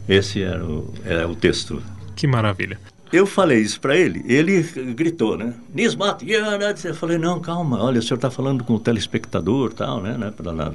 Esse 0.07 0.41
era 0.41 0.65
o, 0.65 0.93
é 1.05 1.25
o 1.25 1.35
texto. 1.35 1.81
Que 2.15 2.25
maravilha. 2.27 2.79
Eu 3.11 3.25
falei 3.25 3.61
isso 3.61 3.79
para 3.79 3.95
ele, 3.95 4.23
ele 4.27 4.61
gritou, 4.93 5.37
né? 5.37 5.53
Nismat, 5.73 6.23
Yana", 6.23 6.75
eu 6.83 6.95
falei, 6.95 7.17
não, 7.17 7.39
calma, 7.39 7.81
olha, 7.81 7.99
o 7.99 8.01
senhor 8.01 8.17
está 8.17 8.31
falando 8.31 8.63
com 8.63 8.73
o 8.73 8.79
telespectador 8.79 9.73
tal, 9.73 10.01
né? 10.01 10.17
né 10.17 10.31
pra, 10.31 10.51
lá, 10.51 10.71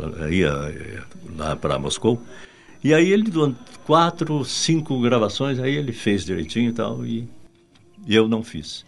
lá 1.36 1.56
para 1.56 1.78
Moscou. 1.78 2.22
E 2.82 2.94
aí 2.94 3.10
ele, 3.10 3.30
quatro, 3.84 4.44
cinco 4.44 5.00
gravações, 5.00 5.58
aí 5.58 5.74
ele 5.74 5.92
fez 5.92 6.24
direitinho 6.24 6.70
e 6.70 6.72
tal, 6.72 7.04
e 7.04 7.28
eu 8.08 8.28
não 8.28 8.42
fiz. 8.42 8.84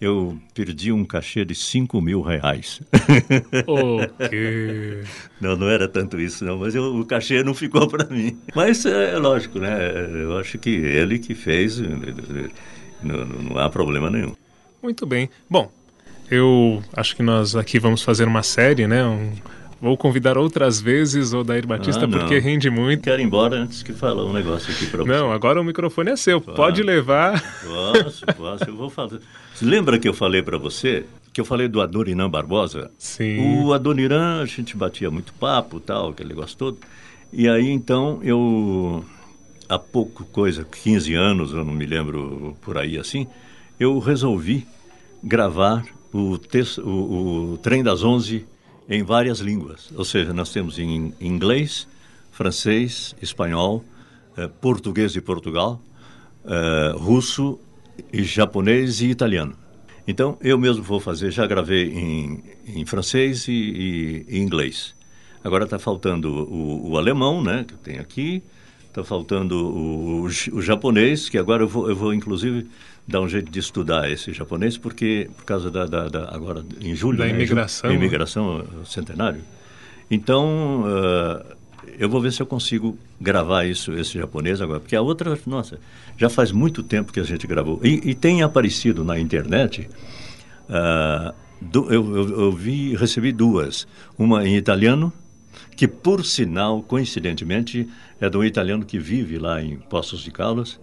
Eu 0.00 0.38
perdi 0.54 0.92
um 0.92 1.04
cachê 1.04 1.44
de 1.44 1.54
cinco 1.54 2.00
mil 2.02 2.20
reais. 2.20 2.80
Ok. 3.66 5.04
Não, 5.40 5.56
não 5.56 5.68
era 5.68 5.88
tanto 5.88 6.20
isso, 6.20 6.44
não, 6.44 6.58
mas 6.58 6.74
eu- 6.74 6.96
o 6.96 7.04
cachê 7.04 7.42
não 7.42 7.54
ficou 7.54 7.86
para 7.88 8.04
mim. 8.06 8.38
Mas 8.54 8.84
é, 8.86 9.14
é 9.14 9.18
lógico, 9.18 9.58
né? 9.58 9.76
Eu 10.22 10.36
acho 10.38 10.58
que 10.58 10.70
ele 10.70 11.18
que 11.18 11.34
fez, 11.34 11.80
eh, 11.80 11.84
não, 13.02 13.24
não 13.24 13.58
há 13.58 13.68
problema 13.68 14.10
nenhum. 14.10 14.34
Muito 14.82 15.06
bem. 15.06 15.28
Bom, 15.48 15.70
eu 16.30 16.82
acho 16.94 17.16
que 17.16 17.22
nós 17.22 17.54
aqui 17.56 17.78
vamos 17.78 18.02
fazer 18.02 18.26
uma 18.26 18.42
série, 18.42 18.86
né? 18.86 19.04
Um- 19.04 19.32
Vou 19.80 19.96
convidar 19.96 20.38
outras 20.38 20.80
vezes 20.80 21.32
o 21.34 21.44
Dair 21.44 21.66
Batista 21.66 22.06
Ah, 22.06 22.08
porque 22.08 22.38
rende 22.38 22.70
muito. 22.70 23.02
Quero 23.02 23.20
ir 23.20 23.24
embora 23.24 23.56
antes 23.56 23.82
que 23.82 23.92
falar 23.92 24.24
um 24.24 24.32
negócio 24.32 24.72
aqui 24.72 24.86
para 24.86 25.02
você. 25.02 25.10
Não, 25.10 25.30
agora 25.30 25.60
o 25.60 25.64
microfone 25.64 26.10
é 26.10 26.16
seu. 26.16 26.40
Pode 26.40 26.82
levar. 26.82 27.42
Posso, 27.62 28.26
posso, 28.26 28.64
eu 28.64 28.76
vou 28.76 28.88
falar. 28.88 29.18
Lembra 29.60 29.98
que 29.98 30.08
eu 30.08 30.14
falei 30.14 30.42
para 30.42 30.56
você 30.56 31.04
que 31.32 31.40
eu 31.40 31.44
falei 31.44 31.68
do 31.68 31.82
Adoniran 31.82 32.30
Barbosa? 32.30 32.90
Sim. 32.96 33.62
O 33.62 33.74
Adoniran, 33.74 34.40
a 34.40 34.46
gente 34.46 34.74
batia 34.74 35.10
muito 35.10 35.34
papo, 35.34 35.78
tal, 35.78 36.08
aquele 36.08 36.30
negócio 36.30 36.56
todo. 36.56 36.78
E 37.30 37.46
aí 37.46 37.68
então 37.68 38.20
eu 38.22 39.04
há 39.68 39.78
pouco 39.78 40.24
coisa, 40.24 40.64
15 40.64 41.14
anos, 41.14 41.52
eu 41.52 41.62
não 41.62 41.74
me 41.74 41.84
lembro 41.84 42.56
por 42.62 42.78
aí 42.78 42.96
assim, 42.96 43.26
eu 43.78 43.98
resolvi 43.98 44.66
gravar 45.22 45.84
o, 46.12 46.38
texto, 46.38 46.80
o, 46.80 47.52
o 47.52 47.58
Trem 47.58 47.82
das 47.82 48.02
Onze 48.02 48.46
em 48.88 49.02
várias 49.02 49.40
línguas. 49.40 49.90
Ou 49.94 50.04
seja, 50.04 50.32
nós 50.32 50.52
temos 50.52 50.78
em 50.78 51.12
inglês, 51.20 51.86
francês, 52.30 53.14
espanhol, 53.20 53.84
eh, 54.36 54.48
português 54.60 55.12
de 55.12 55.20
Portugal, 55.20 55.80
eh, 56.44 56.92
russo, 56.96 57.58
e 58.12 58.22
japonês 58.24 59.00
e 59.00 59.06
italiano. 59.06 59.54
Então, 60.06 60.38
eu 60.40 60.58
mesmo 60.58 60.82
vou 60.82 61.00
fazer, 61.00 61.30
já 61.30 61.46
gravei 61.46 61.90
em, 61.90 62.42
em 62.66 62.84
francês 62.84 63.48
e, 63.48 64.24
e, 64.28 64.38
inglês. 64.38 64.94
Agora 65.42 65.64
está 65.64 65.78
faltando 65.78 66.30
o, 66.30 66.90
o, 66.90 66.98
alemão, 66.98 67.42
né, 67.42 67.64
que 67.66 67.74
tem 67.74 67.98
aqui, 67.98 68.42
está 68.86 69.02
faltando 69.02 69.56
o, 69.56 70.22
o, 70.22 70.62
japonês, 70.62 71.28
que 71.28 71.36
agora 71.36 71.64
eu 71.64 71.68
vou, 71.68 71.88
eu 71.88 71.96
vou, 71.96 72.14
inclusive, 72.14 72.68
dar 73.06 73.20
um 73.20 73.28
jeito 73.28 73.50
de 73.50 73.58
estudar 73.58 74.10
esse 74.10 74.32
japonês, 74.32 74.76
porque, 74.76 75.30
por 75.36 75.44
causa 75.44 75.70
da, 75.70 75.86
da, 75.86 76.08
da 76.08 76.34
agora, 76.34 76.64
em 76.80 76.94
julho... 76.94 77.18
Da 77.18 77.24
né, 77.24 77.30
imigração. 77.30 77.90
Julho, 77.90 78.00
imigração 78.02 78.64
centenário. 78.84 79.42
Então, 80.10 80.84
uh, 80.84 81.56
eu 81.98 82.08
vou 82.08 82.20
ver 82.20 82.32
se 82.32 82.42
eu 82.42 82.46
consigo 82.46 82.98
gravar 83.20 83.64
isso, 83.64 83.92
esse 83.92 84.18
japonês 84.18 84.60
agora, 84.60 84.80
porque 84.80 84.96
a 84.96 85.02
outra, 85.02 85.38
nossa, 85.46 85.78
já 86.16 86.28
faz 86.28 86.52
muito 86.52 86.82
tempo 86.82 87.12
que 87.12 87.20
a 87.20 87.24
gente 87.24 87.46
gravou. 87.46 87.80
E, 87.82 88.10
e 88.10 88.14
tem 88.14 88.42
aparecido 88.42 89.04
na 89.04 89.18
internet, 89.18 89.88
uh, 90.68 91.34
do, 91.60 91.92
eu, 91.92 92.16
eu, 92.16 92.40
eu, 92.40 92.52
vi, 92.52 92.96
recebi 92.96 93.32
duas. 93.32 93.86
Uma 94.18 94.46
em 94.46 94.56
italiano, 94.56 95.12
que 95.76 95.86
por 95.86 96.24
sinal, 96.24 96.82
coincidentemente, 96.82 97.88
é 98.20 98.28
de 98.28 98.36
um 98.36 98.44
italiano 98.44 98.84
que 98.84 98.98
vive 98.98 99.38
lá 99.38 99.62
em 99.62 99.76
Poços 99.76 100.22
de 100.22 100.30
Caldas. 100.30 100.78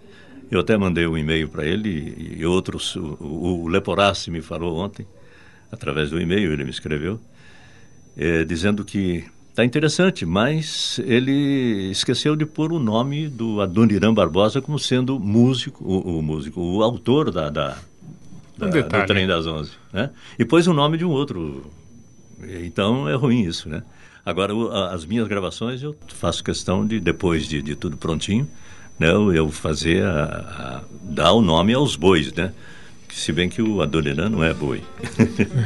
Eu 0.52 0.60
até 0.60 0.78
mandei 0.78 1.08
um 1.08 1.18
e-mail 1.18 1.48
para 1.48 1.66
ele 1.66 2.36
e, 2.38 2.46
outros, 2.46 2.96
o, 2.96 3.18
o 3.20 3.68
Leporassi 3.68 4.30
me 4.30 4.42
falou 4.42 4.78
ontem, 4.78 5.06
através 5.72 6.10
do 6.10 6.20
e-mail, 6.20 6.52
ele 6.52 6.64
me 6.64 6.70
escreveu, 6.70 7.20
é, 8.16 8.44
dizendo 8.44 8.86
que 8.86 9.26
Está 9.54 9.64
interessante, 9.64 10.26
mas 10.26 11.00
ele 11.06 11.92
esqueceu 11.92 12.36
de 12.36 12.44
pôr 12.44 12.74
o 12.74 12.80
nome 12.80 13.28
do 13.28 13.62
Adoniran 13.62 14.12
Barbosa 14.12 14.60
como 14.60 14.80
sendo 14.80 15.20
músico, 15.20 15.86
o, 15.86 16.18
o 16.18 16.22
músico, 16.24 16.60
o 16.60 16.82
autor 16.82 17.30
da, 17.30 17.52
da, 17.52 17.78
da 18.58 18.66
um 18.66 18.72
do 18.72 19.06
Trem 19.06 19.28
das 19.28 19.46
Onze. 19.46 19.74
Né? 19.94 20.10
E 20.40 20.44
pôs 20.44 20.66
o 20.66 20.74
nome 20.74 20.98
de 20.98 21.06
um 21.06 21.12
outro. 21.12 21.72
Então 22.64 23.08
é 23.08 23.14
ruim 23.14 23.44
isso, 23.44 23.70
né? 23.70 23.84
Agora, 24.26 24.54
as 24.92 25.06
minhas 25.06 25.28
gravações 25.28 25.84
eu 25.84 25.96
faço 26.08 26.44
questão 26.44 26.84
de, 26.84 27.00
depois 27.00 27.48
de, 27.48 27.62
de 27.62 27.76
tudo 27.76 27.96
prontinho, 27.96 28.50
né, 29.00 29.10
eu 29.10 29.50
fazer 29.50 30.04
a, 30.04 30.24
a, 30.24 30.82
dar 31.02 31.34
o 31.34 31.42
nome 31.42 31.74
aos 31.74 31.96
bois, 31.96 32.32
né? 32.34 32.54
Se 33.10 33.32
bem 33.32 33.50
que 33.50 33.62
o 33.62 33.82
Adoniran 33.82 34.30
não 34.30 34.44
é 34.44 34.54
boi. 34.54 34.82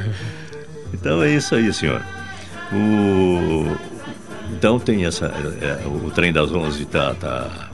então 0.94 1.24
é 1.24 1.32
isso 1.32 1.56
aí, 1.56 1.72
senhor. 1.74 2.02
O, 2.74 3.78
então 4.52 4.80
tem 4.80 5.06
essa. 5.06 5.28
É, 5.28 5.88
o 5.88 6.12
trem 6.12 6.34
das 6.34 6.52
11 6.52 6.84
está 6.84 7.14
tá 7.14 7.70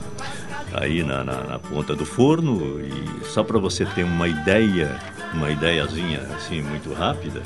aí 0.74 1.02
na, 1.02 1.24
na, 1.24 1.42
na, 1.44 1.58
ponta 1.58 1.94
do 1.94 2.04
forno 2.04 2.80
e 2.80 3.24
só 3.26 3.42
para 3.42 3.58
você 3.58 3.84
ter 3.84 4.04
uma 4.04 4.28
ideia, 4.28 4.96
uma 5.32 5.50
ideiazinha 5.50 6.20
assim 6.36 6.62
muito 6.62 6.92
rápida, 6.92 7.42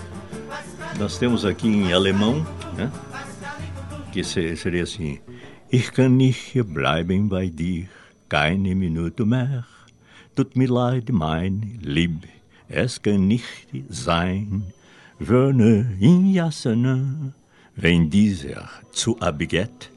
nós 0.99 1.19
temos 1.19 1.45
aqui 1.45 1.69
em 1.69 1.93
alemão, 1.93 2.47
né? 2.77 2.91
Que 4.13 4.25
seria 4.25 4.83
assim: 4.83 5.19
Ich 5.71 5.93
kann 5.93 6.17
nicht 6.17 6.63
bleiben 6.63 7.29
bei 7.29 7.51
dir, 7.51 7.89
keine 8.29 8.75
Minute 8.75 9.25
mehr. 9.25 9.65
Tut 10.37 10.57
mir 10.57 10.69
leid, 10.69 11.11
mein 11.11 11.81
Lieb, 11.83 12.27
es 12.69 13.03
kann 13.03 13.27
nicht 13.27 13.69
sein. 13.89 14.73
Wöhne 15.19 15.97
in 15.99 16.33
Jasene, 16.33 17.33
wenn 17.75 18.09
dieser 18.09 18.69
zu 18.93 19.19
Abget, 19.21 19.91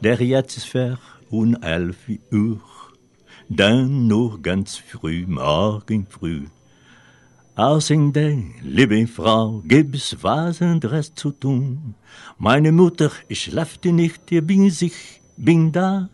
der 0.00 0.20
jetzt 0.20 0.64
ver 0.64 0.98
um 1.30 1.54
elf 1.62 2.08
Uhr, 2.32 2.60
dann 3.48 4.08
nur 4.08 4.40
ganz 4.42 4.76
früh, 4.76 5.26
morgen 5.26 6.06
früh. 6.06 6.46
Außerdem, 7.56 8.54
liebe 8.62 9.06
Frau, 9.06 9.62
gibt's 9.64 10.16
was 10.22 10.60
anderes 10.60 11.14
zu 11.14 11.30
tun. 11.30 11.94
Meine 12.36 12.72
Mutter 12.72 13.12
schläft 13.30 13.84
nicht, 13.84 14.32
ich 14.32 14.44
bin 14.44 14.70
sich, 14.70 15.20
bin 15.36 15.70
da, 15.70 16.08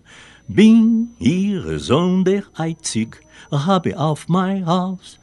bin 0.54 1.14
ihr 1.20 1.78
Sohn 1.78 2.24
der 2.24 2.42
Einzig, 2.54 3.20
habe 3.52 3.96
auf 3.96 4.28
mein 4.28 4.66
Haus 4.66 5.18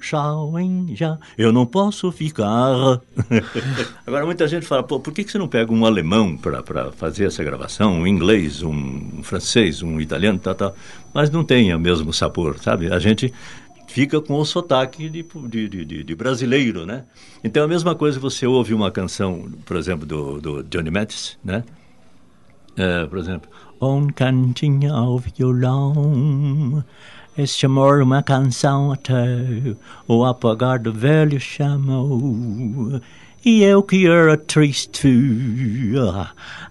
schauen 0.00 0.94
já, 0.94 1.18
eu 1.38 1.52
não 1.52 1.64
posso 1.64 2.12
ficar. 2.12 3.00
Agora, 4.06 4.26
muita 4.26 4.46
gente 4.46 4.66
fala, 4.66 4.82
por 4.82 5.00
que, 5.00 5.24
que 5.24 5.30
você 5.30 5.38
não 5.38 5.48
pega 5.48 5.72
um 5.72 5.86
alemão 5.86 6.36
para 6.36 6.92
fazer 6.92 7.26
essa 7.26 7.42
gravação, 7.42 8.00
um 8.00 8.06
inglês, 8.06 8.62
um 8.62 9.22
francês, 9.22 9.82
um 9.82 10.00
italiano, 10.00 10.38
tal, 10.38 10.54
tal, 10.54 10.76
mas 11.14 11.30
não 11.30 11.44
tem 11.44 11.74
o 11.74 11.78
mesmo 11.78 12.12
sabor, 12.12 12.58
sabe? 12.58 12.92
A 12.92 12.98
gente 12.98 13.32
fica 13.86 14.20
com 14.20 14.34
o 14.34 14.44
sotaque 14.44 15.08
de, 15.08 15.24
de, 15.48 15.68
de, 15.84 16.04
de, 16.04 16.14
brasileiro, 16.14 16.84
né? 16.84 17.04
Então, 17.42 17.64
a 17.64 17.68
mesma 17.68 17.94
coisa 17.94 18.20
você 18.20 18.46
ouve 18.46 18.74
uma 18.74 18.90
canção, 18.90 19.50
por 19.64 19.76
exemplo, 19.76 20.04
do, 20.04 20.40
do 20.40 20.62
Johnny 20.64 20.90
Mathis, 20.90 21.38
né? 21.42 21.64
É, 22.76 23.06
por 23.06 23.18
exemplo, 23.18 23.48
Um 23.84 24.08
cantinho 24.08 24.94
ao 24.94 25.18
violão 25.18 26.84
este 27.36 27.66
amor 27.66 28.00
uma 28.00 28.22
canção 28.22 28.92
até 28.92 29.14
o 30.06 30.24
apagar 30.24 30.78
do 30.78 30.92
velho 30.92 31.40
chamou. 31.40 33.00
E 33.44 33.62
eu 33.62 33.82
que 33.82 34.06
era 34.06 34.38
triste, 34.38 35.10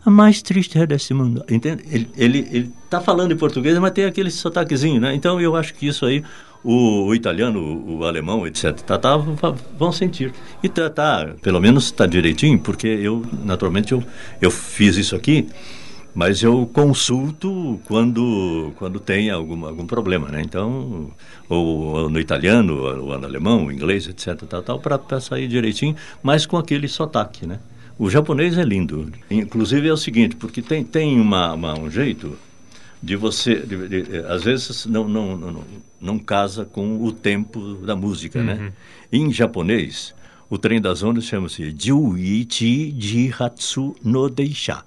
a 0.04 0.10
mais 0.10 0.42
triste 0.42 0.80
é 0.80 0.88
desse 0.88 1.14
mundo. 1.14 1.44
Entende? 1.50 1.84
Ele, 1.92 2.10
ele, 2.18 2.48
ele 2.50 2.72
tá 2.90 3.00
falando 3.00 3.32
em 3.32 3.38
português, 3.38 3.78
mas 3.78 3.92
tem 3.92 4.06
aquele 4.06 4.32
sotaquezinho, 4.32 5.00
né? 5.00 5.14
Então 5.14 5.40
eu 5.40 5.56
acho 5.56 5.74
que 5.76 5.86
isso 5.86 6.06
aí, 6.06 6.24
o, 6.64 7.08
o 7.08 7.14
italiano, 7.14 7.60
o, 7.60 7.98
o, 7.98 8.06
alemão, 8.06 8.48
etc., 8.48 8.74
tá, 8.80 8.98
tá, 8.98 9.18
vão 9.78 9.92
sentir. 9.92 10.34
E 10.64 10.70
tá, 10.70 10.90
tá 10.90 11.30
pelo 11.44 11.60
menos 11.60 11.86
está 11.86 12.08
direitinho, 12.08 12.58
porque 12.58 12.88
eu, 12.88 13.24
naturalmente, 13.44 13.92
eu, 13.92 14.04
eu 14.42 14.50
fiz 14.50 14.96
isso 14.96 15.16
aqui 15.16 15.48
mas 16.14 16.44
eu 16.44 16.70
consulto 16.72 17.80
quando 17.88 18.72
quando 18.78 19.00
tem 19.00 19.32
algum 19.32 19.66
algum 19.66 19.86
problema, 19.86 20.30
né? 20.30 20.42
Então, 20.42 21.12
ou, 21.50 21.68
ou 21.68 22.10
no 22.10 22.20
italiano, 22.20 22.78
ou, 22.78 23.18
no 23.18 23.26
alemão, 23.26 23.72
inglês, 23.72 24.08
etc, 24.08 24.44
tal, 24.48 24.62
tal, 24.62 24.80
para 24.80 25.20
sair 25.20 25.48
direitinho, 25.48 25.96
mas 26.22 26.46
com 26.46 26.58
aquele 26.58 26.88
sotaque, 26.88 27.48
né? 27.48 27.60
O 27.98 28.10
japonês 28.10 28.58
é 28.58 28.64
lindo. 28.64 29.12
Inclusive 29.30 29.88
é 29.88 29.94
o 29.94 29.98
seguinte, 29.98 30.36
porque 30.36 30.62
tem 30.62 30.84
tem 30.84 31.20
uma, 31.20 31.54
uma 31.54 31.80
um 31.80 31.90
jeito 31.90 32.38
de 33.02 33.16
você, 33.16 33.56
de, 33.56 33.88
de, 33.88 34.02
de, 34.04 34.18
às 34.28 34.44
vezes 34.44 34.86
não, 34.86 35.08
não, 35.10 35.36
não, 35.36 35.64
não 36.00 36.20
casa 36.20 36.64
com 36.64 37.04
o 37.04 37.12
tempo 37.12 37.76
da 37.86 37.96
música, 37.96 38.42
né? 38.42 38.54
uhum. 38.54 38.60
né? 38.60 38.74
Em 39.12 39.32
japonês, 39.32 40.14
o 40.50 40.58
trem 40.58 40.80
das 40.80 41.04
ondas 41.04 41.26
chama-se 41.26 41.76
Juichi 41.78 42.96
Jihatsu 42.98 43.96
no 44.04 44.30
Deisha 44.30 44.84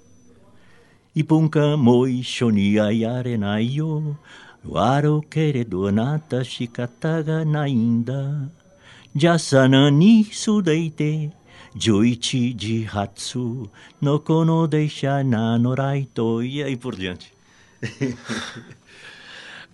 ipunka 1.17 1.77
moi 1.79 2.23
shonia 2.23 2.93
yarenayo, 2.93 4.17
waro 4.65 5.23
keredonata 5.23 6.45
shikataga 6.45 7.43
nainda, 7.45 8.51
jasanani 9.17 10.25
sudeite, 10.31 11.33
joichi 11.75 12.55
ji 12.55 12.85
Hatsu, 12.85 13.71
no 14.03 14.19
kono 14.19 14.67
deixa 14.67 15.25
nanoraito, 15.25 16.43
e 16.43 16.63
aí 16.63 16.77
por 16.77 16.95
diante. 16.95 17.33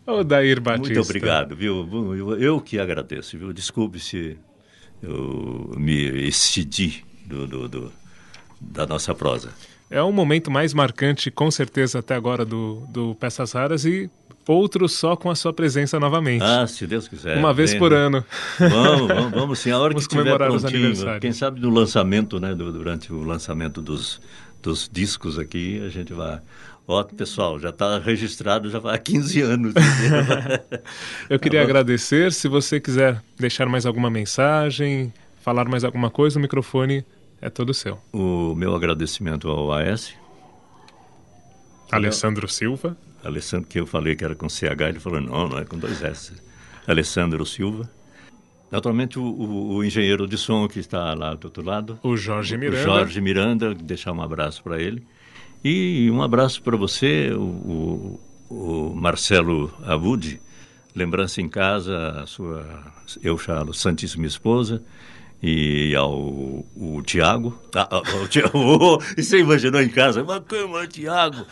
O 0.04 0.24
Dair 0.24 0.60
Batista. 0.60 0.94
Muito 0.94 1.00
obrigado, 1.00 1.54
viu? 1.54 2.34
Eu 2.36 2.60
que 2.60 2.76
agradeço, 2.76 3.38
viu? 3.38 3.52
Desculpe 3.52 4.00
se 4.00 4.36
eu 5.00 5.72
me 5.76 6.26
excedi 6.26 7.04
do, 7.24 7.46
do, 7.46 7.68
do 7.68 7.92
da 8.60 8.84
nossa 8.84 9.14
prosa. 9.14 9.52
É 9.92 10.00
o 10.00 10.10
momento 10.10 10.50
mais 10.50 10.72
marcante, 10.72 11.30
com 11.30 11.50
certeza, 11.50 11.98
até 11.98 12.14
agora 12.14 12.46
do, 12.46 12.82
do 12.88 13.14
Peças 13.16 13.52
Raras 13.52 13.84
e 13.84 14.10
outro 14.48 14.88
só 14.88 15.14
com 15.14 15.30
a 15.30 15.34
sua 15.34 15.52
presença 15.52 16.00
novamente. 16.00 16.42
Ah, 16.42 16.66
se 16.66 16.86
Deus 16.86 17.06
quiser. 17.06 17.36
Uma 17.36 17.52
vez 17.52 17.74
por 17.74 17.92
ano. 17.92 18.24
Vamos, 18.58 19.08
vamos, 19.08 19.30
vamos 19.38 19.58
sim. 19.58 19.70
A 19.70 19.78
hora 19.78 19.92
vamos 19.92 20.06
que 20.06 20.16
comemorar 20.16 20.48
tiver 20.48 20.56
os 20.56 20.64
aniversários. 20.64 21.20
Quem 21.20 21.32
sabe 21.32 21.60
no 21.60 21.68
lançamento, 21.68 22.40
né, 22.40 22.54
do, 22.54 22.72
durante 22.72 23.12
o 23.12 23.22
lançamento 23.22 23.82
dos, 23.82 24.18
dos 24.62 24.88
discos 24.90 25.38
aqui, 25.38 25.84
a 25.84 25.90
gente 25.90 26.14
vai... 26.14 26.40
Ó, 26.88 27.04
pessoal, 27.04 27.60
já 27.60 27.68
está 27.68 27.98
registrado 27.98 28.70
já 28.70 28.78
há 28.78 28.96
15 28.96 29.42
anos. 29.42 29.74
Eu 31.28 31.38
queria 31.38 31.60
tá 31.60 31.64
agradecer. 31.64 32.32
Se 32.32 32.48
você 32.48 32.80
quiser 32.80 33.22
deixar 33.38 33.66
mais 33.66 33.84
alguma 33.84 34.08
mensagem, 34.08 35.12
falar 35.42 35.68
mais 35.68 35.84
alguma 35.84 36.10
coisa, 36.10 36.38
o 36.38 36.42
microfone 36.42 37.04
é 37.42 37.50
todo 37.50 37.74
seu. 37.74 37.98
O 38.12 38.54
meu 38.54 38.74
agradecimento 38.74 39.48
ao 39.50 39.72
AS. 39.72 40.14
Alessandro 41.90 42.48
Silva. 42.48 42.96
Alessandro, 43.22 43.68
que 43.68 43.80
eu 43.80 43.86
falei 43.86 44.14
que 44.14 44.24
era 44.24 44.34
com 44.34 44.48
CH, 44.48 44.80
ele 44.88 45.00
falou, 45.00 45.20
não, 45.20 45.48
não 45.48 45.58
é 45.58 45.64
com 45.64 45.76
dois 45.76 46.02
S. 46.02 46.32
Alessandro 46.86 47.44
Silva. 47.44 47.90
Naturalmente, 48.70 49.18
o, 49.18 49.22
o, 49.22 49.74
o, 49.74 49.84
engenheiro 49.84 50.26
de 50.26 50.38
som 50.38 50.66
que 50.66 50.78
está 50.78 51.12
lá 51.14 51.34
do 51.34 51.46
outro 51.46 51.64
lado. 51.64 51.98
O 52.02 52.16
Jorge 52.16 52.56
Miranda. 52.56 52.80
O 52.80 52.84
Jorge 52.84 53.20
Miranda, 53.20 53.74
deixar 53.74 54.12
um 54.12 54.22
abraço 54.22 54.62
para 54.62 54.80
ele. 54.80 55.04
E 55.64 56.08
um 56.10 56.22
abraço 56.22 56.62
para 56.62 56.76
você, 56.76 57.32
o, 57.32 58.18
o, 58.48 58.94
Marcelo 58.94 59.72
Abud. 59.84 60.40
Lembrança 60.94 61.40
em 61.40 61.48
casa, 61.48 62.22
a 62.22 62.26
sua, 62.26 62.66
eu, 63.22 63.36
Charles, 63.36 63.78
Santíssima 63.78 64.26
Esposa. 64.26 64.82
E 65.42 65.94
ao 65.96 66.64
o 66.76 67.02
Tiago. 67.04 67.58
Ah, 67.74 67.88
ah 67.90 68.16
o 68.22 68.28
Tiago. 68.28 68.98
você 69.16 69.40
imaginou 69.40 69.82
em 69.82 69.88
casa? 69.88 70.22
Mas 70.22 70.42
como, 70.48 70.86
Tiago? 70.86 71.46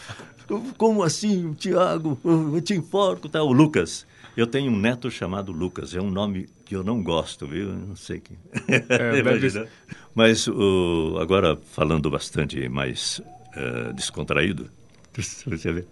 Como 0.76 1.02
assim, 1.02 1.52
Tiago? 1.54 2.18
Eu 2.24 2.60
te 2.60 2.74
enforco, 2.74 3.28
tá? 3.28 3.42
O 3.42 3.52
Lucas. 3.52 4.06
Eu 4.36 4.46
tenho 4.46 4.70
um 4.70 4.76
neto 4.76 5.10
chamado 5.10 5.50
Lucas, 5.50 5.94
é 5.94 6.00
um 6.00 6.10
nome 6.10 6.48
que 6.64 6.74
eu 6.74 6.84
não 6.84 7.02
gosto, 7.02 7.46
viu? 7.46 7.72
Não 7.72 7.96
sei 7.96 8.20
quem. 8.20 8.38
É, 8.68 8.78
deve... 9.22 9.68
Mas 10.14 10.46
uh, 10.46 11.18
agora 11.20 11.58
falando 11.72 12.08
bastante 12.08 12.68
mais 12.68 13.20
uh, 13.56 13.92
descontraído, 13.92 14.70
você 15.12 15.72
vê. 15.72 15.84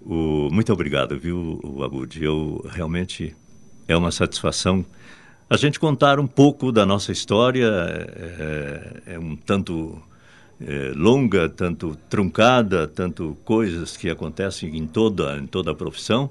O, 0.00 0.48
muito 0.50 0.72
obrigado, 0.72 1.18
viu, 1.18 1.60
Abud? 1.84 2.22
Eu 2.22 2.64
realmente 2.70 3.36
é 3.88 3.96
uma 3.96 4.10
satisfação 4.10 4.86
a 5.52 5.56
gente 5.56 5.78
contar 5.78 6.18
um 6.18 6.26
pouco 6.26 6.72
da 6.72 6.86
nossa 6.86 7.12
história. 7.12 7.66
É, 7.68 9.14
é 9.14 9.18
um 9.18 9.36
tanto 9.36 10.00
é, 10.60 10.92
longa, 10.94 11.48
tanto 11.48 11.96
truncada, 12.08 12.86
tanto 12.88 13.36
coisas 13.44 13.96
que 13.96 14.08
acontecem 14.08 14.76
em 14.76 14.86
toda 14.86 15.36
em 15.36 15.46
toda 15.46 15.72
a 15.72 15.74
profissão 15.74 16.30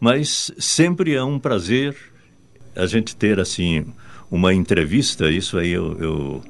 mas 0.00 0.52
sempre 0.58 1.14
é 1.14 1.22
um 1.22 1.38
prazer 1.38 1.96
a 2.76 2.86
gente 2.86 3.16
ter 3.16 3.40
assim 3.40 3.86
uma 4.30 4.54
entrevista. 4.54 5.30
Isso 5.30 5.58
aí 5.58 5.70
eu, 5.70 5.98
eu, 5.98 6.42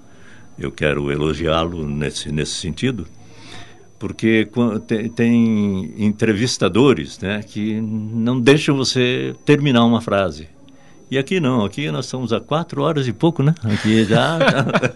eu 0.59 0.73
quero 0.73 1.11
elogiá-lo 1.11 1.87
nesse, 1.87 2.31
nesse 2.31 2.53
sentido, 2.53 3.07
porque 3.99 4.49
tem, 4.87 5.09
tem 5.09 6.05
entrevistadores 6.05 7.19
né, 7.21 7.43
que 7.43 7.81
não 7.81 8.39
deixam 8.39 8.77
você 8.77 9.35
terminar 9.45 9.85
uma 9.85 10.01
frase. 10.01 10.49
E 11.11 11.17
aqui 11.17 11.41
não, 11.41 11.65
aqui 11.65 11.91
nós 11.91 12.05
estamos 12.05 12.33
a 12.35 12.41
quatro 12.41 12.83
horas 12.83 13.09
e 13.09 13.13
pouco, 13.13 13.43
né? 13.43 13.55
Aqui 13.65 14.05
já. 14.05 14.39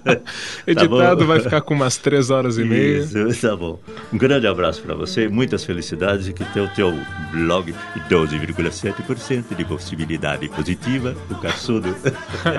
Editado 0.67 1.21
tá 1.21 1.25
vai 1.25 1.41
ficar 1.41 1.61
com 1.63 1.73
umas 1.73 1.97
três 1.97 2.29
horas 2.29 2.59
e 2.59 2.65
meia. 2.65 2.99
Isso, 2.99 3.41
tá 3.41 3.57
bom. 3.57 3.79
Um 4.13 4.19
grande 4.19 4.47
abraço 4.47 4.83
para 4.83 4.95
você, 4.95 5.27
muitas 5.29 5.65
felicidades 5.65 6.29
e 6.29 6.33
que 6.33 6.45
teu 6.53 6.69
teu 6.69 6.93
blog 7.33 7.75
12,7% 8.11 9.57
de 9.57 9.65
possibilidade 9.65 10.49
positiva, 10.51 11.17
o 11.31 11.35
caçudo. 11.37 11.97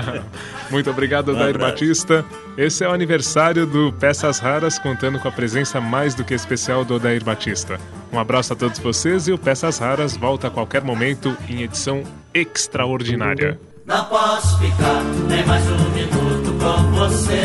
Muito 0.72 0.90
obrigado, 0.90 1.32
um 1.32 1.36
Dair 1.36 1.58
Batista. 1.58 2.26
Esse 2.58 2.84
é 2.84 2.88
o 2.88 2.92
aniversário 2.92 3.68
do 3.68 3.94
Peças 3.94 4.40
Raras, 4.40 4.80
contando 4.80 5.20
com 5.20 5.28
a 5.28 5.32
presença 5.32 5.80
mais 5.80 6.16
do 6.16 6.24
que 6.24 6.34
especial 6.34 6.84
do 6.84 6.96
Odair 6.96 7.24
Batista. 7.24 7.80
Um 8.14 8.20
abraço 8.20 8.54
a 8.54 8.56
todos 8.56 8.78
vocês 8.78 9.28
e 9.28 9.32
o 9.32 9.40
Peças 9.40 9.80
Raras 9.80 10.16
volta 10.16 10.48
a 10.48 10.52
qualquer 10.52 10.84
momento 10.84 11.36
em 11.50 11.64
edição 11.64 12.04
extraordinária. 12.32 13.60
Não 13.88 14.06
posso 14.06 14.60
ficar 14.60 15.04
nem 15.28 15.44
mais 15.48 15.66
um 15.68 15.90
minuto 15.90 16.54
com 16.64 16.92
você. 16.92 17.42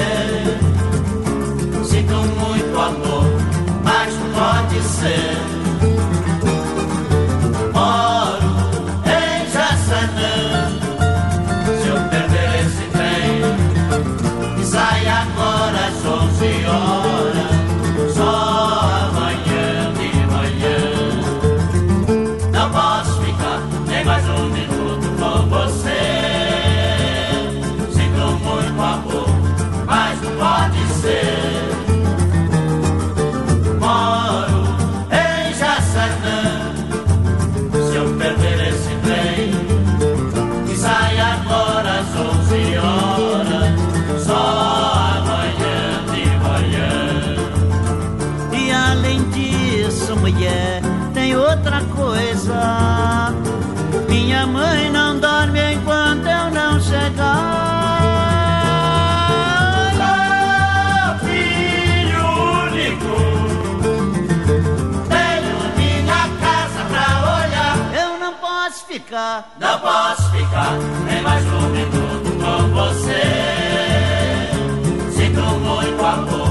Sinto 1.84 2.12
muito 2.12 2.78
amor, 2.78 3.24
mas 3.82 4.14
pode 4.34 4.82
ser. 4.82 5.58
Não 69.58 69.78
posso 69.80 70.30
ficar 70.30 70.72
nem 71.06 71.22
mais 71.22 71.44
um 71.44 71.68
minuto 71.68 72.30
com 72.38 72.68
você. 72.74 73.22
Sinto 75.12 75.40
muito 75.40 76.04
amor, 76.04 76.47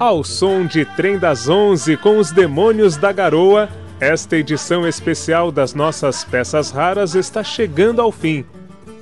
Ao 0.00 0.24
som 0.24 0.64
de 0.64 0.86
Trem 0.86 1.18
das 1.18 1.46
Onze 1.46 1.94
com 1.94 2.16
os 2.16 2.32
Demônios 2.32 2.96
da 2.96 3.12
Garoa, 3.12 3.68
esta 4.00 4.38
edição 4.38 4.88
especial 4.88 5.52
das 5.52 5.74
nossas 5.74 6.24
peças 6.24 6.70
raras 6.70 7.14
está 7.14 7.44
chegando 7.44 8.00
ao 8.00 8.10
fim 8.10 8.46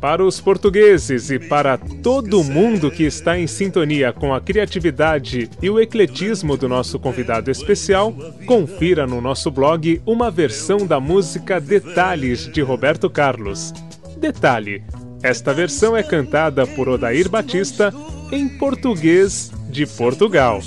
Para 0.00 0.24
os 0.24 0.40
portugueses 0.40 1.28
e 1.28 1.38
para 1.40 1.76
todo 1.76 2.44
mundo 2.44 2.90
que 2.90 3.02
está 3.02 3.36
em 3.36 3.48
sintonia 3.48 4.12
com 4.12 4.32
a 4.32 4.40
criatividade 4.40 5.50
e 5.60 5.68
o 5.68 5.80
ecletismo 5.80 6.56
do 6.56 6.68
nosso 6.68 7.00
convidado 7.00 7.50
especial, 7.50 8.14
confira 8.46 9.06
no 9.06 9.20
nosso 9.20 9.50
blog 9.50 10.00
uma 10.06 10.30
versão 10.30 10.86
da 10.86 11.00
música 11.00 11.60
Detalhes 11.60 12.46
de 12.46 12.60
Roberto 12.60 13.10
Carlos. 13.10 13.74
Detalhe: 14.16 14.84
esta 15.22 15.52
versão 15.52 15.96
é 15.96 16.02
cantada 16.02 16.64
por 16.64 16.88
Odair 16.88 17.28
Batista 17.28 17.92
em 18.30 18.48
português 18.48 19.50
de 19.68 19.84
Portugal. 19.84 20.60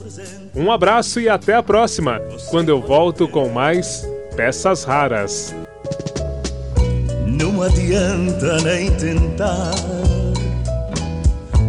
Um 0.53 0.69
abraço 0.69 1.22
e 1.22 1.30
até 1.30 1.56
a 1.56 1.64
próxima, 1.64 2.19
quando 2.49 2.68
eu 2.68 2.82
volto 2.82 3.30
com 3.30 3.48
mais 3.48 4.06
Peças 4.36 4.84
Raras. 4.84 5.56
Não 7.26 7.64
adianta 7.64 8.60
nem 8.61 8.91
tentar 8.98 9.72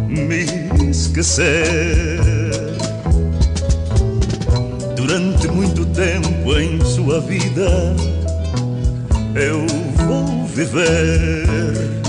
me 0.08 0.44
esquecer. 0.90 2.18
Durante 4.96 5.46
muito 5.46 5.86
tempo 5.86 6.58
em 6.58 6.84
sua 6.84 7.20
vida 7.20 7.94
eu 9.36 9.64
vou 10.04 10.44
viver. 10.46 12.01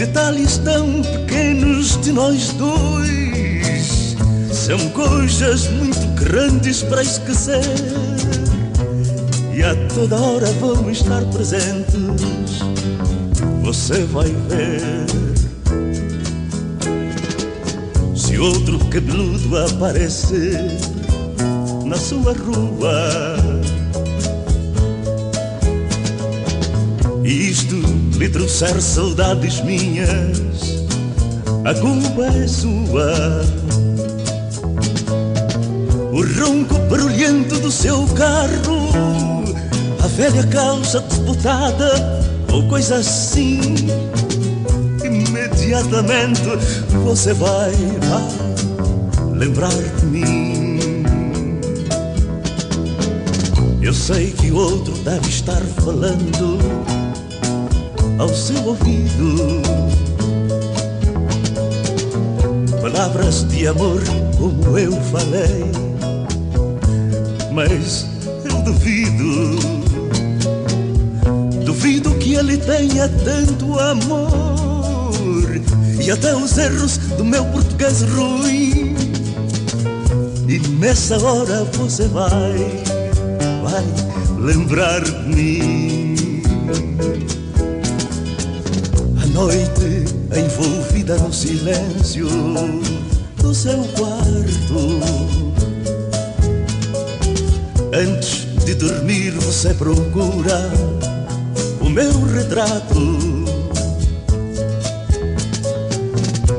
Detalhes 0.00 0.56
tão 0.56 1.02
pequenos 1.02 2.00
de 2.00 2.10
nós 2.10 2.54
dois 2.54 4.16
são 4.50 4.78
coisas 4.94 5.68
muito 5.68 6.00
grandes 6.14 6.82
para 6.82 7.02
esquecer 7.02 7.60
e 9.54 9.62
a 9.62 9.74
toda 9.94 10.16
hora 10.16 10.46
vão 10.52 10.90
estar 10.90 11.22
presentes. 11.26 12.60
Você 13.60 14.02
vai 14.04 14.34
ver 14.48 15.04
se 18.16 18.38
outro 18.38 18.78
cabeludo 18.86 19.58
aparecer 19.58 20.62
na 21.84 21.96
sua 21.96 22.32
rua. 22.32 23.36
E 27.22 27.50
isto 27.50 27.76
lhe 28.16 28.28
trouxer 28.28 28.80
saudades 28.80 29.60
minhas, 29.62 30.86
a 31.64 31.74
culpa 31.74 32.24
é 32.26 32.48
sua. 32.48 33.44
O 36.12 36.22
ronco 36.40 36.78
barulhento 36.88 37.58
do 37.60 37.70
seu 37.70 38.06
carro, 38.08 39.44
a 40.02 40.06
velha 40.06 40.42
calça 40.44 41.00
desbotada 41.00 41.92
ou 42.52 42.66
coisa 42.68 42.96
assim. 42.96 43.60
Imediatamente 45.04 46.42
você 47.04 47.34
vai, 47.34 47.72
vai 47.72 49.36
lembrar 49.36 49.70
de 49.70 50.06
mim. 50.06 50.80
Eu 53.82 53.94
sei 53.94 54.30
que 54.30 54.50
o 54.50 54.56
outro 54.56 54.92
deve 54.98 55.28
estar 55.28 55.60
falando 55.84 56.89
ao 58.20 58.28
seu 58.28 58.62
ouvido 58.62 59.62
palavras 62.82 63.48
de 63.48 63.66
amor 63.66 64.02
como 64.36 64.78
eu 64.78 64.92
falei, 65.04 65.64
mas 67.50 68.06
eu 68.44 68.62
duvido, 68.62 69.58
duvido 71.64 72.14
que 72.16 72.34
ele 72.34 72.58
tenha 72.58 73.08
tanto 73.24 73.78
amor 73.78 75.10
e 75.98 76.10
até 76.10 76.34
os 76.36 76.58
erros 76.58 76.98
do 77.16 77.24
meu 77.24 77.44
português 77.46 78.02
ruim. 78.02 78.96
E 80.46 80.58
nessa 80.78 81.18
hora 81.22 81.64
você 81.72 82.06
vai, 82.08 82.54
vai 83.62 83.84
lembrar 84.38 85.00
de 85.02 85.12
mim. 85.34 85.89
Noite 89.40 90.04
envolvida 90.36 91.16
no 91.16 91.32
silêncio 91.32 92.28
do 93.38 93.54
seu 93.54 93.82
quarto. 93.96 95.00
Antes 97.94 98.46
de 98.66 98.74
dormir, 98.74 99.30
você 99.30 99.72
procura 99.72 100.70
o 101.80 101.88
meu 101.88 102.12
retrato. 102.26 103.18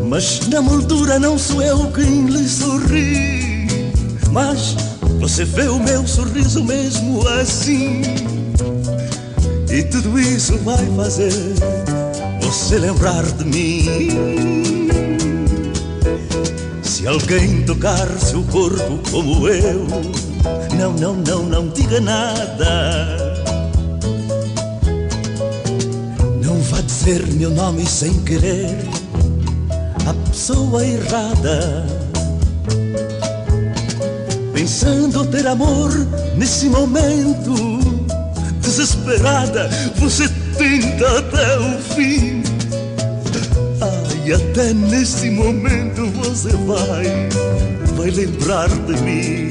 Mas 0.07 0.47
na 0.47 0.61
moldura 0.63 1.19
não 1.19 1.37
sou 1.37 1.61
eu 1.61 1.91
quem 1.91 2.25
lhe 2.25 2.49
sorri. 2.49 3.67
Mas 4.31 4.75
você 5.19 5.45
vê 5.45 5.67
o 5.67 5.77
meu 5.79 6.07
sorriso 6.07 6.63
mesmo 6.63 7.27
assim. 7.27 8.01
E 9.71 9.83
tudo 9.83 10.19
isso 10.19 10.57
vai 10.57 10.83
fazer 10.97 11.80
você 12.51 12.77
lembrar 12.79 13.23
de 13.23 13.45
mim. 13.45 14.89
Se 16.83 17.07
alguém 17.07 17.63
tocar 17.63 18.05
seu 18.19 18.43
corpo 18.43 18.99
como 19.09 19.47
eu, 19.47 19.87
não, 20.77 20.91
não, 20.91 21.13
não, 21.15 21.43
não 21.43 21.69
diga 21.69 22.01
nada. 22.01 23.45
Não 26.43 26.59
vá 26.63 26.81
dizer 26.81 27.25
meu 27.27 27.51
nome 27.51 27.85
sem 27.85 28.21
querer 28.23 28.77
a 30.05 30.13
pessoa 30.29 30.85
errada. 30.85 31.85
Pensando 34.53 35.25
ter 35.27 35.47
amor 35.47 35.89
nesse 36.35 36.67
momento, 36.67 37.79
desesperada, 38.59 39.69
você 39.95 40.27
tenta 40.57 41.19
até 41.19 41.57
o 41.57 41.79
fim. 41.95 42.30
Ai, 44.31 44.35
até 44.35 44.73
nesse 44.73 45.29
momento 45.29 46.05
você 46.11 46.55
vai, 46.65 47.03
vai 47.97 48.09
lembrar 48.11 48.69
de 48.69 49.01
mim. 49.01 49.49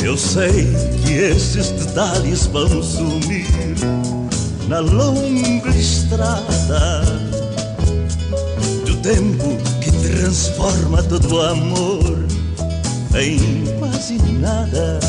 Eu 0.00 0.16
sei 0.16 0.68
que 1.04 1.12
esses 1.12 1.70
detalhes 1.70 2.46
vão 2.46 2.80
sumir 2.80 3.48
na 4.68 4.78
longa 4.78 5.70
estrada 5.70 7.02
do 8.86 8.96
tempo 8.98 9.58
que 9.80 9.90
transforma 9.90 11.02
todo 11.02 11.34
o 11.34 11.42
amor 11.42 12.26
em 13.16 13.64
quase 13.80 14.18
nada. 14.38 15.00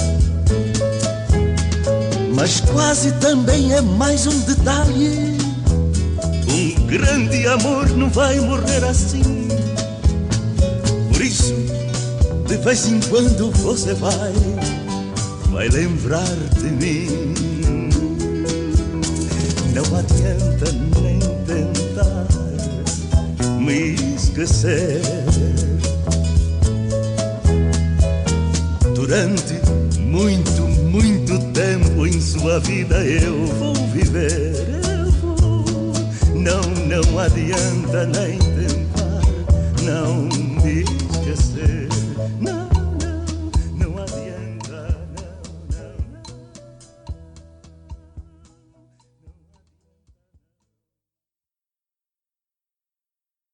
Mas 2.34 2.62
quase 2.62 3.12
também 3.14 3.74
é 3.74 3.82
mais 3.82 4.26
um 4.26 4.40
detalhe. 4.40 5.33
Grande 6.94 7.48
amor 7.48 7.90
não 7.98 8.08
vai 8.08 8.40
morrer 8.40 8.84
assim. 8.84 9.24
Por 11.12 11.22
isso, 11.24 11.56
de 12.48 12.56
vez 12.58 12.86
em 12.88 13.00
quando 13.10 13.50
você 13.50 13.96
vai, 13.96 14.32
vai 15.50 15.70
lembrar 15.70 16.24
de 16.56 16.70
mim. 16.70 17.34
Não 19.74 19.84
adianta 19.98 20.72
nem 21.02 21.18
tentar 21.48 22.28
me 23.60 23.96
esquecer. 24.16 25.02
Durante 28.94 29.56
muito, 30.00 30.62
muito 30.62 31.40
tempo 31.54 32.06
em 32.06 32.22
sua 32.22 32.60
vida 32.60 33.04
eu 33.04 33.48
vou 33.48 33.74
viver. 33.88 34.53
Não, 36.94 37.18
adianta 37.18 38.06
nem 38.06 38.38
tentar 38.38 39.22
não. 39.82 40.33